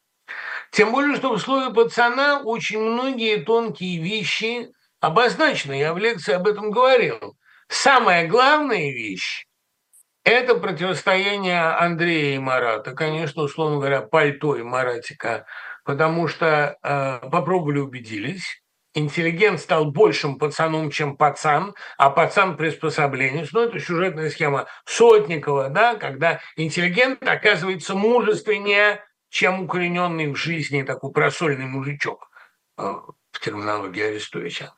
Тем 0.71 0.93
более, 0.93 1.17
что 1.17 1.35
в 1.35 1.39
слове 1.41 1.73
пацана 1.73 2.41
очень 2.41 2.81
многие 2.81 3.37
тонкие 3.43 4.03
вещи 4.03 4.73
обозначены. 5.01 5.75
Я 5.75 5.93
в 5.93 5.99
лекции 5.99 6.33
об 6.33 6.47
этом 6.47 6.71
говорил. 6.71 7.37
Самая 7.69 8.27
главная 8.29 8.91
вещь– 8.93 9.47
это 10.25 10.55
противостояние 10.55 11.61
Андрея 11.61 12.37
и 12.37 12.39
Марата. 12.39 12.93
Конечно, 12.93 13.43
условно 13.43 13.77
говоря, 13.77 14.01
пальто 14.03 14.57
и 14.57 14.63
Маратика, 14.63 15.47
потому 15.85 16.29
что 16.29 16.79
э, 16.83 17.29
попробовали, 17.31 17.79
убедились 17.79 18.62
интеллигент 18.95 19.61
стал 19.61 19.87
большим 19.87 20.39
пацаном, 20.39 20.91
чем 20.91 21.17
пацан, 21.17 21.75
а 21.99 22.11
пацан 22.11 22.57
приспособленец. 22.57 23.53
Ну, 23.53 23.63
это 23.63 23.79
сюжетная 23.81 24.31
схема 24.31 24.67
Сотникова, 24.85 25.69
да, 25.69 25.95
когда 25.95 26.41
интеллигент 26.57 27.27
оказывается 27.27 27.95
мужественнее, 27.95 29.05
чем 29.31 29.63
укорененный 29.63 30.33
в 30.33 30.37
жизни 30.37 30.83
такой 30.83 31.13
просольный 31.13 31.67
мужичок 31.67 32.31
э, 32.79 32.83
в 32.83 33.41
терминологии 33.41 34.03
Арестовича. 34.03 34.75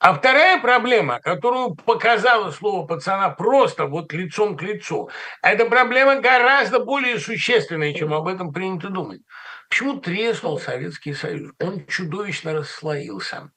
А 0.00 0.14
вторая 0.14 0.60
проблема, 0.60 1.18
которую 1.18 1.74
показало 1.74 2.52
слово 2.52 2.86
пацана 2.86 3.30
просто 3.30 3.86
вот 3.86 4.12
лицом 4.12 4.56
к 4.56 4.62
лицу, 4.62 5.10
это 5.42 5.66
проблема 5.66 6.20
гораздо 6.20 6.78
более 6.78 7.18
существенная, 7.18 7.92
чем 7.92 8.14
об 8.14 8.28
этом 8.28 8.52
принято 8.52 8.90
думать. 8.90 9.22
Почему 9.68 10.00
треснул 10.00 10.58
Советский 10.58 11.12
Союз? 11.12 11.52
Он 11.60 11.86
чудовищно 11.86 12.54
расслоился. 12.54 13.50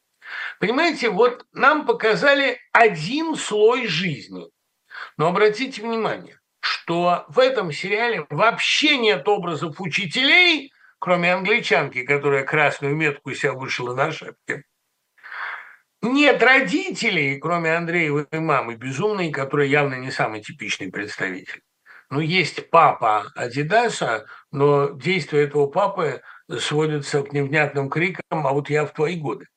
Понимаете, 0.59 1.09
вот 1.09 1.45
нам 1.53 1.85
показали 1.85 2.59
один 2.73 3.35
слой 3.35 3.87
жизни. 3.87 4.45
Но 5.17 5.27
обратите 5.27 5.81
внимание, 5.81 6.39
что 6.59 7.25
в 7.29 7.39
этом 7.39 7.71
сериале 7.71 8.25
вообще 8.29 8.97
нет 8.97 9.27
образов 9.27 9.79
учителей, 9.79 10.71
кроме 10.99 11.33
англичанки, 11.33 12.03
которая 12.03 12.43
красную 12.43 12.95
метку 12.95 13.33
себя 13.33 13.53
вышла 13.53 13.95
на 13.95 14.11
шапке. 14.11 14.63
Нет 16.03 16.41
родителей, 16.41 17.39
кроме 17.39 17.75
Андреевой 17.75 18.27
мамы, 18.31 18.75
безумной, 18.75 19.31
которая 19.31 19.67
явно 19.67 19.95
не 19.95 20.11
самый 20.11 20.41
типичный 20.41 20.91
представитель. 20.91 21.61
Ну, 22.11 22.19
есть 22.19 22.69
папа 22.69 23.31
Адидаса, 23.35 24.25
но 24.51 24.89
действие 24.89 25.45
этого 25.45 25.67
папы 25.67 26.21
сводится 26.59 27.23
к 27.23 27.31
невнятным 27.31 27.89
крикам 27.89 28.45
«а 28.45 28.51
вот 28.51 28.69
я 28.69 28.85
в 28.85 28.91
твои 28.91 29.15
годы». 29.15 29.47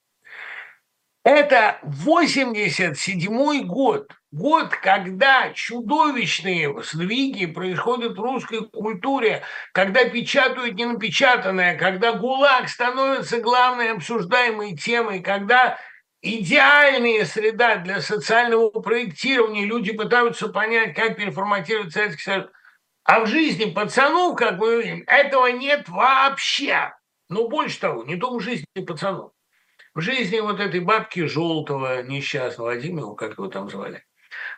Это 1.25 1.79
87 1.83 3.67
год, 3.67 4.13
год, 4.31 4.69
когда 4.77 5.51
чудовищные 5.53 6.81
сдвиги 6.83 7.47
происходят 7.47 8.17
в 8.17 8.23
русской 8.23 8.69
культуре, 8.69 9.43
когда 9.73 10.05
печатают 10.05 10.77
ненапечатанное, 10.77 11.77
когда 11.77 12.13
ГУЛАГ 12.13 12.69
становится 12.69 13.41
главной 13.41 13.93
обсуждаемой 13.93 14.77
темой, 14.77 15.21
когда 15.21 15.79
идеальная 16.25 17.27
среда 17.27 17.77
для 17.77 18.01
социального 18.01 18.71
проектирования. 18.71 19.67
Люди 19.67 19.93
пытаются 19.93 20.49
понять, 20.49 20.95
как 20.95 21.17
переформатировать 21.17 21.93
Советский 21.93 22.23
Союз. 22.23 22.47
А 23.05 23.21
в 23.21 23.27
жизни 23.27 23.71
пацанов, 23.71 24.37
как 24.37 24.59
мы 24.59 24.83
видим, 24.83 25.05
этого 25.07 25.49
нет 25.49 25.89
вообще. 25.89 26.95
Ну, 27.29 27.49
больше 27.49 27.79
того, 27.79 28.05
не 28.05 28.17
только 28.17 28.39
в 28.39 28.41
жизни 28.41 28.85
пацанов. 28.87 29.33
В 29.95 30.01
жизни 30.01 30.41
вот 30.41 30.59
этой 30.59 30.81
бабки 30.81 31.27
желтого 31.27 32.03
несчастного, 32.03 32.73
Владимира, 32.73 33.15
как 33.15 33.33
его 33.33 33.49
там 33.49 33.69
звали, 33.69 34.05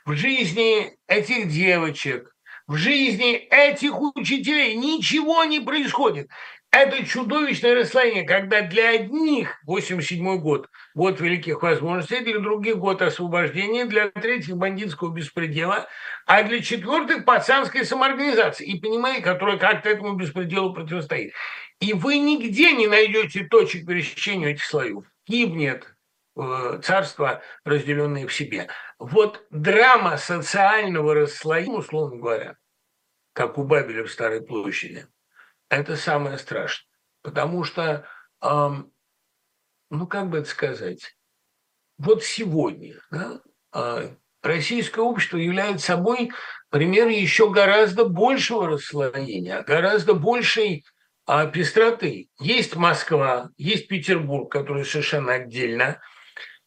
в 0.05 0.15
жизни 0.15 0.97
этих 1.09 1.49
девочек, 1.49 2.33
в 2.67 2.77
жизни 2.77 3.35
этих 3.35 4.01
учителей 4.15 4.77
ничего 4.77 5.45
не 5.45 5.61
происходит. 5.61 6.31
Это 6.79 7.07
чудовищное 7.07 7.75
расслоение, 7.75 8.25
когда 8.25 8.61
для 8.61 8.91
одних 8.91 9.59
87 9.65 10.39
год– 10.41 10.69
год 10.95 11.23
великих 11.23 11.63
возможностей, 11.63 12.21
для 12.21 12.39
других– 12.39 12.77
год 12.77 13.01
освобождения, 13.01 13.87
для 13.87 14.11
третьих– 14.11 14.57
бандитского 14.59 15.11
беспредела, 15.11 15.89
а 16.27 16.43
для 16.43 16.61
четвертых– 16.61 17.25
пацанской 17.25 17.87
самоорганизации, 17.87 18.67
и 18.67 18.79
понимаете, 18.79 19.23
которая 19.23 19.57
как-то 19.57 19.89
этому 19.89 20.17
беспределу 20.17 20.75
противостоит. 20.75 21.33
И 21.81 21.95
вы 21.95 22.19
нигде 22.19 22.75
не 22.75 22.89
найдете 22.89 23.45
точек 23.45 23.87
пересечения 23.87 24.49
этих 24.49 24.65
слоев. 24.65 25.05
Гибнет 25.27 25.97
э, 26.39 26.81
царство, 26.83 27.41
разделенное 27.65 28.27
в 28.27 28.35
себе. 28.35 28.69
Вот 28.99 29.47
драма 29.49 30.19
социального 30.19 31.15
расслоения, 31.15 31.79
условно 31.79 32.19
говоря, 32.19 32.57
как 33.33 33.57
у 33.57 33.65
Бабеля 33.65 34.05
в 34.05 34.11
Старой 34.11 34.43
площади– 34.43 35.07
это 35.69 35.97
самое 35.97 36.39
страшное. 36.39 36.87
Потому 37.23 37.65
что 37.65 38.07
эм, 38.43 38.93
ну 39.91 40.07
как 40.07 40.31
бы 40.31 40.39
это 40.39 40.49
сказать, 40.49 41.17
вот 41.99 42.23
сегодня 42.23 43.01
да, 43.11 43.41
а, 43.73 44.15
российское 44.43 45.01
общество 45.01 45.37
является 45.39 45.87
собой 45.87 46.31
пример 46.71 47.09
еще 47.09 47.51
гораздо 47.51 48.05
большего 48.05 48.69
расслоения, 48.69 49.63
гораздо 49.63 50.15
большей 50.15 50.85
а, 51.25 51.47
пестроты. 51.47 52.29
Есть 52.39 52.77
Москва, 52.77 53.51
есть 53.57 53.89
Петербург, 53.89 54.51
который 54.51 54.85
совершенно 54.85 55.35
отдельно– 55.35 56.01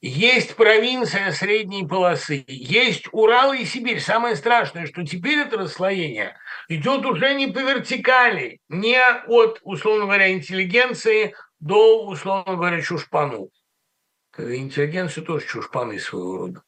есть 0.01 0.55
провинция 0.55 1.31
средней 1.31 1.85
полосы, 1.85 2.45
есть 2.47 3.07
Урал 3.11 3.53
и 3.53 3.65
Сибирь. 3.65 3.99
Самое 3.99 4.35
страшное, 4.35 4.85
что 4.85 5.05
теперь 5.05 5.39
это 5.39 5.57
расслоение 5.57 6.37
идет 6.69 7.05
уже 7.05 7.33
не 7.33 7.47
по 7.47 7.59
вертикали, 7.59 8.61
не 8.69 8.97
от, 9.01 9.59
условно 9.63 10.05
говоря, 10.05 10.31
интеллигенции 10.31 11.35
до, 11.59 12.05
условно 12.05 12.55
говоря, 12.55 12.81
чушпану. 12.81 13.49
Интеллигенция 14.37 15.23
тоже 15.23 15.45
чушпаны 15.45 15.99
своего 15.99 16.37
рода. 16.37 16.63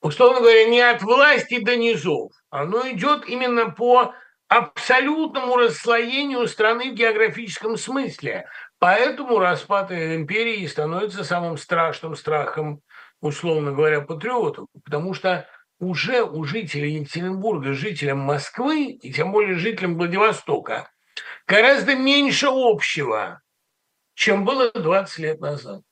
Условно 0.00 0.40
говоря, 0.40 0.68
не 0.68 0.80
от 0.80 1.02
власти 1.02 1.58
до 1.58 1.76
низов. 1.76 2.32
Оно 2.50 2.88
идет 2.90 3.26
именно 3.26 3.70
по 3.70 4.14
абсолютному 4.48 5.56
расслоению 5.56 6.46
страны 6.46 6.90
в 6.90 6.94
географическом 6.94 7.76
смысле. 7.76 8.46
Поэтому 8.78 9.38
распад 9.38 9.90
империи 9.90 10.66
становится 10.66 11.24
самым 11.24 11.56
страшным 11.56 12.14
страхом, 12.14 12.80
условно 13.20 13.72
говоря, 13.72 14.00
патриотов, 14.00 14.68
потому 14.84 15.14
что 15.14 15.48
уже 15.80 16.22
у 16.22 16.44
жителей 16.44 16.94
Екатеринбурга, 16.94 17.72
жителям 17.72 18.18
Москвы 18.18 18.86
и 18.86 19.12
тем 19.12 19.32
более 19.32 19.56
жителям 19.56 19.96
Владивостока 19.96 20.90
гораздо 21.46 21.96
меньше 21.96 22.46
общего, 22.50 23.40
чем 24.14 24.44
было 24.44 24.70
20 24.72 25.18
лет 25.18 25.40
назад. 25.40 25.82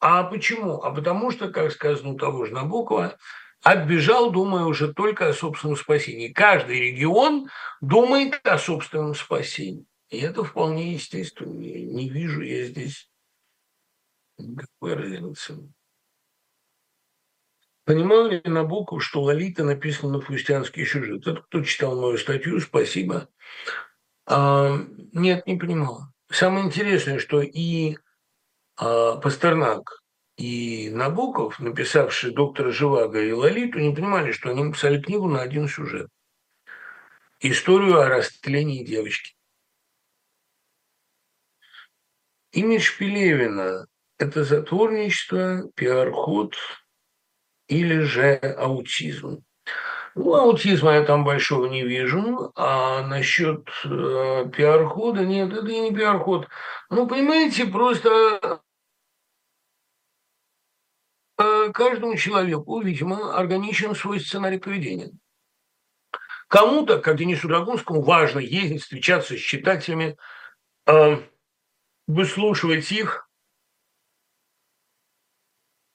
А 0.00 0.22
почему? 0.24 0.82
А 0.82 0.92
потому 0.92 1.30
что, 1.30 1.48
как 1.50 1.72
сказано 1.72 2.10
у 2.10 2.18
того 2.18 2.44
же 2.44 2.52
Набокова, 2.52 3.16
отбежал, 3.62 4.30
думая 4.30 4.64
уже 4.64 4.92
только 4.92 5.28
о 5.28 5.32
собственном 5.32 5.76
спасении. 5.76 6.28
Каждый 6.28 6.78
регион 6.78 7.48
думает 7.80 8.40
о 8.44 8.58
собственном 8.58 9.14
спасении. 9.14 9.86
И 10.10 10.18
это 10.18 10.44
вполне 10.44 10.92
естественно. 10.94 11.52
Не 11.52 12.08
вижу 12.08 12.42
я 12.42 12.64
здесь 12.64 13.10
никакой 14.38 14.94
разницы. 14.94 15.72
Понимал 17.84 18.26
ли 18.26 18.40
Набоков, 18.44 19.04
что 19.04 19.22
Лолита 19.22 19.62
написана 19.62 20.14
на 20.14 20.20
фустианский 20.20 20.84
сюжет? 20.84 21.26
Это 21.26 21.42
кто 21.42 21.62
читал 21.62 22.00
мою 22.00 22.18
статью, 22.18 22.60
спасибо. 22.60 23.28
А, 24.26 24.76
нет, 25.12 25.46
не 25.46 25.56
понимал. 25.56 26.02
Самое 26.28 26.66
интересное, 26.66 27.20
что 27.20 27.40
и 27.42 27.96
а, 28.76 29.18
Пастернак, 29.18 30.02
и 30.36 30.90
Набоков, 30.90 31.60
написавшие 31.60 32.34
доктора 32.34 32.72
Живаго 32.72 33.20
и 33.22 33.30
Лолиту, 33.30 33.78
не 33.78 33.94
понимали, 33.94 34.32
что 34.32 34.50
они 34.50 34.64
написали 34.64 35.00
книгу 35.00 35.28
на 35.28 35.42
один 35.42 35.68
сюжет. 35.68 36.08
Историю 37.38 38.00
о 38.00 38.08
растлении 38.08 38.84
девочки. 38.84 39.35
Имидж 42.56 42.96
Пелевина– 42.98 43.86
это 44.18 44.42
затворничество, 44.42 45.68
пиар-ход 45.74 46.54
или 47.68 47.98
же 48.00 48.36
аутизм. 48.56 49.44
Ну, 50.14 50.34
аутизма 50.34 50.94
я 50.94 51.04
там 51.04 51.22
большого 51.22 51.66
не 51.66 51.82
вижу, 51.84 52.52
а 52.54 53.06
насчет 53.06 53.68
э, 53.84 54.50
пиар-хода 54.56 55.26
нет, 55.26 55.52
это 55.52 55.66
и 55.66 55.80
не 55.80 55.94
пиар-ход. 55.94 56.48
Ну, 56.88 57.06
понимаете, 57.06 57.66
просто 57.66 58.62
э, 61.36 61.70
каждому 61.74 62.16
человеку, 62.16 62.80
видимо, 62.80 63.38
органичен 63.38 63.94
свой 63.94 64.18
сценарий 64.18 64.58
поведения. 64.58 65.10
Кому-то, 66.48 67.00
как 67.00 67.18
Денису 67.18 67.48
Драгунскому, 67.48 68.00
важно 68.00 68.38
ездить, 68.38 68.80
встречаться 68.80 69.36
с 69.36 69.40
читателями, 69.40 70.16
э, 70.86 71.18
выслушивать 72.06 72.90
их, 72.92 73.28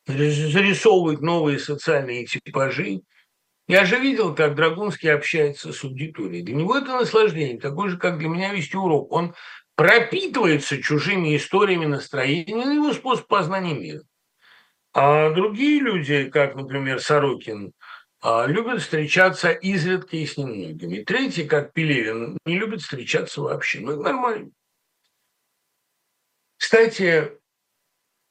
зарисовывать 0.08 1.22
новые 1.22 1.60
социальные 1.60 2.26
типажи. 2.26 3.02
Я 3.68 3.86
же 3.86 4.00
видел, 4.00 4.36
как 4.36 4.56
Драгунский 4.56 5.14
общается 5.14 5.72
с 5.72 5.84
аудиторией. 5.84 6.44
Для 6.44 6.56
него 6.56 6.78
это 6.78 6.88
наслаждение, 6.88 7.60
такое 7.60 7.90
же, 7.90 7.98
как 7.98 8.18
для 8.18 8.28
меня 8.28 8.54
вести 8.54 8.76
урок. 8.76 9.12
Он 9.12 9.34
пропитывается 9.76 10.82
чужими 10.82 11.36
историями, 11.38 11.86
настроениями, 11.86 12.62
это 12.62 12.72
его 12.72 12.94
способ 12.94 13.28
познания 13.28 13.74
мира. 13.74 14.02
А 14.94 15.30
другие 15.30 15.80
люди, 15.80 16.30
как, 16.30 16.56
например, 16.56 17.00
Сорокин, 17.00 17.72
а, 18.22 18.46
любят 18.46 18.82
встречаться 18.82 19.52
изредка 19.52 20.18
и 20.18 20.26
с 20.26 20.38
немногими. 20.38 21.04
Третий, 21.04 21.46
как 21.46 21.74
Пелевин, 21.74 22.38
не 22.46 22.60
любит 22.60 22.82
встречаться 22.82 23.42
вообще. 23.42 23.80
Ну, 23.80 23.94
это 23.94 24.02
нормально. 24.02 24.52
Кстати, 26.72 27.34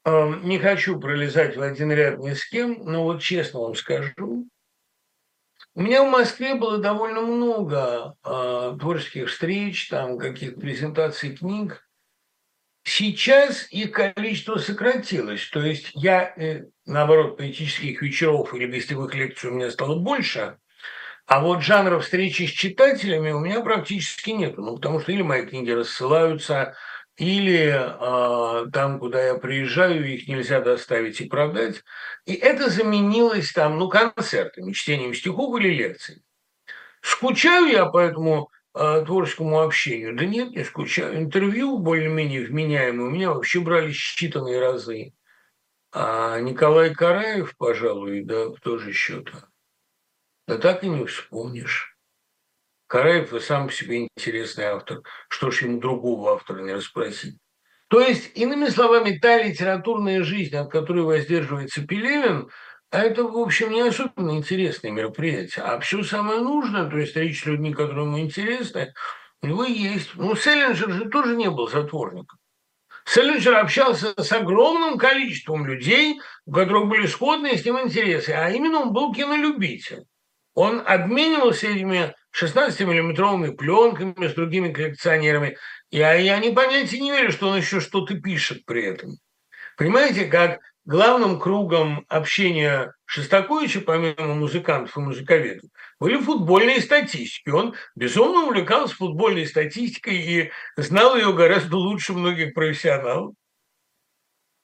эм, 0.03 0.49
не 0.49 0.57
хочу 0.57 0.99
пролезать 0.99 1.55
в 1.55 1.61
один 1.61 1.91
ряд 1.91 2.17
ни 2.17 2.33
с 2.33 2.43
кем, 2.43 2.83
но 2.85 3.03
вот 3.03 3.21
честно 3.21 3.59
вам 3.59 3.75
скажу, 3.75 4.47
у 5.75 5.79
меня 5.79 6.03
в 6.03 6.09
Москве 6.09 6.55
было 6.55 6.79
довольно 6.79 7.21
много 7.21 8.15
э, 8.25 8.77
творческих 8.79 9.29
встреч, 9.29 9.89
там 9.89 10.17
каких-то 10.17 10.59
презентаций 10.59 11.37
книг. 11.37 11.87
Сейчас 12.81 13.71
их 13.71 13.91
количество 13.91 14.57
сократилось. 14.57 15.47
То 15.51 15.61
есть 15.61 15.91
я, 15.93 16.33
э, 16.35 16.63
наоборот, 16.87 17.37
поэтических 17.37 18.01
вечеров 18.01 18.55
или 18.55 18.65
гостевых 18.65 19.13
лекций 19.13 19.51
у 19.51 19.53
меня 19.53 19.69
стало 19.69 19.99
больше, 19.99 20.57
а 21.27 21.41
вот 21.41 21.61
жанра 21.61 21.99
встречи 21.99 22.47
с 22.47 22.49
читателями 22.49 23.29
у 23.33 23.39
меня 23.39 23.61
практически 23.61 24.31
нет. 24.31 24.57
Ну, 24.57 24.77
потому 24.77 24.99
что 24.99 25.11
или 25.11 25.21
мои 25.21 25.45
книги 25.45 25.69
рассылаются, 25.69 26.75
или 27.21 27.69
э, 27.69 28.71
там, 28.71 28.97
куда 28.97 29.23
я 29.23 29.35
приезжаю, 29.35 30.11
их 30.11 30.27
нельзя 30.27 30.59
доставить 30.59 31.21
и 31.21 31.25
продать. 31.25 31.83
И 32.25 32.33
это 32.33 32.67
заменилось 32.71 33.51
там, 33.53 33.77
ну, 33.77 33.89
концертами, 33.89 34.71
чтением 34.71 35.13
стихов 35.13 35.59
или 35.59 35.69
лекций. 35.69 36.23
Скучаю 37.01 37.67
я 37.67 37.85
по 37.85 37.99
этому 37.99 38.49
э, 38.73 39.03
творческому 39.05 39.61
общению? 39.61 40.15
Да 40.15 40.25
нет, 40.25 40.49
не 40.49 40.63
скучаю. 40.63 41.15
Интервью 41.19 41.77
более-менее 41.77 42.43
вменяемые 42.43 43.07
у 43.07 43.11
меня 43.11 43.31
вообще 43.31 43.59
брали 43.59 43.91
считанные 43.91 44.59
разы. 44.59 45.13
А 45.91 46.39
Николай 46.39 46.91
Караев, 46.91 47.55
пожалуй, 47.55 48.23
да, 48.23 48.49
кто 48.49 48.79
же 48.79 48.89
еще-то? 48.89 49.47
Да 50.47 50.57
так 50.57 50.83
и 50.83 50.89
не 50.89 51.05
вспомнишь. 51.05 51.90
Караев 52.91 53.33
и 53.33 53.39
сам 53.39 53.67
по 53.67 53.73
себе 53.73 54.09
интересный 54.17 54.65
автор. 54.65 54.99
Что 55.29 55.49
ж 55.49 55.61
ему 55.61 55.79
другого 55.79 56.33
автора 56.33 56.61
не 56.61 56.73
расспросить? 56.73 57.37
То 57.87 58.01
есть, 58.01 58.37
иными 58.37 58.67
словами, 58.67 59.17
та 59.17 59.41
литературная 59.41 60.23
жизнь, 60.23 60.57
от 60.57 60.69
которой 60.69 61.03
воздерживается 61.03 61.87
Пелевин, 61.87 62.49
это, 62.91 63.23
в 63.23 63.37
общем, 63.37 63.71
не 63.71 63.79
особенно 63.79 64.31
интересное 64.31 64.91
мероприятие. 64.91 65.63
А 65.63 65.79
все 65.79 66.03
самое 66.03 66.41
нужное, 66.41 66.89
то 66.89 66.97
есть 66.97 67.15
речь 67.15 67.41
с 67.41 67.45
людьми, 67.45 67.73
которые 67.73 68.07
ему 68.07 68.19
интересны, 68.19 68.93
у 69.41 69.47
него 69.47 69.63
есть. 69.63 70.09
Ну, 70.15 70.35
Селлинджер 70.35 70.91
же 70.91 71.05
тоже 71.05 71.37
не 71.37 71.49
был 71.49 71.69
затворником. 71.69 72.39
Селлинджер 73.05 73.55
общался 73.55 74.21
с 74.21 74.31
огромным 74.33 74.97
количеством 74.97 75.65
людей, 75.65 76.19
у 76.45 76.51
которых 76.51 76.89
были 76.89 77.07
сходные 77.07 77.57
с 77.57 77.63
ним 77.63 77.79
интересы, 77.79 78.31
а 78.31 78.49
именно 78.49 78.81
он 78.81 78.91
был 78.91 79.13
кинолюбитель. 79.13 80.03
Он 80.55 80.83
обменивался 80.85 81.67
этими 81.67 82.13
16-миллиметровыми 82.39 83.55
пленками 83.55 84.27
с 84.27 84.33
другими 84.33 84.71
коллекционерами. 84.71 85.57
Я, 85.89 86.13
я 86.13 86.39
не 86.39 86.51
понятия 86.51 86.99
не 86.99 87.11
верю, 87.11 87.31
что 87.31 87.49
он 87.49 87.57
еще 87.57 87.79
что-то 87.79 88.19
пишет 88.19 88.65
при 88.65 88.85
этом. 88.85 89.17
Понимаете, 89.77 90.25
как 90.25 90.59
главным 90.85 91.39
кругом 91.39 92.05
общения 92.07 92.93
Шостаковича, 93.05 93.81
помимо 93.81 94.35
музыкантов 94.35 94.95
и 94.97 95.01
музыковедов, 95.01 95.69
были 95.99 96.17
футбольные 96.17 96.81
статистики. 96.81 97.49
Он 97.49 97.75
безумно 97.95 98.45
увлекался 98.45 98.95
футбольной 98.95 99.45
статистикой 99.45 100.17
и 100.17 100.51
знал 100.77 101.15
ее 101.15 101.33
гораздо 101.33 101.77
лучше 101.77 102.13
многих 102.13 102.53
профессионалов. 102.53 103.33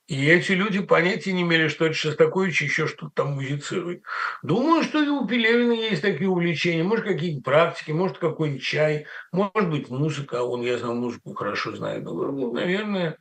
И 0.07 0.25
эти 0.25 0.53
люди 0.53 0.79
понятия 0.79 1.33
не 1.33 1.41
имели, 1.41 1.67
что 1.67 1.85
это 1.85 1.93
Шостакович 1.93 2.61
еще 2.61 2.87
что-то 2.87 3.11
там 3.13 3.33
музицирует. 3.33 4.03
Думаю, 4.41 4.83
что 4.83 5.03
и 5.03 5.07
у 5.09 5.27
Пелевина 5.27 5.73
есть 5.73 6.01
такие 6.01 6.29
увлечения. 6.29 6.83
Может, 6.83 7.05
какие-то 7.05 7.41
практики, 7.41 7.91
может, 7.91 8.17
какой-нибудь 8.17 8.63
чай, 8.63 9.05
может 9.33 9.69
быть, 9.69 9.89
музыка. 9.89 10.43
Он, 10.43 10.61
я 10.61 10.77
знаю, 10.77 10.95
музыку 10.95 11.33
хорошо 11.33 11.75
знает. 11.75 12.05
Ну, 12.05 12.53
наверное, 12.53 13.17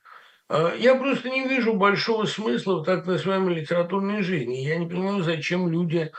а, 0.48 0.74
я 0.76 0.94
просто 0.94 1.28
не 1.28 1.48
вижу 1.48 1.74
большого 1.74 2.24
смысла 2.26 2.76
в 2.76 2.84
так 2.84 3.04
называемой 3.04 3.56
литературной 3.56 4.22
жизни. 4.22 4.58
Я 4.58 4.76
не 4.76 4.86
понимаю, 4.86 5.24
зачем 5.24 5.68
люди, 5.68 6.12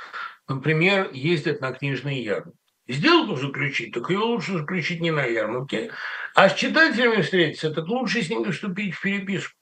например, 0.49 1.09
ездят 1.13 1.61
на 1.61 1.71
книжные 1.71 2.23
ярмарки. 2.23 2.59
Сделку 2.89 3.35
заключить, 3.35 3.93
так 3.93 4.09
ее 4.09 4.19
лучше 4.19 4.57
заключить 4.57 5.01
не 5.01 5.11
на 5.11 5.23
ярмарке, 5.23 5.91
а 6.35 6.49
с 6.49 6.55
читателями 6.55 7.21
встретиться, 7.21 7.71
так 7.71 7.85
лучше 7.87 8.21
с 8.21 8.29
ними 8.29 8.51
вступить 8.51 8.95
в 8.95 9.01
переписку. 9.01 9.53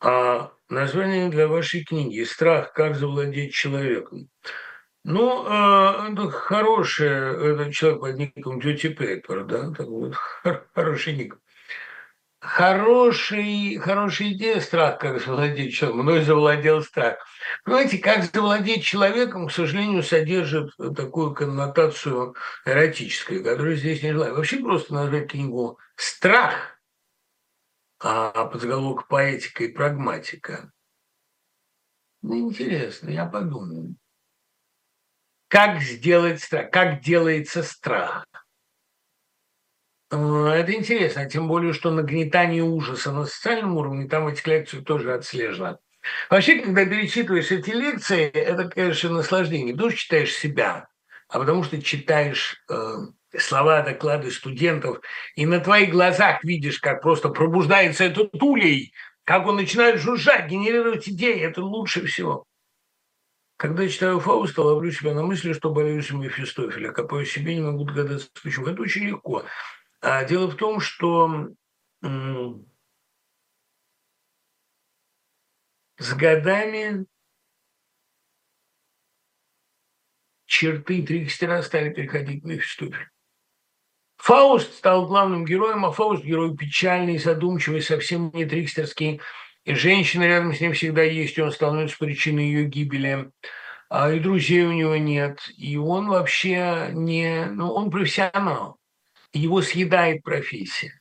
А 0.00 0.52
название 0.68 1.28
для 1.28 1.48
вашей 1.48 1.84
книги 1.84 2.22
«Страх. 2.24 2.72
Как 2.72 2.94
завладеть 2.94 3.52
человеком». 3.52 4.28
Ну, 5.04 5.46
э, 5.46 6.12
это 6.12 6.30
хорошее, 6.30 7.52
это 7.52 7.72
человек 7.72 8.00
под 8.00 8.16
ником 8.16 8.58
Duty 8.58 8.94
Paper, 8.94 9.44
да, 9.44 9.70
такой 9.70 10.10
вот 10.10 10.14
хороший 10.74 11.14
ник. 11.14 11.38
Хороший, 12.40 13.78
хорошая 13.78 14.28
идея 14.28 14.60
страх, 14.60 14.98
как 14.98 15.20
завладеть 15.20 15.74
человеком. 15.74 16.02
Мной 16.02 16.22
завладел 16.22 16.82
страх. 16.82 17.16
Понимаете, 17.64 17.98
как 17.98 18.22
завладеть 18.24 18.84
человеком, 18.84 19.48
к 19.48 19.52
сожалению, 19.52 20.04
содержит 20.04 20.70
такую 20.96 21.34
коннотацию 21.34 22.36
эротическую, 22.64 23.42
которую 23.42 23.76
здесь 23.76 24.02
не 24.04 24.12
желаю. 24.12 24.36
Вообще 24.36 24.58
просто 24.58 24.94
назвать 24.94 25.30
книгу 25.30 25.78
«Страх», 25.96 26.77
а 28.00 28.44
подзаголовок 28.46 29.08
«Поэтика 29.08 29.64
и 29.64 29.72
прагматика». 29.72 30.72
Ну, 32.22 32.50
интересно, 32.50 33.10
я 33.10 33.26
подумаю. 33.26 33.96
Как 35.48 35.80
сделать 35.80 36.42
страх? 36.42 36.70
Как 36.70 37.00
делается 37.00 37.62
страх? 37.62 38.26
Это 40.10 40.72
интересно, 40.72 41.28
тем 41.28 41.48
более, 41.48 41.72
что 41.72 41.90
нагнетание 41.90 42.62
ужаса 42.62 43.12
на 43.12 43.26
социальном 43.26 43.76
уровне 43.76 44.08
там 44.08 44.24
в 44.24 44.28
этих 44.28 44.46
лекциях 44.46 44.84
тоже 44.84 45.12
отслежено. 45.12 45.78
Вообще, 46.30 46.60
когда 46.60 46.84
перечитываешь 46.86 47.50
эти 47.50 47.70
лекции, 47.70 48.24
это, 48.24 48.68
конечно, 48.68 49.10
наслаждение. 49.10 49.74
Что 49.74 49.90
читаешь 49.90 50.34
себя, 50.34 50.88
а 51.28 51.38
потому 51.38 51.62
что 51.62 51.80
читаешь 51.82 52.62
э, 52.70 52.96
слова, 53.36 53.82
доклады 53.82 54.30
студентов, 54.30 55.00
и 55.34 55.46
на 55.46 55.60
твоих 55.60 55.90
глазах 55.90 56.44
видишь, 56.44 56.78
как 56.80 57.02
просто 57.02 57.28
пробуждается 57.28 58.04
этот 58.04 58.34
улей, 58.42 58.92
как 59.24 59.46
он 59.46 59.56
начинает 59.56 60.00
жужжать, 60.00 60.48
генерировать 60.48 61.08
идеи. 61.08 61.40
Это 61.40 61.62
лучше 61.62 62.06
всего. 62.06 62.44
Когда 63.58 63.82
я 63.82 63.88
читаю 63.88 64.20
Фауста, 64.20 64.62
ловлю 64.62 64.92
себя 64.92 65.14
на 65.14 65.22
мысли, 65.22 65.52
что 65.52 65.70
болеюсь 65.70 66.10
Мефистофеля. 66.10 66.92
Копаю 66.92 67.26
себе, 67.26 67.56
не 67.56 67.60
могу 67.60 67.84
догадаться, 67.84 68.28
почему. 68.42 68.68
Это 68.68 68.80
очень 68.80 69.08
легко. 69.08 69.44
А 70.00 70.24
дело 70.24 70.46
в 70.46 70.56
том, 70.56 70.80
что 70.80 71.48
с 75.98 76.14
годами 76.14 77.04
черты 80.46 81.02
Трикстера 81.04 81.60
стали 81.62 81.92
переходить 81.92 82.44
в 82.44 82.46
Мефистофель. 82.46 83.08
Фауст 84.28 84.74
стал 84.74 85.06
главным 85.06 85.46
героем, 85.46 85.86
а 85.86 85.90
Фауст– 85.90 86.22
герой 86.24 86.54
печальный, 86.54 87.16
задумчивый, 87.16 87.80
совсем 87.80 88.30
не 88.34 88.44
трикстерский. 88.44 89.22
И 89.64 89.72
женщина 89.72 90.24
рядом 90.24 90.52
с 90.52 90.60
ним 90.60 90.74
всегда 90.74 91.02
есть, 91.02 91.38
и 91.38 91.40
он 91.40 91.50
становится 91.50 91.96
причиной 91.96 92.44
ее 92.48 92.64
гибели. 92.66 93.30
А 93.88 94.12
и 94.12 94.18
друзей 94.20 94.66
у 94.66 94.72
него 94.72 94.96
нет. 94.96 95.40
И 95.56 95.78
он 95.78 96.08
вообще 96.08 96.90
не... 96.92 97.46
Ну, 97.46 97.72
он 97.72 97.90
профессионал 97.90 98.76
его 99.32 99.62
съедает 99.62 100.22
профессия. 100.22 101.00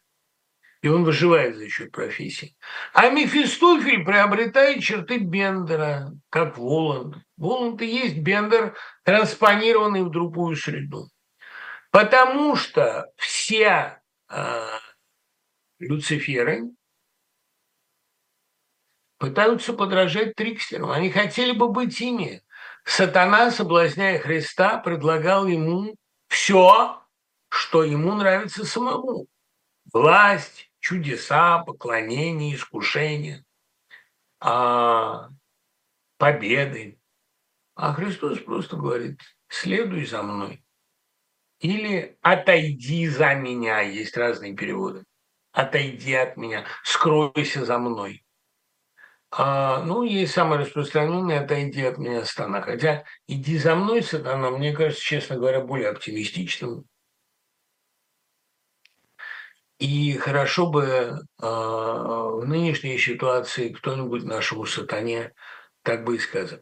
И 0.82 0.88
он 0.88 1.04
выживает 1.04 1.58
за 1.58 1.68
счет 1.68 1.92
профессии. 1.92 2.56
А 2.94 3.10
Мефистофель 3.10 4.06
приобретает 4.06 4.82
черты 4.82 5.18
Бендера, 5.18 6.14
как 6.30 6.58
Воланд. 6.58 7.18
Воланд 7.36 7.82
и 7.82 7.88
есть 7.88 8.20
Бендер, 8.20 8.74
транспонированный 9.04 10.04
в 10.04 10.12
другую 10.12 10.56
среду. 10.56 11.10
Потому 11.98 12.56
что 12.56 13.12
все 13.16 14.00
э, 14.30 14.68
Люциферы 15.80 16.70
пытаются 19.18 19.74
подражать 19.74 20.36
трикстерам. 20.36 20.92
Они 20.92 21.10
хотели 21.10 21.54
бы 21.54 21.70
быть 21.70 22.00
ими. 22.00 22.44
Сатана, 22.86 23.50
соблазняя 23.50 24.20
Христа, 24.20 24.78
предлагал 24.78 25.48
ему 25.48 25.96
все, 26.28 27.02
что 27.50 27.84
ему 27.84 28.14
нравится 28.14 28.64
самому. 28.64 29.26
Власть, 29.92 30.70
чудеса, 30.80 31.64
поклонение, 31.64 32.54
искушение, 32.54 33.44
а, 34.40 35.30
победы. 36.20 37.00
А 37.74 37.92
Христос 37.96 38.38
просто 38.38 38.76
говорит, 38.76 39.20
следуй 39.50 40.06
за 40.06 40.22
мной. 40.22 40.64
Или 41.60 42.18
отойди 42.22 43.08
за 43.08 43.34
меня, 43.34 43.82
есть 43.82 44.16
разные 44.16 44.56
переводы. 44.56 45.04
Отойди 45.52 46.14
от 46.14 46.38
меня, 46.38 46.66
скройся 46.84 47.66
за 47.66 47.80
мной. 47.80 48.24
А, 49.32 49.82
ну, 49.84 50.04
есть 50.04 50.34
самый 50.34 50.60
распространенный 50.60 51.40
«отойди 51.40 51.84
от 51.84 51.98
меня, 51.98 52.24
сатана». 52.24 52.62
Хотя 52.62 53.04
«иди 53.28 53.58
за 53.58 53.76
мной, 53.76 54.02
сатана», 54.02 54.52
мне 54.52 54.72
кажется, 54.74 55.04
честно 55.04 55.36
говоря, 55.36 55.60
более 55.62 55.90
оптимистичным. 55.90 56.86
И 59.80 60.18
хорошо 60.18 60.68
бы 60.72 60.84
э, 60.84 61.46
в 61.46 62.46
нынешней 62.48 62.98
ситуации 62.98 63.70
кто-нибудь 63.70 64.24
нашему 64.24 64.66
сатане 64.66 65.34
так 65.84 66.04
бы 66.04 66.16
и 66.16 66.20
сказал. 66.20 66.60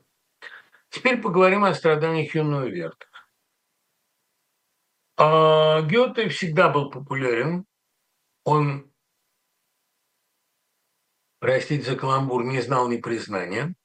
Теперь 0.90 1.22
поговорим 1.22 1.64
о 1.64 1.74
страданиях 1.74 2.36
юного 2.36 2.66
Верта. 2.66 3.06
А 5.18 5.82
Гёте 5.82 6.28
всегда 6.30 6.70
был 6.70 6.90
популярен. 6.90 7.66
Он, 8.44 8.92
простите 11.40 11.84
за 11.84 11.96
каламбур, 11.96 12.44
не 12.44 12.62
знал 12.62 12.90
ни 12.90 12.98
признания. 12.98 13.76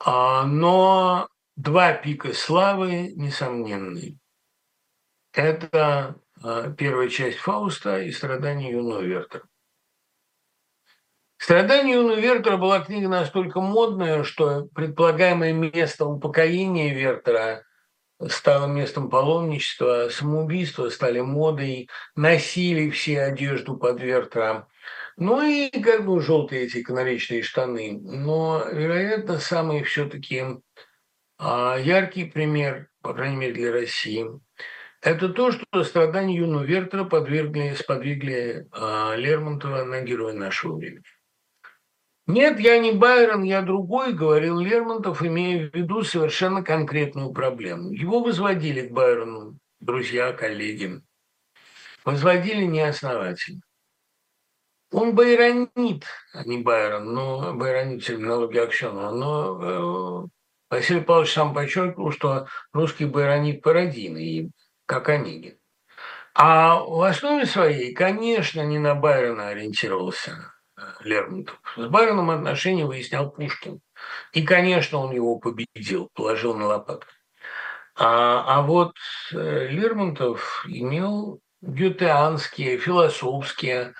А, 0.00 0.44
но 0.44 1.28
два 1.56 1.92
пика 1.92 2.32
славы 2.32 3.12
несомненные. 3.14 4.18
Это 5.32 6.20
а, 6.42 6.70
первая 6.72 7.08
часть 7.08 7.38
Фауста 7.38 8.00
и 8.00 8.10
«Страдания 8.10 8.72
юного 8.72 9.02
Вертера». 9.02 9.44
«Страдания 11.36 11.94
юного 11.94 12.18
Вертера» 12.18 12.56
была 12.56 12.80
книга 12.80 13.08
настолько 13.08 13.60
модная, 13.60 14.24
что 14.24 14.66
предполагаемое 14.74 15.52
место 15.52 16.06
упокоения 16.06 16.92
Вертера 16.92 17.64
стало 18.28 18.66
местом 18.66 19.10
паломничества, 19.10 20.08
самоубийства 20.10 20.88
стали 20.88 21.20
модой, 21.20 21.88
носили 22.16 22.90
все 22.90 23.22
одежду 23.22 23.76
под 23.76 24.00
Вертера. 24.00 24.68
Ну 25.16 25.42
и 25.42 25.70
как 25.80 26.06
бы 26.06 26.20
желтые 26.20 26.64
эти 26.64 26.82
канаречные 26.82 27.42
штаны. 27.42 27.98
Но, 28.00 28.64
вероятно, 28.70 29.38
самый 29.38 29.82
все-таки 29.82 30.44
а, 31.38 31.76
яркий 31.76 32.24
пример, 32.24 32.88
по 33.02 33.14
крайней 33.14 33.36
мере 33.36 33.54
для 33.54 33.72
России– 33.72 34.26
это 35.00 35.28
то, 35.28 35.52
что 35.52 35.84
страдания 35.84 36.36
юного 36.36 36.64
Вертера 36.64 37.04
подвергли, 37.04 37.74
сподвигли 37.78 38.66
э, 38.72 39.16
Лермонтова 39.16 39.84
на 39.84 40.00
героя 40.00 40.34
нашего 40.34 40.76
времени. 40.76 41.04
«Нет, 42.28 42.60
я 42.60 42.78
не 42.78 42.92
Байрон, 42.92 43.42
я 43.42 43.62
другой»,– 43.62 44.12
говорил 44.14 44.58
Лермонтов, 44.58 45.22
имея 45.22 45.70
в 45.70 45.74
виду 45.74 46.02
совершенно 46.02 46.62
конкретную 46.62 47.32
проблему. 47.32 47.90
Его 47.90 48.20
возводили 48.20 48.86
к 48.86 48.92
Байрону 48.92 49.58
друзья, 49.80 50.34
коллеги. 50.34 51.00
Возводили 52.04 52.64
неосновательно. 52.64 53.62
Он 54.92 55.14
байронит, 55.14 56.04
а 56.34 56.44
не 56.44 56.58
Байрон, 56.58 57.14
но 57.14 57.54
байронит 57.54 58.04
терминология 58.04 58.64
Аксенова, 58.64 59.10
но 59.10 60.26
э, 60.28 60.28
Василий 60.68 61.00
Павлович 61.00 61.32
сам 61.32 61.54
подчеркнул, 61.54 62.12
что 62.12 62.46
русский 62.74 63.06
байронит 63.06 63.62
пародийный, 63.62 64.50
как 64.84 65.08
Онегин. 65.08 65.58
А 66.34 66.78
в 66.78 67.00
основе 67.00 67.46
своей, 67.46 67.94
конечно, 67.94 68.60
не 68.66 68.78
на 68.78 68.94
Байрона 68.94 69.48
ориентировался 69.48 70.52
Лермонтов. 71.00 71.60
С 71.76 71.86
Байроном 71.86 72.30
отношения 72.30 72.84
выяснял 72.84 73.30
Пушкин. 73.30 73.80
И, 74.32 74.42
конечно, 74.42 74.98
он 74.98 75.12
его 75.12 75.38
победил, 75.38 76.08
положил 76.14 76.54
на 76.54 76.66
лопатку. 76.66 77.10
А, 77.96 78.44
а 78.58 78.62
вот 78.62 78.94
э, 79.32 79.68
Лермонтов 79.68 80.64
имел 80.68 81.40
гютеанские, 81.60 82.78
философские, 82.78 83.94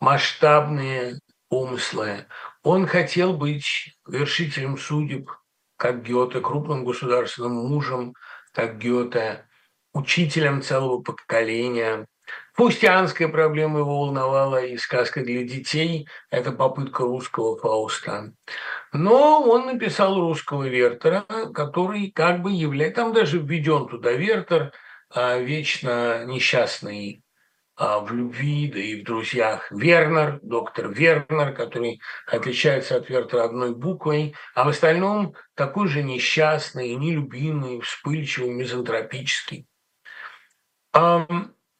масштабные 0.00 1.20
умыслы. 1.50 2.26
Он 2.62 2.86
хотел 2.86 3.34
быть 3.34 3.96
вершителем 4.06 4.76
судеб, 4.76 5.30
как 5.76 6.02
Гёте, 6.02 6.40
крупным 6.40 6.84
государственным 6.84 7.52
мужем, 7.52 8.14
как 8.52 8.78
Гёте 8.78 9.46
учителем 9.92 10.62
целого 10.62 11.00
поколения. 11.00 12.06
Фаустианская 12.54 13.26
проблема 13.26 13.80
его 13.80 13.98
волновала, 13.98 14.64
и 14.64 14.76
сказка 14.76 15.22
для 15.22 15.42
детей– 15.42 16.08
это 16.30 16.52
попытка 16.52 17.02
русского 17.02 17.58
Фауста. 17.58 18.32
Но 18.92 19.42
он 19.42 19.66
написал 19.66 20.20
русского 20.20 20.68
Вертера, 20.68 21.24
который 21.52 22.12
как 22.12 22.42
бы 22.42 22.52
является, 22.52 23.02
там 23.02 23.12
даже 23.12 23.40
введен 23.40 23.88
туда 23.88 24.12
Вертер, 24.12 24.72
а 25.10 25.38
вечно 25.38 26.24
несчастный 26.26 27.24
а, 27.76 27.98
в 27.98 28.12
любви, 28.12 28.70
да 28.72 28.78
и 28.78 29.00
в 29.00 29.04
друзьях. 29.04 29.66
Вернер, 29.72 30.38
доктор 30.42 30.90
Вернер, 30.90 31.52
который 31.54 32.00
отличается 32.28 32.96
от 32.96 33.08
Вертера 33.08 33.44
одной 33.44 33.74
буквой, 33.74 34.36
а 34.54 34.62
в 34.62 34.68
остальном 34.68 35.34
такой 35.54 35.88
же 35.88 36.04
несчастный, 36.04 36.94
нелюбимый, 36.94 37.80
вспыльчивый, 37.80 38.50
мизантропический. 38.50 39.66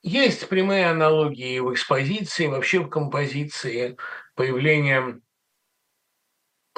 Есть 0.07 0.49
прямые 0.49 0.87
аналогии 0.87 1.59
в 1.59 1.73
экспозиции, 1.73 2.47
вообще 2.47 2.81
в 2.81 2.89
композиции, 2.89 3.97
появление 4.35 5.21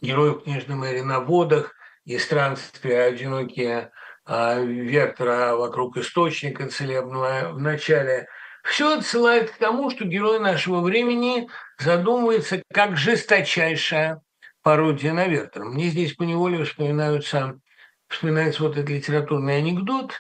героев 0.01 0.45
книжной 0.45 0.77
мэри 0.77 1.01
на 1.01 1.21
водах 1.21 1.75
и 2.05 2.19
странствия 2.19 3.03
одинокие 3.03 3.91
а, 4.25 4.61
Вертера 4.61 5.57
вокруг 5.57 5.97
источника 5.97 6.69
целебного 6.69 7.51
в 7.53 7.61
начале– 7.61 8.29
все 8.67 8.99
отсылает 8.99 9.51
к 9.51 9.59
тому, 9.59 9.91
что 9.91 10.05
герой 10.05 10.41
нашего 10.41 10.81
времени 10.81 11.49
задумывается 11.79 12.63
как 12.73 12.97
жесточайшая 12.97 14.23
пародия 14.63 15.13
на 15.13 15.27
Вертера. 15.27 15.65
Мне 15.65 15.89
здесь 15.89 16.15
поневоле 16.15 16.65
вспоминаются, 16.65 17.61
вспоминается 18.09 18.65
вот 18.65 18.77
этот 18.77 18.91
литературный 18.91 19.59
анекдот, 19.59 20.15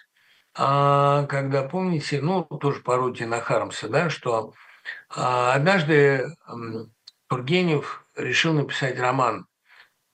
а, 0.57 1.27
когда, 1.27 1.62
помните, 1.62 2.20
ну, 2.20 2.45
тоже 2.45 2.81
пародия 2.81 3.27
на 3.27 3.41
Хармса, 3.41 3.89
да, 3.89 4.11
что 4.11 4.55
а, 5.09 5.55
однажды 5.55 6.27
Тургенев 7.28 8.05
решил 8.16 8.53
написать 8.53 8.99
роман. 8.99 9.47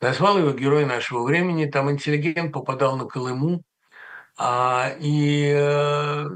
Назвал 0.00 0.38
его 0.38 0.50
«Герой 0.50 0.84
нашего 0.84 1.22
времени». 1.22 1.66
Там 1.66 1.90
интеллигент 1.90 2.52
попадал 2.52 2.96
на 2.96 3.04
Колыму, 3.06 3.62
а, 4.36 4.90
и 4.98 5.52
э, 5.54 6.26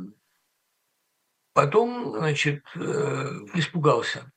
Потом, 1.57 2.19
значит, 2.19 2.67
э, 2.75 2.81
испугался 3.55 4.31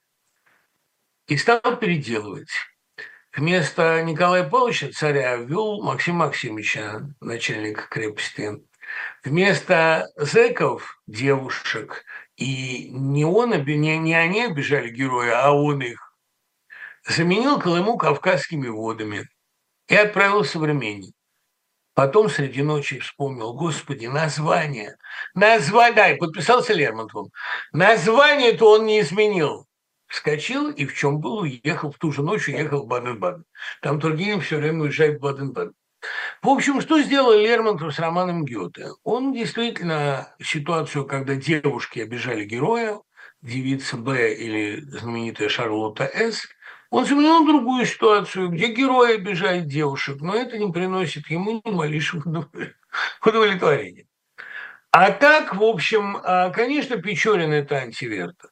и 1.28 1.36
стал 1.36 1.60
переделывать. 1.78 2.48
Вместо 3.36 4.02
Николая 4.04 4.50
Павловича 4.50 4.90
царя 4.94 5.36
ввел 5.36 5.82
Максима 5.84 6.28
Максимовича, 6.28 7.14
начальника 7.20 7.90
крепости. 7.90 8.64
Вместо 9.24 10.10
зэков, 10.16 11.02
девушек, 11.08 12.04
и 12.36 12.90
не, 12.92 13.26
он, 13.26 13.52
не, 13.52 13.98
не 13.98 14.14
они 14.14 14.46
обижали 14.46 14.90
героя, 14.90 15.44
а 15.44 15.52
он 15.52 15.82
их, 15.82 16.16
заменил 17.06 17.60
Колыму 17.60 17.98
кавказскими 17.98 18.68
водами 18.68 19.28
и 19.88 19.96
отправил 19.96 20.46
современник. 20.46 21.14
Потом 21.94 22.30
среди 22.30 22.62
ночи 22.62 23.00
вспомнил, 23.00 23.54
господи, 23.54 24.06
название. 24.06 24.96
Название, 25.34 25.96
да, 25.96 26.10
и 26.12 26.18
подписался 26.18 26.74
Лермонтовым. 26.74 27.30
Название-то 27.74 28.72
он 28.72 28.86
не 28.86 29.02
изменил. 29.02 29.68
Вскочил 30.08 30.72
и 30.72 30.86
в 30.86 30.96
чем 30.96 31.20
был, 31.20 31.40
уехал 31.40 31.92
в 31.92 31.98
ту 31.98 32.14
же 32.14 32.24
ночь, 32.24 32.48
уехал 32.48 32.84
в 32.84 32.88
Баден-Баден. 32.88 33.44
Там 33.82 34.00
Тургенев 34.00 34.46
все 34.46 34.58
время 34.58 34.84
уезжает 34.84 35.20
в 35.20 35.24
Баден-Баден. 35.24 35.74
В 36.42 36.50
общем, 36.50 36.82
что 36.82 37.02
сделал 37.02 37.34
Лермонтов 37.34 37.94
с 37.94 38.00
романом 38.00 38.46
Гёте? 38.46 38.90
Он 39.04 39.34
действительно 39.34 40.34
ситуацию, 40.42 41.06
когда 41.06 41.36
девушки 41.36 42.00
обижали 42.00 42.46
героя, 42.46 43.00
девица 43.42 43.98
Б 43.98 44.34
или 44.34 44.82
знаменитая 44.82 45.50
Шарлотта 45.50 46.06
С, 46.06 46.48
он 46.90 47.06
заменил 47.06 47.46
другую 47.46 47.86
ситуацию, 47.86 48.50
где 48.50 48.74
герой 48.74 49.16
обижает 49.16 49.68
девушек, 49.68 50.22
но 50.22 50.36
это 50.36 50.58
не 50.58 50.72
приносит 50.72 51.28
ему 51.30 51.62
ни 51.64 51.72
малейшего 51.72 52.50
удовлетворения. 53.26 54.08
А 54.92 55.12
так, 55.12 55.56
в 55.56 55.64
общем, 55.64 56.18
а, 56.24 56.50
конечно, 56.50 56.98
Печорин– 56.98 57.52
это 57.54 57.76
антивертер. 57.76 58.50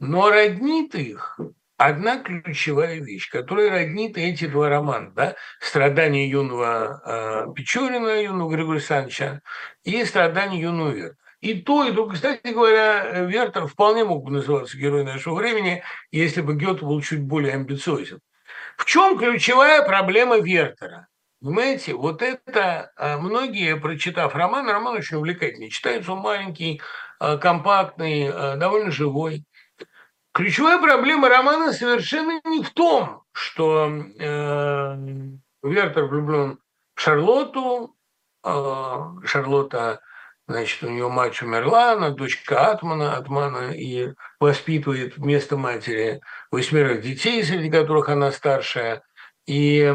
Но 0.00 0.30
роднит 0.30 0.94
их 0.96 1.38
одна 1.80 2.18
ключевая 2.18 3.00
вещь, 3.00 3.30
которая 3.30 3.70
роднит 3.70 4.18
эти 4.18 4.46
два 4.46 4.68
романа, 4.68 5.12
да, 5.16 5.36
«Страдания 5.60 6.28
юного 6.28 7.00
э, 7.48 7.54
Печорина, 7.54 8.20
юного 8.20 8.50
Григория 8.50 8.78
Александровича 8.78 9.40
и 9.82 10.04
«Страдания 10.04 10.60
юного 10.60 10.90
Верта». 10.90 11.16
И 11.40 11.54
то, 11.54 11.84
и 11.84 11.94
то. 11.94 12.06
Кстати 12.06 12.52
говоря, 12.52 13.22
Вертер 13.22 13.66
вполне 13.66 14.04
мог 14.04 14.24
бы 14.24 14.30
называться 14.30 14.76
героем 14.76 15.06
нашего 15.06 15.36
времени, 15.36 15.82
если 16.12 16.42
бы 16.42 16.54
Гёте 16.54 16.84
был 16.84 17.00
чуть 17.00 17.22
более 17.22 17.54
амбициозен. 17.54 18.20
В 18.76 18.84
чем 18.84 19.18
ключевая 19.18 19.82
проблема 19.82 20.38
Вертера? 20.38 21.08
Понимаете, 21.40 21.94
вот 21.94 22.20
это 22.20 22.92
а, 22.98 23.16
многие, 23.16 23.76
прочитав 23.76 24.34
роман, 24.34 24.68
роман 24.68 24.98
очень 24.98 25.16
увлекательный. 25.16 25.70
Читается 25.70 26.12
он 26.12 26.18
маленький, 26.18 26.82
а, 27.18 27.38
компактный, 27.38 28.30
довольно 28.58 28.90
живой. 28.90 29.46
Ключевая 30.32 30.80
проблема 30.80 31.28
романа 31.28 31.72
совершенно 31.72 32.40
не 32.44 32.62
в 32.62 32.70
том, 32.70 33.24
что 33.32 33.88
э, 33.88 34.96
Вертер 35.62 36.04
влюблен 36.04 36.58
в 36.94 37.00
Шарлотту, 37.00 37.96
э, 38.44 38.96
Шарлотта 39.24 40.00
Значит, 40.50 40.82
у 40.82 40.88
нее 40.88 41.08
мать 41.08 41.40
умерла, 41.42 41.92
она 41.92 42.10
дочка 42.10 42.72
Атмана, 42.72 43.16
Атмана, 43.16 43.70
и 43.70 44.14
воспитывает 44.40 45.16
вместо 45.16 45.56
матери 45.56 46.20
восьмерых 46.50 47.02
детей, 47.02 47.44
среди 47.44 47.70
которых 47.70 48.08
она 48.08 48.32
старшая. 48.32 49.04
И 49.46 49.94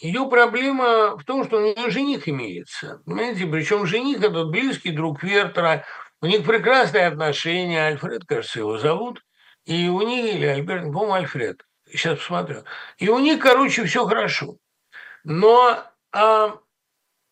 ее 0.00 0.28
проблема 0.30 1.16
в 1.16 1.24
том, 1.24 1.44
что 1.44 1.56
у 1.56 1.60
нее 1.62 1.90
жених 1.90 2.28
имеется. 2.28 3.02
Понимаете, 3.04 3.44
причем 3.46 3.84
жених 3.84 4.22
этот 4.22 4.52
близкий 4.52 4.92
друг 4.92 5.24
Вертера, 5.24 5.84
у 6.20 6.26
них 6.26 6.44
прекрасные 6.44 7.08
отношения, 7.08 7.88
Альфред, 7.88 8.24
кажется, 8.24 8.60
его 8.60 8.78
зовут, 8.78 9.20
и 9.64 9.88
у 9.88 10.02
них, 10.02 10.34
или 10.34 10.46
Альберт, 10.46 10.84
по-моему, 10.84 11.12
Альфред, 11.12 11.64
сейчас 11.90 12.18
посмотрю. 12.18 12.64
И 12.98 13.08
у 13.08 13.18
них, 13.18 13.40
короче, 13.40 13.84
все 13.84 14.06
хорошо. 14.06 14.56
Но 15.24 15.84
а, 16.12 16.58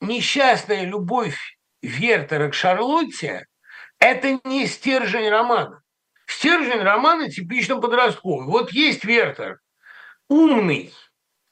несчастная 0.00 0.84
любовь 0.84 1.58
Вертера 1.82 2.48
к 2.48 2.54
Шарлотте– 2.54 3.46
это 3.98 4.38
не 4.44 4.66
стержень 4.66 5.28
романа. 5.28 5.82
Стержень 6.26 6.82
романа 6.82 7.28
типично 7.28 7.80
подростковый. 7.80 8.46
Вот 8.46 8.70
есть 8.70 9.04
Вертер, 9.04 9.60
умный, 10.28 10.94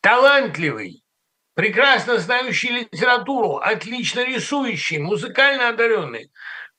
талантливый, 0.01 1.03
прекрасно 1.55 2.19
знающий 2.19 2.69
литературу, 2.69 3.57
отлично 3.57 4.25
рисующий, 4.25 4.99
музыкально 4.99 5.71
одаренный. 5.71 6.31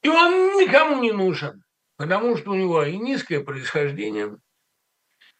И 0.01 0.07
он 0.07 0.57
никому 0.57 1.01
не 1.01 1.11
нужен, 1.11 1.63
потому 1.99 2.37
что 2.37 2.51
у 2.51 2.55
него 2.55 2.81
и 2.83 2.97
низкое 2.97 3.41
происхождение, 3.41 4.37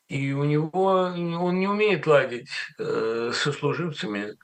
и 0.09 0.33
у 0.33 0.43
него 0.43 0.69
он 0.73 1.59
не 1.59 1.67
умеет 1.67 2.05
ладить 2.05 2.49
э, 2.77 3.31
со 3.33 3.53
служивцами, 3.53 4.35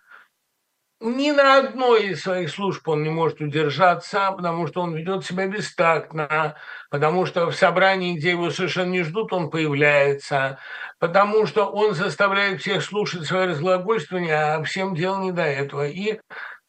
ни 1.01 1.31
на 1.31 1.59
одной 1.59 2.07
из 2.07 2.21
своих 2.21 2.49
служб 2.49 2.87
он 2.87 3.03
не 3.03 3.09
может 3.09 3.41
удержаться, 3.41 4.31
потому 4.31 4.65
что 4.65 4.81
он 4.81 4.95
ведет 4.95 5.25
себя 5.25 5.45
бестактно, 5.45 6.55
потому 6.89 7.25
что 7.25 7.51
в 7.51 7.55
собрании, 7.55 8.15
где 8.15 8.31
его 8.31 8.49
совершенно 8.49 8.91
не 8.91 9.03
ждут, 9.03 9.33
он 9.33 9.49
появляется, 9.49 10.57
потому 10.99 11.47
что 11.47 11.65
он 11.65 11.95
заставляет 11.95 12.61
всех 12.61 12.81
слушать 12.81 13.25
свои 13.25 13.47
разглагольствования, 13.47 14.55
а 14.55 14.63
всем 14.63 14.95
дело 14.95 15.21
не 15.21 15.33
до 15.33 15.43
этого. 15.43 15.85
И 15.85 16.21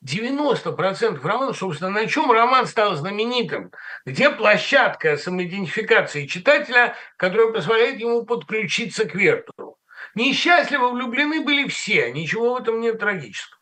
90% 0.07 1.21
романа, 1.23 1.53
собственно, 1.53 1.91
на 1.91 2.07
чем 2.07 2.31
роман 2.31 2.67
стал 2.67 2.95
знаменитым? 2.95 3.73
Где 4.05 4.31
площадка 4.31 5.17
самоидентификации 5.17 6.27
читателя, 6.27 6.95
которая 7.17 7.53
позволяет 7.53 7.99
ему 7.99 8.25
подключиться 8.25 9.05
к 9.05 9.15
Вертеру? 9.15 9.79
Несчастливо 10.15 10.91
влюблены 10.91 11.45
были 11.45 11.69
все, 11.69 12.11
ничего 12.13 12.55
в 12.55 12.63
этом 12.63 12.81
нет 12.81 12.99
трагического. 12.99 13.57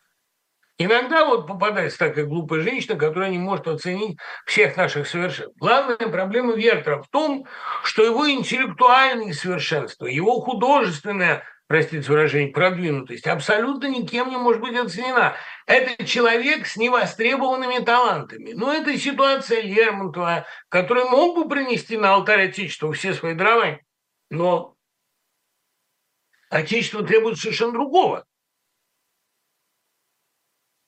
Иногда 0.77 1.25
вот 1.25 1.47
попадается 1.47 1.97
такая 1.97 2.25
глупая 2.25 2.59
женщина, 2.59 2.97
которая 2.97 3.29
не 3.29 3.37
может 3.37 3.67
оценить 3.67 4.17
всех 4.45 4.75
наших 4.75 5.07
совершенств. 5.07 5.55
Главная 5.57 5.95
проблема 5.95 6.53
Вертера 6.53 7.01
в 7.01 7.07
том, 7.07 7.47
что 7.83 8.03
его 8.03 8.29
интеллектуальное 8.29 9.31
совершенство, 9.31 10.05
его 10.05 10.41
художественная, 10.41 11.43
простите 11.67 12.09
выражение, 12.09 12.51
продвинутость 12.51 13.27
абсолютно 13.27 13.87
никем 13.87 14.29
не 14.29 14.37
может 14.37 14.61
быть 14.61 14.75
оценена. 14.75 15.35
Это 15.65 16.05
человек 16.05 16.67
с 16.67 16.77
невостребованными 16.77 17.83
талантами. 17.83 18.53
Но 18.53 18.73
это 18.73 18.97
ситуация 18.97 19.61
Лермонтова, 19.61 20.45
который 20.69 21.05
мог 21.05 21.35
бы 21.37 21.49
принести 21.49 21.97
на 21.97 22.13
алтарь 22.13 22.49
Отечества 22.49 22.93
все 22.93 23.13
свои 23.13 23.33
дрова, 23.33 23.79
но 24.29 24.75
Отечество 26.49 27.03
требует 27.03 27.37
совершенно 27.37 27.73
другого 27.73 28.25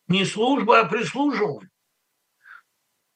не 0.08 0.26
служба, 0.26 0.80
а 0.80 0.86
прислуживание. 0.86 1.70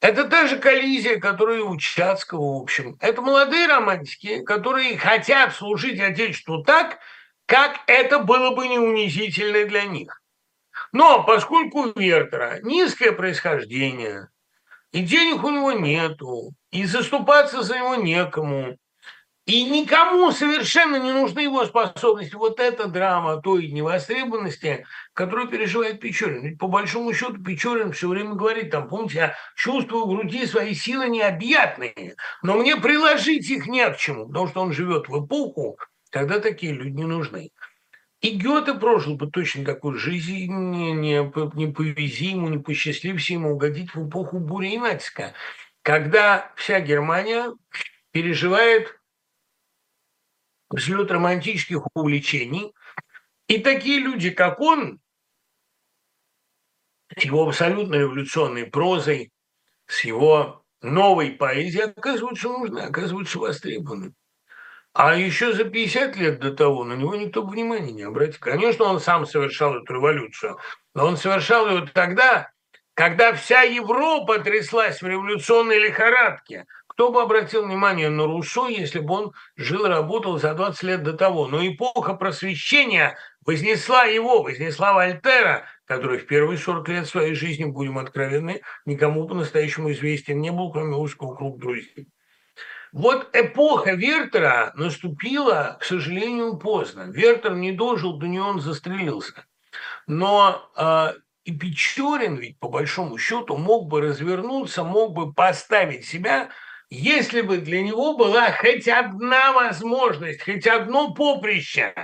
Это 0.00 0.24
та 0.24 0.48
же 0.48 0.58
коллизия, 0.58 1.20
которая 1.20 1.62
у 1.62 1.76
Чацкого, 1.76 2.58
в 2.58 2.62
общем. 2.62 2.96
Это 3.00 3.22
молодые 3.22 3.68
романтики, 3.68 4.42
которые 4.42 4.98
хотят 4.98 5.54
служить 5.54 6.00
Отечеству 6.00 6.64
так, 6.64 6.98
как 7.46 7.80
это 7.86 8.18
было 8.18 8.54
бы 8.54 8.68
не 8.68 8.78
унизительно 8.78 9.64
для 9.66 9.84
них. 9.84 10.22
Но 10.92 11.24
поскольку 11.24 11.80
у 11.82 11.98
Вертера 11.98 12.60
низкое 12.62 13.12
происхождение, 13.12 14.28
и 14.92 15.00
денег 15.00 15.42
у 15.42 15.50
него 15.50 15.72
нету, 15.72 16.52
и 16.70 16.84
заступаться 16.84 17.62
за 17.62 17.78
него 17.78 17.94
некому, 17.94 18.76
и 19.44 19.64
никому 19.64 20.30
совершенно 20.30 20.96
не 20.96 21.12
нужны 21.12 21.40
его 21.40 21.64
способности. 21.64 22.34
Вот 22.36 22.60
эта 22.60 22.86
драма 22.86 23.42
той 23.42 23.68
невостребованности, 23.68 24.86
которую 25.14 25.48
переживает 25.48 26.00
Печорин. 26.00 26.42
Ведь 26.42 26.58
по 26.58 26.68
большому 26.68 27.12
счету 27.12 27.42
Печорин 27.42 27.92
все 27.92 28.08
время 28.08 28.34
говорит, 28.34 28.70
там, 28.70 28.88
помните, 28.88 29.16
я 29.16 29.34
чувствую 29.56 30.04
в 30.04 30.08
груди 30.10 30.46
свои 30.46 30.74
силы 30.74 31.08
необъятные, 31.08 32.14
но 32.42 32.54
мне 32.54 32.76
приложить 32.76 33.50
их 33.50 33.66
не 33.66 33.88
к 33.90 33.96
чему, 33.96 34.28
потому 34.28 34.46
что 34.46 34.60
он 34.60 34.72
живет 34.72 35.08
в 35.08 35.24
эпоху, 35.24 35.76
когда 36.12 36.40
такие 36.40 36.72
люди 36.72 36.94
не 36.94 37.06
нужны. 37.06 37.50
И 38.20 38.36
Гёте 38.36 38.74
прожил 38.74 39.16
бы 39.16 39.28
точно 39.28 39.64
такую 39.64 39.98
жизнь, 39.98 40.52
не, 40.52 40.92
не 40.92 41.72
повези 41.72 42.26
ему, 42.26 42.48
не 42.48 42.58
посчастливься 42.58 43.32
ему 43.32 43.54
угодить 43.54 43.94
в 43.94 44.08
эпоху 44.08 44.38
бури 44.38 44.74
и 44.74 44.78
натиска, 44.78 45.32
когда 45.80 46.52
вся 46.54 46.80
Германия 46.80 47.50
переживает 48.12 49.00
взлет 50.70 51.10
романтических 51.10 51.80
увлечений, 51.94 52.72
и 53.48 53.58
такие 53.58 53.98
люди, 53.98 54.30
как 54.30 54.60
он, 54.60 55.00
с 57.18 57.24
его 57.24 57.48
абсолютно 57.48 57.96
революционной 57.96 58.66
прозой, 58.66 59.32
с 59.86 60.04
его 60.04 60.62
новой 60.82 61.32
поэзией, 61.32 61.84
оказываются 61.84 62.48
нужны, 62.48 62.80
оказываются 62.80 63.38
востребованы. 63.38 64.14
А 64.94 65.14
еще 65.16 65.54
за 65.54 65.64
50 65.64 66.16
лет 66.16 66.38
до 66.40 66.52
того 66.52 66.84
на 66.84 66.92
него 66.92 67.14
никто 67.16 67.42
внимания 67.42 67.92
не 67.92 68.02
обратил. 68.02 68.38
Конечно, 68.40 68.84
он 68.84 69.00
сам 69.00 69.24
совершал 69.24 69.76
эту 69.76 69.94
революцию, 69.94 70.58
но 70.94 71.06
он 71.06 71.16
совершал 71.16 71.68
ее 71.68 71.88
тогда, 71.94 72.50
когда 72.92 73.32
вся 73.32 73.62
Европа 73.62 74.38
тряслась 74.40 75.00
в 75.00 75.06
революционной 75.06 75.78
лихорадке. 75.78 76.66
Кто 76.86 77.10
бы 77.10 77.22
обратил 77.22 77.64
внимание 77.64 78.10
на 78.10 78.26
Руссо, 78.26 78.68
если 78.68 78.98
бы 78.98 79.14
он 79.14 79.32
жил 79.56 79.86
и 79.86 79.88
работал 79.88 80.38
за 80.38 80.52
20 80.52 80.82
лет 80.82 81.02
до 81.02 81.14
того? 81.14 81.46
Но 81.46 81.66
эпоха 81.66 82.12
просвещения 82.12 83.16
вознесла 83.46 84.04
его, 84.04 84.42
вознесла 84.42 84.92
Вольтера, 84.92 85.64
который 85.86 86.18
в 86.18 86.26
первые 86.26 86.58
40 86.58 86.88
лет 86.90 87.06
своей 87.06 87.34
жизни, 87.34 87.64
будем 87.64 87.96
откровенны, 87.96 88.60
никому 88.84 89.26
по-настоящему 89.26 89.90
известен 89.92 90.42
не 90.42 90.52
был, 90.52 90.70
кроме 90.70 90.96
узкого 90.96 91.34
круга 91.34 91.58
друзей. 91.58 92.08
Вот 92.92 93.34
эпоха 93.34 93.92
Вертера 93.92 94.72
наступила, 94.76 95.78
к 95.80 95.84
сожалению, 95.84 96.58
поздно. 96.58 97.06
Вертер 97.10 97.54
не 97.54 97.72
дожил 97.72 98.18
до 98.18 98.26
нее, 98.26 98.42
он 98.42 98.60
застрелился. 98.60 99.46
Но 100.06 100.70
э, 100.76 101.14
и 101.44 101.56
Печорин 101.56 102.36
ведь, 102.36 102.58
по 102.58 102.68
большому 102.68 103.16
счету, 103.16 103.56
мог 103.56 103.88
бы 103.88 104.02
развернуться, 104.02 104.84
мог 104.84 105.14
бы 105.14 105.32
поставить 105.32 106.04
себя, 106.04 106.50
если 106.90 107.40
бы 107.40 107.56
для 107.58 107.80
него 107.82 108.14
была 108.14 108.52
хоть 108.52 108.86
одна 108.88 109.52
возможность, 109.52 110.42
хоть 110.44 110.66
одно 110.66 111.14
поприще. 111.14 111.94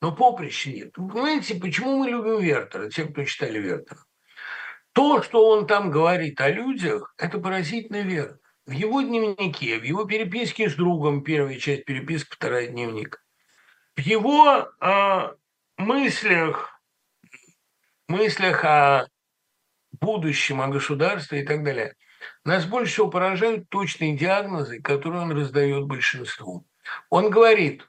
Но 0.00 0.10
поприща 0.10 0.70
нет. 0.70 0.94
Вы 0.96 1.12
понимаете, 1.12 1.54
почему 1.54 1.98
мы 1.98 2.10
любим 2.10 2.40
Вертера, 2.40 2.90
те, 2.90 3.04
кто 3.04 3.22
читали 3.22 3.60
Вертера? 3.60 4.04
То, 4.92 5.22
что 5.22 5.48
он 5.48 5.68
там 5.68 5.92
говорит 5.92 6.40
о 6.40 6.50
людях, 6.50 7.14
это 7.18 7.38
поразительно 7.38 8.02
верно 8.02 8.38
в 8.66 8.70
его 8.70 9.02
дневнике, 9.02 9.78
в 9.78 9.82
его 9.82 10.04
переписке 10.04 10.70
с 10.70 10.74
другом, 10.74 11.22
первая 11.22 11.58
часть 11.58 11.84
переписки, 11.84 12.34
вторая 12.34 12.68
дневник, 12.68 13.22
в 13.96 14.00
его 14.00 14.68
э, 14.80 15.34
мыслях, 15.76 16.80
мыслях 18.08 18.64
о 18.64 19.08
будущем, 20.00 20.60
о 20.60 20.68
государстве 20.68 21.42
и 21.42 21.46
так 21.46 21.62
далее, 21.62 21.94
нас 22.44 22.64
больше 22.64 22.92
всего 22.92 23.08
поражают 23.08 23.68
точные 23.68 24.16
диагнозы, 24.16 24.80
которые 24.80 25.22
он 25.22 25.32
раздает 25.32 25.84
большинству. 25.84 26.66
Он 27.10 27.30
говорит, 27.30 27.86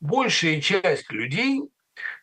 большая 0.00 0.60
часть 0.60 1.10
людей 1.10 1.62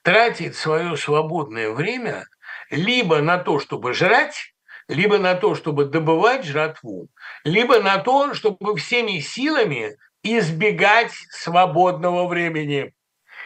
тратит 0.03 0.55
свое 0.55 0.97
свободное 0.97 1.71
время 1.71 2.27
либо 2.69 3.21
на 3.21 3.37
то, 3.37 3.59
чтобы 3.59 3.93
жрать, 3.93 4.53
либо 4.87 5.17
на 5.17 5.35
то, 5.35 5.55
чтобы 5.55 5.85
добывать 5.85 6.45
жратву, 6.45 7.09
либо 7.47 7.79
на 7.79 7.97
то, 7.99 8.33
чтобы 8.33 8.75
всеми 8.75 9.19
силами 9.19 9.97
избегать 10.21 11.13
свободного 11.29 12.27
времени, 12.27 12.93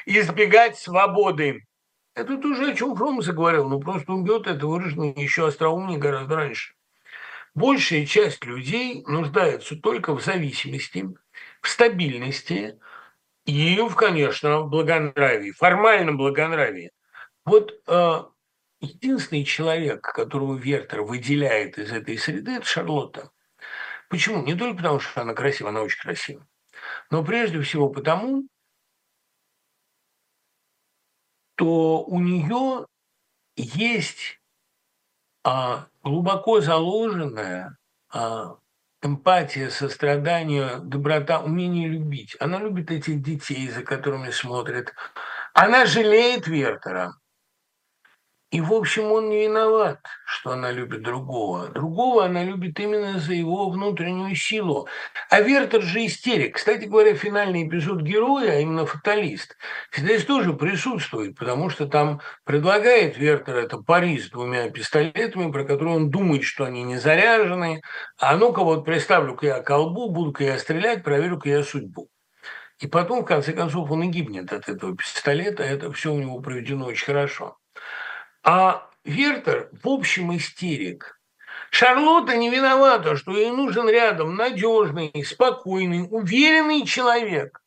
избегать 0.07 0.77
свободы. 0.77 1.67
Это 2.15 2.37
тоже 2.37 2.71
о 2.71 2.75
чем 2.75 2.95
Фром 2.95 3.21
заговорил, 3.21 3.69
но 3.69 3.79
просто 3.79 4.11
он 4.11 4.23
бьет 4.23 4.47
это 4.47 4.65
выражено 4.65 5.13
еще 5.15 5.47
остроумнее 5.47 5.99
гораздо 5.99 6.35
раньше. 6.35 6.73
Большая 7.53 8.07
часть 8.07 8.43
людей 8.43 9.03
нуждается 9.05 9.75
только 9.75 10.15
в 10.15 10.23
зависимости, 10.23 11.07
в 11.61 11.69
стабильности 11.69 12.79
и, 13.45 13.79
конечно, 13.95 14.61
в 14.61 14.69
благонравии, 14.69 15.51
формальном 15.51 16.17
благонравии. 16.17 16.91
Вот 17.45 17.79
э, 17.85 18.23
единственный 18.79 19.43
человек, 19.43 20.01
которого 20.01 20.55
Вертер 20.55 21.03
выделяет 21.03 21.77
из 21.77 21.91
этой 21.91 22.17
среды, 22.17 22.53
это 22.53 22.65
Шарлотта. 22.65 23.29
Почему? 24.11 24.43
Не 24.43 24.55
только 24.55 24.75
потому, 24.75 24.99
что 24.99 25.21
она 25.21 25.33
красива, 25.33 25.69
она 25.69 25.81
очень 25.83 26.01
красива, 26.01 26.45
но 27.09 27.23
прежде 27.23 27.61
всего 27.61 27.87
потому, 27.87 28.43
что 31.55 32.03
у 32.03 32.19
нее 32.19 32.85
есть 33.55 34.41
а, 35.45 35.87
глубоко 36.03 36.59
заложенная 36.59 37.77
а, 38.09 38.57
эмпатия, 39.01 39.69
сострадание, 39.69 40.79
доброта, 40.79 41.39
умение 41.39 41.87
любить. 41.87 42.35
Она 42.41 42.59
любит 42.59 42.91
этих 42.91 43.23
детей, 43.23 43.69
за 43.69 43.81
которыми 43.81 44.31
смотрит. 44.31 44.93
Она 45.53 45.85
жалеет 45.85 46.47
Вертера. 46.47 47.13
И, 48.51 48.59
в 48.59 48.73
общем, 48.73 49.13
он 49.13 49.29
не 49.29 49.45
виноват, 49.45 50.01
что 50.25 50.51
она 50.51 50.71
любит 50.71 51.03
другого. 51.03 51.69
Другого 51.69 52.25
она 52.25 52.43
любит 52.43 52.77
именно 52.81 53.17
за 53.17 53.33
его 53.33 53.69
внутреннюю 53.69 54.35
силу. 54.35 54.89
А 55.29 55.39
Вертер 55.39 55.81
же 55.81 56.05
истерик. 56.05 56.55
Кстати 56.55 56.83
говоря, 56.83 57.15
финальный 57.15 57.65
эпизод 57.65 58.01
героя, 58.01 58.51
а 58.51 58.59
именно 58.59 58.85
фаталист, 58.85 59.55
здесь 59.95 60.25
тоже 60.25 60.51
присутствует, 60.51 61.37
потому 61.37 61.69
что 61.69 61.87
там 61.87 62.19
предлагает 62.43 63.17
Вертер 63.17 63.55
это 63.55 63.77
пари 63.77 64.19
с 64.19 64.29
двумя 64.29 64.69
пистолетами, 64.69 65.49
про 65.49 65.63
которые 65.63 65.95
он 65.95 66.09
думает, 66.09 66.43
что 66.43 66.65
они 66.65 66.83
не 66.83 66.97
заряжены. 66.97 67.81
А 68.19 68.35
ну-ка 68.35 68.63
вот 68.63 68.83
представлю-ка 68.83 69.45
я 69.45 69.61
колбу, 69.61 70.09
буду-ка 70.09 70.43
я 70.43 70.59
стрелять, 70.59 71.03
проверю-ка 71.03 71.47
я 71.47 71.63
судьбу. 71.63 72.09
И 72.79 72.87
потом, 72.87 73.21
в 73.21 73.25
конце 73.25 73.53
концов, 73.53 73.89
он 73.91 74.03
и 74.03 74.07
гибнет 74.07 74.51
от 74.51 74.67
этого 74.67 74.97
пистолета. 74.97 75.63
Это 75.63 75.89
все 75.93 76.11
у 76.11 76.19
него 76.19 76.41
проведено 76.41 76.87
очень 76.87 77.05
хорошо. 77.05 77.60
А 78.43 78.89
Вертер, 79.03 79.69
в 79.83 79.87
общем, 79.87 80.35
истерик. 80.35 81.19
Шарлотта 81.69 82.35
не 82.35 82.49
виновата, 82.49 83.15
что 83.15 83.37
ей 83.37 83.51
нужен 83.51 83.87
рядом 83.87 84.35
надежный, 84.35 85.11
спокойный, 85.25 86.07
уверенный 86.09 86.85
человек. 86.85 87.61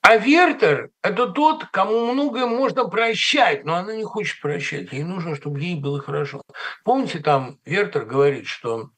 А 0.00 0.16
Вертер– 0.16 0.90
это 1.02 1.28
тот, 1.28 1.66
кому 1.66 2.12
многое 2.12 2.46
можно 2.46 2.88
прощать, 2.88 3.64
но 3.64 3.74
она 3.74 3.94
не 3.94 4.04
хочет 4.04 4.40
прощать. 4.40 4.92
Ей 4.92 5.02
нужно, 5.02 5.34
чтобы 5.34 5.60
ей 5.60 5.74
было 5.74 6.00
хорошо. 6.00 6.42
Помните, 6.84 7.18
там 7.18 7.58
Вертер 7.64 8.04
говорит, 8.04 8.46
что 8.46 8.90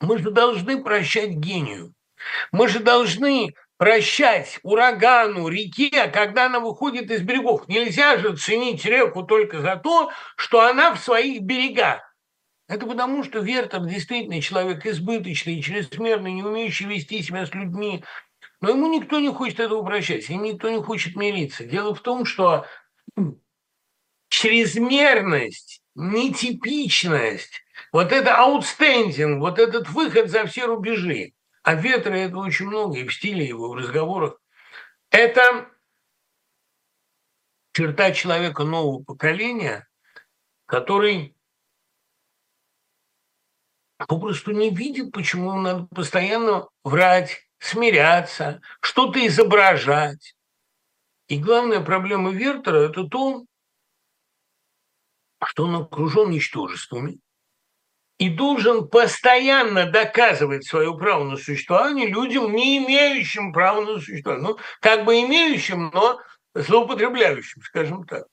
мы 0.00 0.18
же 0.18 0.30
должны 0.30 0.82
прощать 0.82 1.30
гению. 1.30 1.94
Мы 2.52 2.68
же 2.68 2.80
должны 2.80 3.54
прощать 3.78 4.58
урагану, 4.64 5.48
реке, 5.48 6.08
когда 6.08 6.46
она 6.46 6.60
выходит 6.60 7.10
из 7.10 7.22
берегов. 7.22 7.66
Нельзя 7.68 8.18
же 8.18 8.36
ценить 8.36 8.84
реку 8.84 9.22
только 9.22 9.60
за 9.60 9.76
то, 9.76 10.10
что 10.36 10.60
она 10.60 10.92
в 10.94 11.00
своих 11.00 11.42
берегах. 11.42 12.02
Это 12.68 12.86
потому, 12.86 13.24
что 13.24 13.38
Вертер 13.38 13.80
действительно 13.86 14.42
человек 14.42 14.84
избыточный, 14.84 15.62
чрезмерный, 15.62 16.32
не 16.32 16.42
умеющий 16.42 16.86
вести 16.86 17.22
себя 17.22 17.46
с 17.46 17.54
людьми. 17.54 18.04
Но 18.60 18.70
ему 18.70 18.92
никто 18.92 19.20
не 19.20 19.32
хочет 19.32 19.60
этого 19.60 19.82
прощать, 19.84 20.28
и 20.28 20.36
никто 20.36 20.68
не 20.68 20.82
хочет 20.82 21.16
мириться. 21.16 21.64
Дело 21.64 21.94
в 21.94 22.00
том, 22.00 22.26
что 22.26 22.66
чрезмерность, 24.28 25.80
нетипичность, 25.94 27.62
вот 27.92 28.12
это 28.12 28.32
outstanding, 28.32 29.38
вот 29.38 29.60
этот 29.60 29.88
выход 29.88 30.28
за 30.28 30.44
все 30.46 30.66
рубежи– 30.66 31.32
а 31.68 31.74
ветра 31.74 32.14
это 32.14 32.38
очень 32.38 32.66
много, 32.66 32.96
и 32.96 33.06
в 33.06 33.12
стиле 33.12 33.46
его, 33.46 33.68
в 33.68 33.74
разговорах. 33.74 34.40
Это 35.10 35.70
черта 37.74 38.10
человека 38.12 38.64
нового 38.64 39.04
поколения, 39.04 39.86
который 40.64 41.36
попросту 43.98 44.52
не 44.52 44.70
видит, 44.70 45.12
почему 45.12 45.60
надо 45.60 45.86
постоянно 45.94 46.70
врать, 46.84 47.46
смиряться, 47.58 48.62
что-то 48.80 49.26
изображать. 49.26 50.38
И 51.26 51.38
главная 51.38 51.82
проблема 51.82 52.30
Вертера– 52.30 52.78
это 52.88 53.04
то, 53.04 53.44
что 55.44 55.64
он 55.64 55.82
окружен 55.82 56.30
ничтожествами, 56.30 57.20
и 58.18 58.28
должен 58.28 58.88
постоянно 58.88 59.86
доказывать 59.86 60.66
свое 60.66 60.96
право 60.96 61.24
на 61.24 61.36
существование 61.36 62.08
людям, 62.08 62.52
не 62.52 62.78
имеющим 62.78 63.52
права 63.52 63.80
на 63.80 64.00
существование. 64.00 64.48
Ну, 64.48 64.58
как 64.80 65.04
бы 65.04 65.20
имеющим, 65.20 65.90
но 65.94 66.20
злоупотребляющим, 66.54 67.62
скажем 67.62 68.04
так. 68.04 68.24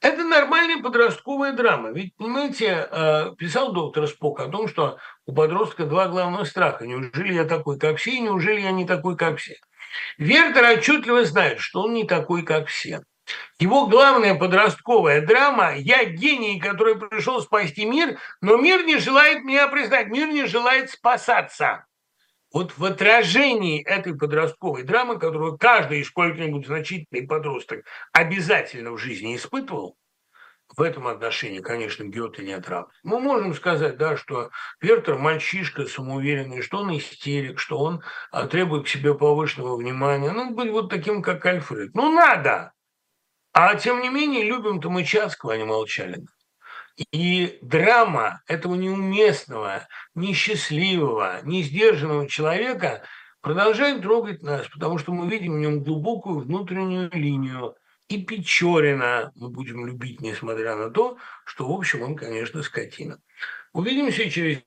Это 0.00 0.24
нормальная 0.24 0.82
подростковая 0.82 1.52
драма. 1.52 1.90
Ведь, 1.90 2.14
понимаете, 2.16 2.88
э, 2.90 3.32
писал 3.38 3.72
доктор 3.72 4.08
Спок 4.08 4.40
о 4.40 4.48
том, 4.48 4.66
что 4.66 4.98
у 5.24 5.32
подростка 5.32 5.86
два 5.86 6.08
главных 6.08 6.48
страха. 6.48 6.84
Неужели 6.84 7.32
я 7.32 7.44
такой, 7.44 7.78
как 7.78 7.98
все, 7.98 8.10
и 8.10 8.20
неужели 8.20 8.60
я 8.60 8.72
не 8.72 8.86
такой, 8.86 9.16
как 9.16 9.38
все? 9.38 9.54
Вертер 10.18 10.64
отчетливо 10.64 11.24
знает, 11.24 11.60
что 11.60 11.82
он 11.82 11.94
не 11.94 12.04
такой, 12.04 12.42
как 12.42 12.66
все. 12.66 13.02
Его 13.58 13.86
главная 13.86 14.34
подростковая 14.34 15.20
драма 15.24 15.74
«Я 15.76 16.04
гений, 16.04 16.60
который 16.60 16.96
пришел 16.96 17.40
спасти 17.40 17.84
мир, 17.84 18.18
но 18.40 18.56
мир 18.56 18.84
не 18.84 18.98
желает 18.98 19.44
меня 19.44 19.68
признать, 19.68 20.08
мир 20.08 20.28
не 20.28 20.46
желает 20.46 20.90
спасаться». 20.90 21.84
Вот 22.52 22.78
в 22.78 22.84
отражении 22.84 23.82
этой 23.82 24.16
подростковой 24.16 24.82
драмы, 24.82 25.18
которую 25.18 25.58
каждый 25.58 26.02
сколько-нибудь 26.02 26.66
значительный 26.66 27.26
подросток 27.26 27.84
обязательно 28.12 28.92
в 28.92 28.98
жизни 28.98 29.36
испытывал, 29.36 29.98
в 30.76 30.82
этом 30.82 31.06
отношении, 31.08 31.60
конечно, 31.60 32.04
Гёте 32.04 32.44
не 32.44 32.52
отраб. 32.52 32.90
Мы 33.02 33.20
можем 33.20 33.54
сказать, 33.54 33.96
да, 33.96 34.16
что 34.16 34.50
Вертер 34.80 35.18
мальчишка 35.18 35.86
самоуверенный, 35.86 36.62
что 36.62 36.78
он 36.78 36.96
истерик, 36.96 37.58
что 37.58 37.78
он 37.78 38.02
а, 38.30 38.46
требует 38.46 38.84
к 38.84 38.88
себе 38.88 39.14
повышенного 39.14 39.76
внимания. 39.76 40.30
Ну, 40.30 40.54
быть 40.54 40.70
вот 40.70 40.90
таким, 40.90 41.22
как 41.22 41.44
Альфред. 41.46 41.94
Ну, 41.94 42.12
надо! 42.12 42.72
А 43.60 43.74
тем 43.74 44.02
не 44.02 44.08
менее, 44.08 44.44
любим-то 44.44 44.88
мы 44.88 45.02
Чацкого, 45.02 45.54
а 45.54 45.56
не 45.56 45.64
Молчалина. 45.64 46.28
И 47.10 47.58
драма 47.60 48.40
этого 48.46 48.76
неуместного, 48.76 49.88
несчастливого, 50.14 51.40
несдержанного 51.42 52.28
человека 52.28 53.02
продолжает 53.40 54.02
трогать 54.02 54.44
нас, 54.44 54.68
потому 54.68 54.98
что 54.98 55.12
мы 55.12 55.28
видим 55.28 55.54
в 55.54 55.58
нем 55.58 55.82
глубокую 55.82 56.38
внутреннюю 56.38 57.10
линию. 57.12 57.74
И 58.06 58.24
Печорина 58.24 59.32
мы 59.34 59.48
будем 59.48 59.84
любить, 59.84 60.20
несмотря 60.20 60.76
на 60.76 60.90
то, 60.90 61.18
что, 61.44 61.66
в 61.66 61.72
общем, 61.72 62.02
он, 62.02 62.14
конечно, 62.14 62.62
скотина. 62.62 63.20
Увидимся 63.72 64.30
через 64.30 64.62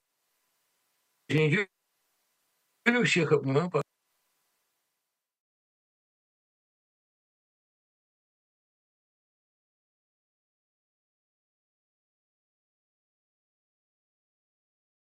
неделю. 1.30 1.70
Всех 3.06 3.32
обнимаю. 3.32 3.72